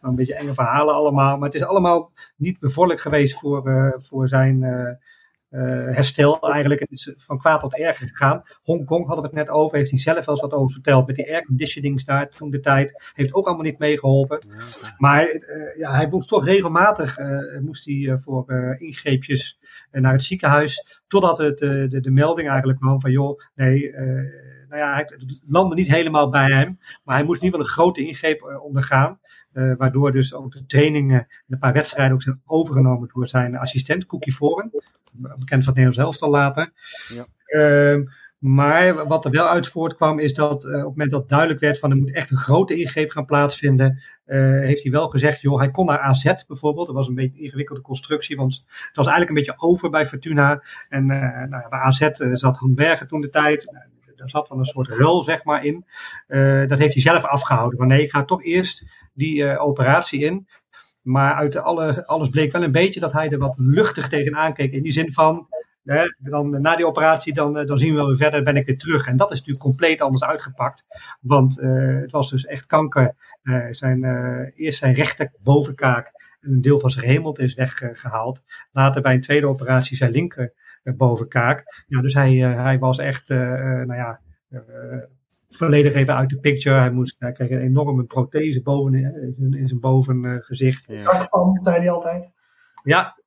Een 0.01 0.15
beetje 0.15 0.35
enge 0.35 0.53
verhalen 0.53 0.93
allemaal. 0.93 1.37
Maar 1.37 1.49
het 1.49 1.61
is 1.61 1.65
allemaal 1.65 2.11
niet 2.35 2.59
bevorderlijk 2.59 3.01
geweest 3.01 3.39
voor, 3.39 3.95
voor 4.01 4.27
zijn 4.27 4.59
herstel 5.59 6.39
eigenlijk. 6.39 6.79
Het 6.79 6.91
is 6.91 7.13
van 7.17 7.37
kwaad 7.37 7.59
tot 7.59 7.77
erger 7.77 8.07
gegaan. 8.07 8.43
Hongkong 8.63 9.05
hadden 9.05 9.23
we 9.23 9.29
het 9.29 9.47
net 9.47 9.55
over, 9.55 9.77
heeft 9.77 9.89
hij 9.89 9.99
zelf 9.99 10.25
wel 10.25 10.35
eens 10.35 10.43
wat 10.43 10.53
over 10.53 10.71
verteld. 10.71 11.07
Met 11.07 11.15
die 11.15 11.33
airconditioning 11.33 12.03
daar 12.03 12.29
toen 12.29 12.49
de 12.49 12.59
tijd. 12.59 13.11
Heeft 13.13 13.33
ook 13.33 13.45
allemaal 13.45 13.65
niet 13.65 13.79
meegeholpen. 13.79 14.39
Maar 14.97 15.33
uh, 15.33 15.77
ja, 15.77 15.95
hij 15.95 16.07
moest 16.07 16.27
toch 16.27 16.45
regelmatig 16.45 17.19
uh, 17.19 17.59
moest 17.59 17.85
hij, 17.85 18.17
voor 18.17 18.75
ingreepjes 18.77 19.59
naar 19.91 20.11
het 20.11 20.23
ziekenhuis. 20.23 21.01
Totdat 21.07 21.37
het, 21.37 21.57
de, 21.57 21.99
de 22.01 22.11
melding 22.11 22.49
eigenlijk 22.49 22.79
kwam 22.79 23.01
van 23.01 23.11
joh, 23.11 23.39
nee, 23.55 23.91
nou 24.69 24.81
ja, 24.81 24.95
het 24.95 25.39
landde 25.45 25.75
niet 25.75 25.87
helemaal 25.87 26.29
bij 26.29 26.51
hem. 26.51 26.79
Maar 27.03 27.15
hij 27.15 27.25
moest 27.25 27.41
in 27.41 27.45
ieder 27.45 27.59
geval 27.59 27.83
een 27.83 27.83
grote 27.83 28.07
ingreep 28.07 28.59
ondergaan. 28.63 29.19
Uh, 29.53 29.73
waardoor 29.77 30.11
dus 30.11 30.33
ook 30.33 30.51
de 30.51 30.65
trainingen 30.65 31.19
en 31.19 31.27
een 31.47 31.59
paar 31.59 31.73
wedstrijden 31.73 32.13
ook 32.13 32.21
zijn 32.21 32.41
overgenomen 32.45 33.09
door 33.13 33.27
zijn 33.27 33.57
assistent, 33.57 34.05
Cookie 34.05 34.33
Foren 34.33 34.71
bekend 35.13 35.63
van 35.63 35.73
het 35.73 35.83
Nederlands 35.83 35.97
elftal 35.97 36.29
later. 36.29 36.71
Ja. 37.07 37.25
Uh, 37.53 38.07
maar 38.43 39.07
wat 39.07 39.25
er 39.25 39.31
wel 39.31 39.47
uit 39.47 39.67
voortkwam 39.67 40.19
is 40.19 40.33
dat 40.33 40.65
uh, 40.65 40.71
op 40.71 40.77
het 40.77 40.83
moment 40.83 41.11
dat 41.11 41.29
duidelijk 41.29 41.59
werd 41.59 41.79
van 41.79 41.91
er 41.91 41.97
moet 41.97 42.13
echt 42.13 42.31
een 42.31 42.37
grote 42.37 42.75
ingreep 42.75 43.11
gaan 43.11 43.25
plaatsvinden, 43.25 44.01
uh, 44.25 44.39
heeft 44.59 44.83
hij 44.83 44.91
wel 44.91 45.07
gezegd, 45.07 45.41
joh, 45.41 45.57
hij 45.57 45.71
kon 45.71 45.85
naar 45.85 45.99
AZ 45.99 46.33
bijvoorbeeld. 46.47 46.87
Dat 46.87 46.95
was 46.95 47.07
een 47.07 47.15
beetje 47.15 47.37
een 47.37 47.43
ingewikkelde 47.43 47.81
constructie, 47.81 48.35
want 48.35 48.63
het 48.67 48.95
was 48.95 49.07
eigenlijk 49.07 49.29
een 49.29 49.43
beetje 49.45 49.67
over 49.67 49.89
bij 49.89 50.05
Fortuna. 50.05 50.63
En 50.89 51.09
uh, 51.09 51.19
nou, 51.49 51.69
bij 51.69 51.79
AZ 51.79 52.09
zat 52.31 52.57
Han 52.57 52.75
Bergen 52.75 53.07
toen 53.07 53.21
de 53.21 53.29
tijd. 53.29 53.65
Daar 54.15 54.29
zat 54.29 54.47
dan 54.47 54.59
een 54.59 54.65
soort 54.65 54.87
rol, 54.87 55.21
zeg 55.21 55.43
maar, 55.43 55.65
in. 55.65 55.85
dat 56.67 56.79
heeft 56.79 56.93
hij 56.93 57.01
zelf 57.01 57.25
afgehouden. 57.25 57.77
Van 57.77 57.87
nee, 57.87 58.03
ik 58.03 58.11
ga 58.11 58.23
toch 58.23 58.43
eerst 58.43 58.85
die 59.13 59.59
operatie 59.59 60.19
in. 60.19 60.47
Maar 61.03 61.33
uit 61.33 61.55
alle, 61.55 62.05
alles 62.07 62.29
bleek 62.29 62.51
wel 62.51 62.63
een 62.63 62.71
beetje 62.71 62.99
dat 62.99 63.13
hij 63.13 63.29
er 63.29 63.37
wat 63.37 63.57
luchtig 63.57 64.07
tegenaan 64.07 64.53
keek. 64.53 64.71
In 64.71 64.83
die 64.83 64.91
zin 64.91 65.13
van, 65.13 65.47
hè, 65.83 66.03
dan, 66.17 66.61
na 66.61 66.75
die 66.75 66.87
operatie, 66.87 67.33
dan, 67.33 67.57
eh, 67.57 67.65
dan 67.65 67.77
zien 67.77 67.89
we 67.89 67.95
wel 67.95 68.07
weer 68.07 68.15
verder, 68.15 68.43
ben 68.43 68.55
ik 68.55 68.65
weer 68.65 68.77
terug. 68.77 69.07
En 69.07 69.17
dat 69.17 69.31
is 69.31 69.37
natuurlijk 69.37 69.65
compleet 69.65 70.01
anders 70.01 70.23
uitgepakt. 70.23 70.85
Want 71.21 71.59
uh, 71.59 72.01
het 72.01 72.11
was 72.11 72.29
dus 72.29 72.45
echt 72.45 72.65
kanker. 72.65 73.15
Uh, 73.43 73.65
zijn, 73.69 74.03
uh, 74.03 74.39
eerst 74.55 74.79
zijn 74.79 74.93
rechterbovenkaak, 74.93 76.11
een 76.41 76.61
deel 76.61 76.79
van 76.79 76.89
zijn 76.89 77.05
hemelte 77.05 77.43
is 77.43 77.53
weggehaald. 77.53 78.41
Later 78.71 79.01
bij 79.01 79.13
een 79.13 79.21
tweede 79.21 79.47
operatie 79.47 79.97
zijn 79.97 80.11
linker 80.11 80.53
bovenkaak. 80.83 81.83
Ja, 81.87 82.01
dus 82.01 82.13
hij, 82.13 82.33
hij 82.35 82.79
was 82.79 82.97
echt, 82.97 83.29
nou 83.29 83.95
ja 83.95 84.19
volledig 85.55 85.93
even 85.93 86.15
uit 86.15 86.29
de 86.29 86.39
picture. 86.39 86.79
Hij, 86.79 86.91
moest, 86.91 87.15
hij 87.19 87.31
kreeg 87.31 87.49
een 87.49 87.61
enorme 87.61 88.03
prothese 88.03 88.61
boven 88.61 88.93
in, 88.93 89.53
in 89.53 89.67
zijn 89.67 89.79
bovengezicht. 89.79 90.91
Uh, 90.91 91.01
ja. 91.01 91.29
zei 91.61 91.77
hij 91.77 91.89
altijd. 91.89 92.29
Ja. 92.83 93.21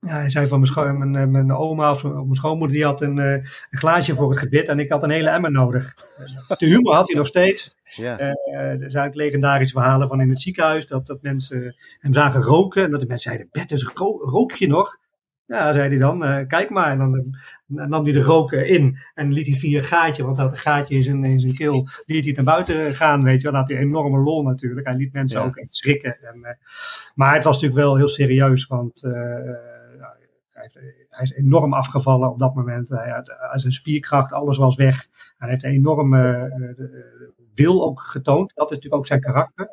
Ja, 0.00 0.12
hij 0.12 0.30
zei 0.30 0.46
van 0.46 0.58
mijn, 0.60 0.72
scho 0.72 0.92
mijn, 0.92 1.16
eh, 1.16 1.26
mijn 1.26 1.52
oma 1.52 1.90
of 1.90 2.02
mijn 2.02 2.34
schoonmoeder, 2.34 2.76
die 2.76 2.84
had 2.84 3.00
een, 3.00 3.16
uh, 3.16 3.32
een, 3.32 3.46
glaasje 3.70 4.14
voor 4.14 4.30
het 4.30 4.38
gebit 4.38 4.68
en 4.68 4.78
ik 4.78 4.90
had 4.90 5.02
een 5.02 5.10
hele 5.10 5.28
emmer 5.28 5.50
nodig. 5.50 5.94
De 6.58 6.66
humor 6.66 6.94
had 6.94 7.06
hij 7.06 7.16
nog 7.16 7.26
steeds. 7.26 7.76
Ja. 7.82 8.20
Uh, 8.20 8.82
er 8.82 8.90
zijn 8.90 9.08
ook 9.08 9.14
legendarische 9.14 9.78
verhalen 9.78 10.08
van 10.08 10.20
in 10.20 10.28
het 10.28 10.40
ziekenhuis, 10.40 10.86
dat, 10.86 11.06
dat 11.06 11.22
mensen 11.22 11.76
hem 11.98 12.12
zagen 12.12 12.42
roken 12.42 12.84
en 12.84 12.90
dat 12.90 13.00
de 13.00 13.06
mensen 13.06 13.30
zeiden, 13.30 13.48
Bert, 13.52 13.68
dus 13.68 13.90
rook 14.18 14.52
je 14.52 14.68
nog? 14.68 14.98
Ja, 15.46 15.72
zei 15.72 15.88
hij 15.88 15.98
dan, 15.98 16.24
uh, 16.24 16.46
kijk 16.46 16.70
maar. 16.70 16.90
En 16.90 16.98
dan 16.98 17.36
nam 17.66 18.04
hij 18.04 18.12
de 18.12 18.22
rook 18.22 18.52
in 18.52 18.98
en 19.14 19.32
liet 19.32 19.46
hij 19.46 19.56
via 19.56 19.78
een 19.78 19.84
gaatje, 19.84 20.24
want 20.24 20.36
dat 20.36 20.58
gaatje 20.58 20.94
in 20.94 21.02
zijn, 21.02 21.24
in 21.24 21.40
zijn 21.40 21.54
keel, 21.54 21.88
liet 22.04 22.24
hij 22.24 22.34
naar 22.34 22.44
buiten 22.44 22.94
gaan, 22.94 23.22
weet 23.22 23.36
je 23.36 23.42
wel. 23.42 23.52
Dan 23.52 23.60
had 23.60 23.70
hij 23.70 23.80
een 23.80 23.86
enorme 23.86 24.18
lol 24.18 24.42
natuurlijk. 24.42 24.86
Hij 24.86 24.96
liet 24.96 25.12
mensen 25.12 25.40
ja. 25.40 25.46
ook 25.46 25.56
echt 25.56 25.76
schrikken. 25.76 26.18
En, 26.22 26.38
uh, 26.38 26.50
maar 27.14 27.34
het 27.34 27.44
was 27.44 27.54
natuurlijk 27.54 27.80
wel 27.80 27.96
heel 27.96 28.08
serieus, 28.08 28.66
want 28.66 29.00
hij, 30.50 30.70
hij, 31.08 31.22
is 31.22 31.32
enorm 31.32 31.74
afgevallen 31.74 32.30
op 32.30 32.38
dat 32.38 32.54
moment. 32.54 32.88
Hij 32.88 33.10
had 33.10 33.60
zijn 33.60 33.72
spierkracht, 33.72 34.32
alles 34.32 34.56
was 34.56 34.76
weg. 34.76 35.06
Hij 35.36 35.48
heeft 35.48 35.64
een 35.64 35.70
enorme 35.70 36.50
wil 37.54 37.84
ook 37.84 38.00
getoond. 38.00 38.52
Dat 38.54 38.70
is 38.70 38.76
natuurlijk 38.76 39.02
ook 39.02 39.06
zijn 39.06 39.20
karakter, 39.20 39.68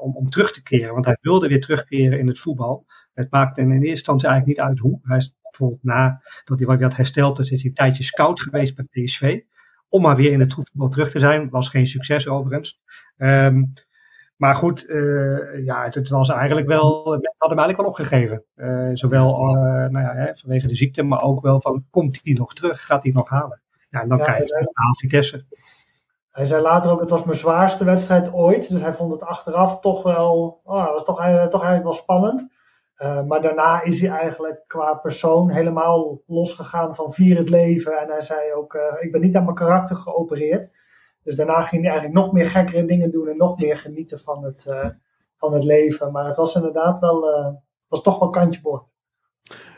om, 0.00 0.16
om 0.16 0.28
terug 0.28 0.52
te 0.52 0.62
keren. 0.62 0.92
Want 0.92 1.04
hij 1.04 1.18
wilde 1.20 1.48
weer 1.48 1.60
terugkeren 1.60 2.18
in 2.18 2.26
het 2.26 2.38
voetbal. 2.38 2.86
Het 3.14 3.30
maakt 3.30 3.58
in 3.58 3.70
eerste 3.70 3.88
instantie 3.88 4.28
eigenlijk 4.28 4.58
niet 4.58 4.68
uit 4.68 4.78
hoe. 4.78 4.98
Hij 5.02 5.16
is 5.16 5.36
bijvoorbeeld 5.58 5.84
na 5.84 6.22
dat 6.44 6.58
hij 6.58 6.78
wat 6.78 6.96
hersteld 6.96 7.38
is, 7.38 7.50
is 7.50 7.60
hij 7.60 7.70
een 7.70 7.76
tijdje 7.76 8.04
scout 8.04 8.40
geweest 8.40 8.76
bij 8.76 9.04
PSV. 9.04 9.40
om 9.88 10.02
maar 10.02 10.16
weer 10.16 10.32
in 10.32 10.40
het 10.40 10.54
voetbal 10.54 10.88
terug 10.88 11.10
te 11.10 11.18
zijn. 11.18 11.50
Was 11.50 11.68
geen 11.68 11.86
succes 11.86 12.28
overigens. 12.28 12.80
Ehm, 13.16 13.64
maar 14.36 14.54
goed, 14.54 14.88
uh, 14.88 15.64
ja, 15.64 15.84
het, 15.84 15.94
het, 15.94 16.08
was 16.08 16.28
eigenlijk 16.28 16.66
wel, 16.66 17.04
we 17.04 17.34
hadden 17.38 17.58
hem 17.58 17.58
eigenlijk 17.58 17.78
wel 17.78 17.88
opgegeven. 17.88 18.44
Uh, 18.56 18.90
zowel 18.92 19.56
uh, 19.56 19.90
nou 19.90 20.00
ja, 20.04 20.14
hè, 20.14 20.36
vanwege 20.36 20.66
de 20.66 20.76
ziekte, 20.76 21.02
maar 21.02 21.22
ook 21.22 21.40
wel 21.40 21.60
van, 21.60 21.84
komt 21.90 22.20
hij 22.22 22.32
nog 22.32 22.54
terug? 22.54 22.84
Gaat 22.84 23.02
hij 23.02 23.12
nog 23.12 23.28
halen? 23.28 23.60
Ja, 23.90 24.02
en 24.02 24.08
dan 24.08 24.18
ja, 24.18 24.24
krijg 24.24 24.48
je 24.48 24.54
een 24.56 24.96
Vitesse. 24.96 25.44
Hij 26.30 26.44
zei 26.44 26.62
later 26.62 26.90
ook, 26.90 27.00
het 27.00 27.10
was 27.10 27.24
mijn 27.24 27.36
zwaarste 27.36 27.84
wedstrijd 27.84 28.32
ooit. 28.32 28.70
Dus 28.70 28.80
hij 28.80 28.92
vond 28.92 29.12
het 29.12 29.22
achteraf 29.22 29.80
toch 29.80 30.02
wel, 30.02 30.60
oh, 30.64 30.84
dat 30.84 30.92
was 30.92 31.04
toch, 31.04 31.16
toch 31.50 31.62
eigenlijk 31.62 31.82
wel 31.82 31.92
spannend. 31.92 32.48
Uh, 32.98 33.22
maar 33.22 33.42
daarna 33.42 33.82
is 33.82 34.00
hij 34.00 34.10
eigenlijk 34.10 34.64
qua 34.66 34.94
persoon 34.94 35.50
helemaal 35.50 36.22
losgegaan 36.26 36.94
van 36.94 37.12
vier 37.12 37.36
het 37.36 37.48
leven. 37.48 37.98
En 37.98 38.08
hij 38.08 38.20
zei 38.20 38.52
ook, 38.52 38.74
uh, 38.74 38.82
ik 39.00 39.12
ben 39.12 39.20
niet 39.20 39.36
aan 39.36 39.44
mijn 39.44 39.56
karakter 39.56 39.96
geopereerd. 39.96 40.70
Dus 41.22 41.34
daarna 41.34 41.62
ging 41.62 41.82
hij 41.82 41.90
eigenlijk 41.90 42.20
nog 42.20 42.32
meer 42.32 42.46
gekkere 42.46 42.84
dingen 42.84 43.10
doen 43.10 43.28
en 43.28 43.36
nog 43.36 43.60
meer 43.60 43.78
genieten 43.78 44.18
van 44.18 44.44
het, 44.44 44.64
uh, 44.68 44.88
van 45.36 45.52
het 45.52 45.64
leven. 45.64 46.12
Maar 46.12 46.26
het 46.26 46.36
was 46.36 46.54
inderdaad 46.54 46.98
wel, 46.98 47.20
was 47.88 48.02
toch 48.02 48.18
wel 48.18 48.30
kantje 48.30 48.60
boord. 48.60 48.84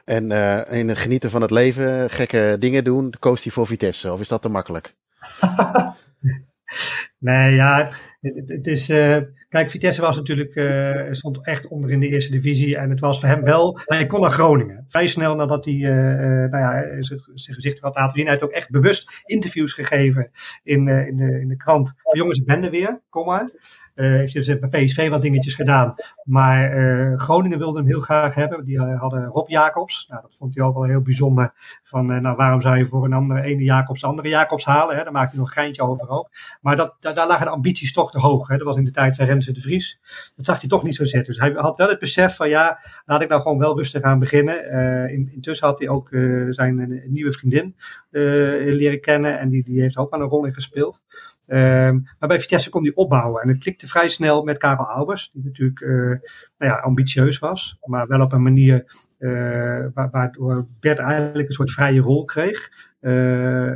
En 0.04 0.30
in 0.70 0.88
het 0.88 0.98
genieten 0.98 1.30
van 1.30 1.42
het 1.42 1.50
leven, 1.50 2.10
gekke 2.10 2.56
dingen 2.58 2.84
doen, 2.84 3.14
koos 3.18 3.42
hij 3.42 3.52
voor 3.52 3.66
Vitesse. 3.66 4.12
Of 4.12 4.20
is 4.20 4.28
dat 4.28 4.42
te 4.42 4.48
makkelijk? 4.48 4.96
nee, 7.20 7.54
ja, 7.54 7.90
het, 8.20 8.66
is, 8.66 8.90
uh, 8.90 9.16
kijk, 9.48 9.70
Vitesse 9.70 10.00
was 10.00 10.16
natuurlijk, 10.16 10.54
uh, 10.54 11.06
stond 11.10 11.46
echt 11.46 11.68
onder 11.68 11.90
in 11.90 12.00
de 12.00 12.08
eerste 12.08 12.30
divisie. 12.30 12.76
En 12.76 12.90
het 12.90 13.00
was 13.00 13.20
voor 13.20 13.28
hem 13.28 13.44
wel, 13.44 13.78
hij 13.84 14.06
kon 14.06 14.20
naar 14.20 14.30
Groningen. 14.30 14.84
Vrij 14.88 15.06
snel 15.06 15.34
nadat 15.34 15.64
hij, 15.64 15.74
uh, 15.74 16.50
nou 16.50 16.58
ja, 16.58 17.02
zijn 17.34 17.56
gezicht 17.56 17.80
had 17.80 17.94
laten 17.94 18.16
zien. 18.16 18.26
Hij 18.26 18.32
heeft 18.32 18.44
ook 18.44 18.56
echt 18.56 18.70
bewust 18.70 19.10
interviews 19.24 19.72
gegeven 19.72 20.30
in, 20.62 20.88
in, 20.88 21.16
de, 21.16 21.40
in 21.40 21.48
de 21.48 21.56
krant. 21.56 21.92
Voor 22.02 22.16
jongens, 22.16 22.42
bende 22.42 22.70
weer, 22.70 23.00
kom 23.08 23.26
maar. 23.26 23.50
Uh, 23.94 24.06
heeft 24.06 24.32
dus 24.32 24.58
bij 24.58 24.68
PSV 24.68 25.08
wat 25.08 25.22
dingetjes 25.22 25.54
gedaan. 25.54 25.94
Maar 26.24 26.76
uh, 26.76 27.18
Groningen 27.18 27.58
wilde 27.58 27.78
hem 27.78 27.86
heel 27.86 28.00
graag 28.00 28.34
hebben. 28.34 28.64
Die 28.64 28.78
hadden 28.78 29.24
Rob 29.24 29.48
Jacobs. 29.48 30.06
Nou, 30.08 30.22
dat 30.22 30.34
vond 30.34 30.54
hij 30.54 30.64
ook 30.64 30.74
wel 30.74 30.84
heel 30.84 31.02
bijzonder. 31.02 31.52
Van, 31.82 32.06
nou, 32.06 32.36
waarom 32.36 32.60
zou 32.60 32.76
je 32.76 32.86
voor 32.86 33.04
een 33.04 33.12
andere 33.12 33.42
ene 33.42 33.62
Jacobs 33.62 34.00
de 34.00 34.06
andere 34.06 34.28
Jacobs 34.28 34.64
halen? 34.64 34.96
Hè? 34.96 35.02
Daar 35.02 35.12
maakte 35.12 35.30
hij 35.30 35.38
nog 35.38 35.48
een 35.48 35.54
geintje 35.54 35.82
over 35.82 36.08
ook. 36.08 36.28
Maar 36.60 36.76
dat, 36.76 36.96
daar, 37.00 37.14
lagen 37.14 37.44
de 37.44 37.52
ambities 37.52 37.92
toch 37.92 38.10
te 38.10 38.18
hoog. 38.18 38.48
Hè? 38.48 38.56
Dat 38.56 38.66
was 38.66 38.76
in 38.76 38.84
de 38.84 38.90
tijd 38.90 39.16
van 39.16 39.26
Renze 39.26 39.52
de 39.52 39.60
Vries. 39.60 40.00
Dat 40.36 40.46
zag 40.46 40.60
hij 40.60 40.68
toch 40.68 40.82
niet 40.82 40.94
zo 40.94 41.04
zitten. 41.04 41.32
Dus 41.32 41.42
hij 41.42 41.52
had 41.56 41.76
wel 41.76 41.88
het 41.88 41.98
besef 41.98 42.36
van 42.36 42.48
ja, 42.48 42.78
laat 43.04 43.22
ik 43.22 43.28
nou 43.28 43.42
gewoon 43.42 43.58
wel 43.58 43.76
rustig 43.76 44.02
aan 44.02 44.18
beginnen. 44.18 44.70
In, 45.10 45.30
intussen 45.32 45.66
had 45.66 45.78
hij 45.78 45.88
ook 45.88 46.08
zijn 46.50 47.02
nieuwe 47.06 47.32
vriendin 47.32 47.76
leren 48.10 49.00
kennen. 49.00 49.38
En 49.38 49.48
die, 49.48 49.64
die 49.64 49.80
heeft 49.80 49.96
ook 49.96 50.12
aan 50.12 50.20
een 50.20 50.28
rol 50.28 50.44
in 50.44 50.52
gespeeld. 50.52 51.02
Um, 51.52 52.06
maar 52.18 52.28
bij 52.28 52.40
Vitesse 52.40 52.70
kon 52.70 52.82
hij 52.82 52.94
opbouwen. 52.94 53.42
En 53.42 53.48
het 53.48 53.58
klikte 53.58 53.88
vrij 53.88 54.08
snel 54.08 54.42
met 54.42 54.58
Karel 54.58 54.86
Albers, 54.86 55.30
die 55.32 55.44
natuurlijk 55.44 55.80
uh, 55.80 56.08
nou 56.58 56.72
ja, 56.72 56.74
ambitieus 56.74 57.38
was, 57.38 57.78
maar 57.84 58.06
wel 58.06 58.20
op 58.20 58.32
een 58.32 58.42
manier 58.42 58.84
uh, 59.18 59.86
waardoor 59.92 60.66
Bert 60.80 60.98
eigenlijk 60.98 61.48
een 61.48 61.54
soort 61.54 61.70
vrije 61.70 62.00
rol 62.00 62.24
kreeg. 62.24 62.70
Uh, 63.00 63.72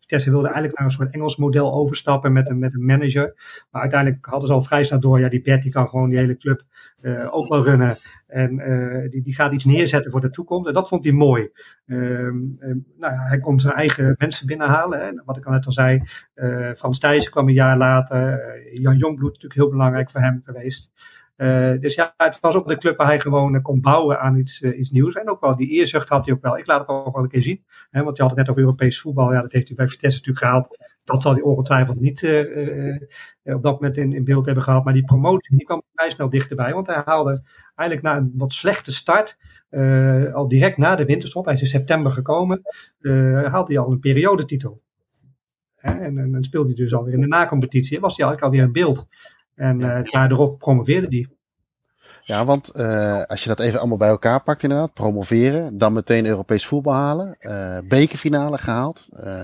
Vitesse 0.00 0.30
wilde 0.30 0.46
eigenlijk 0.46 0.78
naar 0.78 0.86
een 0.86 0.92
soort 0.92 1.14
Engels 1.14 1.36
model 1.36 1.72
overstappen 1.72 2.32
met 2.32 2.48
een, 2.48 2.58
met 2.58 2.74
een 2.74 2.84
manager. 2.84 3.34
Maar 3.70 3.80
uiteindelijk 3.80 4.26
hadden 4.26 4.48
ze 4.48 4.54
al 4.54 4.62
vrij 4.62 4.84
snel 4.84 5.00
door, 5.00 5.20
ja, 5.20 5.28
die 5.28 5.42
Bert 5.42 5.62
die 5.62 5.72
kan 5.72 5.88
gewoon 5.88 6.08
die 6.08 6.18
hele 6.18 6.36
club 6.36 6.64
uh, 7.00 7.34
ook 7.34 7.48
wel 7.48 7.64
runnen. 7.64 7.98
En 8.26 8.58
uh, 8.58 9.10
die, 9.10 9.22
die 9.22 9.34
gaat 9.34 9.52
iets 9.52 9.64
neerzetten 9.64 10.10
voor 10.10 10.20
de 10.20 10.30
toekomst. 10.30 10.68
En 10.68 10.74
dat 10.74 10.88
vond 10.88 11.04
hij 11.04 11.12
mooi. 11.12 11.50
Um, 11.86 12.56
um, 12.60 12.86
nou 12.98 13.14
ja, 13.14 13.20
hij 13.20 13.40
kon 13.40 13.60
zijn 13.60 13.74
eigen 13.74 14.14
mensen 14.18 14.46
binnenhalen. 14.46 15.00
Hè. 15.00 15.10
Wat 15.24 15.36
ik 15.36 15.44
al 15.44 15.52
net 15.52 15.66
al 15.66 15.72
zei. 15.72 16.02
Uh, 16.34 16.72
Frans 16.72 16.98
Thijssen 16.98 17.32
kwam 17.32 17.48
een 17.48 17.54
jaar 17.54 17.76
later. 17.76 18.40
Jan 18.72 18.96
Jongbloed 18.96 19.32
natuurlijk 19.32 19.60
heel 19.60 19.70
belangrijk 19.70 20.10
voor 20.10 20.20
hem 20.20 20.40
geweest. 20.44 20.90
Dus 21.80 21.94
ja, 21.94 22.14
het 22.16 22.40
was 22.40 22.54
ook 22.54 22.68
de 22.68 22.78
club 22.78 22.96
waar 22.96 23.06
hij 23.06 23.20
gewoon 23.20 23.62
kon 23.62 23.80
bouwen 23.80 24.20
aan 24.20 24.36
iets, 24.36 24.62
iets 24.62 24.90
nieuws. 24.90 25.14
En 25.14 25.30
ook 25.30 25.40
wel 25.40 25.56
die 25.56 25.68
eerzucht 25.68 26.08
had 26.08 26.24
hij 26.24 26.34
ook 26.34 26.42
wel. 26.42 26.58
Ik 26.58 26.66
laat 26.66 26.80
het 26.80 26.88
ook 26.88 27.14
wel 27.14 27.22
een 27.22 27.30
keer 27.30 27.42
zien. 27.42 27.64
Hè, 27.90 28.02
want 28.02 28.16
je 28.16 28.22
had 28.22 28.30
het 28.30 28.40
net 28.40 28.48
over 28.48 28.62
Europees 28.62 29.00
voetbal. 29.00 29.32
Ja, 29.32 29.40
dat 29.40 29.52
heeft 29.52 29.66
hij 29.66 29.76
bij 29.76 29.88
Vitesse 29.88 30.18
natuurlijk 30.18 30.46
gehaald. 30.46 30.78
Dat 31.08 31.22
zal 31.22 31.32
hij 31.32 31.42
ongetwijfeld 31.42 32.00
niet 32.00 32.22
op 33.42 33.62
dat 33.62 33.72
moment 33.72 33.96
in, 33.96 34.12
in 34.12 34.24
beeld 34.24 34.46
hebben 34.46 34.64
gehad. 34.64 34.84
Maar 34.84 34.92
die 34.92 35.04
promotie 35.04 35.56
die 35.56 35.66
kwam 35.66 35.82
vrij 35.94 36.10
snel 36.10 36.28
dichterbij. 36.28 36.72
Want 36.72 36.86
hij 36.86 37.02
haalde 37.04 37.42
eigenlijk 37.74 38.08
na 38.08 38.16
een 38.16 38.32
wat 38.34 38.52
slechte 38.52 38.92
start. 38.92 39.36
al 40.32 40.48
direct 40.48 40.76
na 40.76 40.96
de 40.96 41.04
winterstop, 41.04 41.44
hij 41.44 41.54
is 41.54 41.60
in 41.60 41.66
september 41.66 42.12
gekomen. 42.12 42.60
haalde 43.44 43.72
hij 43.72 43.78
al 43.78 43.90
een 43.90 44.00
periodetitel. 44.00 44.82
En, 45.76 46.18
en, 46.18 46.32
dan 46.32 46.44
speelde 46.44 46.66
hij 46.66 46.76
dus 46.76 46.94
alweer 46.94 47.14
in 47.14 47.20
de 47.20 47.26
nacompetitie. 47.26 48.00
Was 48.00 48.16
hij 48.16 48.26
eigenlijk 48.26 48.54
alweer 48.54 48.66
in 48.66 48.82
beeld. 48.82 49.06
En 49.54 49.80
uh, 49.80 50.02
daardoor 50.02 50.56
promoveerde 50.56 51.08
die. 51.08 51.36
Ja, 52.22 52.44
want 52.44 52.72
uh, 52.76 53.22
als 53.22 53.42
je 53.42 53.48
dat 53.48 53.60
even 53.60 53.78
allemaal 53.78 53.98
bij 53.98 54.08
elkaar 54.08 54.42
pakt 54.42 54.62
inderdaad, 54.62 54.94
promoveren, 54.94 55.78
dan 55.78 55.92
meteen 55.92 56.26
Europees 56.26 56.66
voetbal 56.66 56.94
halen, 56.94 57.36
uh, 57.40 57.78
bekerfinale 57.84 58.58
gehaald, 58.58 59.08
uh, 59.24 59.42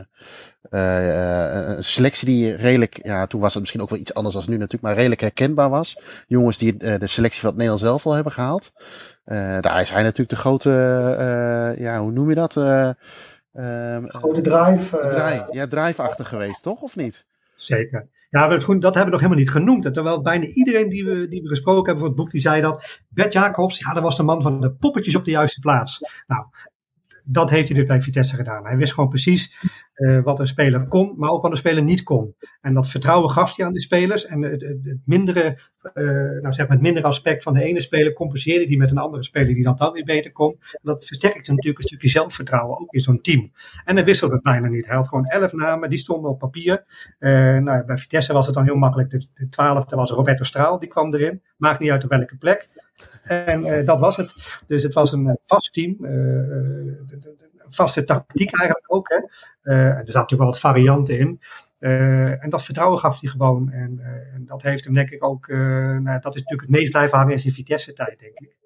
een 0.79 1.85
selectie 1.85 2.27
die 2.27 2.55
redelijk, 2.55 3.07
ja, 3.07 3.27
toen 3.27 3.41
was 3.41 3.53
het 3.53 3.61
misschien 3.61 3.83
ook 3.83 3.91
wel 3.91 3.99
iets 3.99 4.15
anders 4.15 4.35
dan 4.35 4.45
nu 4.47 4.57
natuurlijk, 4.57 4.83
maar 4.83 4.95
redelijk 4.95 5.21
herkenbaar 5.21 5.71
was. 5.71 5.99
Jongens 6.27 6.59
die 6.59 6.77
de 6.77 7.07
selectie 7.07 7.41
van 7.41 7.49
het 7.49 7.59
Nederlands 7.59 7.85
zelf 7.85 8.07
al 8.07 8.13
hebben 8.13 8.33
gehaald. 8.33 8.73
daar 9.61 9.81
is 9.81 9.91
hij 9.91 10.03
natuurlijk 10.03 10.31
de 10.31 10.37
grote, 10.37 10.71
ja, 11.79 12.01
hoe 12.01 12.13
noem 12.13 12.29
je 12.29 12.35
dat? 12.35 12.57
Ehm, 13.55 14.07
grote 14.07 14.41
drive. 14.41 14.99
drive 14.99 15.47
ja, 15.51 15.67
drive-achtig 15.67 16.29
geweest, 16.29 16.63
toch? 16.63 16.81
Of 16.81 16.97
niet? 16.97 17.27
Zeker. 17.55 18.09
Ja, 18.31 18.49
dat 18.49 18.67
hebben 18.67 19.05
we 19.05 19.11
nog 19.11 19.21
helemaal 19.21 19.39
niet 19.39 19.51
genoemd. 19.51 19.95
Terwijl 19.95 20.23
bijna 20.23 20.45
iedereen 20.45 20.89
die 20.89 21.05
we, 21.05 21.29
die 21.29 21.43
we 21.43 21.49
gesproken 21.49 21.85
hebben 21.85 21.99
voor 21.99 22.09
het 22.09 22.17
boek, 22.17 22.31
die 22.31 22.41
zei 22.41 22.61
dat. 22.61 23.01
Bert 23.09 23.33
Jacobs, 23.33 23.79
ja, 23.79 23.93
dat 23.93 24.03
was 24.03 24.17
de 24.17 24.23
man 24.23 24.43
van 24.43 24.61
de 24.61 24.73
poppetjes 24.73 25.17
op 25.17 25.25
de 25.25 25.31
juiste 25.31 25.61
plaats. 25.61 25.99
Nou, 26.27 26.45
dat 27.25 27.51
heeft 27.51 27.69
hij 27.69 27.79
dus 27.79 27.87
bij 27.87 28.01
Vitesse 28.01 28.37
gedaan. 28.37 28.67
Hij 28.67 28.77
wist 28.77 28.93
gewoon 28.93 29.09
precies 29.09 29.55
uh, 29.97 30.23
wat 30.23 30.41
een 30.41 30.47
speler 30.47 30.87
kon, 30.87 31.15
maar 31.17 31.31
ook 31.31 31.43
wat 31.43 31.51
een 31.51 31.57
speler 31.57 31.83
niet 31.83 32.03
kon. 32.03 32.35
En 32.61 32.75
dat 32.75 32.89
vertrouwen 32.89 33.31
gaf 33.31 33.57
hij 33.57 33.67
aan 33.67 33.73
de 33.73 33.81
spelers. 33.81 34.27
En 34.27 34.43
het, 34.43 34.63
het, 34.63 34.99
mindere, 35.05 35.59
uh, 35.95 36.05
nou 36.41 36.53
zeg 36.53 36.67
maar 36.67 36.77
het 36.77 36.81
mindere 36.81 37.07
aspect 37.07 37.43
van 37.43 37.53
de 37.53 37.63
ene 37.63 37.81
speler 37.81 38.13
compenseerde 38.13 38.67
die 38.67 38.77
met 38.77 38.91
een 38.91 38.99
andere 38.99 39.23
speler 39.23 39.55
die 39.55 39.65
dat 39.65 39.79
dan 39.79 39.93
weer 39.93 40.05
beter 40.05 40.33
kon. 40.33 40.59
Dat 40.83 41.05
versterkte 41.05 41.51
natuurlijk 41.51 41.79
een 41.79 41.89
stukje 41.89 42.09
zelfvertrouwen 42.09 42.81
ook 42.81 42.93
in 42.93 43.01
zo'n 43.01 43.21
team. 43.21 43.53
En 43.85 43.97
hij 43.97 44.05
wisselde 44.05 44.35
het 44.35 44.43
bijna 44.43 44.69
niet. 44.69 44.87
Hij 44.87 44.97
had 44.97 45.09
gewoon 45.09 45.25
elf 45.25 45.53
namen, 45.53 45.91
die 45.91 45.99
stonden 45.99 46.31
op 46.31 46.39
papier. 46.39 46.85
Uh, 47.19 47.57
nou, 47.57 47.85
bij 47.85 47.99
Vitesse 47.99 48.33
was 48.33 48.47
het 48.47 48.55
dan 48.55 48.65
heel 48.65 48.77
makkelijk. 48.77 49.11
De, 49.11 49.27
de 49.35 49.49
twaalfde 49.49 49.97
was 49.97 50.11
Roberto 50.11 50.45
Straal, 50.45 50.79
die 50.79 50.89
kwam 50.89 51.15
erin. 51.15 51.43
Maakt 51.57 51.81
niet 51.81 51.91
uit 51.91 52.05
op 52.05 52.11
welke 52.11 52.37
plek. 52.37 52.69
En 53.25 53.67
uh, 53.67 53.87
dat 53.87 54.01
was 54.01 54.17
het. 54.17 54.35
Dus 54.67 54.83
het 54.83 54.95
was 54.95 55.13
een 55.13 55.39
vast 55.43 55.73
team. 55.73 55.97
Uh, 56.01 56.11
een 56.11 57.73
vaste 57.73 58.05
tactiek 58.05 58.59
eigenlijk 58.59 58.95
ook. 58.95 59.09
Hè. 59.09 59.17
Er 59.63 59.89
zaten 59.91 60.05
natuurlijk 60.05 60.31
wel 60.31 60.47
wat 60.47 60.61
varianten 60.61 61.19
in. 61.19 61.41
en 61.79 62.51
dat 62.51 62.65
vertrouwen 62.65 62.99
gaf 62.99 63.21
hij 63.21 63.31
gewoon. 63.31 63.71
En, 63.71 64.01
en 64.35 64.45
dat 64.47 64.63
heeft 64.63 64.85
hem 64.85 64.95
denk 64.95 65.11
ik 65.11 65.25
ook. 65.25 65.49
nou, 65.49 66.21
dat 66.21 66.35
is 66.35 66.43
natuurlijk 66.43 66.61
het 66.61 66.71
meest 66.71 66.91
blijven 66.91 67.19
hangen 67.19 67.33
in 67.33 67.39
zijn 67.39 67.55
Vitesse-tijd, 67.55 68.19
denk 68.19 68.39
ik. 68.39 68.57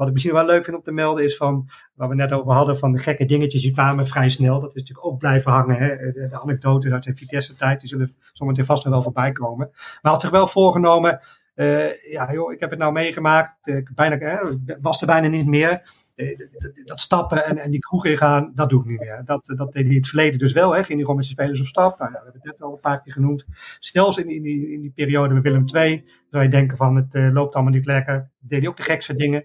Wat 0.00 0.08
ik 0.08 0.14
misschien 0.14 0.34
wel 0.36 0.46
leuk 0.46 0.64
vind 0.64 0.76
om 0.76 0.82
te 0.82 0.92
melden 0.92 1.24
is 1.24 1.36
van, 1.36 1.68
waar 1.94 2.08
we 2.08 2.14
net 2.14 2.32
over 2.32 2.52
hadden, 2.52 2.78
van 2.78 2.92
de 2.92 2.98
gekke 2.98 3.24
dingetjes, 3.24 3.62
die 3.62 3.72
kwamen 3.72 4.06
vrij 4.06 4.28
snel. 4.28 4.60
Dat 4.60 4.74
is 4.74 4.80
natuurlijk 4.80 5.06
ook 5.06 5.18
blijven 5.18 5.52
hangen. 5.52 5.76
Hè? 5.76 5.96
De, 5.96 6.28
de 6.30 6.40
anekdotes 6.40 6.92
uit 6.92 7.04
zijn 7.04 7.16
Vitesse-tijd, 7.16 7.80
die 7.80 7.88
zullen 7.88 8.12
zometeen 8.32 8.64
vast 8.64 8.84
nog 8.84 8.92
wel 8.92 9.02
voorbij 9.02 9.32
komen. 9.32 9.70
Maar 10.02 10.12
had 10.12 10.20
zich 10.20 10.30
wel 10.30 10.48
voorgenomen, 10.48 11.20
uh, 11.60 12.10
ja, 12.10 12.32
joh, 12.32 12.52
ik 12.52 12.60
heb 12.60 12.70
het 12.70 12.78
nou 12.78 12.92
meegemaakt. 12.92 13.66
Ik 13.66 13.94
bijna, 13.94 14.20
uh, 14.20 14.54
was 14.80 15.00
er 15.00 15.06
bijna 15.06 15.28
niet 15.28 15.46
meer. 15.46 15.82
Uh, 16.16 16.38
dat 16.84 17.00
stappen 17.00 17.44
en, 17.44 17.58
en 17.58 17.70
die 17.70 17.80
kroeg 17.80 18.06
ingaan, 18.06 18.52
dat 18.54 18.70
doe 18.70 18.80
ik 18.80 18.86
niet 18.86 19.00
meer. 19.00 19.22
Dat, 19.24 19.52
dat 19.56 19.72
deed 19.72 19.84
hij 19.84 19.92
in 19.92 19.98
het 19.98 20.08
verleden 20.08 20.38
dus 20.38 20.52
wel. 20.52 20.74
Hè. 20.74 20.84
Ging 20.84 20.98
hij 20.98 21.06
gewoon 21.06 21.22
spelers 21.22 21.60
op 21.60 21.66
stap. 21.66 21.98
Nou, 21.98 22.10
ja, 22.12 22.18
we 22.18 22.24
hebben 22.24 22.40
het 22.42 22.50
net 22.50 22.62
al 22.62 22.72
een 22.72 22.80
paar 22.80 23.02
keer 23.02 23.12
genoemd. 23.12 23.44
Zelfs 23.78 24.18
in, 24.18 24.28
in, 24.28 24.42
die, 24.42 24.72
in 24.72 24.80
die 24.80 24.92
periode 24.94 25.34
met 25.34 25.42
Willem 25.42 25.64
II. 25.74 26.04
Zou 26.30 26.42
je 26.42 26.48
denken 26.48 26.76
van 26.76 26.96
het 26.96 27.32
loopt 27.32 27.54
allemaal 27.54 27.72
niet 27.72 27.86
lekker. 27.86 28.30
Deed 28.38 28.60
hij 28.60 28.68
ook 28.68 28.76
de 28.76 28.82
gekste 28.82 29.14
dingen. 29.14 29.44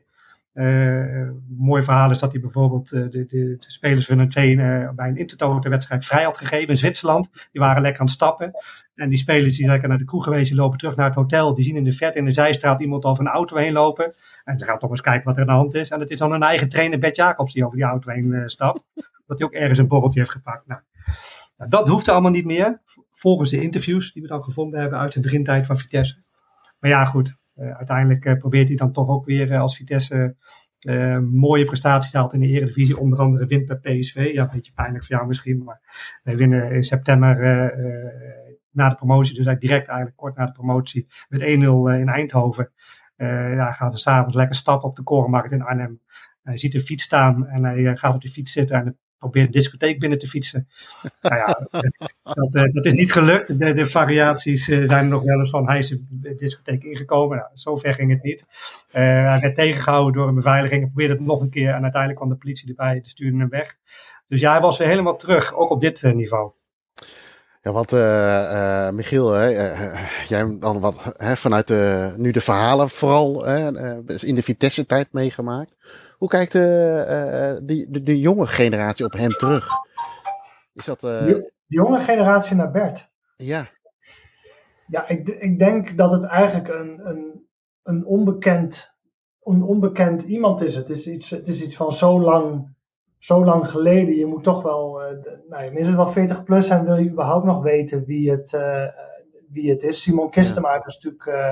Uh, 0.56 1.30
mooi 1.48 1.84
verhaal 1.84 2.12
is 2.12 2.20
dat 2.20 2.32
hij 2.32 2.42
bijvoorbeeld 2.42 2.92
uh, 2.92 3.02
de, 3.02 3.10
de, 3.10 3.26
de, 3.28 3.58
spelers 3.60 4.06
van 4.06 4.20
een 4.20 4.30
twee 4.30 4.56
uh, 4.56 4.90
bij 4.90 5.10
een 5.10 5.18
intertoto 5.18 5.70
wedstrijd 5.70 6.06
vrij 6.06 6.24
had 6.24 6.38
gegeven 6.38 6.68
in 6.68 6.78
Zwitserland. 6.78 7.30
Die 7.52 7.62
waren 7.62 7.82
lekker 7.82 8.00
aan 8.00 8.06
het 8.06 8.16
stappen. 8.16 8.52
En 8.96 9.10
die 9.10 9.18
spelers 9.18 9.58
die 9.58 9.68
lekker 9.68 9.90
naar 9.90 9.98
de 9.98 10.06
kroeg 10.06 10.24
geweest, 10.24 10.48
die 10.48 10.60
lopen 10.60 10.78
terug 10.78 10.96
naar 10.96 11.06
het 11.06 11.16
hotel. 11.16 11.54
Die 11.54 11.66
zien 11.66 11.76
in 11.76 11.84
de 11.84 11.92
vet 11.92 12.16
in 12.16 12.26
de 12.26 12.32
zijstraat 12.32 12.82
iemand 12.82 13.04
over 13.04 13.26
een 13.26 13.32
auto 13.32 13.58
heen 13.58 13.74
lopen. 13.74 14.14
En 14.44 14.60
ze 14.60 14.66
gaan 14.66 14.80
toch 14.80 14.90
eens 14.90 15.02
kijken 15.02 15.24
wat 15.24 15.36
er 15.36 15.42
aan 15.42 15.48
de 15.48 15.54
hand 15.54 15.74
is. 15.74 15.90
En 15.90 16.00
het 16.00 16.10
is 16.10 16.20
dan 16.20 16.32
een 16.32 16.44
eigen 16.44 16.70
trainer, 16.70 17.00
Bert 17.00 17.16
Jacobs, 17.16 17.54
die 17.54 17.66
over 17.66 17.78
die 17.78 17.86
auto 17.86 18.12
heen 18.12 18.44
stapt. 18.50 18.86
Dat 19.28 19.38
hij 19.40 19.48
ook 19.48 19.54
ergens 19.54 19.80
een 19.80 19.88
borreltje 19.88 20.20
heeft 20.20 20.32
gepakt. 20.32 20.68
Nou, 20.68 20.82
nou, 21.58 21.70
dat 21.70 21.88
hoeft 21.88 22.10
allemaal 22.10 22.32
niet 22.32 22.46
meer. 22.46 22.82
Volgens 23.12 23.50
de 23.50 23.62
interviews 23.62 24.14
die 24.14 24.22
we 24.22 24.28
dan 24.28 24.44
gevonden 24.44 24.80
hebben 24.80 25.00
uit 25.00 25.14
de 25.14 25.20
begintijd 25.20 25.66
van 25.66 25.78
Vitesse. 25.78 26.24
Maar 26.80 26.90
ja, 26.90 27.06
goed. 27.06 27.36
Uh, 27.56 27.76
uiteindelijk 27.78 28.26
uh, 28.26 28.34
probeert 28.34 28.68
hij 28.68 28.78
dan 28.78 28.92
toch 28.92 29.08
ook 29.08 29.26
weer 29.26 29.52
uh, 29.52 29.60
als 29.62 29.76
Vitesse 29.78 30.36
mooie 31.32 31.64
prestaties 31.64 32.14
haalt 32.14 32.34
in 32.34 32.40
de 32.40 32.48
Eredivisie. 32.48 32.98
Onder 32.98 33.20
andere 33.20 33.46
wint 33.46 33.66
bij 33.66 33.78
PSV. 33.78 34.30
Ja, 34.34 34.44
een 34.44 34.50
beetje 34.54 34.72
pijnlijk 34.74 35.06
voor 35.06 35.16
jou 35.16 35.28
misschien. 35.28 35.64
Maar 35.64 35.82
wij 36.24 36.36
winnen 36.36 36.72
in 36.72 36.84
september 36.84 37.38
na 38.72 38.90
de 38.90 38.96
promotie. 38.96 39.36
Dus 39.36 39.46
eigenlijk 39.46 39.62
direct 39.62 39.88
eigenlijk 39.88 40.18
kort 40.18 40.36
na 40.36 40.46
de 40.46 40.52
promotie 40.52 41.08
met 41.30 41.42
1-0 41.42 41.46
in 42.02 42.08
Eindhoven. 42.08 42.72
ja, 43.18 43.72
gaat 43.72 43.94
er 43.94 44.00
s'avonds 44.00 44.36
lekker 44.36 44.56
stappen 44.56 44.90
op 44.90 44.96
de 44.96 45.04
Korenmarkt 45.04 45.52
in 45.52 45.62
Arnhem. 45.62 46.02
Hij 46.44 46.58
ziet 46.58 46.74
een 46.74 46.82
fiets 46.82 47.04
staan 47.04 47.48
en 47.48 47.64
hij 47.64 47.98
gaat 47.98 48.16
op 48.16 48.22
die 48.22 48.32
fiets 48.32 48.52
zitten 48.52 48.78
en 48.78 48.98
probeert 49.30 49.46
een 49.46 49.62
discotheek 49.62 50.00
binnen 50.00 50.20
te 50.20 50.28
fietsen. 50.28 50.68
nou 51.22 51.36
ja, 51.36 51.68
dat, 52.24 52.56
eh, 52.56 52.74
dat, 52.74 52.86
is 52.86 52.94
niet 52.94 53.12
gelukt. 53.12 53.60
De, 53.60 53.86
variaties 53.86 54.70
eh, 54.70 54.88
zijn 54.88 55.04
er 55.04 55.10
nog 55.10 55.24
wel 55.24 55.40
eens 55.40 55.50
van 55.50 55.68
hij 55.68 55.78
is 55.78 55.96
de 56.10 56.36
discotheek 56.36 56.84
ingekomen. 56.84 57.38
Nou, 57.38 57.50
zover 57.54 57.94
ging 57.94 58.12
het 58.12 58.24
niet. 58.24 58.42
Uh, 58.42 59.02
hij 59.02 59.40
werd 59.40 59.56
tegengehouden 59.56 60.14
door 60.14 60.28
een 60.28 60.36
beveiliging. 60.36 60.82
Hij 60.82 60.90
probeerde 60.90 61.14
het 61.14 61.26
nog 61.26 61.42
een 61.42 61.50
keer 61.50 61.74
en 61.74 61.82
uiteindelijk 61.82 62.16
kwam 62.16 62.30
de 62.30 62.36
politie 62.36 62.70
erbij. 62.70 62.94
Die 62.94 63.10
stuurde 63.10 63.38
hem 63.38 63.50
weg. 63.50 63.76
Dus 64.28 64.40
ja, 64.40 64.52
hij 64.52 64.62
was 64.62 64.78
weer 64.78 64.88
helemaal 64.88 65.16
terug, 65.16 65.54
ook 65.54 65.70
op 65.70 65.82
dit 65.82 66.14
niveau. 66.16 66.52
Ja, 67.62 67.72
want 67.72 67.92
Michiel, 68.96 69.32
hè, 69.32 69.48
jij 70.28 70.58
dan 70.60 70.80
wat 70.80 71.16
hè, 71.18 71.36
vanuit 71.36 71.74
nu 72.18 72.32
de 72.32 72.42
verhalen 72.42 72.90
vooral 72.90 73.46
in 74.06 74.36
de 74.36 74.44
Vitesse-tijd 74.44 75.08
meegemaakt. 75.12 75.76
Hoe 76.18 76.30
kijkt 76.30 76.52
de, 76.52 77.62
de, 77.64 77.88
de, 77.90 78.04
de, 78.04 78.20
jonge 78.20 78.48
generatie 78.48 79.06
op 79.06 79.12
hem 79.12 79.30
terug? 79.30 79.68
Is 80.74 80.86
dat, 80.86 81.00
de, 81.00 81.54
jonge 81.68 82.00
generatie 82.00 82.56
naar 82.56 82.72
Bert? 82.72 83.10
Ja. 83.38 83.64
Ja, 84.88 85.08
ik, 85.08 85.28
ik 85.28 85.60
denk 85.60 85.98
dat 85.98 86.12
het 86.12 86.24
eigenlijk 86.24 86.68
een, 86.68 87.08
een, 87.08 87.48
een, 87.84 88.06
onbekend, 88.06 88.94
een 89.44 89.64
onbekend 89.64 90.22
iemand 90.22 90.62
is. 90.62 90.76
Het 90.76 90.90
is 90.90 91.08
iets, 91.08 91.30
het 91.30 91.48
is 91.48 91.64
iets 91.64 91.76
van 91.76 91.92
zo 91.92 92.22
lang 92.22 92.76
zo 93.26 93.46
lang 93.46 93.70
geleden. 93.70 94.16
Je 94.16 94.26
moet 94.26 94.44
toch 94.44 94.62
wel, 94.62 95.02
uh, 95.02 95.08
nou, 95.50 95.64
je 95.64 95.72
minstens 95.72 95.98
wel 95.98 96.08
40 96.08 96.44
plus 96.44 96.68
zijn, 96.68 96.86
wil 96.86 96.96
je 96.96 97.10
überhaupt 97.10 97.46
nog 97.46 97.64
weten 97.64 98.06
wie 98.06 98.32
het, 98.32 98.54
uh, 98.54 98.88
wie 99.50 99.70
het 99.70 99.84
is. 99.84 100.02
Simon 100.02 100.30
Kistenmaker 100.30 100.88
is 100.88 100.96
natuurlijk, 100.96 101.26
uh, 101.26 101.52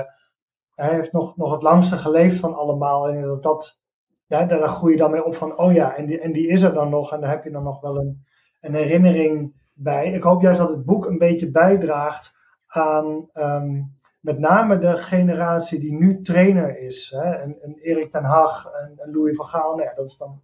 hij 0.74 0.94
heeft 0.94 1.12
nog, 1.12 1.36
nog 1.36 1.52
het 1.52 1.62
langste 1.62 1.96
geleefd 1.96 2.40
van 2.40 2.54
allemaal. 2.54 3.08
En 3.08 3.22
dat, 3.22 3.42
dat 3.42 3.80
ja, 4.26 4.44
daar 4.44 4.68
groei 4.68 4.92
je 4.92 4.98
dan 4.98 5.10
mee 5.10 5.24
op 5.24 5.36
van, 5.36 5.58
oh 5.58 5.72
ja, 5.72 5.96
en 5.96 6.06
die, 6.06 6.20
en 6.20 6.32
die 6.32 6.48
is 6.48 6.62
er 6.62 6.72
dan 6.72 6.90
nog. 6.90 7.12
En 7.12 7.20
daar 7.20 7.30
heb 7.30 7.44
je 7.44 7.50
dan 7.50 7.62
nog 7.62 7.80
wel 7.80 7.96
een, 7.96 8.24
een 8.60 8.74
herinnering 8.74 9.52
bij. 9.72 10.12
Ik 10.12 10.22
hoop 10.22 10.42
juist 10.42 10.58
dat 10.58 10.68
het 10.68 10.84
boek 10.84 11.06
een 11.06 11.18
beetje 11.18 11.50
bijdraagt 11.50 12.34
aan 12.66 13.28
um, 13.34 13.92
met 14.20 14.38
name 14.38 14.78
de 14.78 14.96
generatie 14.96 15.80
die 15.80 15.92
nu 15.92 16.20
trainer 16.20 16.78
is. 16.78 17.14
Hè? 17.16 17.30
En, 17.30 17.56
en 17.62 17.74
Erik 17.82 18.10
ten 18.10 18.24
Hag 18.24 18.70
en, 18.96 19.12
Louis 19.12 19.36
van 19.36 19.46
Gaal, 19.46 19.76
nou 19.76 19.90
dat 19.96 20.08
is 20.08 20.16
dan 20.16 20.42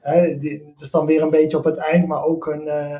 Hè, 0.00 0.38
die, 0.38 0.64
dat 0.64 0.80
is 0.80 0.90
dan 0.90 1.06
weer 1.06 1.22
een 1.22 1.30
beetje 1.30 1.56
op 1.56 1.64
het 1.64 1.76
eind, 1.76 2.06
maar 2.06 2.24
ook 2.24 2.46
een, 2.46 2.66
uh, 2.66 2.98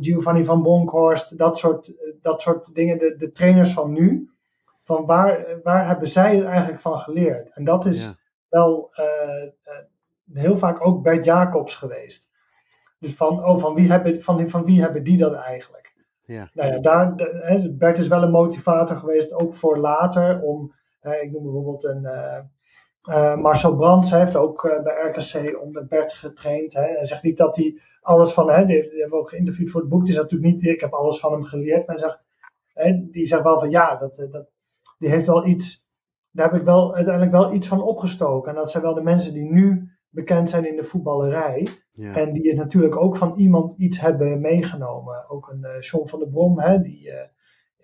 Giovanni 0.00 0.44
van 0.44 0.62
Bronckhorst, 0.62 1.38
dat 1.38 1.58
soort, 1.58 1.92
dat 2.20 2.40
soort 2.40 2.74
dingen. 2.74 2.98
De, 2.98 3.16
de 3.16 3.30
trainers 3.30 3.72
van 3.72 3.92
nu, 3.92 4.30
van 4.82 5.06
waar, 5.06 5.46
waar 5.62 5.86
hebben 5.86 6.08
zij 6.08 6.36
het 6.36 6.44
eigenlijk 6.44 6.80
van 6.80 6.98
geleerd? 6.98 7.50
En 7.54 7.64
dat 7.64 7.84
is 7.84 8.14
wel 8.52 8.90
uh, 8.96 9.48
heel 10.32 10.56
vaak 10.56 10.86
ook 10.86 11.02
Bert 11.02 11.24
Jacobs 11.24 11.74
geweest. 11.74 12.30
Dus 12.98 13.14
van, 13.14 13.44
oh, 13.44 13.58
van, 13.58 13.74
wie 13.74 13.90
hebben, 13.90 14.22
van, 14.22 14.48
van 14.48 14.64
wie 14.64 14.80
hebben 14.80 15.02
die 15.02 15.16
dat 15.16 15.34
eigenlijk? 15.34 15.94
Ja. 16.24 16.48
Nou 16.52 16.72
ja, 16.72 16.78
daar, 16.78 17.14
Bert 17.70 17.98
is 17.98 18.08
wel 18.08 18.22
een 18.22 18.30
motivator 18.30 18.96
geweest, 18.96 19.32
ook 19.32 19.54
voor 19.54 19.78
later, 19.78 20.40
om, 20.40 20.74
ik 21.00 21.32
noem 21.32 21.42
bijvoorbeeld 21.42 21.84
een, 21.84 22.06
uh, 23.08 23.36
Marcel 23.36 23.76
Brands 23.76 24.10
heeft 24.10 24.36
ook 24.36 24.64
uh, 24.64 24.82
bij 24.82 24.94
RKC 24.94 25.62
onder 25.62 25.86
Bert 25.86 26.12
getraind. 26.12 26.72
Hè. 26.72 26.82
Hij 26.82 27.04
zegt 27.04 27.22
niet 27.22 27.36
dat 27.36 27.56
hij 27.56 27.78
alles 28.00 28.32
van 28.32 28.50
hem, 28.50 28.66
die, 28.66 28.80
die 28.80 29.00
hebben 29.00 29.18
we 29.18 29.24
ook 29.24 29.28
geïnterviewd 29.28 29.70
voor 29.70 29.80
het 29.80 29.90
boek, 29.90 30.04
die 30.04 30.12
zegt 30.12 30.30
natuurlijk 30.30 30.52
niet, 30.52 30.62
ik 30.64 30.80
heb 30.80 30.92
alles 30.92 31.20
van 31.20 31.32
hem 31.32 31.44
geleerd, 31.44 31.86
maar 31.86 31.96
hij 31.96 32.08
zegt, 32.08 32.20
hè, 32.74 33.10
die 33.10 33.26
zegt 33.26 33.42
wel 33.42 33.58
van 33.58 33.70
ja, 33.70 33.96
dat, 33.96 34.18
eh, 34.18 34.30
dat, 34.30 34.46
die 34.98 35.10
heeft 35.10 35.26
wel 35.26 35.46
iets, 35.46 35.81
daar 36.32 36.50
heb 36.50 36.60
ik 36.60 36.66
wel 36.66 36.94
uiteindelijk 36.94 37.32
wel 37.32 37.52
iets 37.52 37.68
van 37.68 37.82
opgestoken. 37.82 38.50
En 38.50 38.56
dat 38.56 38.70
zijn 38.70 38.82
wel 38.82 38.94
de 38.94 39.02
mensen 39.02 39.32
die 39.32 39.52
nu 39.52 39.90
bekend 40.08 40.50
zijn 40.50 40.68
in 40.68 40.76
de 40.76 40.84
voetballerij. 40.84 41.68
Ja. 41.92 42.14
En 42.14 42.32
die 42.32 42.48
het 42.48 42.58
natuurlijk 42.58 42.96
ook 42.96 43.16
van 43.16 43.34
iemand 43.36 43.74
iets 43.76 44.00
hebben 44.00 44.40
meegenomen. 44.40 45.30
Ook 45.30 45.48
een 45.48 45.60
uh, 45.62 45.80
John 45.80 46.08
van 46.08 46.18
der 46.18 46.28
Brom, 46.28 46.60
hè, 46.60 46.80
die, 46.80 47.12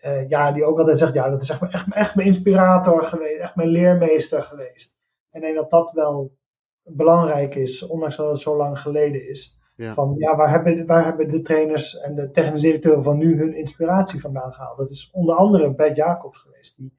uh, 0.04 0.28
ja, 0.28 0.52
die 0.52 0.64
ook 0.64 0.78
altijd 0.78 0.98
zegt, 0.98 1.14
ja, 1.14 1.30
dat 1.30 1.42
is 1.42 1.50
echt, 1.50 1.62
echt, 1.62 1.94
echt 1.94 2.14
mijn 2.14 2.26
inspirator 2.26 3.02
geweest, 3.02 3.40
echt 3.40 3.56
mijn 3.56 3.68
leermeester 3.68 4.42
geweest. 4.42 4.98
En 5.30 5.40
ik 5.40 5.46
denk 5.46 5.56
dat 5.56 5.70
dat 5.70 5.92
wel 5.92 6.36
belangrijk 6.82 7.54
is, 7.54 7.86
ondanks 7.86 8.16
dat 8.16 8.28
het 8.28 8.38
zo 8.38 8.56
lang 8.56 8.80
geleden 8.80 9.28
is. 9.28 9.56
Ja. 9.76 9.94
Van 9.94 10.14
ja, 10.16 10.36
waar 10.36 10.50
hebben, 10.50 10.86
waar 10.86 11.04
hebben 11.04 11.28
de 11.28 11.42
trainers 11.42 11.98
en 11.98 12.14
de 12.14 12.30
technische 12.30 12.66
directeuren 12.66 13.02
van 13.02 13.18
nu 13.18 13.38
hun 13.38 13.56
inspiratie 13.56 14.20
vandaan 14.20 14.52
gehaald? 14.52 14.78
Dat 14.78 14.90
is 14.90 15.10
onder 15.12 15.34
andere 15.34 15.74
Bert 15.74 15.96
Jacobs 15.96 16.38
geweest, 16.38 16.76
die 16.76 16.97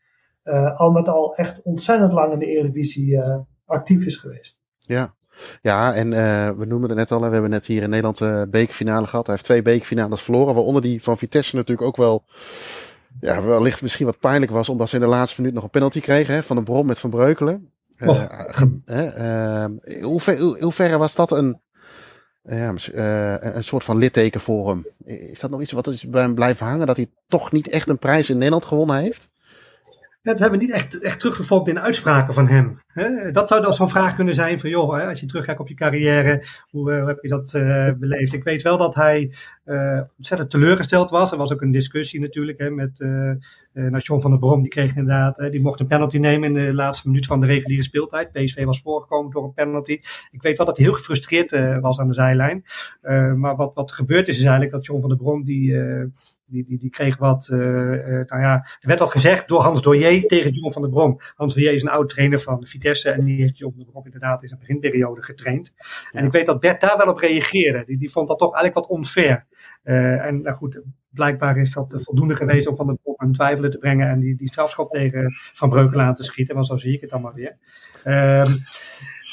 al 0.75 0.91
met 0.91 1.07
al 1.07 1.35
echt 1.35 1.61
ontzettend 1.61 2.11
lang 2.11 2.33
in 2.33 2.39
de 2.39 2.45
Eredivisie 2.45 3.11
uh, 3.11 3.35
actief 3.65 4.05
is 4.05 4.15
geweest. 4.15 4.59
Ja, 4.79 5.13
ja, 5.61 5.93
en 5.93 6.11
uh, 6.11 6.49
we 6.49 6.65
noemen 6.65 6.89
het 6.89 6.97
net 6.97 7.11
al, 7.11 7.19
we 7.19 7.29
hebben 7.29 7.49
net 7.49 7.65
hier 7.65 7.81
in 7.81 7.89
Nederland 7.89 8.19
uh, 8.19 8.41
bekerfinale 8.49 9.07
gehad. 9.07 9.25
Hij 9.25 9.35
heeft 9.35 9.47
twee 9.47 9.61
bekerfinales 9.61 10.21
verloren, 10.21 10.53
waaronder 10.53 10.81
die 10.81 11.03
van 11.03 11.17
Vitesse 11.17 11.55
natuurlijk 11.55 11.87
ook 11.87 11.97
wel, 11.97 12.23
ja, 13.19 13.43
wellicht 13.43 13.81
misschien 13.81 14.05
wat 14.05 14.19
pijnlijk 14.19 14.51
was, 14.51 14.69
omdat 14.69 14.89
ze 14.89 14.95
in 14.95 15.01
de 15.01 15.07
laatste 15.07 15.41
minuut 15.41 15.55
nog 15.55 15.63
een 15.63 15.69
penalty 15.69 15.99
kregen 15.99 16.33
hè, 16.33 16.43
van 16.43 16.57
een 16.57 16.63
bron 16.63 16.85
met 16.85 16.99
Van 16.99 17.09
Breukelen. 17.09 17.71
Oh. 17.99 18.23
Hoe, 20.01 20.19
ver, 20.19 20.39
hoe, 20.39 20.71
verre 20.71 20.97
was 20.97 21.15
dat 21.15 21.31
een, 21.31 21.61
een 22.43 23.63
soort 23.63 23.83
van 23.83 23.97
litteken 23.97 24.39
voor 24.39 24.67
hem? 24.67 24.85
Is 25.05 25.39
dat 25.39 25.49
nog 25.49 25.61
iets 25.61 25.71
wat 25.71 25.87
is 25.87 26.09
bij 26.09 26.21
hem 26.21 26.35
blijven 26.35 26.65
hangen? 26.65 26.87
Dat 26.87 26.95
hij 26.95 27.07
toch 27.27 27.51
niet 27.51 27.69
echt 27.69 27.89
een 27.89 27.97
prijs 27.97 28.29
in 28.29 28.37
Nederland 28.37 28.65
gewonnen 28.65 28.95
heeft? 28.95 29.29
Dat 30.29 30.39
hebben 30.39 30.59
we 30.59 30.65
niet 30.65 30.75
echt, 30.75 31.01
echt 31.01 31.19
teruggevonden 31.19 31.73
in 31.73 31.79
uitspraken 31.79 32.33
van 32.33 32.47
hem. 32.47 32.79
Dat 33.31 33.49
zou 33.49 33.61
dan 33.61 33.73
zo'n 33.73 33.89
vraag 33.89 34.15
kunnen 34.15 34.35
zijn 34.35 34.59
van, 34.59 34.69
joh, 34.69 35.07
als 35.07 35.19
je 35.19 35.25
terugkijkt 35.25 35.59
op 35.59 35.67
je 35.67 35.73
carrière, 35.73 36.43
hoe, 36.69 36.93
hoe 36.93 37.07
heb 37.07 37.21
je 37.21 37.29
dat 37.29 37.53
uh, 37.53 37.89
beleefd? 37.97 38.33
Ik 38.33 38.43
weet 38.43 38.61
wel 38.61 38.77
dat 38.77 38.95
hij 38.95 39.33
uh, 39.65 40.01
ontzettend 40.17 40.49
teleurgesteld 40.49 41.09
was. 41.09 41.31
Er 41.31 41.37
was 41.37 41.53
ook 41.53 41.61
een 41.61 41.71
discussie 41.71 42.19
natuurlijk 42.19 42.71
met 42.71 42.99
uh, 42.99 43.31
Nation 43.73 44.21
van 44.21 44.31
der 44.31 44.39
Brom. 44.39 44.61
Die 44.61 44.71
kreeg 44.71 44.95
inderdaad, 44.95 45.51
die 45.51 45.61
mocht 45.61 45.79
een 45.79 45.87
penalty 45.87 46.17
nemen 46.17 46.47
in 46.47 46.65
de 46.65 46.73
laatste 46.73 47.07
minuut 47.07 47.25
van 47.25 47.39
de 47.39 47.47
reguliere 47.47 47.83
speeltijd. 47.83 48.31
PSV 48.31 48.63
was 48.63 48.81
voorgekomen 48.81 49.31
door 49.31 49.43
een 49.43 49.53
penalty. 49.53 49.99
Ik 50.31 50.41
weet 50.41 50.57
wel 50.57 50.65
dat 50.65 50.77
hij 50.77 50.85
heel 50.85 50.95
gefrustreerd 50.95 51.79
was 51.81 51.99
aan 51.99 52.07
de 52.07 52.13
zijlijn. 52.13 52.65
maar 53.35 53.55
wat, 53.55 53.73
wat 53.73 53.91
gebeurd 53.91 54.27
is, 54.27 54.35
is 54.35 54.41
eigenlijk 54.41 54.71
dat 54.71 54.85
John 54.85 54.99
van 54.99 55.09
der 55.09 55.17
Brom, 55.17 55.43
die 55.43 55.73
die, 56.49 56.63
die, 56.63 56.77
die 56.77 56.89
kreeg 56.89 57.17
wat, 57.17 57.49
uh, 57.53 57.59
uh, 57.59 58.05
nou 58.05 58.41
ja, 58.41 58.53
er 58.53 58.87
werd 58.87 58.99
wat 58.99 59.11
gezegd 59.11 59.47
door 59.47 59.61
Hans 59.61 59.81
Doyer 59.81 60.21
tegen 60.21 60.53
John 60.53 60.71
van 60.71 60.81
der 60.81 60.91
Brom. 60.91 61.19
Hans 61.35 61.53
Doyer 61.53 61.73
is 61.73 61.81
een 61.81 61.89
oud 61.89 62.09
trainer 62.09 62.39
van 62.39 62.65
Vitesse 62.67 63.09
en 63.09 63.25
die 63.25 63.41
heeft 63.41 63.57
John 63.57 63.73
van 63.73 63.83
der 63.83 63.91
Brom 63.91 64.05
inderdaad 64.05 64.41
in 64.41 64.47
zijn 64.47 64.59
beginperiode 64.59 65.21
getraind. 65.21 65.73
En 66.11 66.25
ik 66.25 66.31
weet 66.31 66.45
dat 66.45 66.59
Bert 66.59 66.81
daar 66.81 66.97
wel 66.97 67.07
op 67.07 67.19
reageerde. 67.19 67.83
Die, 67.85 67.97
die 67.97 68.11
vond 68.11 68.27
dat 68.27 68.37
toch 68.37 68.53
eigenlijk 68.53 68.87
wat 68.87 68.97
onfair. 68.97 69.45
Uh, 69.83 70.25
en 70.25 70.41
nou 70.41 70.55
goed, 70.55 70.81
blijkbaar 71.09 71.57
is 71.57 71.73
dat 71.73 72.01
voldoende 72.03 72.35
geweest 72.35 72.67
om 72.67 72.75
van 72.75 72.87
der 72.87 72.97
Brom 73.03 73.15
aan 73.17 73.31
twijfelen 73.31 73.71
te 73.71 73.77
brengen 73.77 74.09
en 74.09 74.19
die, 74.19 74.35
die 74.35 74.47
strafschop 74.47 74.91
tegen 74.91 75.33
Van 75.53 75.69
Breukelen 75.69 76.13
te 76.13 76.23
schieten. 76.23 76.55
Want 76.55 76.67
zo 76.67 76.77
zie 76.77 76.93
ik 76.93 77.01
het 77.01 77.09
dan 77.09 77.21
maar 77.21 77.33
weer. 77.33 77.57
Uh, 78.05 78.53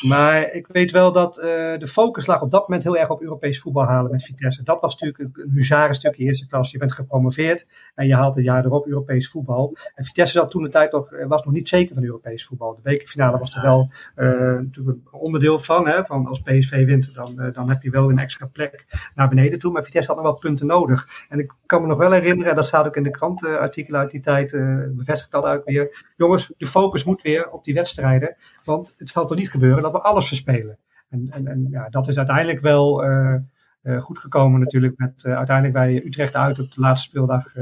maar 0.01 0.53
ik 0.53 0.66
weet 0.66 0.90
wel 0.90 1.12
dat 1.12 1.36
uh, 1.38 1.44
de 1.78 1.86
focus 1.86 2.26
lag 2.26 2.42
op 2.42 2.51
dat 2.51 2.61
moment 2.61 2.82
heel 2.82 2.97
erg 2.97 3.11
op 3.11 3.22
Europees 3.22 3.61
voetbal 3.61 3.84
halen 3.84 4.11
met 4.11 4.24
Vitesse. 4.24 4.62
Dat 4.62 4.80
was 4.80 4.97
natuurlijk 4.97 5.38
een 5.38 5.51
huzarenstukje 5.51 6.24
eerste 6.24 6.47
klas. 6.47 6.70
Je 6.70 6.78
bent 6.78 6.92
gepromoveerd 6.92 7.66
en 7.94 8.07
je 8.07 8.14
haalt 8.14 8.36
een 8.36 8.42
jaar 8.42 8.64
erop 8.64 8.86
Europees 8.86 9.30
voetbal. 9.30 9.76
En 9.94 10.05
Vitesse 10.05 10.38
dat 10.38 10.51
toen 10.51 10.62
de 10.62 10.68
tijd 10.68 10.92
nog, 10.92 11.11
was 11.26 11.42
nog 11.42 11.55
niet 11.55 11.68
zeker 11.68 11.94
van 11.94 12.05
Europees 12.05 12.44
voetbal. 12.44 12.74
De 12.74 12.82
bekerfinale 12.82 13.38
was 13.38 13.57
er 13.57 13.62
wel 13.62 13.90
natuurlijk 14.14 14.99
een 15.12 15.18
onderdeel 15.18 15.59
van. 15.59 15.88
Hè, 15.88 16.05
van 16.05 16.26
als 16.26 16.40
PSV 16.40 16.84
wint, 16.84 17.14
dan, 17.14 17.51
dan 17.53 17.68
heb 17.68 17.82
je 17.82 17.90
wel 17.90 18.11
een 18.11 18.18
extra 18.18 18.47
plek 18.47 18.86
naar 19.14 19.28
beneden 19.28 19.58
toe. 19.58 19.72
Maar 19.72 19.83
Vitesse 19.83 20.12
had 20.12 20.22
nog 20.22 20.30
wel 20.30 20.38
punten 20.38 20.66
nodig. 20.66 21.08
En 21.29 21.38
ik 21.38 21.53
kan 21.66 21.83
me 21.83 21.88
nog 21.88 21.99
wel 21.99 22.12
herinneren, 22.12 22.50
en 22.50 22.57
dat 22.57 22.66
staat 22.66 22.87
ook 22.87 22.96
in 22.96 23.03
de 23.03 23.11
krantenartikelen 23.11 24.00
uit 24.00 24.11
die 24.11 24.21
tijd, 24.21 24.50
bevestigt 24.96 25.30
dat 25.30 25.45
ook 25.45 25.64
weer. 25.64 26.04
Jongens, 26.16 26.53
de 26.57 26.66
focus 26.66 27.04
moet 27.04 27.22
weer 27.22 27.50
op 27.50 27.64
die 27.64 27.75
wedstrijden. 27.75 28.37
Want 28.64 28.95
het 28.96 29.08
zal 29.08 29.26
toch 29.26 29.38
niet 29.38 29.50
gebeuren 29.50 29.83
dat 29.92 30.03
we 30.03 30.08
alles 30.08 30.29
verspelen. 30.29 30.79
En, 31.08 31.26
en, 31.30 31.46
en 31.46 31.67
ja, 31.71 31.88
dat 31.88 32.08
is 32.08 32.18
uiteindelijk 32.18 32.61
wel 32.61 33.04
uh, 33.04 33.34
uh, 33.83 34.00
goed 34.00 34.18
gekomen 34.18 34.61
natuurlijk. 34.61 34.99
Met 34.99 35.25
uh, 35.26 35.37
uiteindelijk 35.37 35.76
bij 35.76 36.04
Utrecht 36.04 36.34
uit 36.34 36.58
op 36.58 36.72
de 36.72 36.80
laatste 36.80 37.08
speeldag 37.08 37.53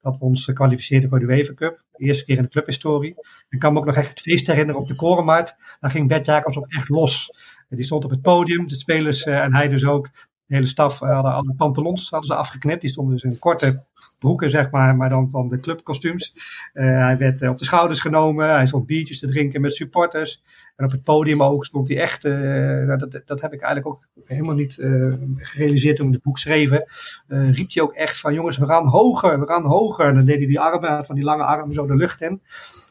dat 0.00 0.18
we 0.18 0.24
ons 0.24 0.52
kwalificeerden 0.52 1.08
voor 1.08 1.18
de 1.18 1.26
UEFA 1.26 1.54
Cup. 1.54 1.82
De 1.92 2.04
eerste 2.04 2.24
keer 2.24 2.36
in 2.36 2.42
de 2.42 2.48
clubhistorie. 2.48 3.14
Ik 3.48 3.58
kan 3.58 3.72
me 3.72 3.78
ook 3.78 3.84
nog 3.84 3.96
echt 3.96 4.08
het 4.08 4.20
feest 4.20 4.46
herinneren 4.46 4.80
op 4.80 4.88
de 4.88 4.94
Korenmarkt. 4.94 5.56
Daar 5.80 5.90
ging 5.90 6.08
Bert 6.08 6.26
Jacobs 6.26 6.56
ook 6.56 6.68
echt 6.68 6.88
los. 6.88 7.30
Die 7.68 7.84
stond 7.84 8.04
op 8.04 8.10
het 8.10 8.22
podium, 8.22 8.66
de 8.66 8.74
spelers 8.74 9.24
en 9.24 9.54
hij 9.54 9.68
dus 9.68 9.86
ook. 9.86 10.10
De 10.46 10.54
hele 10.54 10.66
staf 10.66 10.98
hadden 10.98 11.32
alle 11.32 11.54
pantalons 11.56 12.10
hadden 12.10 12.28
ze 12.28 12.34
afgeknipt. 12.34 12.80
Die 12.80 12.90
stonden 12.90 13.14
dus 13.14 13.22
in 13.22 13.38
korte 13.38 13.84
broeken, 14.18 14.50
zeg 14.50 14.70
maar, 14.70 14.96
maar 14.96 15.08
dan 15.08 15.30
van 15.30 15.48
de 15.48 15.60
clubkostuums. 15.60 16.34
hij 16.72 17.18
werd 17.18 17.48
op 17.48 17.58
de 17.58 17.64
schouders 17.64 18.00
genomen. 18.00 18.50
Hij 18.50 18.66
stond 18.66 18.86
biertjes 18.86 19.18
te 19.18 19.26
drinken 19.26 19.60
met 19.60 19.74
supporters. 19.74 20.42
En 20.76 20.84
op 20.84 20.90
het 20.90 21.02
podium 21.02 21.42
ook 21.42 21.64
stond 21.64 21.88
hij 21.88 22.00
echt, 22.00 22.24
uh, 22.24 22.86
dat, 22.86 23.22
dat 23.24 23.40
heb 23.40 23.52
ik 23.52 23.60
eigenlijk 23.60 23.86
ook 23.86 24.08
helemaal 24.24 24.54
niet 24.54 24.76
uh, 24.76 25.14
gerealiseerd 25.36 25.96
toen 25.96 26.06
ik 26.06 26.12
het 26.12 26.22
boek 26.22 26.38
schreven. 26.38 26.86
Uh, 27.28 27.54
riep 27.54 27.72
hij 27.72 27.82
ook 27.82 27.92
echt 27.92 28.20
van 28.20 28.34
jongens, 28.34 28.58
we 28.58 28.66
gaan 28.66 28.86
hoger, 28.86 29.40
we 29.40 29.46
gaan 29.46 29.64
hoger. 29.64 30.06
En 30.06 30.14
dan 30.14 30.24
deed 30.24 30.36
hij 30.36 30.46
die 30.46 30.60
armen, 30.60 31.06
van 31.06 31.14
die 31.14 31.24
lange 31.24 31.44
armen 31.44 31.74
zo 31.74 31.86
de 31.86 31.96
lucht 31.96 32.20
in. 32.20 32.42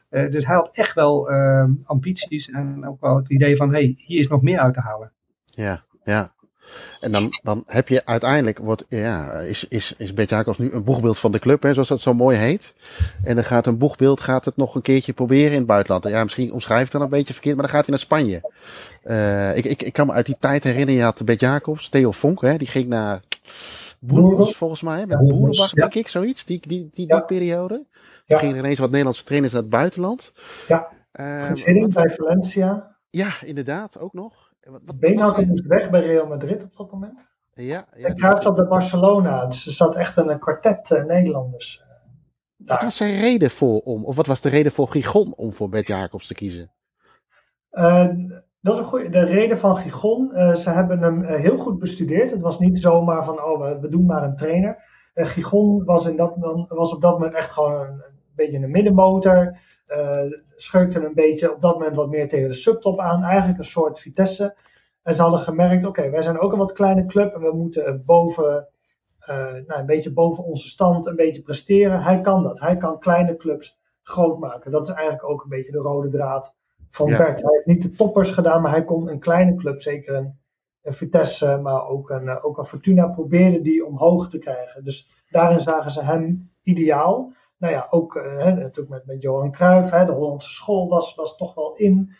dus 0.10 0.46
hij 0.46 0.56
had 0.56 0.70
echt 0.72 0.94
wel 0.94 1.30
ambities 1.86 2.50
en 2.50 2.88
ook 2.88 3.02
wel 3.02 3.16
het 3.16 3.30
idee 3.30 3.56
van, 3.56 3.72
hey, 3.72 3.94
hier 3.98 4.20
is 4.20 4.28
nog 4.28 4.42
meer 4.42 4.60
uit 4.60 4.74
te 4.74 4.82
halen. 4.82 5.12
Ja, 5.46 5.84
ja. 6.04 6.34
En 7.00 7.12
dan, 7.12 7.40
dan 7.44 7.64
heb 7.66 7.88
je 7.88 8.06
uiteindelijk, 8.06 8.58
wordt, 8.58 8.86
ja, 8.90 9.32
is, 9.32 9.68
is, 9.68 9.94
is 9.98 10.14
Bert 10.14 10.30
Jacobs 10.30 10.58
nu 10.58 10.72
een 10.72 10.84
boegbeeld 10.84 11.20
van 11.20 11.32
de 11.32 11.40
club, 11.40 11.64
hè, 11.64 11.74
zoals 11.74 11.88
dat 11.88 12.00
zo 12.00 12.14
mooi 12.14 12.38
heet. 12.38 12.74
En 13.24 13.36
dan 13.36 13.44
gaat 13.44 13.68
een 13.68 13.78
boegbeeld 13.78 14.20
gaat 14.20 14.46
het 14.46 14.58
nog 14.58 14.76
een 14.76 14.82
keertje 14.82 15.14
proberen 15.14 15.52
in 15.52 15.58
het 15.58 15.68
buitenland. 15.68 16.08
Ja, 16.08 16.24
misschien 16.24 16.52
omschrijft 16.52 16.84
het 16.84 16.92
dan 16.92 17.02
een 17.02 17.18
beetje 17.18 17.34
verkeerd, 17.34 17.56
maar 17.56 17.66
dan 17.66 17.74
gaat 17.74 17.86
hij 17.86 17.96
naar 17.96 18.06
Spanje. 18.06 18.52
Uh, 19.04 19.58
ik, 19.58 19.66
ik, 19.66 19.82
ik 19.82 19.94
kan 19.94 20.08
me 20.08 20.14
uit 20.14 20.26
die 20.26 20.38
tijd 20.40 20.64
herinneren, 20.64 20.96
je 20.96 21.04
had 21.04 21.26
Bert 21.26 21.40
Jacobs, 21.40 21.90
Theo 21.90 22.12
Vonk, 22.12 22.42
hè, 22.42 22.58
die 22.58 22.68
ging 22.68 22.88
naar 22.88 23.22
Boerenbos 24.00 24.56
volgens 24.56 24.82
mij, 24.82 25.06
met 25.06 25.18
Boerenbach 25.18 25.72
denk 25.72 25.94
ik, 25.94 26.08
zoiets, 26.08 26.46
die, 26.46 26.60
die, 26.68 26.90
die, 26.94 27.08
die 27.08 27.24
periode. 27.24 27.86
Toen 28.28 28.38
gingen 28.38 28.56
er 28.56 28.62
ineens 28.62 28.80
wat 28.80 28.90
Nederlandse 28.90 29.24
trainers 29.24 29.54
naar 29.54 29.62
het 29.62 29.72
buitenland. 29.72 30.34
Ja, 30.68 30.88
uh, 31.14 31.88
bij 31.88 32.10
Valencia. 32.10 32.96
Ja, 33.10 33.30
inderdaad, 33.42 34.00
ook 34.00 34.14
nog. 34.14 34.45
Wat, 34.70 34.82
wat, 35.16 35.46
moest 35.46 35.66
weg 35.66 35.90
bij 35.90 36.02
Real 36.02 36.28
Madrid 36.28 36.64
op 36.64 36.76
dat 36.76 36.92
moment. 36.92 37.28
Ja, 37.54 37.86
ja, 37.96 38.08
en 38.08 38.16
Cruijff 38.16 38.44
zat 38.44 38.56
bij 38.56 38.68
Barcelona. 38.68 39.46
Dus 39.46 39.66
er 39.66 39.72
zat 39.72 39.96
echt 39.96 40.18
een 40.18 40.40
kwartet 40.40 40.90
uh, 40.90 41.04
Nederlanders. 41.04 41.84
Uh, 41.84 42.68
wat 42.68 42.84
was 42.84 42.98
zijn 42.98 43.20
reden 43.20 43.50
voor 43.50 43.80
om, 43.80 44.06
of 44.06 44.16
wat 44.16 44.28
was 44.28 44.42
de 44.42 44.50
reden 44.50 44.72
voor 44.72 44.90
Gigon 44.90 45.34
om 45.36 45.54
voor 45.54 45.70
Bert 45.70 45.88
Jacobs 45.88 46.28
te 46.28 46.34
kiezen? 46.34 46.72
Uh, 47.72 48.08
dat 48.62 48.74
is 48.74 48.80
een 48.80 48.86
goede. 48.86 49.10
De 49.10 49.24
reden 49.24 49.58
van 49.58 49.78
Gigon, 49.78 50.30
ze 50.56 50.70
hebben 50.70 51.00
hem 51.00 51.24
heel 51.24 51.58
goed 51.58 51.80
bestudeerd. 51.80 52.32
Het 52.32 52.42
was 52.42 52.60
niet 52.60 52.80
zomaar 52.80 53.26
van, 53.26 53.44
oh, 53.44 53.62
we, 53.62 53.80
we 53.80 53.90
doen 53.90 54.06
maar 54.06 54.24
een 54.24 54.36
trainer. 54.36 54.84
Gigon 55.14 55.84
was, 55.84 56.06
in 56.06 56.16
dat, 56.16 56.36
was 56.68 56.94
op 56.94 57.02
dat 57.02 57.12
moment 57.12 57.34
echt 57.34 57.52
gewoon 57.52 57.88
een 57.88 58.15
beetje 58.36 58.58
een 58.58 58.72
middenmotor. 58.72 59.58
Uh, 59.88 60.22
scheukte 60.56 61.06
een 61.06 61.14
beetje 61.14 61.54
op 61.54 61.62
dat 61.62 61.74
moment 61.74 61.96
wat 61.96 62.10
meer 62.10 62.30
tegen 62.30 62.48
de 62.48 62.54
subtop 62.54 63.00
aan. 63.00 63.24
Eigenlijk 63.24 63.60
een 63.60 63.66
soort 63.66 64.00
Vitesse. 64.00 64.56
En 65.04 65.16
ze 65.16 65.22
hadden 65.22 65.40
gemerkt, 65.40 65.86
oké, 65.86 66.10
wij 66.10 66.22
zijn 66.22 66.40
ook 66.40 66.52
een 66.52 66.58
wat 66.58 66.74
kleine 66.74 67.06
club 67.06 67.34
en 67.34 67.42
we 67.42 67.56
moeten 67.56 68.02
boven, 68.06 68.68
uh, 69.30 69.36
nou, 69.38 69.80
een 69.80 69.86
beetje 69.86 70.14
boven 70.14 70.44
onze 70.44 70.68
stand 70.68 71.06
een 71.06 71.16
beetje 71.16 71.42
presteren. 71.42 72.02
Hij 72.02 72.22
kan 72.22 72.44
dat. 72.44 72.60
Hij 72.60 72.78
kan 72.78 73.00
kleine 73.00 73.36
clubs 73.36 73.80
groot 74.02 74.40
maken. 74.40 74.72
Dat 74.72 74.88
is 74.88 74.94
eigenlijk 74.94 75.30
ook 75.30 75.44
een 75.44 75.50
beetje 75.50 75.72
de 75.72 75.78
rode 75.78 76.10
draad 76.10 76.56
van 76.92 77.08
ja. 77.08 77.18
Bert. 77.18 77.42
Hij 77.42 77.52
heeft 77.52 77.66
niet 77.66 77.82
de 77.82 77.92
toppers 77.92 78.32
gedaan, 78.32 78.62
maar 78.62 78.72
hij 78.72 78.84
kon 78.84 79.10
een 79.10 79.20
kleine 79.20 79.56
club, 79.56 79.82
zeker 79.82 80.16
een, 80.16 80.40
een 80.82 80.94
Vitesse, 80.94 81.58
maar 81.58 81.88
ook 81.88 82.10
een, 82.10 82.28
eh, 82.28 82.46
ook 82.46 82.58
een 82.58 82.66
Fortuna, 82.66 83.08
probeerde 83.08 83.62
die 83.62 83.86
omhoog 83.86 84.30
te 84.30 84.40
krijgen. 84.40 84.84
Dus 84.84 85.24
daarin 85.30 85.60
zagen 85.60 85.92
ze 85.92 86.04
hem 86.04 86.52
ideaal 86.64 87.34
nou 87.58 87.74
ja, 87.74 87.88
ook 87.90 88.16
uh, 88.16 88.46
natuurlijk 88.46 88.90
met, 88.90 89.06
met 89.06 89.22
Johan 89.22 89.52
Cruijff, 89.52 89.92
hè, 89.92 90.06
de 90.06 90.12
Hollandse 90.12 90.50
school 90.50 90.88
was, 90.88 91.16
was 91.16 91.38
toch 91.38 91.54
wel 91.54 91.76
in 91.76 92.16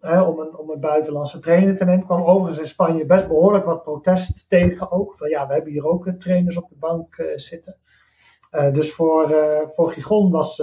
hè, 0.00 0.20
om, 0.20 0.38
een, 0.38 0.56
om 0.56 0.70
een 0.70 0.80
buitenlandse 0.80 1.38
trainer 1.38 1.76
te 1.76 1.84
nemen. 1.84 2.04
kwam 2.04 2.22
overigens 2.22 2.58
in 2.58 2.66
Spanje 2.66 3.06
best 3.06 3.28
behoorlijk 3.28 3.64
wat 3.64 3.82
protest 3.82 4.48
tegen 4.48 4.90
ook. 4.90 5.16
Van 5.16 5.28
ja, 5.28 5.46
we 5.46 5.52
hebben 5.52 5.72
hier 5.72 5.86
ook 5.86 6.08
trainers 6.08 6.56
op 6.56 6.68
de 6.68 6.76
bank 6.78 7.16
uh, 7.16 7.26
zitten. 7.36 7.76
Uh, 8.52 8.72
dus 8.72 8.92
voor, 8.92 9.34
voor 9.68 9.90
Gigon 9.90 10.30
was, 10.30 10.62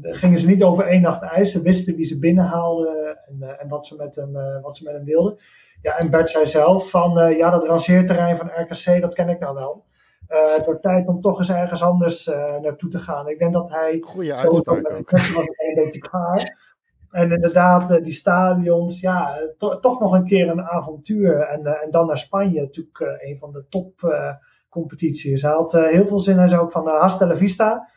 gingen 0.00 0.38
ze 0.38 0.46
niet 0.46 0.62
over 0.62 0.86
één 0.86 1.02
nacht 1.02 1.22
ijs. 1.22 1.52
Ze 1.52 1.62
wisten 1.62 1.94
wie 1.94 2.04
ze 2.04 2.18
binnenhaalden 2.18 3.18
en, 3.26 3.58
en 3.58 3.68
wat, 3.68 3.86
ze 3.86 3.96
met 3.96 4.14
hem, 4.14 4.32
wat 4.62 4.76
ze 4.76 4.84
met 4.84 4.94
hem 4.94 5.04
wilden. 5.04 5.38
Ja, 5.82 5.98
en 5.98 6.10
Bert 6.10 6.30
zei 6.30 6.46
zelf 6.46 6.90
van 6.90 7.36
ja, 7.36 7.50
dat 7.50 7.66
rangeerterrein 7.66 8.36
van 8.36 8.50
RKC, 8.54 9.00
dat 9.00 9.14
ken 9.14 9.28
ik 9.28 9.40
nou 9.40 9.54
wel. 9.54 9.84
Uh, 10.28 10.54
het 10.54 10.64
wordt 10.64 10.82
tijd 10.82 11.08
om 11.08 11.20
toch 11.20 11.38
eens 11.38 11.50
ergens 11.50 11.82
anders 11.82 12.26
uh, 12.26 12.56
naartoe 12.60 12.90
te 12.90 12.98
gaan. 12.98 13.28
Ik 13.28 13.38
denk 13.38 13.52
dat 13.52 13.70
hij. 13.70 13.98
Goeie 14.00 14.34
uitspraak 14.34 14.82
met 14.82 14.98
ook. 14.98 15.10
was 15.10 15.30
een 15.36 15.74
beetje 15.74 16.00
klaar. 16.00 16.72
En 17.10 17.32
inderdaad, 17.32 17.90
uh, 17.90 18.02
die 18.02 18.12
stadions, 18.12 19.00
ja, 19.00 19.38
to 19.58 19.80
toch 19.80 20.00
nog 20.00 20.12
een 20.12 20.26
keer 20.26 20.48
een 20.48 20.62
avontuur. 20.62 21.40
En, 21.40 21.66
en 21.82 21.90
dan 21.90 22.06
naar 22.06 22.18
Spanje, 22.18 22.60
natuurlijk 22.60 23.18
een 23.18 23.36
van 23.38 23.52
de 23.52 23.64
topcompetities. 23.68 25.42
hij 25.42 25.52
had 25.52 25.72
heel 25.72 26.06
veel 26.06 26.20
zin. 26.20 26.38
Hij 26.38 26.48
zei 26.48 26.60
ook 26.60 26.72
van 26.72 26.88
hasta 26.88 27.26
la 27.26 27.36
vista. 27.36 27.88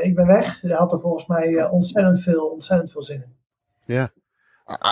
ik 0.00 0.14
ben 0.14 0.26
weg. 0.26 0.60
Hij 0.60 0.76
had 0.76 0.92
er 0.92 1.00
volgens 1.00 1.26
mij 1.26 1.68
ontzettend, 1.68 2.20
veel, 2.20 2.46
ontzettend 2.46 2.92
veel 2.92 3.02
zin 3.02 3.22
in. 3.22 3.36
Ja, 3.84 4.08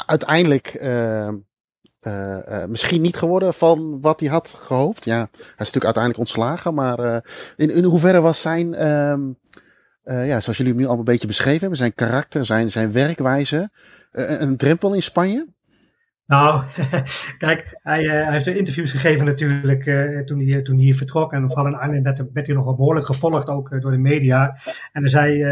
uiteindelijk 0.07 0.75
uh, 2.07 2.65
misschien 2.65 3.01
niet 3.01 3.17
geworden 3.17 3.55
van 3.55 4.01
wat 4.01 4.21
hij 4.21 4.29
had 4.29 4.49
gehoopt. 4.49 5.05
Ja, 5.05 5.17
hij 5.17 5.41
is 5.41 5.57
natuurlijk 5.57 5.85
uiteindelijk 5.85 6.19
ontslagen. 6.19 6.75
Maar 6.75 7.01
uh, 7.01 7.17
in, 7.57 7.71
in 7.71 7.85
hoeverre 7.85 8.21
was 8.21 8.41
zijn, 8.41 8.73
uh, 8.73 10.27
ja, 10.27 10.41
zoals 10.41 10.57
jullie 10.57 10.73
hem 10.73 10.81
nu 10.83 10.87
al 10.87 10.99
een 10.99 11.05
beetje 11.05 11.27
beschreven 11.27 11.61
hebben, 11.61 11.79
zijn 11.79 11.95
karakter, 11.95 12.45
zijn, 12.45 12.71
zijn 12.71 12.93
werkwijze, 12.93 13.71
een 14.13 14.57
drempel 14.57 14.95
in 14.95 15.03
Spanje? 15.03 15.47
Nou, 16.27 16.65
kijk, 17.39 17.79
hij, 17.83 18.05
hij 18.05 18.33
heeft 18.33 18.47
interviews 18.47 18.91
gegeven 18.91 19.27
natuurlijk 19.27 19.85
toen, 20.27 20.41
hij, 20.41 20.63
toen 20.63 20.77
hij 20.77 20.85
hier 20.85 20.97
vertrok. 20.97 21.33
En 21.33 21.47
vooral 21.49 21.67
in 21.67 21.75
Arnhem 21.75 22.03
werd, 22.03 22.23
werd 22.33 22.47
hij 22.47 22.57
nogal 22.57 22.77
behoorlijk 22.77 23.07
gevolgd, 23.07 23.49
ook 23.49 23.81
door 23.81 23.91
de 23.91 23.99
media. 23.99 24.57
En 24.93 25.01
hij 25.03 25.11
zei, 25.11 25.45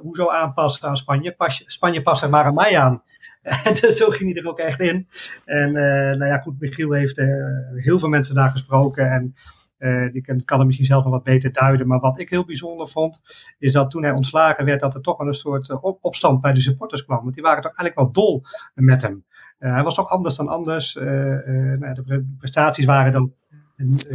hoezo 0.00 0.28
aanpassen 0.28 0.88
aan 0.88 0.96
Spanje? 0.96 1.34
Spanje 1.66 2.02
past 2.02 2.22
er 2.22 2.30
maar 2.30 2.44
aan 2.44 2.54
mij 2.54 2.78
aan. 2.78 3.02
En 3.44 3.76
zo 3.92 4.10
ging 4.10 4.32
hij 4.32 4.42
er 4.42 4.48
ook 4.48 4.58
echt 4.58 4.80
in. 4.80 5.08
En 5.44 5.68
uh, 5.68 5.74
nou 6.18 6.26
ja, 6.26 6.38
goed, 6.38 6.60
Michiel 6.60 6.92
heeft 6.92 7.18
uh, 7.18 7.26
heel 7.74 7.98
veel 7.98 8.08
mensen 8.08 8.34
daar 8.34 8.50
gesproken. 8.50 9.10
En 9.10 9.34
uh, 9.78 10.12
die 10.12 10.42
kan, 10.44 10.58
hem 10.58 10.66
misschien 10.66 10.86
zelf 10.86 11.04
nog 11.04 11.12
wat 11.12 11.22
beter 11.22 11.52
duiden. 11.52 11.86
Maar 11.86 12.00
wat 12.00 12.20
ik 12.20 12.30
heel 12.30 12.44
bijzonder 12.44 12.88
vond, 12.88 13.20
is 13.58 13.72
dat 13.72 13.90
toen 13.90 14.02
hij 14.02 14.12
ontslagen 14.12 14.64
werd, 14.64 14.80
dat 14.80 14.94
er 14.94 15.00
toch 15.00 15.18
wel 15.18 15.26
een 15.26 15.34
soort 15.34 15.82
op, 15.82 15.98
opstand 16.00 16.40
bij 16.40 16.52
de 16.52 16.60
supporters 16.60 17.04
kwam. 17.04 17.22
Want 17.22 17.34
die 17.34 17.42
waren 17.42 17.62
toch 17.62 17.76
eigenlijk 17.76 17.98
wel 17.98 18.24
dol 18.24 18.44
met 18.74 19.02
hem. 19.02 19.24
hij 19.58 19.82
was 19.82 19.94
toch 19.94 20.08
anders 20.08 20.36
dan 20.36 20.48
anders. 20.48 20.94
Nou, 20.94 21.94
de 21.94 22.34
prestaties 22.38 22.84
waren 22.84 23.12
dan 23.12 23.34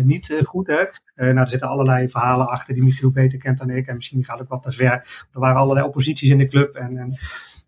niet 0.03 0.39
goed. 0.43 0.67
Hè? 0.67 0.83
nou, 1.15 1.37
er 1.37 1.47
zitten 1.47 1.67
allerlei 1.67 2.09
verhalen 2.09 2.47
achter 2.47 2.73
die 2.73 2.83
Michiel 2.83 3.11
beter 3.11 3.37
kent 3.37 3.57
dan 3.57 3.69
ik. 3.69 3.87
En 3.87 3.95
misschien 3.95 4.23
gaat 4.23 4.39
het 4.39 4.47
wat 4.47 4.63
te 4.63 4.71
ver. 4.71 4.91
Er 5.33 5.39
waren 5.39 5.59
allerlei 5.59 5.85
opposities 5.85 6.29
in 6.29 6.37
de 6.37 6.47
club. 6.47 6.75
En, 6.75 6.97
en 6.97 7.17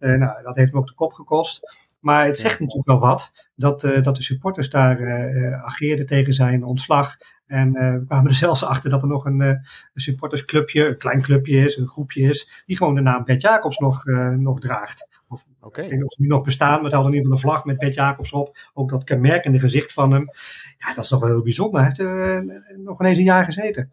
nou, 0.01 0.43
dat 0.43 0.55
heeft 0.55 0.71
hem 0.71 0.79
ook 0.79 0.87
de 0.87 0.93
kop 0.93 1.13
gekost. 1.13 1.89
Maar 1.99 2.25
het 2.25 2.37
zegt 2.37 2.59
natuurlijk 2.59 2.87
wel 2.87 2.99
wat 2.99 3.31
dat, 3.55 3.83
uh, 3.83 4.03
dat 4.03 4.15
de 4.15 4.23
supporters 4.23 4.69
daar 4.69 4.99
uh, 4.99 5.63
ageerden 5.63 6.05
tegen 6.05 6.33
zijn 6.33 6.63
ontslag. 6.63 7.17
En 7.47 7.71
we 7.71 8.03
kwamen 8.07 8.31
er 8.31 8.37
zelfs 8.47 8.63
achter 8.63 8.89
dat 8.89 9.01
er 9.01 9.07
nog 9.07 9.25
een, 9.25 9.39
een, 9.39 9.61
supportersclubje, 9.93 10.87
een 10.87 10.97
klein 10.97 11.21
clubje 11.21 11.57
is, 11.57 11.77
een 11.77 11.87
groepje 11.87 12.21
is, 12.21 12.63
die 12.65 12.77
gewoon 12.77 12.95
de 12.95 13.01
naam 13.01 13.23
Bert 13.23 13.41
Jacobs 13.41 13.77
nog, 13.77 14.05
nog 14.37 14.59
draagt. 14.59 15.07
Of, 15.27 15.45
okay. 15.59 15.83
Ik 15.83 15.89
weet 15.89 15.99
niet 15.99 16.07
of 16.07 16.13
ze 16.13 16.21
nu 16.21 16.27
nog 16.27 16.41
bestaan, 16.41 16.75
maar 16.75 16.83
het 16.83 16.93
hadden 16.93 17.11
in 17.11 17.17
ieder 17.17 17.31
geval 17.31 17.49
een 17.49 17.55
vlag 17.55 17.65
met 17.65 17.77
Bert 17.77 17.93
Jacobs 17.93 18.31
op. 18.31 18.57
Ook 18.73 18.89
dat 18.89 19.03
kenmerkende 19.03 19.59
gezicht 19.59 19.93
van 19.93 20.11
hem. 20.11 20.29
Ja, 20.77 20.93
dat 20.93 21.03
is 21.03 21.09
toch 21.09 21.19
wel 21.19 21.29
heel 21.29 21.43
bijzonder. 21.43 21.81
Hij 21.81 21.91
heeft 21.95 22.77
nog 22.77 22.99
ineens 22.99 23.17
een 23.17 23.23
jaar 23.23 23.45
gezeten. 23.45 23.89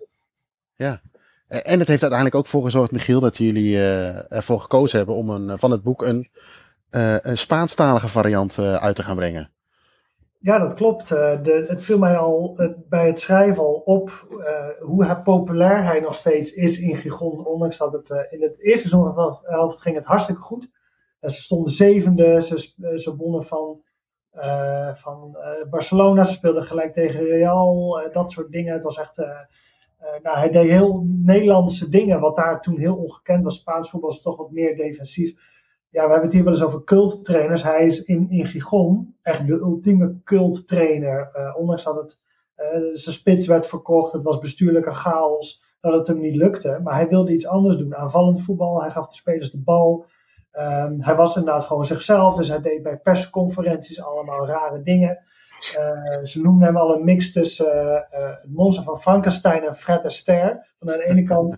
Ja, 0.76 1.00
en 1.48 1.78
het 1.78 1.88
heeft 1.88 2.02
uiteindelijk 2.02 2.34
ook 2.34 2.46
voor 2.46 2.64
gezorgd, 2.64 2.92
Michiel, 2.92 3.20
dat 3.20 3.36
jullie 3.36 3.74
uh, 3.74 4.32
ervoor 4.32 4.60
gekozen 4.60 4.98
hebben 4.98 5.14
om 5.14 5.30
een, 5.30 5.58
van 5.58 5.70
het 5.70 5.82
boek 5.82 6.02
een, 6.02 6.28
een 6.90 7.38
Spaanstalige 7.38 8.08
variant 8.08 8.58
uit 8.58 8.96
te 8.96 9.02
gaan 9.02 9.16
brengen. 9.16 9.50
Ja, 10.40 10.58
dat 10.58 10.74
klopt. 10.74 11.08
De, 11.08 11.64
het 11.68 11.82
viel 11.82 11.98
mij 11.98 12.16
al 12.16 12.58
bij 12.88 13.06
het 13.06 13.20
schrijven 13.20 13.62
al 13.62 13.82
op 13.84 14.26
hoe 14.80 15.20
populair 15.24 15.84
hij 15.84 16.00
nog 16.00 16.14
steeds 16.14 16.52
is 16.52 16.78
in 16.78 16.96
Gigon. 16.96 17.46
Ondanks 17.46 17.78
dat 17.78 17.92
het 17.92 18.10
in 18.30 18.42
het 18.42 18.60
eerste 18.60 18.88
seizoen 18.88 19.14
van 19.14 19.38
de 19.42 19.50
helft 19.50 19.80
ging 19.80 19.96
het 19.96 20.04
hartstikke 20.04 20.40
goed. 20.40 20.70
ze 21.20 21.40
stonden 21.40 21.72
zevende, 21.72 22.42
ze, 22.42 22.58
ze 22.94 23.16
wonnen 23.16 23.44
van, 23.44 23.80
van 24.94 25.36
Barcelona, 25.70 26.24
ze 26.24 26.32
speelden 26.32 26.62
gelijk 26.62 26.92
tegen 26.92 27.24
Real, 27.24 28.00
dat 28.12 28.30
soort 28.30 28.52
dingen. 28.52 28.72
Het 28.72 28.82
was 28.82 28.98
echt 28.98 29.22
nou, 30.22 30.38
hij 30.38 30.50
deed 30.50 30.70
heel 30.70 31.06
Nederlandse 31.06 31.88
dingen, 31.88 32.20
wat 32.20 32.36
daar 32.36 32.60
toen 32.60 32.78
heel 32.78 32.96
ongekend 32.96 33.44
was. 33.44 33.54
Spaans 33.54 33.90
voetbal 33.90 34.10
is 34.10 34.22
toch 34.22 34.36
wat 34.36 34.50
meer 34.50 34.76
defensief. 34.76 35.34
Ja, 35.90 36.04
we 36.04 36.10
hebben 36.10 36.22
het 36.22 36.32
hier 36.32 36.44
wel 36.44 36.52
eens 36.52 36.62
over 36.62 36.84
culttrainers. 36.84 37.62
Hij 37.62 37.86
is 37.86 38.02
in, 38.02 38.30
in 38.30 38.46
Gigon 38.46 39.16
echt 39.22 39.46
de 39.46 39.52
ultieme 39.52 40.20
culttrainer. 40.24 41.30
Uh, 41.34 41.56
ondanks 41.56 41.84
dat 41.84 41.96
het 41.96 42.18
uh, 42.56 42.66
zijn 42.92 43.14
spits 43.14 43.46
werd 43.46 43.66
verkocht, 43.66 44.12
het 44.12 44.22
was 44.22 44.38
bestuurlijke 44.38 44.90
chaos, 44.90 45.64
dat 45.80 45.92
het 45.92 46.06
hem 46.06 46.20
niet 46.20 46.36
lukte. 46.36 46.80
Maar 46.82 46.94
hij 46.94 47.08
wilde 47.08 47.32
iets 47.32 47.46
anders 47.46 47.76
doen. 47.76 47.96
Aanvallend 47.96 48.42
voetbal, 48.42 48.82
hij 48.82 48.90
gaf 48.90 49.08
de 49.08 49.14
spelers 49.14 49.50
de 49.50 49.62
bal. 49.62 50.06
Um, 50.52 51.00
hij 51.00 51.16
was 51.16 51.36
inderdaad 51.36 51.64
gewoon 51.64 51.84
zichzelf, 51.84 52.36
dus 52.36 52.48
hij 52.48 52.60
deed 52.60 52.82
bij 52.82 52.98
persconferenties 52.98 54.02
allemaal 54.02 54.46
rare 54.46 54.82
dingen. 54.82 55.18
Ze 56.22 56.40
noemden 56.42 56.66
hem 56.66 56.76
al 56.76 56.94
een 56.94 57.04
mix 57.04 57.32
tussen 57.32 58.06
het 58.10 58.52
monster 58.52 58.84
van 58.84 58.98
Frankenstein 58.98 59.64
en 59.64 59.74
Fred 59.74 60.04
Astaire. 60.04 60.66
Van 60.78 60.90
aan 60.90 60.98
de 60.98 61.08
ene 61.08 61.22
kant 61.22 61.56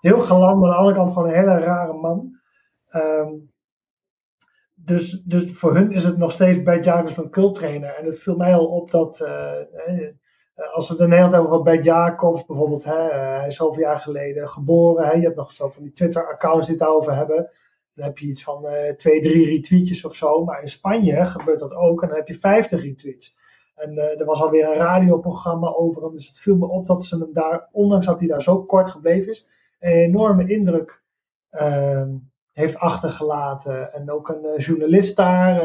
heel 0.00 0.18
galant, 0.18 0.60
maar 0.60 0.68
aan 0.68 0.74
de 0.74 0.80
andere 0.80 0.96
kant 0.96 1.12
gewoon 1.12 1.28
een 1.28 1.34
hele 1.34 1.58
rare 1.58 1.92
man. 1.92 2.40
Ehm, 2.88 3.32
dus, 4.74 5.10
dus 5.10 5.52
voor 5.52 5.74
hun 5.74 5.92
is 5.92 6.04
het 6.04 6.16
nog 6.16 6.32
steeds 6.32 6.62
Bert 6.62 6.84
Jacobs 6.84 7.16
een 7.16 7.30
culttrainer. 7.30 7.94
En 7.94 8.04
het 8.04 8.18
viel 8.18 8.36
mij 8.36 8.54
al 8.54 8.66
op 8.66 8.90
dat 8.90 9.20
als 10.72 10.88
we 10.88 10.92
het 10.92 11.02
in 11.02 11.08
Nederland 11.08 11.32
hebben 11.32 11.50
over 11.50 11.64
Bert 11.64 11.84
Jacobs 11.84 12.46
bijvoorbeeld, 12.46 12.84
hè, 12.84 13.10
hij 13.12 13.46
is 13.46 13.56
zoveel 13.56 13.82
jaar 13.82 13.98
geleden 13.98 14.48
geboren. 14.48 15.06
Hè, 15.06 15.12
je 15.12 15.22
hebt 15.22 15.36
nog 15.36 15.52
zo 15.52 15.70
van 15.70 15.82
die 15.82 15.92
Twitter-accounts 15.92 16.66
die 16.66 16.76
het 16.76 16.86
over 16.86 17.14
hebben. 17.14 17.50
Dan 17.96 18.04
heb 18.04 18.18
je 18.18 18.26
iets 18.26 18.42
van 18.42 18.64
uh, 18.64 18.90
twee, 18.90 19.20
drie 19.20 19.46
retweetjes 19.46 20.04
of 20.04 20.14
zo. 20.14 20.44
Maar 20.44 20.60
in 20.60 20.68
Spanje 20.68 21.26
gebeurt 21.26 21.58
dat 21.58 21.74
ook 21.74 22.02
en 22.02 22.08
dan 22.08 22.16
heb 22.16 22.28
je 22.28 22.34
50 22.34 22.82
retweets. 22.82 23.36
En 23.74 23.92
uh, 23.92 24.20
er 24.20 24.24
was 24.24 24.42
alweer 24.42 24.68
een 24.68 24.74
radioprogramma 24.74 25.68
over 25.68 26.02
hem. 26.02 26.12
Dus 26.12 26.26
het 26.26 26.38
viel 26.38 26.56
me 26.56 26.68
op 26.68 26.86
dat 26.86 27.04
ze 27.04 27.18
hem 27.18 27.32
daar, 27.32 27.68
ondanks 27.72 28.06
dat 28.06 28.18
hij 28.18 28.28
daar 28.28 28.42
zo 28.42 28.64
kort 28.64 28.90
gebleven 28.90 29.30
is, 29.30 29.48
een 29.80 29.92
enorme 29.92 30.48
indruk 30.48 31.02
uh, 31.52 32.08
heeft 32.52 32.76
achtergelaten. 32.76 33.92
En 33.92 34.10
ook 34.10 34.28
een 34.28 34.44
uh, 34.44 34.58
journalist 34.58 35.16
daar 35.16 35.60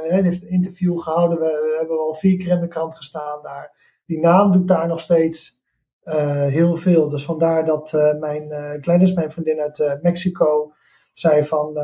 heeft 0.00 0.42
een 0.42 0.50
interview 0.50 1.00
gehouden. 1.00 1.38
We, 1.38 1.44
we, 1.44 1.76
hebben 1.78 1.98
al 1.98 2.14
vier 2.14 2.38
keer 2.38 2.52
in 2.52 2.60
de 2.60 2.68
krant 2.68 2.96
gestaan 2.96 3.42
daar. 3.42 3.72
Die 4.06 4.20
naam 4.20 4.52
doet 4.52 4.68
daar 4.68 4.86
nog 4.86 5.00
steeds 5.00 5.62
heel 6.48 6.76
veel. 6.76 7.08
Dus 7.08 7.24
vandaar 7.24 7.64
dat 7.64 7.92
mijn 8.20 8.48
Gladys, 8.80 9.12
mijn 9.12 9.30
vriendin 9.30 9.60
uit 9.60 9.98
Mexico, 10.02 10.72
zei 11.14 11.44
van 11.44 11.76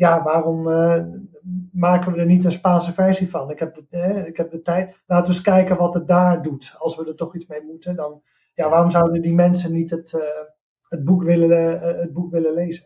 ja, 0.00 0.22
waarom 0.22 0.68
uh, 0.68 1.02
maken 1.72 2.12
we 2.12 2.18
er 2.18 2.26
niet 2.26 2.44
een 2.44 2.52
Spaanse 2.52 2.92
versie 2.92 3.30
van? 3.30 3.50
Ik 3.50 3.58
heb, 3.58 3.74
de, 3.74 3.84
eh, 3.90 4.26
ik 4.26 4.36
heb 4.36 4.50
de 4.50 4.62
tijd. 4.62 5.02
Laten 5.06 5.26
we 5.26 5.32
eens 5.32 5.42
kijken 5.42 5.76
wat 5.76 5.94
het 5.94 6.08
daar 6.08 6.42
doet. 6.42 6.74
Als 6.78 6.96
we 6.96 7.06
er 7.06 7.14
toch 7.14 7.34
iets 7.34 7.46
mee 7.46 7.62
moeten, 7.62 7.96
dan. 7.96 8.22
Ja, 8.54 8.68
waarom 8.68 8.90
zouden 8.90 9.22
die 9.22 9.34
mensen 9.34 9.72
niet 9.72 9.90
het, 9.90 10.12
uh, 10.12 10.22
het, 10.88 11.04
boek, 11.04 11.22
willen, 11.22 11.80
het 11.98 12.12
boek 12.12 12.30
willen 12.30 12.54
lezen? 12.54 12.84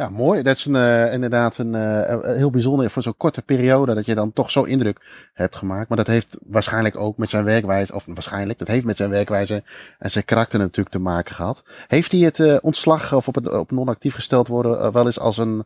Ja, 0.00 0.08
mooi. 0.08 0.42
Dat 0.42 0.56
is 0.56 0.64
een, 0.64 0.74
uh, 0.74 1.12
inderdaad 1.12 1.58
een 1.58 1.74
uh, 1.74 2.20
heel 2.36 2.50
bijzonder 2.50 2.90
voor 2.90 3.02
zo'n 3.02 3.16
korte 3.16 3.42
periode 3.42 3.94
dat 3.94 4.06
je 4.06 4.14
dan 4.14 4.32
toch 4.32 4.50
zo 4.50 4.62
indruk 4.62 5.30
hebt 5.32 5.56
gemaakt. 5.56 5.88
Maar 5.88 5.96
dat 5.96 6.06
heeft 6.06 6.36
waarschijnlijk 6.46 6.96
ook 6.96 7.16
met 7.16 7.28
zijn 7.28 7.44
werkwijze, 7.44 7.94
of 7.94 8.06
waarschijnlijk, 8.06 8.58
dat 8.58 8.68
heeft 8.68 8.84
met 8.84 8.96
zijn 8.96 9.10
werkwijze 9.10 9.62
en 9.98 10.10
zijn 10.10 10.24
karakter 10.24 10.58
natuurlijk 10.58 10.88
te 10.88 11.00
maken 11.00 11.34
gehad. 11.34 11.62
Heeft 11.86 12.12
hij 12.12 12.20
het 12.20 12.38
uh, 12.38 12.56
ontslag 12.60 13.14
of 13.14 13.28
op, 13.28 13.34
het, 13.34 13.52
op 13.52 13.70
non-actief 13.70 14.14
gesteld 14.14 14.48
worden 14.48 14.92
wel 14.92 15.06
eens 15.06 15.20
als 15.20 15.38
een 15.38 15.64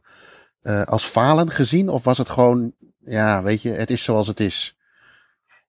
als 0.84 1.04
falen 1.04 1.50
gezien? 1.50 1.88
Of 1.88 2.04
was 2.04 2.18
het 2.18 2.28
gewoon, 2.28 2.72
ja, 2.98 3.42
weet 3.42 3.62
je, 3.62 3.70
het 3.70 3.90
is 3.90 4.04
zoals 4.04 4.26
het 4.26 4.40
is? 4.40 4.78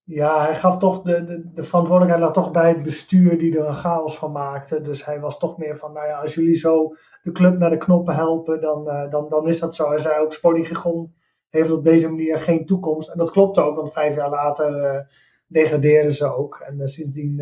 Ja, 0.04 0.46
hij 0.46 0.56
gaf 0.56 0.78
toch 0.78 1.02
de, 1.02 1.26
de, 1.26 1.52
de 1.54 1.64
verantwoordelijkheid 1.64 2.26
lag 2.26 2.44
toch 2.44 2.52
bij 2.52 2.70
het 2.70 2.84
bestuur 2.84 3.38
die 3.38 3.60
er 3.60 3.68
een 3.68 3.74
chaos 3.74 4.18
van 4.18 4.32
maakte. 4.32 4.82
Dus 4.82 5.06
hij 5.06 5.20
was 5.20 5.40
toch 5.40 5.58
meer 5.58 5.78
van, 5.78 5.94
nou 5.94 6.08
ja, 6.08 6.20
als 6.20 6.34
jullie 6.34 6.58
zo 6.58 6.96
de 7.26 7.32
club 7.32 7.58
naar 7.58 7.70
de 7.70 7.78
knoppen 7.78 8.16
helpen, 8.16 8.62
dan, 8.62 8.88
uh, 8.88 9.10
dan, 9.10 9.30
dan 9.30 9.48
is 9.48 9.60
dat 9.60 9.76
zo. 9.76 9.90
Hij 9.90 9.98
zei 9.98 10.20
ook, 10.20 10.34
Sporting 10.34 11.10
heeft 11.50 11.72
op 11.72 11.84
deze 11.84 12.10
manier 12.10 12.40
geen 12.40 12.66
toekomst. 12.66 13.10
En 13.10 13.18
dat 13.18 13.32
klopte 13.32 13.62
ook, 13.62 13.76
want 13.76 13.94
vijf 13.94 14.16
jaar 14.16 14.30
later 14.30 14.96
uh, 14.96 15.00
degradeerden 15.48 16.12
ze 16.12 16.36
ook. 16.36 16.64
En 16.68 16.80
uh, 16.80 16.86
sindsdien 16.86 17.36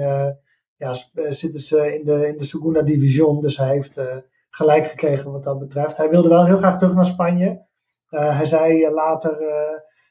ja, 0.75 0.93
zitten 1.29 1.59
ze 1.59 1.95
in 1.95 2.05
de, 2.05 2.27
in 2.27 2.37
de 2.37 2.43
Segunda 2.43 2.81
Division. 2.81 3.41
Dus 3.41 3.57
hij 3.57 3.69
heeft 3.69 4.01
gelijk 4.49 4.85
gekregen 4.85 5.31
wat 5.31 5.43
dat 5.43 5.59
betreft. 5.59 5.97
Hij 5.97 6.09
wilde 6.09 6.29
wel 6.29 6.45
heel 6.45 6.57
graag 6.57 6.77
terug 6.77 6.93
naar 6.93 7.05
Spanje. 7.05 7.65
hij 8.09 8.45
zei 8.45 8.89
later 8.89 9.37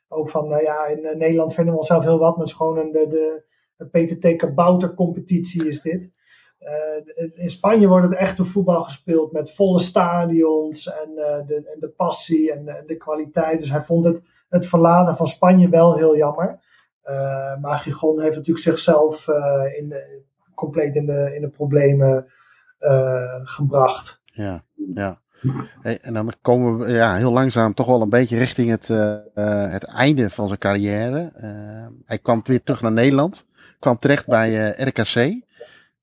ook 0.09 0.31
van, 0.31 0.49
ja, 0.49 0.87
in 0.87 1.19
Nederland 1.19 1.55
vinden 1.55 1.73
we 1.73 1.79
onszelf 1.79 2.05
heel 2.05 2.19
wat. 2.19 2.31
Maar 2.31 2.39
het 2.39 2.49
is 2.49 2.57
gewoon 2.57 2.79
een, 2.79 2.93
de, 2.93 3.07
de, 3.09 3.45
de 3.77 3.85
PTT 3.85 4.37
Kabouter 4.37 4.95
competitie 4.95 5.67
is 5.67 5.81
dit. 5.81 6.11
Uh, 6.65 7.35
in 7.35 7.51
Spanje 7.51 7.89
wordt 7.89 8.09
het 8.09 8.19
echte 8.19 8.45
voetbal 8.45 8.83
gespeeld 8.83 9.33
met 9.33 9.55
volle 9.55 9.79
stadions 9.79 10.93
en, 10.93 11.11
uh, 11.11 11.47
de, 11.47 11.55
en 11.55 11.81
de 11.81 11.89
passie 11.89 12.53
en, 12.53 12.85
de 12.87 12.97
kwaliteit. 12.97 13.59
Dus 13.59 13.71
hij 13.71 13.81
vond 13.81 14.05
het, 14.05 14.23
het 14.49 14.67
verlaten 14.67 15.17
van 15.17 15.27
Spanje 15.27 15.69
wel 15.69 15.97
heel 15.97 16.17
jammer. 16.17 16.61
Uh, 17.05 17.61
maar 17.61 17.79
Gigon 17.79 18.21
heeft 18.21 18.37
natuurlijk 18.37 18.65
zichzelf 18.65 19.29
in 19.79 19.95
compleet 20.55 20.97
in 20.97 21.07
de, 21.07 21.33
in 21.35 21.41
de 21.41 21.49
problemen 21.49 22.27
gebracht. 23.43 24.21
Ja, 24.25 24.65
ja. 24.95 25.17
En 26.01 26.15
dan 26.15 26.33
komen 26.43 26.79
we 26.79 26.93
ja, 26.93 27.15
heel 27.15 27.33
langzaam 27.33 27.75
toch 27.75 27.87
wel 27.87 28.03
een 28.03 28.09
beetje 28.09 28.39
richting 28.39 28.71
het, 28.71 28.89
het 29.73 29.85
einde 29.85 30.31
van 30.31 30.47
zijn 30.47 30.59
carrière. 30.59 31.33
hij 32.05 32.19
kwam 32.19 32.41
weer 32.45 32.63
terug 32.63 32.83
naar 32.83 32.93
Nederland. 32.93 33.47
Kwam 33.79 33.99
terecht 33.99 34.27
bij 34.27 34.71
RKC. 34.71 35.43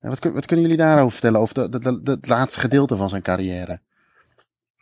Wat, 0.00 0.24
wat, 0.24 0.46
kunnen 0.46 0.64
jullie 0.64 0.80
daarover 0.80 1.12
vertellen, 1.12 1.40
over 1.40 1.54
de, 1.54 1.78
de, 1.78 2.02
de, 2.02 2.10
het 2.10 2.28
laatste 2.28 2.60
gedeelte 2.60 2.96
van 2.96 3.08
zijn 3.08 3.22
carrière? 3.22 3.80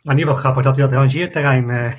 Nou, 0.01 0.15
niet 0.15 0.25
wel 0.25 0.35
grappig 0.35 0.63
dat 0.63 0.77
hij 0.77 0.85
dat 0.85 0.93
rangeerterrein, 0.93 1.69
uh, 1.69 1.83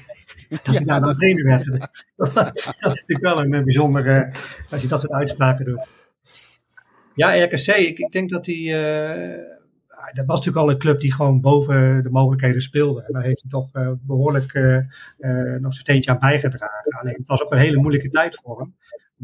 dat 0.49 0.61
ja, 0.63 0.73
hij 0.73 0.85
daar 0.85 1.01
dan 1.01 1.15
trainer 1.15 1.45
werd. 1.45 1.65
dat 2.17 2.57
is 2.57 3.05
natuurlijk 3.07 3.21
wel 3.21 3.41
een 3.41 3.65
bijzondere, 3.65 4.27
uh, 4.27 4.73
als 4.73 4.83
je 4.83 4.89
dat 4.89 5.01
soort 5.01 5.13
uitspraken 5.13 5.65
doet. 5.65 5.87
Ja, 7.15 7.45
RKC, 7.45 7.67
ik, 7.67 7.99
ik 7.99 8.13
denk 8.13 8.31
dat 8.31 8.47
hij, 8.47 8.57
uh, 8.57 9.39
dat 10.13 10.27
was 10.27 10.37
natuurlijk 10.39 10.67
al 10.67 10.71
een 10.71 10.79
club 10.79 11.01
die 11.01 11.13
gewoon 11.13 11.41
boven 11.41 12.03
de 12.03 12.11
mogelijkheden 12.11 12.63
speelde. 12.63 13.03
En 13.03 13.13
daar 13.13 13.23
heeft 13.23 13.41
hij 13.41 13.51
toch 13.51 13.71
behoorlijk 14.01 14.53
nog 15.61 15.73
zijn 15.73 15.73
steentje 15.73 16.11
aan 16.11 16.19
bijgedragen. 16.19 16.99
Alleen 17.01 17.15
het 17.15 17.27
was 17.27 17.43
ook 17.43 17.53
een 17.53 17.59
hele 17.59 17.81
moeilijke 17.81 18.09
tijd 18.09 18.41
voor 18.43 18.59
hem. 18.59 18.75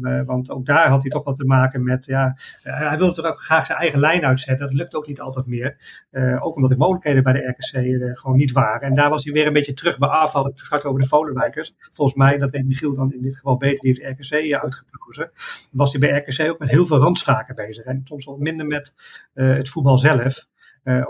Uh, 0.01 0.21
want 0.25 0.51
ook 0.51 0.65
daar 0.65 0.87
had 0.87 1.01
hij 1.01 1.11
toch 1.11 1.23
wat 1.23 1.35
te 1.35 1.45
maken 1.45 1.83
met, 1.83 2.05
ja, 2.05 2.37
uh, 2.63 2.87
hij 2.87 2.97
wilde 2.97 3.13
toch 3.13 3.25
ook 3.25 3.41
graag 3.41 3.65
zijn 3.65 3.77
eigen 3.77 3.99
lijn 3.99 4.25
uitzetten. 4.25 4.65
Dat 4.65 4.75
lukt 4.75 4.95
ook 4.95 5.07
niet 5.07 5.21
altijd 5.21 5.45
meer. 5.45 5.77
Uh, 6.11 6.45
ook 6.45 6.55
omdat 6.55 6.69
de 6.69 6.77
mogelijkheden 6.77 7.23
bij 7.23 7.33
de 7.33 7.47
RKC 7.47 8.17
gewoon 8.17 8.37
niet 8.37 8.51
waren. 8.51 8.87
En 8.87 8.95
daar 8.95 9.09
was 9.09 9.23
hij 9.23 9.33
weer 9.33 9.47
een 9.47 9.53
beetje 9.53 9.73
terug 9.73 9.97
bij 9.97 10.09
af. 10.09 10.35
Ik 10.35 10.59
straks 10.59 10.83
over 10.83 11.01
de 11.01 11.07
Volenwijkers. 11.07 11.75
Volgens 11.91 12.17
mij, 12.17 12.37
dat 12.37 12.51
weet 12.51 12.65
Michiel 12.65 12.95
dan 12.95 13.13
in 13.13 13.21
dit 13.21 13.35
geval 13.35 13.57
beter, 13.57 13.79
die 13.79 13.97
heeft 13.99 14.19
RKC 14.19 14.53
uitgekozen. 14.53 15.31
Was 15.71 15.91
hij 15.91 15.99
bij 15.99 16.17
RKC 16.17 16.49
ook 16.49 16.59
met 16.59 16.69
heel 16.69 16.85
veel 16.85 16.97
randstaken 16.97 17.55
bezig. 17.55 17.85
En 17.85 18.01
soms 18.03 18.25
wat 18.25 18.39
minder 18.39 18.65
met 18.65 18.93
het 19.33 19.69
voetbal 19.69 19.97
zelf. 19.97 20.47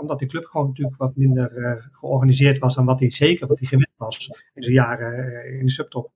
omdat 0.00 0.18
die 0.18 0.28
club 0.28 0.44
gewoon 0.44 0.66
natuurlijk 0.66 0.96
wat 0.96 1.16
minder 1.16 1.50
georganiseerd 1.92 2.58
was 2.58 2.74
dan 2.74 2.84
wat 2.84 3.00
hij 3.00 3.10
zeker 3.10 3.46
wat 3.46 3.58
hij 3.58 3.68
gewend 3.68 3.90
was 3.96 4.30
in 4.54 4.62
zijn 4.62 4.74
jaren 4.74 5.44
in 5.58 5.64
de 5.64 5.70
subtop. 5.70 6.10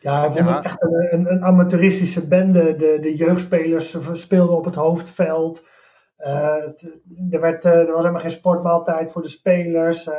Ja, 0.00 0.20
hij 0.20 0.30
vond 0.30 0.48
het 0.48 0.64
echt 0.64 0.82
een, 0.82 1.32
een, 1.32 1.44
amateuristische 1.44 2.26
bende. 2.28 2.76
De, 2.76 2.98
de 3.00 3.14
jeugdspelers 3.16 3.96
speelden 4.12 4.56
op 4.56 4.64
het 4.64 4.74
hoofdveld. 4.74 5.66
Uh, 6.18 6.62
er, 7.30 7.40
werd, 7.40 7.64
uh, 7.64 7.72
er 7.72 7.92
was 7.92 8.00
helemaal 8.00 8.20
geen 8.20 8.30
sportmaaltijd 8.30 9.12
voor 9.12 9.22
de 9.22 9.28
spelers. 9.28 10.06
Uh, 10.06 10.14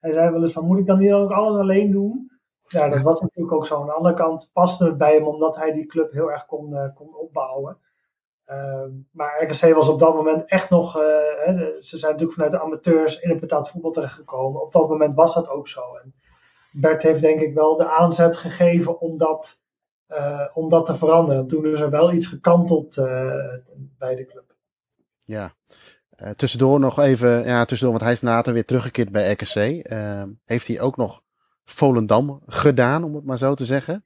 hij 0.00 0.12
zei 0.12 0.30
wel 0.30 0.42
eens 0.42 0.52
van, 0.52 0.66
moet 0.66 0.78
ik 0.78 0.86
dan 0.86 0.98
hier 0.98 1.14
ook 1.14 1.30
alles 1.30 1.56
alleen 1.56 1.90
doen? 1.90 2.30
Ja, 2.68 2.88
dat 2.88 3.02
was 3.02 3.20
natuurlijk 3.20 3.54
ook 3.54 3.66
zo. 3.66 3.80
Aan 3.80 3.86
de 3.86 3.92
andere 3.92 4.14
kant 4.14 4.50
paste 4.52 4.84
het 4.84 4.98
bij 4.98 5.14
hem, 5.14 5.26
omdat 5.26 5.56
hij 5.56 5.72
die 5.72 5.86
club 5.86 6.12
heel 6.12 6.30
erg 6.30 6.46
kon, 6.46 6.92
kon 6.94 7.14
opbouwen. 7.14 7.78
maar 9.10 9.42
RKC 9.42 9.74
was 9.74 9.88
op 9.88 10.00
dat 10.00 10.14
moment 10.14 10.44
echt 10.44 10.70
nog, 10.70 10.92
hè, 11.44 11.80
ze 11.80 11.98
zijn 11.98 12.12
natuurlijk 12.12 12.32
vanuit 12.32 12.52
de 12.52 12.60
amateurs 12.60 13.20
in 13.20 13.30
het 13.30 13.40
betaald 13.40 13.68
voetbal 13.68 13.90
terechtgekomen. 13.90 14.62
Op 14.62 14.72
dat 14.72 14.88
moment 14.88 15.14
was 15.14 15.34
dat 15.34 15.48
ook 15.48 15.68
zo. 15.68 15.80
En, 16.02 16.14
Bert 16.80 17.02
heeft 17.02 17.20
denk 17.20 17.40
ik 17.40 17.54
wel 17.54 17.76
de 17.76 17.88
aanzet 17.88 18.36
gegeven 18.36 19.00
om 19.00 19.18
dat, 19.18 19.60
uh, 20.08 20.40
om 20.54 20.68
dat 20.68 20.86
te 20.86 20.94
veranderen. 20.94 21.46
Toen 21.46 21.66
is 21.66 21.80
er 21.80 21.90
wel 21.90 22.12
iets 22.12 22.26
gekanteld 22.26 22.96
uh, 22.96 23.04
bij 23.98 24.14
de 24.14 24.26
club. 24.26 24.54
Ja. 25.24 25.54
Uh, 26.22 26.30
tussendoor 26.30 26.80
nog 26.80 26.98
even, 26.98 27.46
ja, 27.46 27.64
tussendoor, 27.64 27.96
want 27.96 28.04
hij 28.04 28.12
is 28.12 28.20
later 28.20 28.52
weer 28.52 28.64
teruggekeerd 28.64 29.12
bij 29.12 29.32
RKC. 29.32 29.54
heeft 30.44 30.66
hij 30.66 30.80
ook 30.80 30.96
nog 30.96 31.22
Volendam 31.64 32.42
gedaan, 32.46 33.04
om 33.04 33.14
het 33.14 33.24
maar 33.24 33.38
zo 33.38 33.54
te 33.54 33.64
zeggen? 33.64 34.04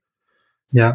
Ja. 0.67 0.95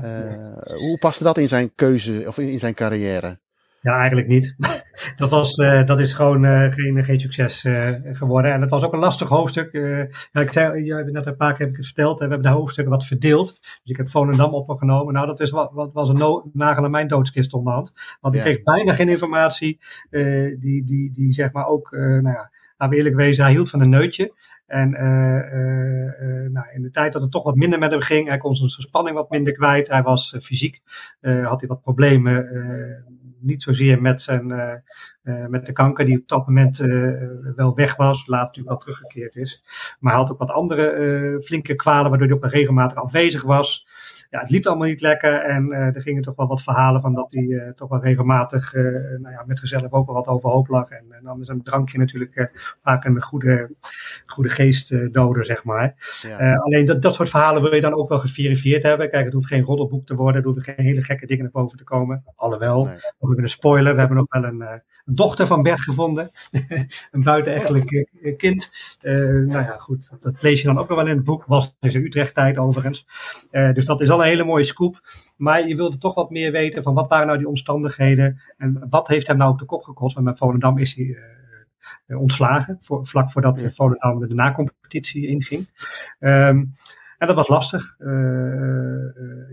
hoe 0.65 0.97
paste 0.97 1.23
dat 1.23 1.37
in 1.37 1.47
zijn 1.47 1.75
keuze 1.75 2.23
of 2.27 2.37
in, 2.37 2.47
in 2.47 2.59
zijn 2.59 2.73
carrière? 2.73 3.39
Ja, 3.81 3.97
eigenlijk 3.97 4.27
niet. 4.27 4.55
dat, 5.15 5.29
was, 5.29 5.57
uh, 5.57 5.83
dat 5.83 5.99
is 5.99 6.13
gewoon 6.13 6.43
uh, 6.43 6.71
geen, 6.71 7.03
geen 7.03 7.19
succes 7.19 7.63
uh, 7.63 7.89
geworden. 8.03 8.53
En 8.53 8.61
het 8.61 8.69
was 8.69 8.83
ook 8.83 8.93
een 8.93 8.99
lastig 8.99 9.29
hoofdstuk. 9.29 9.69
ja, 10.31 10.41
ik 10.41 10.51
zei, 10.51 10.85
ja, 10.85 10.99
net 10.99 11.25
een 11.25 11.35
paar 11.35 11.53
keer 11.53 11.65
heb 11.65 11.69
ik 11.69 11.75
het 11.75 11.85
verteld. 11.85 12.19
En 12.19 12.27
we 12.27 12.33
hebben 12.33 12.51
de 12.51 12.57
hoofdstukken 12.57 12.93
wat 12.93 13.05
verdeeld. 13.05 13.59
Dus 13.61 13.79
ik 13.83 13.97
heb 13.97 14.09
Volendam 14.09 14.53
opgenomen. 14.53 15.13
Nou, 15.13 15.27
dat 15.27 15.39
is 15.39 15.49
wat, 15.49 15.71
wat 15.73 15.93
was 15.93 16.09
een 16.09 16.17
no 16.17 16.49
nagel 16.53 16.83
aan 16.83 16.91
mijn 16.91 17.07
doodskist 17.07 17.53
onderhand. 17.53 17.93
Want 18.21 18.35
ik 18.35 18.41
kreeg 18.41 18.63
bijna 18.63 18.93
geen 18.93 19.09
informatie. 19.09 19.79
die, 20.59 20.83
die, 20.85 21.11
die 21.11 21.33
zeg 21.33 21.51
maar 21.51 21.65
ook, 21.65 21.91
nou 21.91 22.23
ja, 22.23 22.51
laten 22.77 22.89
we 22.89 22.95
eerlijk 22.95 23.15
wezen, 23.15 23.43
hij 23.43 23.53
hield 23.53 23.69
van 23.69 23.81
een 23.81 23.89
neutje. 23.89 24.33
En 24.67 24.89
nou, 26.51 26.65
in 26.73 26.81
de 26.81 26.91
tijd 26.91 27.13
dat 27.13 27.21
het 27.21 27.31
toch 27.31 27.43
wat 27.43 27.55
minder 27.55 27.79
met 27.79 27.91
hem 27.91 28.01
ging, 28.01 28.27
hij 28.27 28.37
kon 28.37 28.55
zijn 28.55 28.69
spanning 28.69 29.15
wat 29.15 29.29
minder 29.29 29.53
kwijt. 29.53 29.87
Hij 29.87 30.03
was 30.03 30.35
fysiek, 30.41 30.81
had 31.21 31.59
hij 31.59 31.69
wat 31.69 31.81
problemen 31.81 32.47
niet 33.45 33.63
zozeer 33.63 34.01
met, 34.01 34.21
zijn, 34.21 34.49
uh, 34.49 34.73
uh, 35.23 35.45
met 35.45 35.65
de 35.65 35.71
kanker, 35.71 36.05
die 36.05 36.19
op 36.19 36.27
dat 36.27 36.47
moment 36.47 36.79
uh, 36.79 37.13
wel 37.55 37.75
weg 37.75 37.95
was, 37.95 38.27
later 38.27 38.45
natuurlijk 38.45 38.67
wel 38.67 38.77
teruggekeerd 38.77 39.35
is. 39.35 39.63
Maar 39.99 40.11
hij 40.11 40.21
had 40.21 40.31
ook 40.31 40.39
wat 40.39 40.51
andere 40.51 41.41
flinke 41.43 41.75
kwalen, 41.75 42.09
waardoor 42.09 42.27
hij 42.27 42.35
ook 42.35 42.45
regelmatig 42.45 42.97
afwezig 42.97 43.43
was. 43.43 43.87
Ja, 44.29 44.39
het 44.39 44.49
liep 44.49 44.65
allemaal 44.65 44.87
niet 44.87 45.01
lekker. 45.01 45.33
En 45.33 45.71
er 45.71 46.01
gingen 46.01 46.21
toch 46.21 46.35
wel 46.35 46.47
wat 46.47 46.61
verhalen 46.61 47.01
van 47.01 47.13
dat 47.13 47.33
hij 47.33 47.73
toch 47.75 47.89
wel 47.89 48.03
regelmatig 48.03 48.73
nou 48.73 49.29
ja, 49.29 49.43
met 49.45 49.59
zichzelf 49.59 49.91
ook 49.91 50.05
wel 50.05 50.15
wat 50.15 50.27
overhoop 50.27 50.67
lag. 50.67 50.89
En 50.89 51.05
dan 51.23 51.41
is 51.41 51.47
een 51.47 51.63
drankje 51.63 51.97
natuurlijk 51.97 52.51
vaak 52.81 53.05
een 53.05 53.21
goede, 53.21 53.75
goede 54.25 54.49
geestdoder, 54.49 55.45
zeg 55.45 55.63
maar. 55.63 55.95
alleen 56.59 56.85
dat, 56.85 57.01
dat 57.01 57.13
soort 57.13 57.29
verhalen 57.29 57.61
wil 57.61 57.75
je 57.75 57.81
dan 57.81 57.93
ook 57.93 58.09
wel 58.09 58.19
geverifieerd 58.19 58.83
hebben. 58.83 59.09
Kijk, 59.09 59.25
het 59.25 59.33
hoeft 59.33 59.47
geen 59.47 59.63
roddelboek 59.63 60.05
te 60.05 60.15
worden. 60.15 60.41
Er 60.41 60.47
hoeven 60.47 60.63
geen 60.63 60.85
hele 60.85 61.01
gekke 61.01 61.25
dingen 61.25 61.43
naar 61.43 61.51
boven 61.51 61.77
te 61.77 61.83
komen. 61.83 62.23
Alhoewel, 62.35 62.85
nee. 62.85 62.97
we 63.19 63.41
een 63.41 63.49
spoiler. 63.49 63.93
We 63.93 63.99
hebben 63.99 64.17
nog 64.17 64.27
wel 64.29 64.43
een, 64.43 64.61
een 64.61 64.81
dochter 65.05 65.47
van 65.47 65.61
Bert 65.61 65.81
gevonden. 65.81 66.31
een 67.11 67.23
buitenechtelijk 67.23 68.07
kind. 68.37 68.71
nou 69.01 69.51
ja, 69.51 69.75
goed. 69.79 70.09
Dat 70.19 70.41
lees 70.41 70.61
je 70.61 70.67
dan 70.67 70.77
ook 70.77 70.89
nog 70.89 70.97
wel 70.97 71.07
in 71.07 71.15
het 71.15 71.25
boek. 71.25 71.45
Was 71.45 71.75
in 71.79 71.91
zijn 71.91 72.05
Utrecht-tijd 72.05 72.57
overigens. 72.57 73.07
Uh, 73.51 73.73
dus 73.73 73.85
dat 73.85 74.01
is 74.01 74.09
al 74.09 74.19
een 74.19 74.25
hele 74.25 74.43
mooie 74.43 74.63
scoop. 74.63 75.01
Maar 75.37 75.67
je 75.67 75.75
wilde 75.75 75.97
toch 75.97 76.13
wat 76.13 76.29
meer 76.29 76.51
weten 76.51 76.83
van 76.83 76.93
wat 76.93 77.07
waren 77.07 77.27
nou 77.27 77.37
die 77.37 77.47
omstandigheden. 77.47 78.41
En 78.57 78.85
wat 78.89 79.07
heeft 79.07 79.27
hem 79.27 79.37
nou 79.37 79.51
op 79.51 79.59
de 79.59 79.65
kop 79.65 79.83
gekost. 79.83 80.13
Want 80.13 80.25
met 80.25 80.37
Volendam 80.37 80.77
is 80.77 80.95
hij 80.95 81.17
ontslagen. 82.07 82.77
Voor, 82.81 83.07
vlak 83.07 83.31
voordat 83.31 83.59
ja. 83.59 83.71
Volendam 83.71 84.27
de 84.27 84.33
nacompetitie 84.33 85.27
inging. 85.27 85.67
Um, 86.19 86.71
en 87.17 87.27
dat 87.27 87.35
was 87.35 87.47
lastig. 87.47 87.95
Uh, 87.99 88.07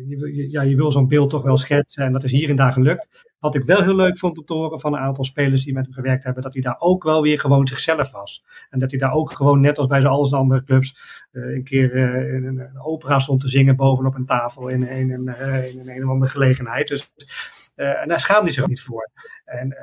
je, 0.09 0.47
ja, 0.51 0.62
je 0.62 0.76
wil 0.76 0.93
zo'n 0.93 1.09
beeld 1.09 1.30
toch 1.30 1.43
wel 1.43 1.56
schetsen. 1.56 2.05
En 2.05 2.12
dat 2.12 2.24
is 2.24 2.32
hier 2.32 2.48
en 2.48 2.56
daar 2.56 2.72
gelukt. 2.72 3.26
Wat 3.39 3.55
ik 3.55 3.64
wel 3.64 3.82
heel 3.82 3.94
leuk 3.94 4.18
vond 4.18 4.39
om 4.39 4.44
te 4.44 4.52
horen 4.52 4.80
van 4.80 4.93
een 4.93 5.01
aantal 5.01 5.24
spelers 5.24 5.64
die 5.64 5.74
met 5.74 5.84
hem 5.84 5.94
gewerkt 5.94 6.24
hebben, 6.24 6.43
dat 6.43 6.52
hij 6.52 6.62
daar 6.62 6.76
ook 6.78 7.02
wel 7.02 7.22
weer 7.22 7.39
gewoon 7.39 7.66
zichzelf 7.66 8.10
was. 8.10 8.44
En 8.70 8.78
dat 8.78 8.90
hij 8.90 9.01
daar 9.01 9.12
ook 9.12 9.32
gewoon, 9.32 9.60
net 9.60 9.78
als 9.78 9.86
bij 9.86 10.01
zo 10.01 10.09
alles 10.09 10.32
andere 10.32 10.62
clubs, 10.62 10.97
uh, 11.32 11.55
een 11.55 11.64
keer 11.64 11.94
in 12.34 12.44
een, 12.44 12.59
een, 12.59 12.80
opera 12.80 13.18
stond 13.18 13.40
te 13.40 13.48
zingen 13.48 13.76
bovenop 13.76 14.14
een 14.14 14.26
tafel 14.26 14.68
in, 14.68 14.89
in 14.89 15.28
een 15.89 16.05
of 16.05 16.10
andere 16.10 16.30
gelegenheid. 16.30 16.89
Dus 16.89 17.12
en 17.74 18.09
daar 18.09 18.20
schaamde 18.20 18.44
hij 18.44 18.52
zich 18.52 18.66
niet 18.66 18.82
voor. 18.82 19.10
En, 19.44 19.76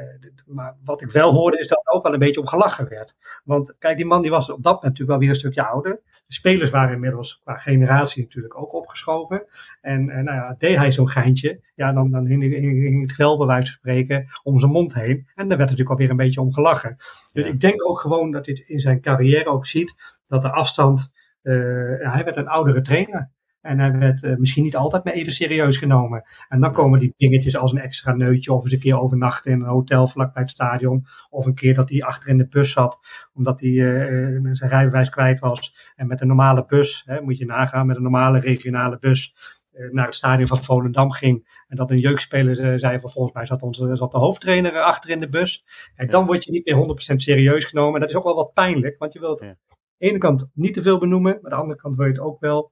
maar 0.46 0.76
wat 0.84 1.02
ik 1.02 1.12
wel 1.12 1.32
hoorde 1.34 1.60
is 1.60 1.68
dat 1.68 1.82
er 1.84 1.92
ook 1.94 2.04
wel 2.04 2.14
een 2.14 2.20
beetje 2.20 2.40
om 2.40 2.48
gelachen 2.48 2.90
werd. 2.90 3.16
Want 3.44 3.76
kijk, 3.80 3.98
die 3.98 4.06
man 4.06 4.22
die 4.22 4.32
was 4.32 4.50
op 4.50 4.64
dat 4.64 4.74
moment 4.74 4.82
natuurlijk 4.84 5.10
wel 5.10 5.20
weer 5.20 5.30
een 5.30 5.36
stukje 5.36 5.66
ouder. 5.66 6.02
De 6.30 6.36
spelers 6.36 6.70
waren 6.70 6.94
inmiddels 6.94 7.40
qua 7.44 7.58
generatie 7.58 8.24
natuurlijk 8.24 8.58
ook 8.58 8.74
opgeschoven. 8.74 9.46
En, 9.82 10.10
en 10.10 10.24
nou 10.24 10.38
ja, 10.38 10.56
deed 10.58 10.78
hij 10.78 10.92
zo'n 10.92 11.10
geintje, 11.10 11.62
ja, 11.76 11.94
dan, 11.94 12.12
dan 12.12 12.26
hing, 12.26 12.44
hing 12.44 13.08
het 13.08 13.18
wel 13.18 13.38
bij 13.38 13.48
wijze 13.48 13.68
van 13.68 13.76
spreken 13.76 14.28
om 14.44 14.60
zijn 14.60 14.72
mond 14.72 14.94
heen. 14.94 15.28
En 15.36 15.48
daar 15.48 15.58
werd 15.58 15.70
natuurlijk 15.70 15.90
alweer 15.90 16.10
een 16.10 16.16
beetje 16.16 16.42
om 16.42 16.54
gelachen. 16.54 16.96
Dus 17.34 17.46
ik 17.46 17.60
denk 17.60 17.90
ook 17.90 18.00
gewoon 18.00 18.32
dat 18.32 18.46
hij 18.46 18.64
in 18.66 18.80
zijn 18.80 19.02
carrière 19.02 19.50
ook 19.50 19.66
ziet 19.66 19.96
dat 20.28 20.42
de 20.42 20.52
afstand. 20.52 21.12
Uh, 21.44 22.12
hij 22.14 22.24
werd 22.24 22.38
een 22.38 22.48
oudere 22.48 22.82
trainer. 22.82 23.32
En 23.62 23.80
hij 23.80 23.92
werd 23.92 24.24
uh, 24.24 24.36
misschien 24.36 24.64
niet 24.64 24.76
altijd 24.76 25.04
meer 25.04 25.14
even 25.14 25.32
serieus 25.32 25.78
genomen. 25.78 26.24
En 26.48 26.60
dan 26.60 26.72
komen 26.72 27.00
die 27.00 27.14
dingetjes 27.18 27.58
als 27.58 27.72
een 27.72 27.80
extra 27.80 28.14
neutje, 28.14 28.54
of 28.54 28.64
eens 28.64 28.74
een 28.74 28.80
keer 28.80 29.00
overnachten 29.00 29.52
in 29.52 29.62
een 29.62 29.68
hotel 29.68 30.08
vlakbij 30.08 30.42
het 30.42 30.52
stadion. 30.52 31.06
Of 31.30 31.46
een 31.46 31.56
keer 31.56 31.74
dat 31.74 31.90
hij 31.90 32.04
achter 32.04 32.30
in 32.30 32.38
de 32.38 32.48
bus 32.48 32.72
zat, 32.72 33.00
omdat 33.34 33.60
hij 33.60 33.70
uh, 33.70 34.50
zijn 34.52 34.70
rijbewijs 34.70 35.10
kwijt 35.10 35.40
was. 35.40 35.92
En 35.96 36.08
met 36.08 36.22
een 36.22 36.28
normale 36.28 36.66
bus, 36.66 37.04
hè, 37.06 37.22
moet 37.22 37.38
je 37.38 37.46
nagaan, 37.46 37.88
met 37.88 37.96
een 37.96 38.02
normale 38.02 38.40
regionale 38.40 39.00
bus 39.00 39.36
uh, 39.74 39.92
naar 39.92 40.06
het 40.06 40.16
stadion 40.16 40.48
van 40.48 40.64
Volendam 40.64 41.12
ging. 41.12 41.64
En 41.68 41.76
dat 41.76 41.92
een 41.92 42.00
jeugdspeler 42.00 42.80
zei 42.80 43.00
van 43.00 43.10
volgens 43.10 43.34
mij 43.34 43.46
zat, 43.46 43.62
onze, 43.62 43.96
zat 43.96 44.12
de 44.12 44.18
hoofdtrainer 44.18 44.82
achter 44.82 45.10
in 45.10 45.20
de 45.20 45.30
bus. 45.30 45.66
En 45.96 46.08
dan 46.08 46.26
word 46.26 46.44
je 46.44 46.52
niet 46.52 46.66
meer 46.66 47.14
100% 47.14 47.16
serieus 47.16 47.66
genomen. 47.66 47.94
En 47.94 48.00
dat 48.00 48.10
is 48.10 48.16
ook 48.16 48.24
wel 48.24 48.36
wat 48.36 48.54
pijnlijk, 48.54 48.98
want 48.98 49.14
je 49.14 49.20
wilt 49.20 49.40
ja. 49.40 49.48
aan 49.48 49.56
de 49.98 50.06
ene 50.06 50.18
kant 50.18 50.50
niet 50.54 50.74
te 50.74 50.82
veel 50.82 51.00
benoemen, 51.00 51.34
maar 51.42 51.52
aan 51.52 51.58
de 51.58 51.64
andere 51.64 51.80
kant 51.80 51.96
wil 51.96 52.06
je 52.06 52.12
het 52.12 52.22
ook 52.22 52.40
wel 52.40 52.72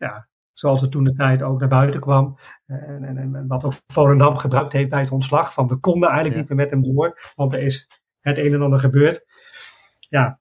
ja, 0.00 0.28
zoals 0.52 0.80
het 0.80 0.90
toen 0.90 1.04
de 1.04 1.12
tijd 1.12 1.42
ook 1.42 1.58
naar 1.58 1.68
buiten 1.68 2.00
kwam. 2.00 2.38
En, 2.66 3.04
en, 3.04 3.34
en 3.34 3.46
wat 3.46 3.64
ook 3.64 3.72
Volendam 3.86 4.36
gebruikt 4.36 4.72
heeft 4.72 4.90
bij 4.90 5.00
het 5.00 5.10
ontslag. 5.10 5.52
Van 5.52 5.68
we 5.68 5.76
konden 5.76 6.08
eigenlijk 6.08 6.34
ja. 6.34 6.40
niet 6.40 6.48
meer 6.48 6.58
met 6.58 6.70
hem 6.70 6.94
door, 6.94 7.32
want 7.34 7.52
er 7.52 7.60
is 7.60 7.88
het 8.20 8.38
een 8.38 8.54
en 8.54 8.62
ander 8.62 8.80
gebeurd. 8.80 9.24
Ja, 10.08 10.38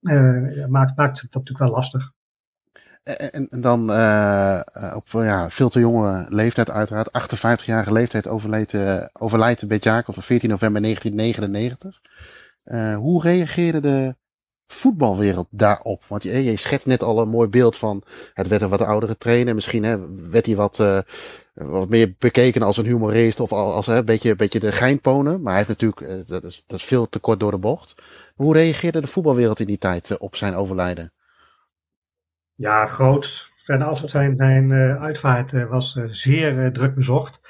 uh, 0.00 0.66
maakt, 0.66 0.96
maakt 0.96 1.20
het 1.20 1.34
natuurlijk 1.34 1.58
wel 1.58 1.70
lastig. 1.70 2.12
En, 3.02 3.48
en 3.48 3.60
dan 3.60 3.90
uh, 3.90 4.60
op 4.94 5.08
ja, 5.08 5.50
veel 5.50 5.68
te 5.68 5.78
jonge 5.78 6.26
leeftijd 6.28 6.70
uiteraard, 6.70 7.08
58-jarige 7.08 7.92
leeftijd 7.92 8.28
overleed, 8.28 8.72
uh, 8.72 9.04
overlijdt 9.12 9.68
Bert 9.68 9.84
Jacobs 9.84 10.18
op 10.18 10.24
14 10.24 10.48
november 10.48 10.82
1999. 10.82 12.00
hoe 12.96 13.22
reageerde 13.22 13.80
de 13.80 14.16
voetbalwereld 14.68 15.46
daarop? 15.50 16.02
Want 16.06 16.22
je, 16.22 16.44
je 16.44 16.56
schetst 16.56 16.86
net 16.86 17.02
al 17.02 17.20
een 17.20 17.28
mooi 17.28 17.48
beeld 17.48 17.76
van 17.76 18.02
het 18.34 18.48
werd 18.48 18.62
een 18.62 18.68
wat 18.68 18.80
oudere 18.80 19.16
trainer. 19.16 19.54
Misschien 19.54 19.84
hè, 19.84 20.28
werd 20.30 20.46
hij 20.46 20.56
wat, 20.56 20.78
uh, 20.78 20.98
wat 21.54 21.88
meer 21.88 22.14
bekeken 22.18 22.62
als 22.62 22.76
een 22.76 22.86
humorist 22.86 23.40
of 23.40 23.52
als 23.52 23.86
hè, 23.86 23.96
een 23.96 24.04
beetje, 24.04 24.30
een 24.30 24.36
beetje 24.36 24.60
de 24.60 24.72
geinponen. 24.72 25.42
Maar 25.42 25.54
hij 25.54 25.64
heeft 25.64 25.80
natuurlijk, 25.80 26.00
uh, 26.00 26.26
dat, 26.26 26.44
is, 26.44 26.64
dat 26.66 26.82
veel 26.82 27.08
te 27.08 27.18
kort 27.18 27.40
door 27.40 27.50
de 27.50 27.58
bocht. 27.58 27.94
Hoe 28.34 28.54
reageerde 28.54 29.00
de 29.00 29.06
voetbalwereld 29.06 29.60
in 29.60 29.66
die 29.66 29.78
tijd 29.78 30.10
uh, 30.10 30.16
op 30.20 30.36
zijn 30.36 30.54
overlijden? 30.54 31.12
Ja, 32.54 32.86
groot. 32.86 33.50
Van 33.64 34.08
zijn, 34.08 34.36
zijn 34.36 34.72
uitvaart 34.98 35.68
was 35.68 35.98
zeer 36.06 36.72
druk 36.72 36.94
bezocht. 36.94 37.40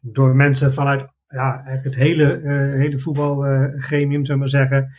Door 0.00 0.34
mensen 0.34 0.72
vanuit 0.72 1.06
ja, 1.28 1.62
het 1.64 1.94
hele, 1.94 2.40
hele 2.76 2.98
voetbalgremium, 2.98 4.24
zullen 4.24 4.26
we 4.26 4.36
maar 4.36 4.68
zeggen. 4.68 4.92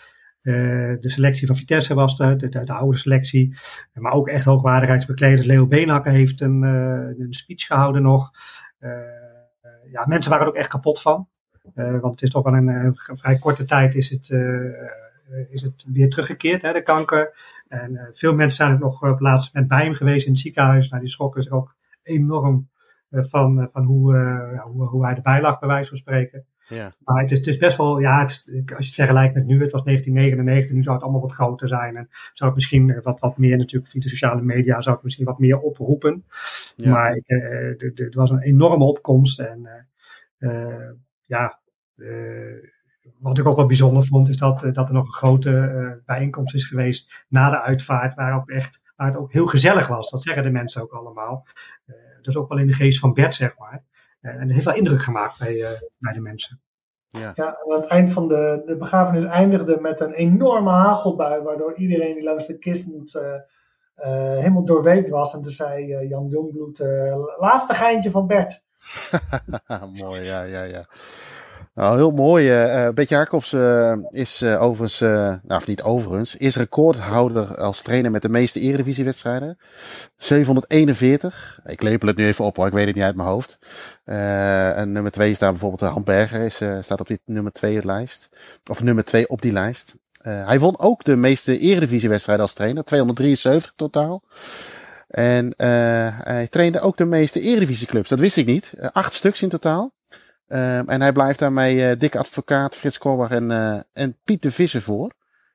Uh, 0.46 0.94
de 1.00 1.10
selectie 1.10 1.48
van 1.48 1.56
Vitesse 1.56 1.94
was 1.94 2.20
er, 2.20 2.38
de, 2.38 2.50
de, 2.50 2.64
de, 2.64 2.74
oude 2.74 2.98
selectie. 2.98 3.56
Maar 3.94 4.12
ook 4.12 4.28
echt 4.28 4.46
hoogwaardigheidsbekleders. 4.46 5.46
Leo 5.46 5.68
Beenhakker 5.68 6.12
heeft 6.12 6.42
een, 6.42 6.64
uh, 6.64 7.26
een 7.26 7.34
speech 7.34 7.66
gehouden 7.66 8.02
nog. 8.02 8.32
Uh, 8.80 8.92
ja, 9.92 10.06
mensen 10.06 10.32
waren 10.32 10.46
er 10.46 10.52
ook 10.52 10.58
echt 10.58 10.70
kapot 10.70 11.02
van. 11.02 11.28
want 11.74 12.12
het 12.12 12.22
is 12.22 12.30
toch 12.30 12.44
wel 12.44 12.54
een, 12.54 12.96
vrij 12.96 13.38
korte 13.38 13.66
tijd 13.66 13.96
is 13.96 14.10
het, 14.10 14.30
is 15.50 15.62
het 15.62 15.86
weer 15.88 16.10
teruggekeerd, 16.10 16.62
hè, 16.62 16.74
de 16.74 16.84
kanker. 16.84 17.38
En 17.68 18.10
veel 18.12 18.34
mensen 18.34 18.66
zijn 18.66 18.74
ook 18.74 18.80
nog 18.80 19.02
op 19.04 19.10
het 19.10 19.20
laatste 19.20 19.52
moment 19.54 19.74
bij 19.74 19.84
hem 19.84 19.94
geweest 19.94 20.26
in 20.26 20.32
het 20.32 20.42
ziekenhuis. 20.42 20.90
Nou, 20.90 21.02
die 21.02 21.12
schrokken 21.12 21.44
zich 21.44 21.52
ook 21.52 21.76
enorm 22.04 22.70
van, 23.10 23.70
van 23.72 23.84
hoe, 23.84 24.18
hoe, 24.64 24.86
hoe 24.86 25.06
hij 25.06 25.16
erbij 25.16 25.42
lag, 25.42 25.60
bij 25.60 25.70
wijze 25.70 25.90
van 25.90 25.98
spreken. 25.98 26.46
Ja. 26.68 26.92
Maar 27.04 27.22
het 27.22 27.32
is, 27.32 27.38
het 27.38 27.48
is 27.48 27.58
best 27.58 27.78
wel, 27.78 28.00
ja, 28.00 28.20
het, 28.20 28.46
als 28.56 28.66
je 28.66 28.76
het 28.76 28.94
vergelijkt 28.94 29.34
met 29.34 29.46
nu, 29.46 29.62
het 29.62 29.72
was 29.72 29.84
1999, 29.84 30.72
nu 30.72 30.82
zou 30.82 30.96
het 30.96 31.04
allemaal 31.04 31.22
wat 31.22 31.34
groter 31.34 31.68
zijn. 31.68 31.96
En 31.96 32.08
zou 32.10 32.50
het 32.50 32.54
misschien 32.54 33.02
wat, 33.02 33.20
wat 33.20 33.38
meer 33.38 33.58
natuurlijk 33.58 33.92
via 33.92 34.02
de 34.02 34.10
sociale 34.10 34.42
media, 34.42 34.82
zou 34.82 34.96
het 34.96 35.04
misschien 35.04 35.26
wat 35.26 35.40
meer 35.40 35.60
oproepen. 35.60 36.26
Ja. 36.76 36.92
Maar 36.92 37.22
uh, 37.28 37.80
het 37.96 38.16
was 38.16 38.30
een 38.30 38.42
enorme 38.42 38.84
opkomst. 38.84 39.40
En 39.40 39.88
uh, 40.40 40.90
ja, 41.22 41.60
uh, 41.96 42.70
wat 43.20 43.38
ik 43.38 43.48
ook 43.48 43.56
wel 43.56 43.66
bijzonder 43.66 44.06
vond, 44.06 44.30
is 44.30 44.38
dat, 44.38 44.70
dat 44.74 44.88
er 44.88 44.94
nog 44.94 45.06
een 45.06 45.14
grote 45.14 46.02
bijeenkomst 46.06 46.56
is 46.56 46.66
geweest 46.66 47.26
na 47.30 47.50
de 47.50 47.62
uitvaart, 47.62 48.16
waar, 48.16 48.36
ook 48.36 48.50
echt, 48.50 48.82
waar 48.96 49.08
het 49.08 49.18
ook 49.18 49.34
heel 49.34 49.48
gezellig 49.48 49.88
was. 49.88 50.10
Dat 50.10 50.24
zeggen 50.24 50.44
de 50.44 50.50
mensen 50.50 50.82
ook 50.82 50.92
allemaal. 50.92 51.48
dus 52.22 52.36
ook 52.36 52.50
wel 52.50 52.58
in 52.58 52.68
de 52.68 52.74
geest 52.74 53.00
van 53.00 53.14
Bert, 53.14 53.36
zeg 53.36 53.58
maar. 53.58 53.84
En 54.32 54.48
dat 54.48 54.52
heeft 54.52 54.66
wel 54.66 54.76
indruk 54.76 55.02
gemaakt 55.02 55.40
bij, 55.40 55.54
uh, 55.54 55.68
bij 55.98 56.14
de 56.14 56.22
mensen. 56.22 56.62
Ja. 57.08 57.32
ja, 57.36 57.46
aan 57.46 57.82
het 57.82 57.86
eind 57.86 58.14
van 58.14 58.28
de, 58.28 58.62
de 58.66 58.78
begrafenis 58.78 59.24
eindigde 59.24 59.82
met 59.82 60.00
een 60.00 60.14
enorme 60.14 60.70
hagelbui, 60.70 61.42
waardoor 61.42 61.76
iedereen 61.76 62.14
die 62.14 62.24
langs 62.24 62.48
de 62.48 62.58
kist 62.58 62.86
moet 62.86 63.16
uh, 63.16 63.22
uh, 63.22 64.38
helemaal 64.38 64.66
doorweekt 64.66 65.10
was. 65.10 65.34
En 65.34 65.42
toen 65.42 65.52
zei 65.52 66.08
Jan 66.08 66.28
Jongbloed, 66.28 66.80
laatste 67.38 67.74
geintje 67.74 68.12
van 68.12 68.28
Bert. 68.28 68.62
Mooi, 70.02 70.22
ja, 70.22 70.42
ja, 70.42 70.64
ja. 70.64 70.86
Nou, 71.76 71.98
heel 71.98 72.12
mooi. 72.12 72.66
Uh, 72.88 73.06
Jacobs 73.06 73.54
uh, 73.54 73.96
is 74.10 74.42
uh, 74.42 74.62
overigens, 74.62 75.00
nou 75.00 75.42
of 75.48 75.68
niet 75.68 75.82
overigens, 75.82 76.36
is 76.36 76.56
recordhouder 76.56 77.58
als 77.58 77.82
trainer 77.82 78.12
met 78.12 78.22
de 78.22 78.30
meeste 78.30 78.60
eredivisiewedstrijden. 78.60 79.58
741. 80.18 81.60
Ik 81.66 81.82
lepel 81.82 82.08
het 82.08 82.18
nu 82.18 82.26
even 82.26 82.46
op 82.46 82.56
hoor, 82.56 82.68
ik 82.68 82.74
weet 82.74 82.86
het 82.86 82.96
niet 82.96 83.04
uit 83.04 83.16
mijn 83.16 83.28
hoofd. 83.28 83.60
en 84.04 84.92
nummer 84.92 85.12
2 85.12 85.34
staat 85.34 85.52
bijvoorbeeld 85.52 85.92
Han 85.92 86.04
Berger, 86.04 86.42
is, 86.42 86.62
staat 86.82 87.00
op 87.00 87.08
die 87.08 87.20
nummer 87.26 87.52
2 87.52 87.86
lijst. 87.86 88.30
Of 88.70 88.84
nummer 88.84 89.04
2 89.04 89.28
op 89.28 89.42
die 89.42 89.52
lijst. 89.52 89.96
hij 90.22 90.60
won 90.60 90.80
ook 90.80 91.04
de 91.04 91.16
meeste 91.16 91.60
eredivisiewedstrijden 91.60 92.46
als 92.46 92.54
trainer, 92.54 92.84
273 92.84 93.74
totaal. 93.76 94.24
En 95.08 95.54
hij 96.24 96.48
trainde 96.50 96.80
ook 96.80 96.98
de 96.98 97.06
meeste 97.06 97.42
eredivisieclubs, 97.42 98.10
dat 98.10 98.20
wist 98.20 98.38
ik 98.38 98.46
niet. 98.46 98.74
acht 98.92 99.14
stuks 99.14 99.42
in 99.42 99.50
totaal. 99.50 99.94
Um, 100.48 100.90
en 100.90 101.02
hij 101.02 101.12
blijft 101.12 101.40
daarmee 101.40 101.76
uh, 101.76 102.00
Dick 102.00 102.16
Advocaat, 102.16 102.76
Frits 102.76 102.98
Korbach 102.98 103.30
en, 103.30 103.50
uh, 103.50 103.80
en 103.94 104.18
Piet 104.24 104.42
de 104.42 104.52
Visser 104.52 104.82
voor. 104.82 105.12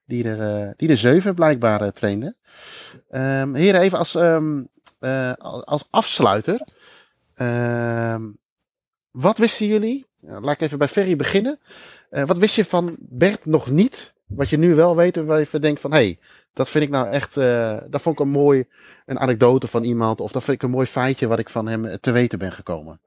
Die 0.07 0.29
er, 0.29 0.63
uh, 0.65 0.71
die 0.77 0.89
er 0.89 0.97
zeven 0.97 1.35
blijkbaar 1.35 1.93
trainde. 1.93 2.37
Um, 3.11 3.55
heren, 3.55 3.81
even 3.81 3.99
als, 3.99 4.15
um, 4.15 4.69
als 5.65 5.87
afsluiter. 5.91 6.61
wat 9.11 9.39
wisten 9.39 9.67
jullie? 9.67 10.09
laat 10.21 10.55
ik 10.55 10.61
even 10.61 10.79
bij 10.79 10.89
Ferry 10.89 11.17
beginnen. 11.17 11.61
wat 12.11 12.37
wist 12.39 12.55
je 12.55 12.65
van 12.65 12.97
Bert 12.99 13.47
nog 13.47 13.71
niet? 13.71 14.15
Wat 14.27 14.49
je 14.49 14.59
nu 14.59 14.75
wel 14.75 14.97
weet, 14.97 15.17
waar 15.17 15.47
je 15.51 15.59
denkt 15.59 15.81
van, 15.81 15.93
hey, 15.93 16.19
dat 16.53 16.69
vind 16.69 16.85
ik 16.85 16.91
nou 16.91 17.09
echt, 17.09 17.35
dat 17.91 18.01
vond 18.03 18.19
ik 18.19 18.25
een 18.25 18.31
mooi, 18.31 18.65
een 19.07 19.19
anekdote 19.19 19.67
van 19.67 19.85
iemand. 19.85 20.21
Of 20.21 20.33
dat 20.33 20.45
vind 20.45 20.57
ik 20.57 20.63
een 20.63 20.71
mooi 20.71 20.87
feitje 20.87 21.27
wat 21.27 21.39
ik 21.39 21.49
van 21.49 21.69
hem 21.69 22.01
te 22.01 22.11
weten 22.11 22.39
ben 22.39 22.53
gekomen. 22.53 23.01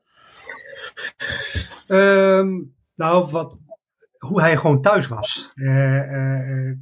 Um, 1.94 2.76
nou, 2.95 3.30
wat, 3.32 3.60
hoe 4.18 4.41
hij 4.41 4.57
gewoon 4.57 4.82
thuis 4.82 5.07
was. 5.07 5.52
Uh, 5.56 6.11
uh, 6.11 6.78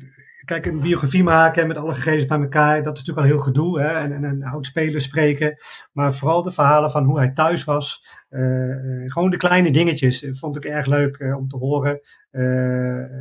kijk, 0.45 0.65
een 0.65 0.79
biografie 0.79 1.23
maken 1.23 1.67
met 1.67 1.77
alle 1.77 1.93
gegevens 1.93 2.25
bij 2.25 2.39
elkaar, 2.39 2.83
dat 2.83 2.97
is 2.97 3.03
natuurlijk 3.03 3.17
al 3.17 3.33
heel 3.33 3.43
gedoe. 3.43 3.81
Hè? 3.81 3.87
En, 3.87 4.13
en 4.13 4.23
een 4.23 4.43
oud 4.43 4.65
speler 4.65 5.01
spreken. 5.01 5.57
Maar 5.91 6.13
vooral 6.13 6.41
de 6.41 6.51
verhalen 6.51 6.91
van 6.91 7.03
hoe 7.03 7.17
hij 7.17 7.31
thuis 7.31 7.63
was. 7.63 8.05
Gewoon 9.05 9.29
de 9.29 9.37
kleine 9.37 9.71
dingetjes 9.71 10.25
vond 10.31 10.55
ik 10.55 10.65
erg 10.65 10.85
leuk 10.85 11.35
om 11.37 11.47
te 11.47 11.57
horen. 11.57 12.01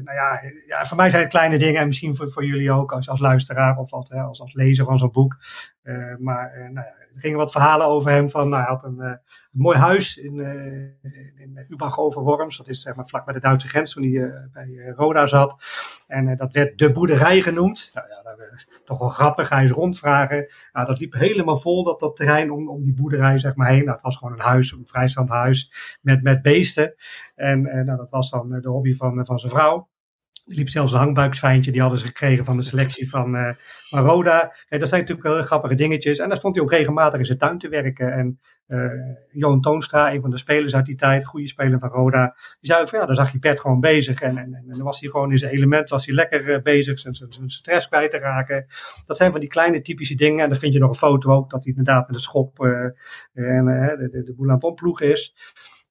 Nou 0.05 0.13
ja, 0.15 0.41
ja, 0.67 0.85
voor 0.85 0.97
mij 0.97 1.11
zijn 1.11 1.23
het 1.23 1.33
kleine 1.33 1.59
dingen 1.59 1.81
en 1.81 1.87
misschien 1.87 2.15
voor, 2.15 2.31
voor 2.31 2.45
jullie 2.45 2.73
ook 2.73 2.93
als, 2.93 3.09
als 3.09 3.21
luisteraar 3.21 3.77
of 3.77 3.93
als, 3.93 4.11
als, 4.11 4.41
als 4.41 4.55
lezer 4.55 4.85
van 4.85 4.99
zo'n 4.99 5.11
boek. 5.11 5.37
maar 6.19 6.71
nou 6.73 6.87
ja, 6.87 7.00
er 7.15 7.21
gingen 7.21 7.39
wat 7.39 7.51
verhalen 7.51 7.87
over 7.87 8.11
hem 8.11 8.31
van, 8.31 8.49
nou, 8.49 8.63
hij 8.63 8.71
had 8.73 8.85
een, 8.85 8.99
een 8.99 9.21
mooi 9.51 9.79
huis 9.79 10.17
in, 10.17 10.41
in 11.37 11.65
Ubach 11.69 11.99
over 11.99 12.23
Worms. 12.23 12.57
Dat 12.57 12.69
is 12.69 12.83
zeg 12.83 12.95
maar 12.95 13.09
vlak 13.09 13.25
bij 13.25 13.35
de 13.35 13.41
Duitse 13.41 13.69
grens 13.69 13.93
toen 13.93 14.03
hij 14.03 14.49
bij 14.53 14.93
Roda 14.97 15.27
zat. 15.27 15.63
En 16.07 16.37
dat 16.37 16.53
werd 16.53 16.79
de 16.79 16.93
boerderij 16.93 17.41
genoemd. 17.41 17.91
Nou, 17.95 18.09
ja, 18.09 18.21
toch 18.85 18.99
wel 18.99 19.09
grappig. 19.09 19.49
Hij 19.49 19.65
is 19.65 19.71
rondvragen. 19.71 20.53
Nou, 20.73 20.87
dat 20.87 20.99
liep 20.99 21.13
helemaal 21.13 21.57
vol, 21.57 21.85
dat, 21.85 22.01
dat 22.01 22.17
terrein 22.17 22.51
om, 22.51 22.69
om 22.69 22.83
die 22.83 22.95
boerderij 22.95 23.39
zeg 23.39 23.55
maar 23.55 23.69
heen. 23.69 23.85
Nou, 23.85 23.93
het 23.93 24.03
was 24.03 24.17
gewoon 24.17 24.35
een 24.35 24.41
huis, 24.41 24.73
een 24.73 24.87
vrijstaand 24.87 25.29
huis 25.29 25.73
met, 26.01 26.23
met 26.23 26.43
beesten. 26.43 26.95
En 27.35 27.63
nou, 27.63 27.97
dat 27.97 28.11
was 28.11 28.31
dan 28.31 28.61
de 28.61 28.69
hobby 28.69 28.95
van, 28.95 29.27
van 29.27 29.39
zijn 29.39 29.53
vrouw. 29.53 29.89
Liep 30.53 30.69
zelfs 30.69 30.93
een 30.93 30.99
hangbuiksfijntje, 30.99 31.73
die 31.73 31.81
hadden 31.81 31.99
ze 31.99 32.07
gekregen 32.07 32.45
van 32.45 32.57
de 32.57 32.63
selectie 32.63 33.09
van, 33.09 33.35
uh, 33.35 33.51
van 33.89 34.05
Roda. 34.05 34.57
dat 34.69 34.89
zijn 34.89 35.01
natuurlijk 35.01 35.23
wel 35.29 35.43
grappige 35.43 35.75
dingetjes. 35.75 36.19
En 36.19 36.29
daar 36.29 36.37
stond 36.37 36.55
hij 36.55 36.65
ook 36.65 36.71
regelmatig 36.71 37.19
in 37.19 37.25
zijn 37.25 37.39
tuin 37.39 37.59
te 37.59 37.69
werken. 37.69 38.13
En 38.13 38.41
uh, 38.69 38.91
Johan 39.33 39.61
Toonstra, 39.61 40.13
een 40.13 40.21
van 40.21 40.31
de 40.31 40.39
spelers 40.39 40.75
uit 40.75 40.87
die 40.87 40.95
tijd, 40.95 41.27
goede 41.27 41.49
speler 41.49 41.79
van 41.79 41.89
Roda, 41.89 42.37
die 42.61 42.71
zei 42.71 42.83
ook 42.83 42.89
van 42.89 42.99
ja, 42.99 43.07
daar 43.07 43.15
zag 43.15 43.33
je 43.33 43.39
Bert 43.39 43.61
gewoon 43.61 43.81
bezig. 43.81 44.21
En, 44.21 44.39
en, 44.39 44.55
en 44.55 44.65
dan 44.67 44.83
was 44.83 45.01
hij 45.01 45.11
gewoon 45.11 45.31
in 45.31 45.39
zijn 45.39 45.53
element, 45.53 45.89
was 45.89 46.07
hij 46.07 46.15
lekker 46.15 46.63
bezig 46.63 46.99
zijn, 46.99 47.15
zijn, 47.15 47.51
stress 47.51 47.89
kwijt 47.89 48.11
te 48.11 48.19
raken. 48.19 48.67
Dat 49.07 49.17
zijn 49.17 49.31
van 49.31 49.41
die 49.41 49.49
kleine 49.49 49.81
typische 49.81 50.15
dingen. 50.15 50.43
En 50.43 50.51
dan 50.51 50.59
vind 50.59 50.73
je 50.73 50.79
nog 50.79 50.89
een 50.89 50.95
foto 50.95 51.33
ook, 51.33 51.51
dat 51.51 51.65
hij 51.65 51.73
inderdaad 51.77 52.07
met 52.07 52.17
een 52.17 52.23
schop 52.23 52.59
en 52.61 53.65
de, 53.65 54.09
de, 54.13 54.23
de 54.23 54.35
boel 54.35 54.51
aan 54.51 54.61
het 54.61 55.01
is. 55.01 55.35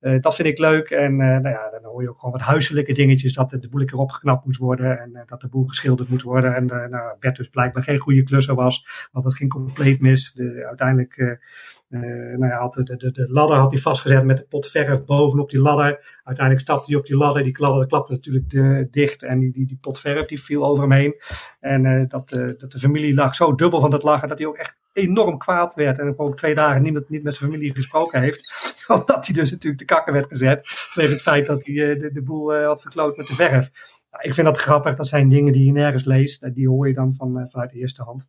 Uh, 0.01 0.21
dat 0.21 0.35
vind 0.35 0.47
ik 0.47 0.57
leuk. 0.57 0.89
En 0.89 1.11
uh, 1.11 1.17
nou 1.17 1.49
ja, 1.49 1.69
dan 1.69 1.83
hoor 1.83 2.01
je 2.01 2.09
ook 2.09 2.17
gewoon 2.17 2.31
wat 2.31 2.41
huiselijke 2.41 2.93
dingetjes. 2.93 3.33
Dat 3.33 3.49
de 3.49 3.69
boel 3.69 3.81
erop 3.81 4.11
geknapt 4.11 4.45
moet 4.45 4.57
worden. 4.57 4.99
En 4.99 5.09
uh, 5.13 5.21
dat 5.25 5.41
de 5.41 5.47
boel 5.47 5.65
geschilderd 5.65 6.09
moet 6.09 6.21
worden. 6.21 6.55
En 6.55 6.65
nou, 6.65 7.15
Bert 7.19 7.35
dus 7.35 7.49
blijkbaar 7.49 7.83
geen 7.83 7.97
goede 7.97 8.23
klusser 8.23 8.55
was. 8.55 9.07
Want 9.11 9.25
dat 9.25 9.35
ging 9.35 9.49
compleet 9.49 9.99
mis. 9.99 10.33
De, 10.33 10.65
uiteindelijk 10.67 11.39
nou 11.87 12.47
ja, 12.47 12.59
had 12.59 12.73
de, 12.73 12.83
de, 12.83 13.11
de, 13.11 13.31
ladder 13.31 13.57
had 13.57 13.71
hij 13.71 13.81
vastgezet 13.81 14.23
met 14.23 14.37
de 14.37 14.45
pot 14.49 14.67
verf 14.67 15.05
bovenop 15.05 15.49
die 15.49 15.59
ladder. 15.59 16.19
Uiteindelijk 16.23 16.65
stapte 16.65 16.91
hij 16.91 16.99
op 16.99 17.05
die 17.05 17.17
ladder. 17.17 17.43
Die 17.43 17.59
ladder 17.59 17.87
klapte 17.87 18.11
natuurlijk 18.11 18.49
de, 18.49 18.87
dicht. 18.91 19.23
En 19.23 19.39
die, 19.39 19.51
die, 19.51 19.67
die 19.67 19.77
pot 19.81 19.99
verf 19.99 20.25
die 20.25 20.41
viel 20.41 20.65
over 20.65 20.83
hem 20.83 20.91
heen. 20.91 21.21
En 21.59 22.07
dat, 22.07 22.29
dat 22.29 22.71
de 22.71 22.79
familie 22.79 23.13
lag 23.13 23.35
zo 23.35 23.55
dubbel 23.55 23.79
van 23.79 23.93
het 23.93 24.03
lachen. 24.03 24.27
Dat 24.27 24.37
hij 24.37 24.47
ook 24.47 24.57
echt 24.57 24.77
enorm 24.99 25.37
kwaad 25.37 25.73
werd. 25.73 25.99
En 25.99 26.17
ook 26.17 26.37
twee 26.37 26.55
dagen 26.55 26.81
niet 26.81 26.93
met, 26.93 27.09
niet 27.09 27.23
met 27.23 27.35
zijn 27.35 27.49
familie 27.51 27.75
gesproken 27.75 28.21
heeft. 28.21 28.41
Omdat 28.87 29.25
hij 29.25 29.35
dus 29.35 29.51
natuurlijk 29.51 29.79
de 29.79 29.93
kakken 29.93 30.13
werd 30.13 30.27
gezet. 30.27 30.59
Vanwege 30.63 31.13
het 31.13 31.21
feit 31.23 31.45
dat 31.45 31.65
hij 31.65 31.73
uh, 31.73 32.01
de, 32.01 32.11
de, 32.11 32.21
boel 32.21 32.55
uh, 32.55 32.65
had 32.65 32.81
verkloot 32.81 33.17
met 33.17 33.27
de 33.27 33.35
verf. 33.35 33.69
Nou, 34.11 34.23
ik 34.23 34.33
vind 34.33 34.47
dat 34.47 34.57
grappig. 34.57 34.95
Dat 34.95 35.07
zijn 35.07 35.29
dingen 35.29 35.53
die 35.53 35.65
je 35.65 35.71
nergens 35.71 36.05
leest. 36.05 36.53
Die 36.55 36.69
hoor 36.69 36.87
je 36.87 36.93
dan 36.93 37.13
van, 37.13 37.49
vanuit 37.49 37.71
de 37.71 37.79
eerste 37.79 38.03
hand. 38.03 38.27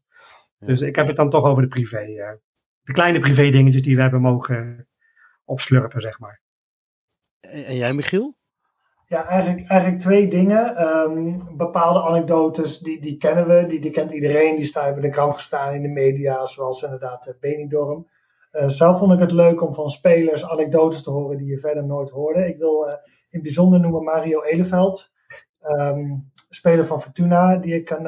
Dus 0.58 0.80
ik 0.80 0.96
heb 0.96 1.06
het 1.06 1.16
dan 1.16 1.30
toch 1.30 1.44
over 1.44 1.62
de 1.62 1.68
privé. 1.68 2.06
de 2.82 2.92
kleine 2.92 3.18
privé 3.18 3.50
dingetjes 3.50 3.82
die 3.82 3.96
we 3.96 4.02
hebben 4.02 4.20
mogen 4.20 4.88
opslurpen, 5.44 6.00
zeg 6.00 6.18
maar. 6.18 6.40
En, 7.40 7.64
en 7.64 7.76
jij, 7.76 7.92
Michiel? 7.92 8.38
Ja, 9.10 9.26
eigenlijk, 9.26 9.68
eigenlijk 9.68 10.00
twee 10.00 10.28
dingen. 10.28 10.88
Um, 10.88 11.40
bepaalde 11.56 12.00
anekdotes, 12.00 12.78
die, 12.78 13.00
die 13.00 13.16
kennen 13.16 13.46
we, 13.46 13.66
die, 13.66 13.80
die 13.80 13.90
kent 13.90 14.12
iedereen. 14.12 14.56
Die 14.56 14.64
staan 14.64 14.94
in 14.94 15.00
de 15.00 15.08
krant 15.08 15.34
gestaan, 15.34 15.74
in 15.74 15.82
de 15.82 15.88
media, 15.88 16.44
zoals 16.44 16.82
inderdaad 16.82 17.26
uh, 17.26 17.34
Benidorm. 17.40 18.06
Uh, 18.52 18.68
zelf 18.68 18.98
vond 18.98 19.12
ik 19.12 19.18
het 19.18 19.30
leuk 19.30 19.62
om 19.62 19.74
van 19.74 19.90
spelers 19.90 20.48
anekdotes 20.48 21.02
te 21.02 21.10
horen 21.10 21.36
die 21.36 21.46
je 21.46 21.58
verder 21.58 21.84
nooit 21.84 22.10
hoorde. 22.10 22.48
Ik 22.48 22.58
wil 22.58 22.86
uh, 22.86 22.92
in 22.92 22.98
het 23.30 23.42
bijzonder 23.42 23.80
noemen 23.80 24.04
Mario 24.04 24.42
Eleveld. 24.42 25.10
Um, 25.62 26.30
speler 26.48 26.86
van 26.86 27.00
Fortuna, 27.00 27.56
die, 27.56 27.74
ik, 27.74 27.98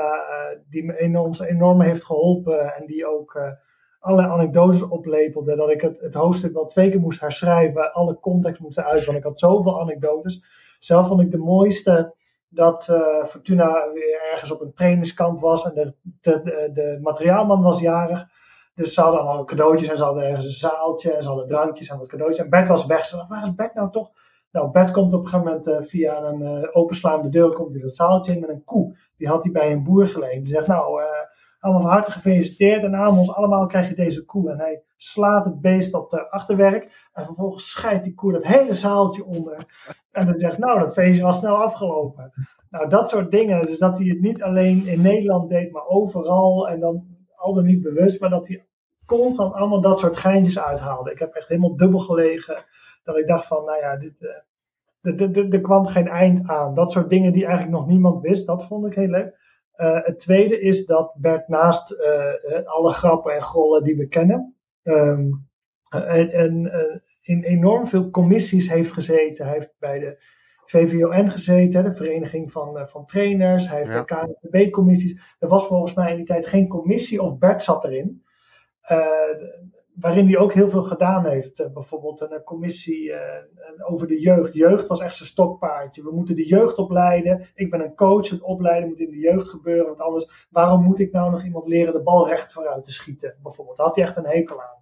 die 0.70 0.84
me 0.84 0.98
enorm, 0.98 1.32
enorm 1.46 1.80
heeft 1.80 2.04
geholpen. 2.04 2.74
En 2.74 2.86
die 2.86 3.06
ook 3.06 3.56
allerlei 4.00 4.32
anekdotes 4.32 4.88
oplepelde. 4.88 5.56
Dat 5.56 5.70
ik 5.70 5.80
het, 5.80 6.00
het 6.00 6.14
hoofdstuk 6.14 6.52
wel 6.52 6.66
twee 6.66 6.90
keer 6.90 7.00
moest 7.00 7.20
herschrijven. 7.20 7.92
Alle 7.92 8.20
context 8.20 8.60
moest 8.60 8.78
eruit, 8.78 9.04
want 9.04 9.18
ik 9.18 9.24
had 9.24 9.38
zoveel 9.38 9.80
anekdotes. 9.80 10.60
Zelf 10.84 11.06
vond 11.06 11.20
ik 11.20 11.30
de 11.30 11.38
mooiste 11.38 12.14
dat 12.48 12.88
uh, 12.90 13.24
Fortuna 13.24 13.90
weer 13.92 14.30
ergens 14.32 14.50
op 14.50 14.60
een 14.60 14.72
trainingskamp 14.72 15.40
was 15.40 15.64
en 15.64 15.74
de, 15.74 15.94
de, 16.20 16.40
de, 16.42 16.70
de, 16.72 16.98
materiaalman 17.02 17.62
was 17.62 17.80
jarig. 17.80 18.28
Dus 18.74 18.94
ze 18.94 19.00
hadden 19.00 19.20
allemaal 19.20 19.44
cadeautjes 19.44 19.88
en 19.88 19.96
ze 19.96 20.04
hadden 20.04 20.24
ergens 20.24 20.46
een 20.46 20.52
zaaltje 20.52 21.12
en 21.12 21.22
ze 21.22 21.28
hadden 21.28 21.46
drankjes 21.46 21.88
en 21.88 21.98
wat 21.98 22.08
cadeautjes. 22.08 22.44
En 22.44 22.50
Bert 22.50 22.68
was 22.68 22.86
weg. 22.86 23.04
Ze 23.04 23.16
dachten, 23.16 23.36
waar 23.36 23.46
is 23.46 23.54
Bert 23.54 23.74
nou 23.74 23.90
toch? 23.90 24.10
Nou, 24.52 24.70
Bert 24.70 24.90
komt 24.90 25.12
op 25.12 25.24
een 25.24 25.28
gegeven 25.28 25.46
moment 25.46 25.68
uh, 25.68 25.76
via 25.80 26.22
een 26.22 26.40
uh, 26.40 26.68
openslaande 26.72 27.28
deur 27.28 27.52
komt 27.52 27.72
hij 27.72 27.82
dat 27.82 27.94
zaaltje 27.94 28.32
in 28.32 28.40
met 28.40 28.48
een 28.48 28.64
koe. 28.64 28.96
Die 29.16 29.28
had 29.28 29.42
hij 29.42 29.52
bij 29.52 29.72
een 29.72 29.82
boer 29.82 30.08
geleend. 30.08 30.44
Die 30.44 30.54
zegt, 30.54 30.66
nou, 30.66 31.02
allemaal 31.58 31.82
van 31.82 31.90
harte 31.90 32.12
gefeliciteerd. 32.12 32.82
En 32.84 32.90
namens 32.90 33.34
allemaal 33.34 33.66
krijg 33.66 33.88
je 33.88 33.94
deze 33.94 34.24
koe. 34.24 34.50
En 34.50 34.58
hij 34.58 34.82
slaat 34.96 35.44
het 35.44 35.60
beest 35.60 35.94
op 35.94 36.10
de 36.10 36.30
achterwerk. 36.30 37.08
En 37.12 37.24
vervolgens 37.24 37.70
scheidt 37.70 38.04
die 38.04 38.14
koe 38.14 38.32
dat 38.32 38.46
hele 38.46 38.74
zaaltje 38.74 39.24
onder. 39.24 39.66
En 40.12 40.26
dan 40.26 40.38
zegt, 40.38 40.58
nou, 40.58 40.78
dat 40.78 40.92
feestje 40.92 41.22
was 41.22 41.38
snel 41.38 41.56
afgelopen. 41.56 42.32
Nou, 42.70 42.88
dat 42.88 43.08
soort 43.08 43.30
dingen. 43.30 43.62
Dus 43.62 43.78
dat 43.78 43.98
hij 43.98 44.06
het 44.06 44.20
niet 44.20 44.42
alleen 44.42 44.86
in 44.86 45.02
Nederland 45.02 45.50
deed, 45.50 45.72
maar 45.72 45.86
overal. 45.86 46.68
En 46.68 46.80
dan 46.80 47.06
al 47.36 47.54
dan 47.54 47.64
niet 47.64 47.82
bewust, 47.82 48.20
maar 48.20 48.30
dat 48.30 48.48
hij 48.48 48.64
constant 49.06 49.54
allemaal 49.54 49.80
dat 49.80 49.98
soort 49.98 50.16
geintjes 50.16 50.60
uithaalde. 50.60 51.10
Ik 51.10 51.18
heb 51.18 51.34
echt 51.34 51.48
helemaal 51.48 51.76
dubbel 51.76 52.00
gelegen. 52.00 52.64
Dat 53.04 53.16
ik 53.16 53.26
dacht 53.26 53.46
van, 53.46 53.64
nou 53.64 53.78
ja, 53.78 53.96
dit, 53.96 54.14
uh, 54.20 55.52
er 55.52 55.60
kwam 55.60 55.86
geen 55.86 56.08
eind 56.08 56.48
aan. 56.48 56.74
Dat 56.74 56.90
soort 56.90 57.08
dingen 57.08 57.32
die 57.32 57.46
eigenlijk 57.46 57.76
nog 57.76 57.86
niemand 57.86 58.22
wist, 58.22 58.46
dat 58.46 58.66
vond 58.66 58.86
ik 58.86 58.94
heel 58.94 59.08
leuk. 59.08 59.40
Uh, 59.76 59.98
het 60.02 60.18
tweede 60.18 60.60
is 60.60 60.86
dat 60.86 61.14
Bert 61.16 61.48
naast 61.48 61.92
uh, 61.92 62.64
alle 62.64 62.90
grappen 62.90 63.34
en 63.34 63.42
grollen 63.42 63.84
die 63.84 63.96
we 63.96 64.06
kennen, 64.08 64.56
um, 64.82 65.48
en, 65.88 66.30
en 66.30 66.70
in 67.22 67.42
enorm 67.42 67.86
veel 67.86 68.10
commissies 68.10 68.70
heeft 68.70 68.92
gezeten. 68.92 69.44
Hij 69.44 69.54
heeft 69.54 69.74
bij 69.78 69.98
de 69.98 70.22
VVON 70.64 71.30
gezeten, 71.30 71.84
de 71.84 71.92
Vereniging 71.92 72.52
van, 72.52 72.76
uh, 72.76 72.86
van 72.86 73.06
Trainers. 73.06 73.68
Hij 73.68 73.78
heeft 73.78 73.92
ja. 73.92 74.04
de 74.04 74.36
KNVB-commissies. 74.40 75.36
Er 75.38 75.48
was 75.48 75.66
volgens 75.66 75.94
mij 75.94 76.10
in 76.10 76.16
die 76.16 76.26
tijd 76.26 76.46
geen 76.46 76.68
commissie 76.68 77.22
of 77.22 77.38
Bert 77.38 77.62
zat 77.62 77.84
erin. 77.84 78.24
Uh, 78.90 78.98
waarin 79.94 80.26
hij 80.26 80.38
ook 80.38 80.52
heel 80.52 80.68
veel 80.68 80.82
gedaan 80.82 81.26
heeft. 81.26 81.60
Uh, 81.60 81.66
bijvoorbeeld 81.72 82.20
een 82.20 82.42
commissie 82.44 83.12
over 83.88 84.06
de 84.06 84.20
jeugd. 84.20 84.54
Jeugd 84.54 84.88
was 84.88 85.00
echt 85.00 85.14
zijn 85.14 85.28
stokpaardje. 85.28 86.02
We 86.02 86.14
moeten 86.14 86.36
de 86.36 86.46
jeugd 86.46 86.78
opleiden. 86.78 87.46
Ik 87.54 87.70
ben 87.70 87.80
een 87.80 87.94
coach. 87.94 88.28
Het 88.28 88.42
opleiden 88.42 88.88
moet 88.88 89.00
in 89.00 89.10
de 89.10 89.18
jeugd 89.18 89.48
gebeuren. 89.48 89.86
Want 89.86 90.00
anders, 90.00 90.46
waarom 90.50 90.82
moet 90.82 91.00
ik 91.00 91.12
nou 91.12 91.30
nog 91.30 91.44
iemand 91.44 91.66
leren 91.66 91.92
de 91.92 92.02
bal 92.02 92.28
recht 92.28 92.52
vooruit 92.52 92.84
te 92.84 92.92
schieten? 92.92 93.36
Bijvoorbeeld. 93.42 93.76
Daar 93.76 93.86
had 93.86 93.96
hij 93.96 94.04
echt 94.04 94.16
een 94.16 94.26
hekel 94.26 94.62
aan. 94.62 94.81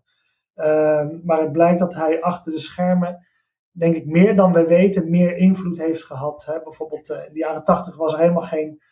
Uh, 0.61 1.07
maar 1.25 1.41
het 1.41 1.53
blijkt 1.53 1.79
dat 1.79 1.95
hij 1.95 2.21
achter 2.21 2.53
de 2.53 2.59
schermen, 2.59 3.27
denk 3.71 3.97
ik, 3.97 4.07
meer 4.07 4.37
dan 4.37 4.53
we 4.53 4.67
weten, 4.67 5.11
meer 5.11 5.37
invloed 5.37 5.79
heeft 5.79 6.05
gehad. 6.05 6.45
Hè? 6.45 6.63
Bijvoorbeeld 6.63 7.11
uh, 7.11 7.17
in 7.27 7.33
de 7.33 7.39
jaren 7.39 7.65
tachtig 7.65 7.97
was 7.97 8.13
er 8.13 8.19
helemaal 8.19 8.43
geen 8.43 8.83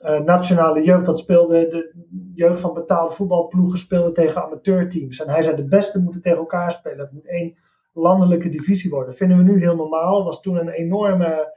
uh, 0.00 0.20
nationale 0.20 0.82
jeugd. 0.82 1.06
Dat 1.06 1.18
speelde 1.18 1.68
de 1.68 2.06
jeugd 2.34 2.60
van 2.60 2.74
betaalde 2.74 3.14
voetbalploegen 3.14 3.78
speelde 3.78 4.12
tegen 4.12 4.42
amateurteams. 4.42 5.20
En 5.20 5.28
hij 5.28 5.42
zei 5.42 5.56
de 5.56 5.68
beste 5.68 6.02
moeten 6.02 6.22
tegen 6.22 6.38
elkaar 6.38 6.72
spelen. 6.72 6.98
Het 6.98 7.12
moet 7.12 7.28
één 7.28 7.56
landelijke 7.92 8.48
divisie 8.48 8.90
worden. 8.90 9.08
Dat 9.08 9.18
vinden 9.18 9.36
we 9.36 9.42
nu 9.42 9.58
heel 9.58 9.76
normaal. 9.76 10.24
was 10.24 10.40
toen 10.40 10.56
een 10.56 10.68
enorme 10.68 11.54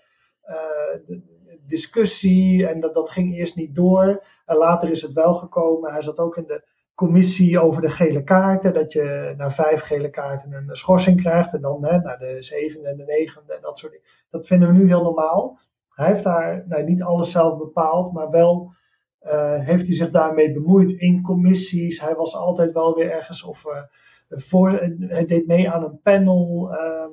discussie 1.70 2.68
en 2.68 2.80
dat, 2.80 2.94
dat 2.94 3.10
ging 3.10 3.36
eerst 3.36 3.56
niet 3.56 3.76
door. 3.76 4.24
En 4.46 4.58
later 4.58 4.90
is 4.90 5.02
het 5.02 5.14
wel 5.14 5.34
gekomen. 5.34 5.92
Hij 5.92 6.02
zat 6.02 6.18
ook 6.18 6.38
in 6.38 6.46
de 6.48 6.64
commissie 7.00 7.60
over 7.60 7.82
de 7.82 7.90
gele 7.90 8.24
kaarten. 8.24 8.74
Dat 8.74 8.92
je 8.92 9.34
na 9.38 9.52
vijf 9.52 9.82
gele 9.82 10.10
kaarten 10.10 10.54
een 10.54 10.76
schorsing 10.76 11.22
krijgt. 11.22 11.54
En 11.54 11.62
dan 11.62 11.86
hè, 11.86 12.00
naar 12.00 12.18
de 12.18 12.36
zevende 12.40 12.88
en 12.90 12.98
de 12.98 13.06
negende 13.06 13.54
en 13.54 13.62
dat 13.62 13.78
soort 13.78 13.92
dingen. 13.92 14.08
Dat 14.30 14.48
vinden 14.48 14.68
we 14.68 14.74
nu 14.74 14.88
heel 14.88 15.04
normaal. 15.04 15.60
Hij 15.90 16.08
heeft 16.08 16.24
daar 16.24 16.64
nou, 16.68 16.84
niet 16.84 17.04
alles 17.04 17.32
zelf 17.32 17.58
bepaald, 17.58 18.14
maar 18.14 18.30
wel 18.30 18.74
uh, 19.24 19.60
heeft 19.60 19.86
hij 19.86 19.96
zich 19.96 20.10
daarmee 20.10 20.52
bemoeid 20.52 20.92
in 20.92 21.22
commissies. 21.22 22.02
Hij 22.02 22.16
was 22.16 22.36
altijd 22.36 22.72
wel 22.72 22.96
weer 22.96 23.12
ergens 23.12 23.44
of 23.44 23.66
uh, 23.66 23.82
voor, 24.30 24.72
hij 25.00 25.26
deed 25.26 25.48
mee 25.48 25.70
aan 25.70 25.84
een 25.84 26.02
panel. 26.02 26.70
Uh, 26.72 27.06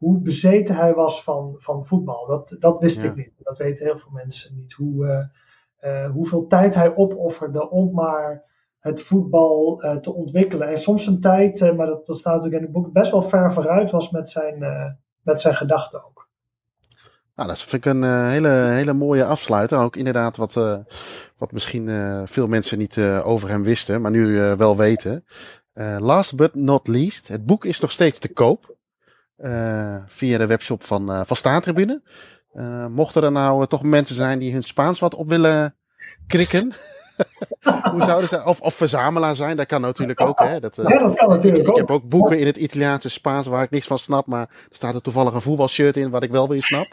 hoe 0.00 0.18
bezeten 0.18 0.74
hij 0.74 0.94
was 0.94 1.22
van, 1.22 1.54
van 1.58 1.86
voetbal. 1.86 2.26
Dat, 2.26 2.56
dat 2.58 2.80
wist 2.80 3.02
Ja. 3.02 3.08
ik 3.08 3.16
niet. 3.16 3.32
Dat 3.38 3.58
weten 3.58 3.84
heel 3.84 3.98
veel 3.98 4.10
mensen 4.12 4.56
niet. 4.56 4.72
Hoe, 4.72 5.06
eh, 5.06 6.04
eh, 6.04 6.10
hoeveel 6.10 6.46
tijd 6.46 6.74
hij 6.74 6.96
opofferde 6.96 7.70
om 7.70 7.94
maar 7.94 8.44
het 8.80 9.02
voetbal 9.02 9.82
eh, 9.82 9.96
te 9.96 10.14
ontwikkelen. 10.14 10.68
En 10.68 10.78
soms 10.78 11.06
een 11.06 11.20
tijd, 11.20 11.60
eh, 11.60 11.76
maar 11.76 11.86
dat, 11.86 12.06
dat 12.06 12.16
staat 12.16 12.34
natuurlijk 12.34 12.62
in 12.62 12.68
het 12.68 12.76
boek, 12.76 12.92
best 12.92 13.10
wel 13.10 13.22
ver 13.22 13.52
vooruit 13.52 13.90
was 13.90 14.10
met 14.10 14.30
zijn, 14.30 14.62
eh, 14.62 14.86
met 15.22 15.40
zijn 15.40 15.54
gedachten 15.54 16.04
ook. 16.04 16.28
Nou, 17.34 17.48
dat 17.48 17.60
vind 17.60 17.84
ik 17.84 17.92
een 17.92 18.28
hele, 18.30 18.48
hele 18.48 18.92
mooie 18.92 19.24
afsluiter. 19.24 19.78
Ook 19.78 19.96
inderdaad 19.96 20.36
wat, 20.36 20.54
wat 21.36 21.52
misschien 21.52 21.88
veel 22.26 22.46
mensen 22.46 22.78
niet 22.78 23.00
over 23.24 23.48
hem 23.48 23.62
wisten, 23.62 24.00
maar 24.00 24.10
nu 24.10 24.56
wel 24.56 24.76
weten. 24.76 25.24
Last 25.98 26.36
but 26.36 26.54
not 26.54 26.88
least, 26.88 27.28
het 27.28 27.46
boek 27.46 27.64
is 27.64 27.80
nog 27.80 27.92
steeds 27.92 28.18
te 28.18 28.32
koop. 28.32 28.76
via 30.06 30.38
de 30.38 30.46
webshop 30.46 30.84
van, 30.84 31.26
van 31.26 31.36
Staantribune. 31.36 32.02
Eh, 32.52 32.86
mochten 32.86 33.22
er 33.22 33.32
nou 33.32 33.66
toch 33.66 33.82
mensen 33.82 34.14
zijn 34.14 34.38
die 34.38 34.52
hun 34.52 34.62
Spaans 34.62 34.98
wat 34.98 35.14
op 35.14 35.28
willen 35.28 35.76
krikken. 36.26 36.72
Hoe 37.92 38.02
zouden 38.02 38.28
ze, 38.28 38.42
of, 38.44 38.60
of 38.60 38.74
verzamelaar 38.74 39.36
zijn, 39.36 39.56
dat 39.56 39.66
kan 39.66 39.80
natuurlijk 39.80 40.20
ook. 40.20 40.38
Hè? 40.38 40.60
Dat, 40.60 40.78
eh, 40.78 40.88
Ja, 40.88 40.98
dat 40.98 41.14
kan 41.16 41.28
natuurlijk 41.28 41.56
ik, 41.62 41.62
ik 41.68 41.70
ook. 41.70 41.76
heb 41.76 41.90
ook 41.90 42.08
boeken 42.08 42.38
in 42.38 42.46
het 42.46 42.56
Italiaanse 42.56 43.10
Spaans 43.10 43.46
waar 43.46 43.62
ik 43.62 43.70
niks 43.70 43.86
van 43.86 43.98
snap, 43.98 44.26
maar 44.26 44.40
er 44.48 44.76
staat 44.76 44.94
er 44.94 45.02
toevallig 45.02 45.34
een 45.34 45.40
voetbalshirt 45.40 45.96
in 45.96 46.10
wat 46.10 46.22
ik 46.22 46.30
wel 46.30 46.48
weer 46.48 46.62
snap. 46.62 46.86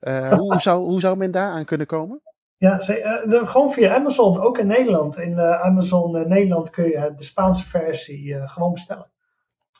Eh, 0.00 0.32
hoe, 0.38 0.60
zou, 0.60 0.84
hoe 0.84 1.00
zou 1.00 1.16
men 1.16 1.30
daar 1.30 1.50
aan 1.50 1.64
kunnen 1.64 1.86
komen? 1.86 2.20
Ja, 2.56 2.80
ze, 2.80 3.00
eh, 3.00 3.28
de- 3.28 3.46
gewoon 3.46 3.70
via 3.72 3.94
Amazon, 3.94 4.40
ook 4.40 4.58
in 4.58 4.66
Nederland. 4.66 5.16
In 5.18 5.38
eh, 5.38 5.60
Amazon 5.62 6.28
Nederland 6.28 6.70
kun 6.70 6.84
je 6.84 7.12
de 7.16 7.24
Spaanse 7.24 7.66
versie 7.66 8.36
gewoon 8.48 8.72
bestellen. 8.72 9.10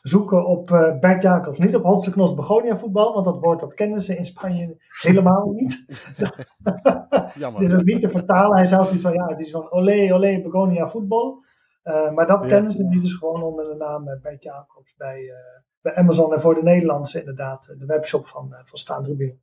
Zoeken 0.03 0.45
op 0.45 0.71
eh, 0.71 0.99
Bert 0.99 1.21
Jacobs, 1.21 1.59
niet 1.59 1.75
op 1.75 1.83
Holste 1.83 2.11
Knos 2.11 2.33
Begonia 2.33 2.77
voetbal, 2.77 3.13
want 3.13 3.25
dat 3.25 3.37
woord 3.39 3.59
dat 3.59 3.73
kennen 3.73 3.99
ze 3.99 4.17
in 4.17 4.25
Spanje 4.25 4.75
helemaal 5.01 5.51
niet. 5.51 5.85
Jammer. 7.35 7.61
Dit 7.61 7.71
is 7.71 7.75
ook 7.79 7.83
niet 7.85 8.01
te 8.01 8.09
vertalen. 8.09 8.55
Hij 8.57 8.65
zei 8.65 8.93
iets 8.93 9.03
van, 9.03 9.13
ja, 9.13 9.27
het 9.27 9.39
is 9.39 9.51
van 9.51 9.71
olé, 9.71 10.13
olé, 10.13 10.41
Begonia 10.41 10.87
voetbal. 10.87 11.43
Eh, 11.83 12.11
maar 12.11 12.27
dat 12.27 12.43
Ja. 12.43 12.49
kennen 12.49 12.71
ze 12.71 12.83
niet, 12.83 13.01
dus 13.01 13.13
gewoon 13.13 13.43
onder 13.43 13.65
de 13.69 13.75
naam 13.75 14.07
eh, 14.07 14.21
Bert 14.21 14.43
Jacobs 14.43 14.93
bij, 14.97 15.31
bij 15.81 15.95
Amazon. 15.95 16.33
En 16.33 16.39
voor 16.39 16.55
de 16.55 16.63
Nederlandse 16.63 17.19
inderdaad, 17.19 17.75
de 17.79 17.85
webshop 17.85 18.27
van, 18.27 18.55
van 18.63 18.77
Staantribune. 18.79 19.37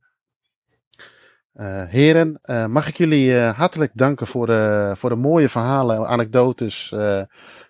Eh, 1.53 1.83
heren, 1.83 2.39
eh, 2.41 2.65
mag 2.65 2.87
ik 2.87 2.97
jullie 2.97 3.37
eh, 3.37 3.57
hartelijk 3.57 3.91
danken 3.93 4.27
voor 4.27 4.45
de, 4.45 4.93
voor 4.97 5.09
de 5.09 5.15
mooie 5.15 5.49
verhalen, 5.49 6.07
anekdotes 6.07 6.91
eh, 6.91 7.21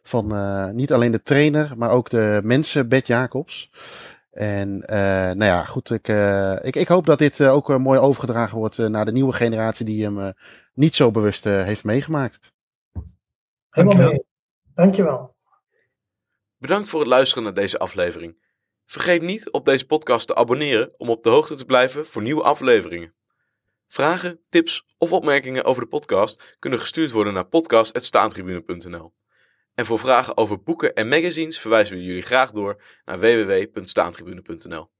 van 0.03 0.36
eh, 0.36 0.70
niet 0.70 0.94
alleen 0.94 1.12
de 1.12 1.24
trainer, 1.24 1.74
maar 1.78 1.90
ook 1.90 2.10
de 2.10 2.40
mensen, 2.44 2.90
Bert 2.90 3.08
Jacobs. 3.08 3.72
En 4.32 4.82
eh, 4.82 4.98
nou 5.32 5.44
ja, 5.44 5.66
goed, 5.66 5.90
ik, 5.90 6.08
eh, 6.08 6.56
ik, 6.62 6.76
ik 6.76 6.88
hoop 6.88 7.06
dat 7.06 7.20
dit 7.20 7.41
ook 7.41 7.78
mooi 7.78 7.99
overgedragen 7.99 8.58
wordt 8.58 8.80
eh, 8.80 8.86
naar 8.86 9.06
de 9.06 9.12
nieuwe 9.12 9.34
generatie 9.34 9.86
die 9.86 10.03
hem 10.03 10.20
eh, 10.20 10.30
niet 10.74 10.95
zo 10.95 11.12
bewust 11.12 11.45
eh, 11.45 11.64
heeft 11.64 11.84
meegemaakt. 11.84 12.53
Helemaal 13.70 14.10
mee. 14.10 14.24
Dankjewel. 14.76 15.36
Bedankt 16.58 16.88
voor 16.90 16.99
het 16.99 17.10
luisteren 17.10 17.44
naar 17.44 17.53
deze 17.53 17.78
aflevering. 17.78 18.38
Vergeet 18.86 19.22
niet 19.22 19.52
op 19.52 19.66
deze 19.66 19.86
podcast 19.86 20.28
te 20.28 20.36
abonneren 20.36 20.99
om 20.99 21.10
op 21.10 21.24
de 21.24 21.30
hoogte 21.30 21.56
te 21.56 21.66
blijven 21.66 22.06
voor 22.06 22.22
nieuwe 22.22 22.44
afleveringen. 22.44 23.14
Vragen, 23.91 24.39
tips 24.49 24.85
of 24.97 25.11
opmerkingen 25.11 25.63
over 25.63 25.81
de 25.81 25.88
podcast 25.88 26.55
kunnen 26.59 26.80
gestuurd 26.80 27.11
worden 27.11 27.34
naar 27.34 27.45
podcast.staantribune.nl. 27.45 29.13
En 29.73 29.85
voor 29.85 29.99
vragen 29.99 30.38
over 30.38 30.63
boeken 30.63 30.93
en 30.93 31.07
magazines 31.07 31.59
verwijzen 31.59 31.97
we 31.97 32.03
jullie 32.03 32.22
graag 32.22 32.51
door 32.51 32.84
naar 33.05 33.19
www.staantribune.nl. 33.19 34.91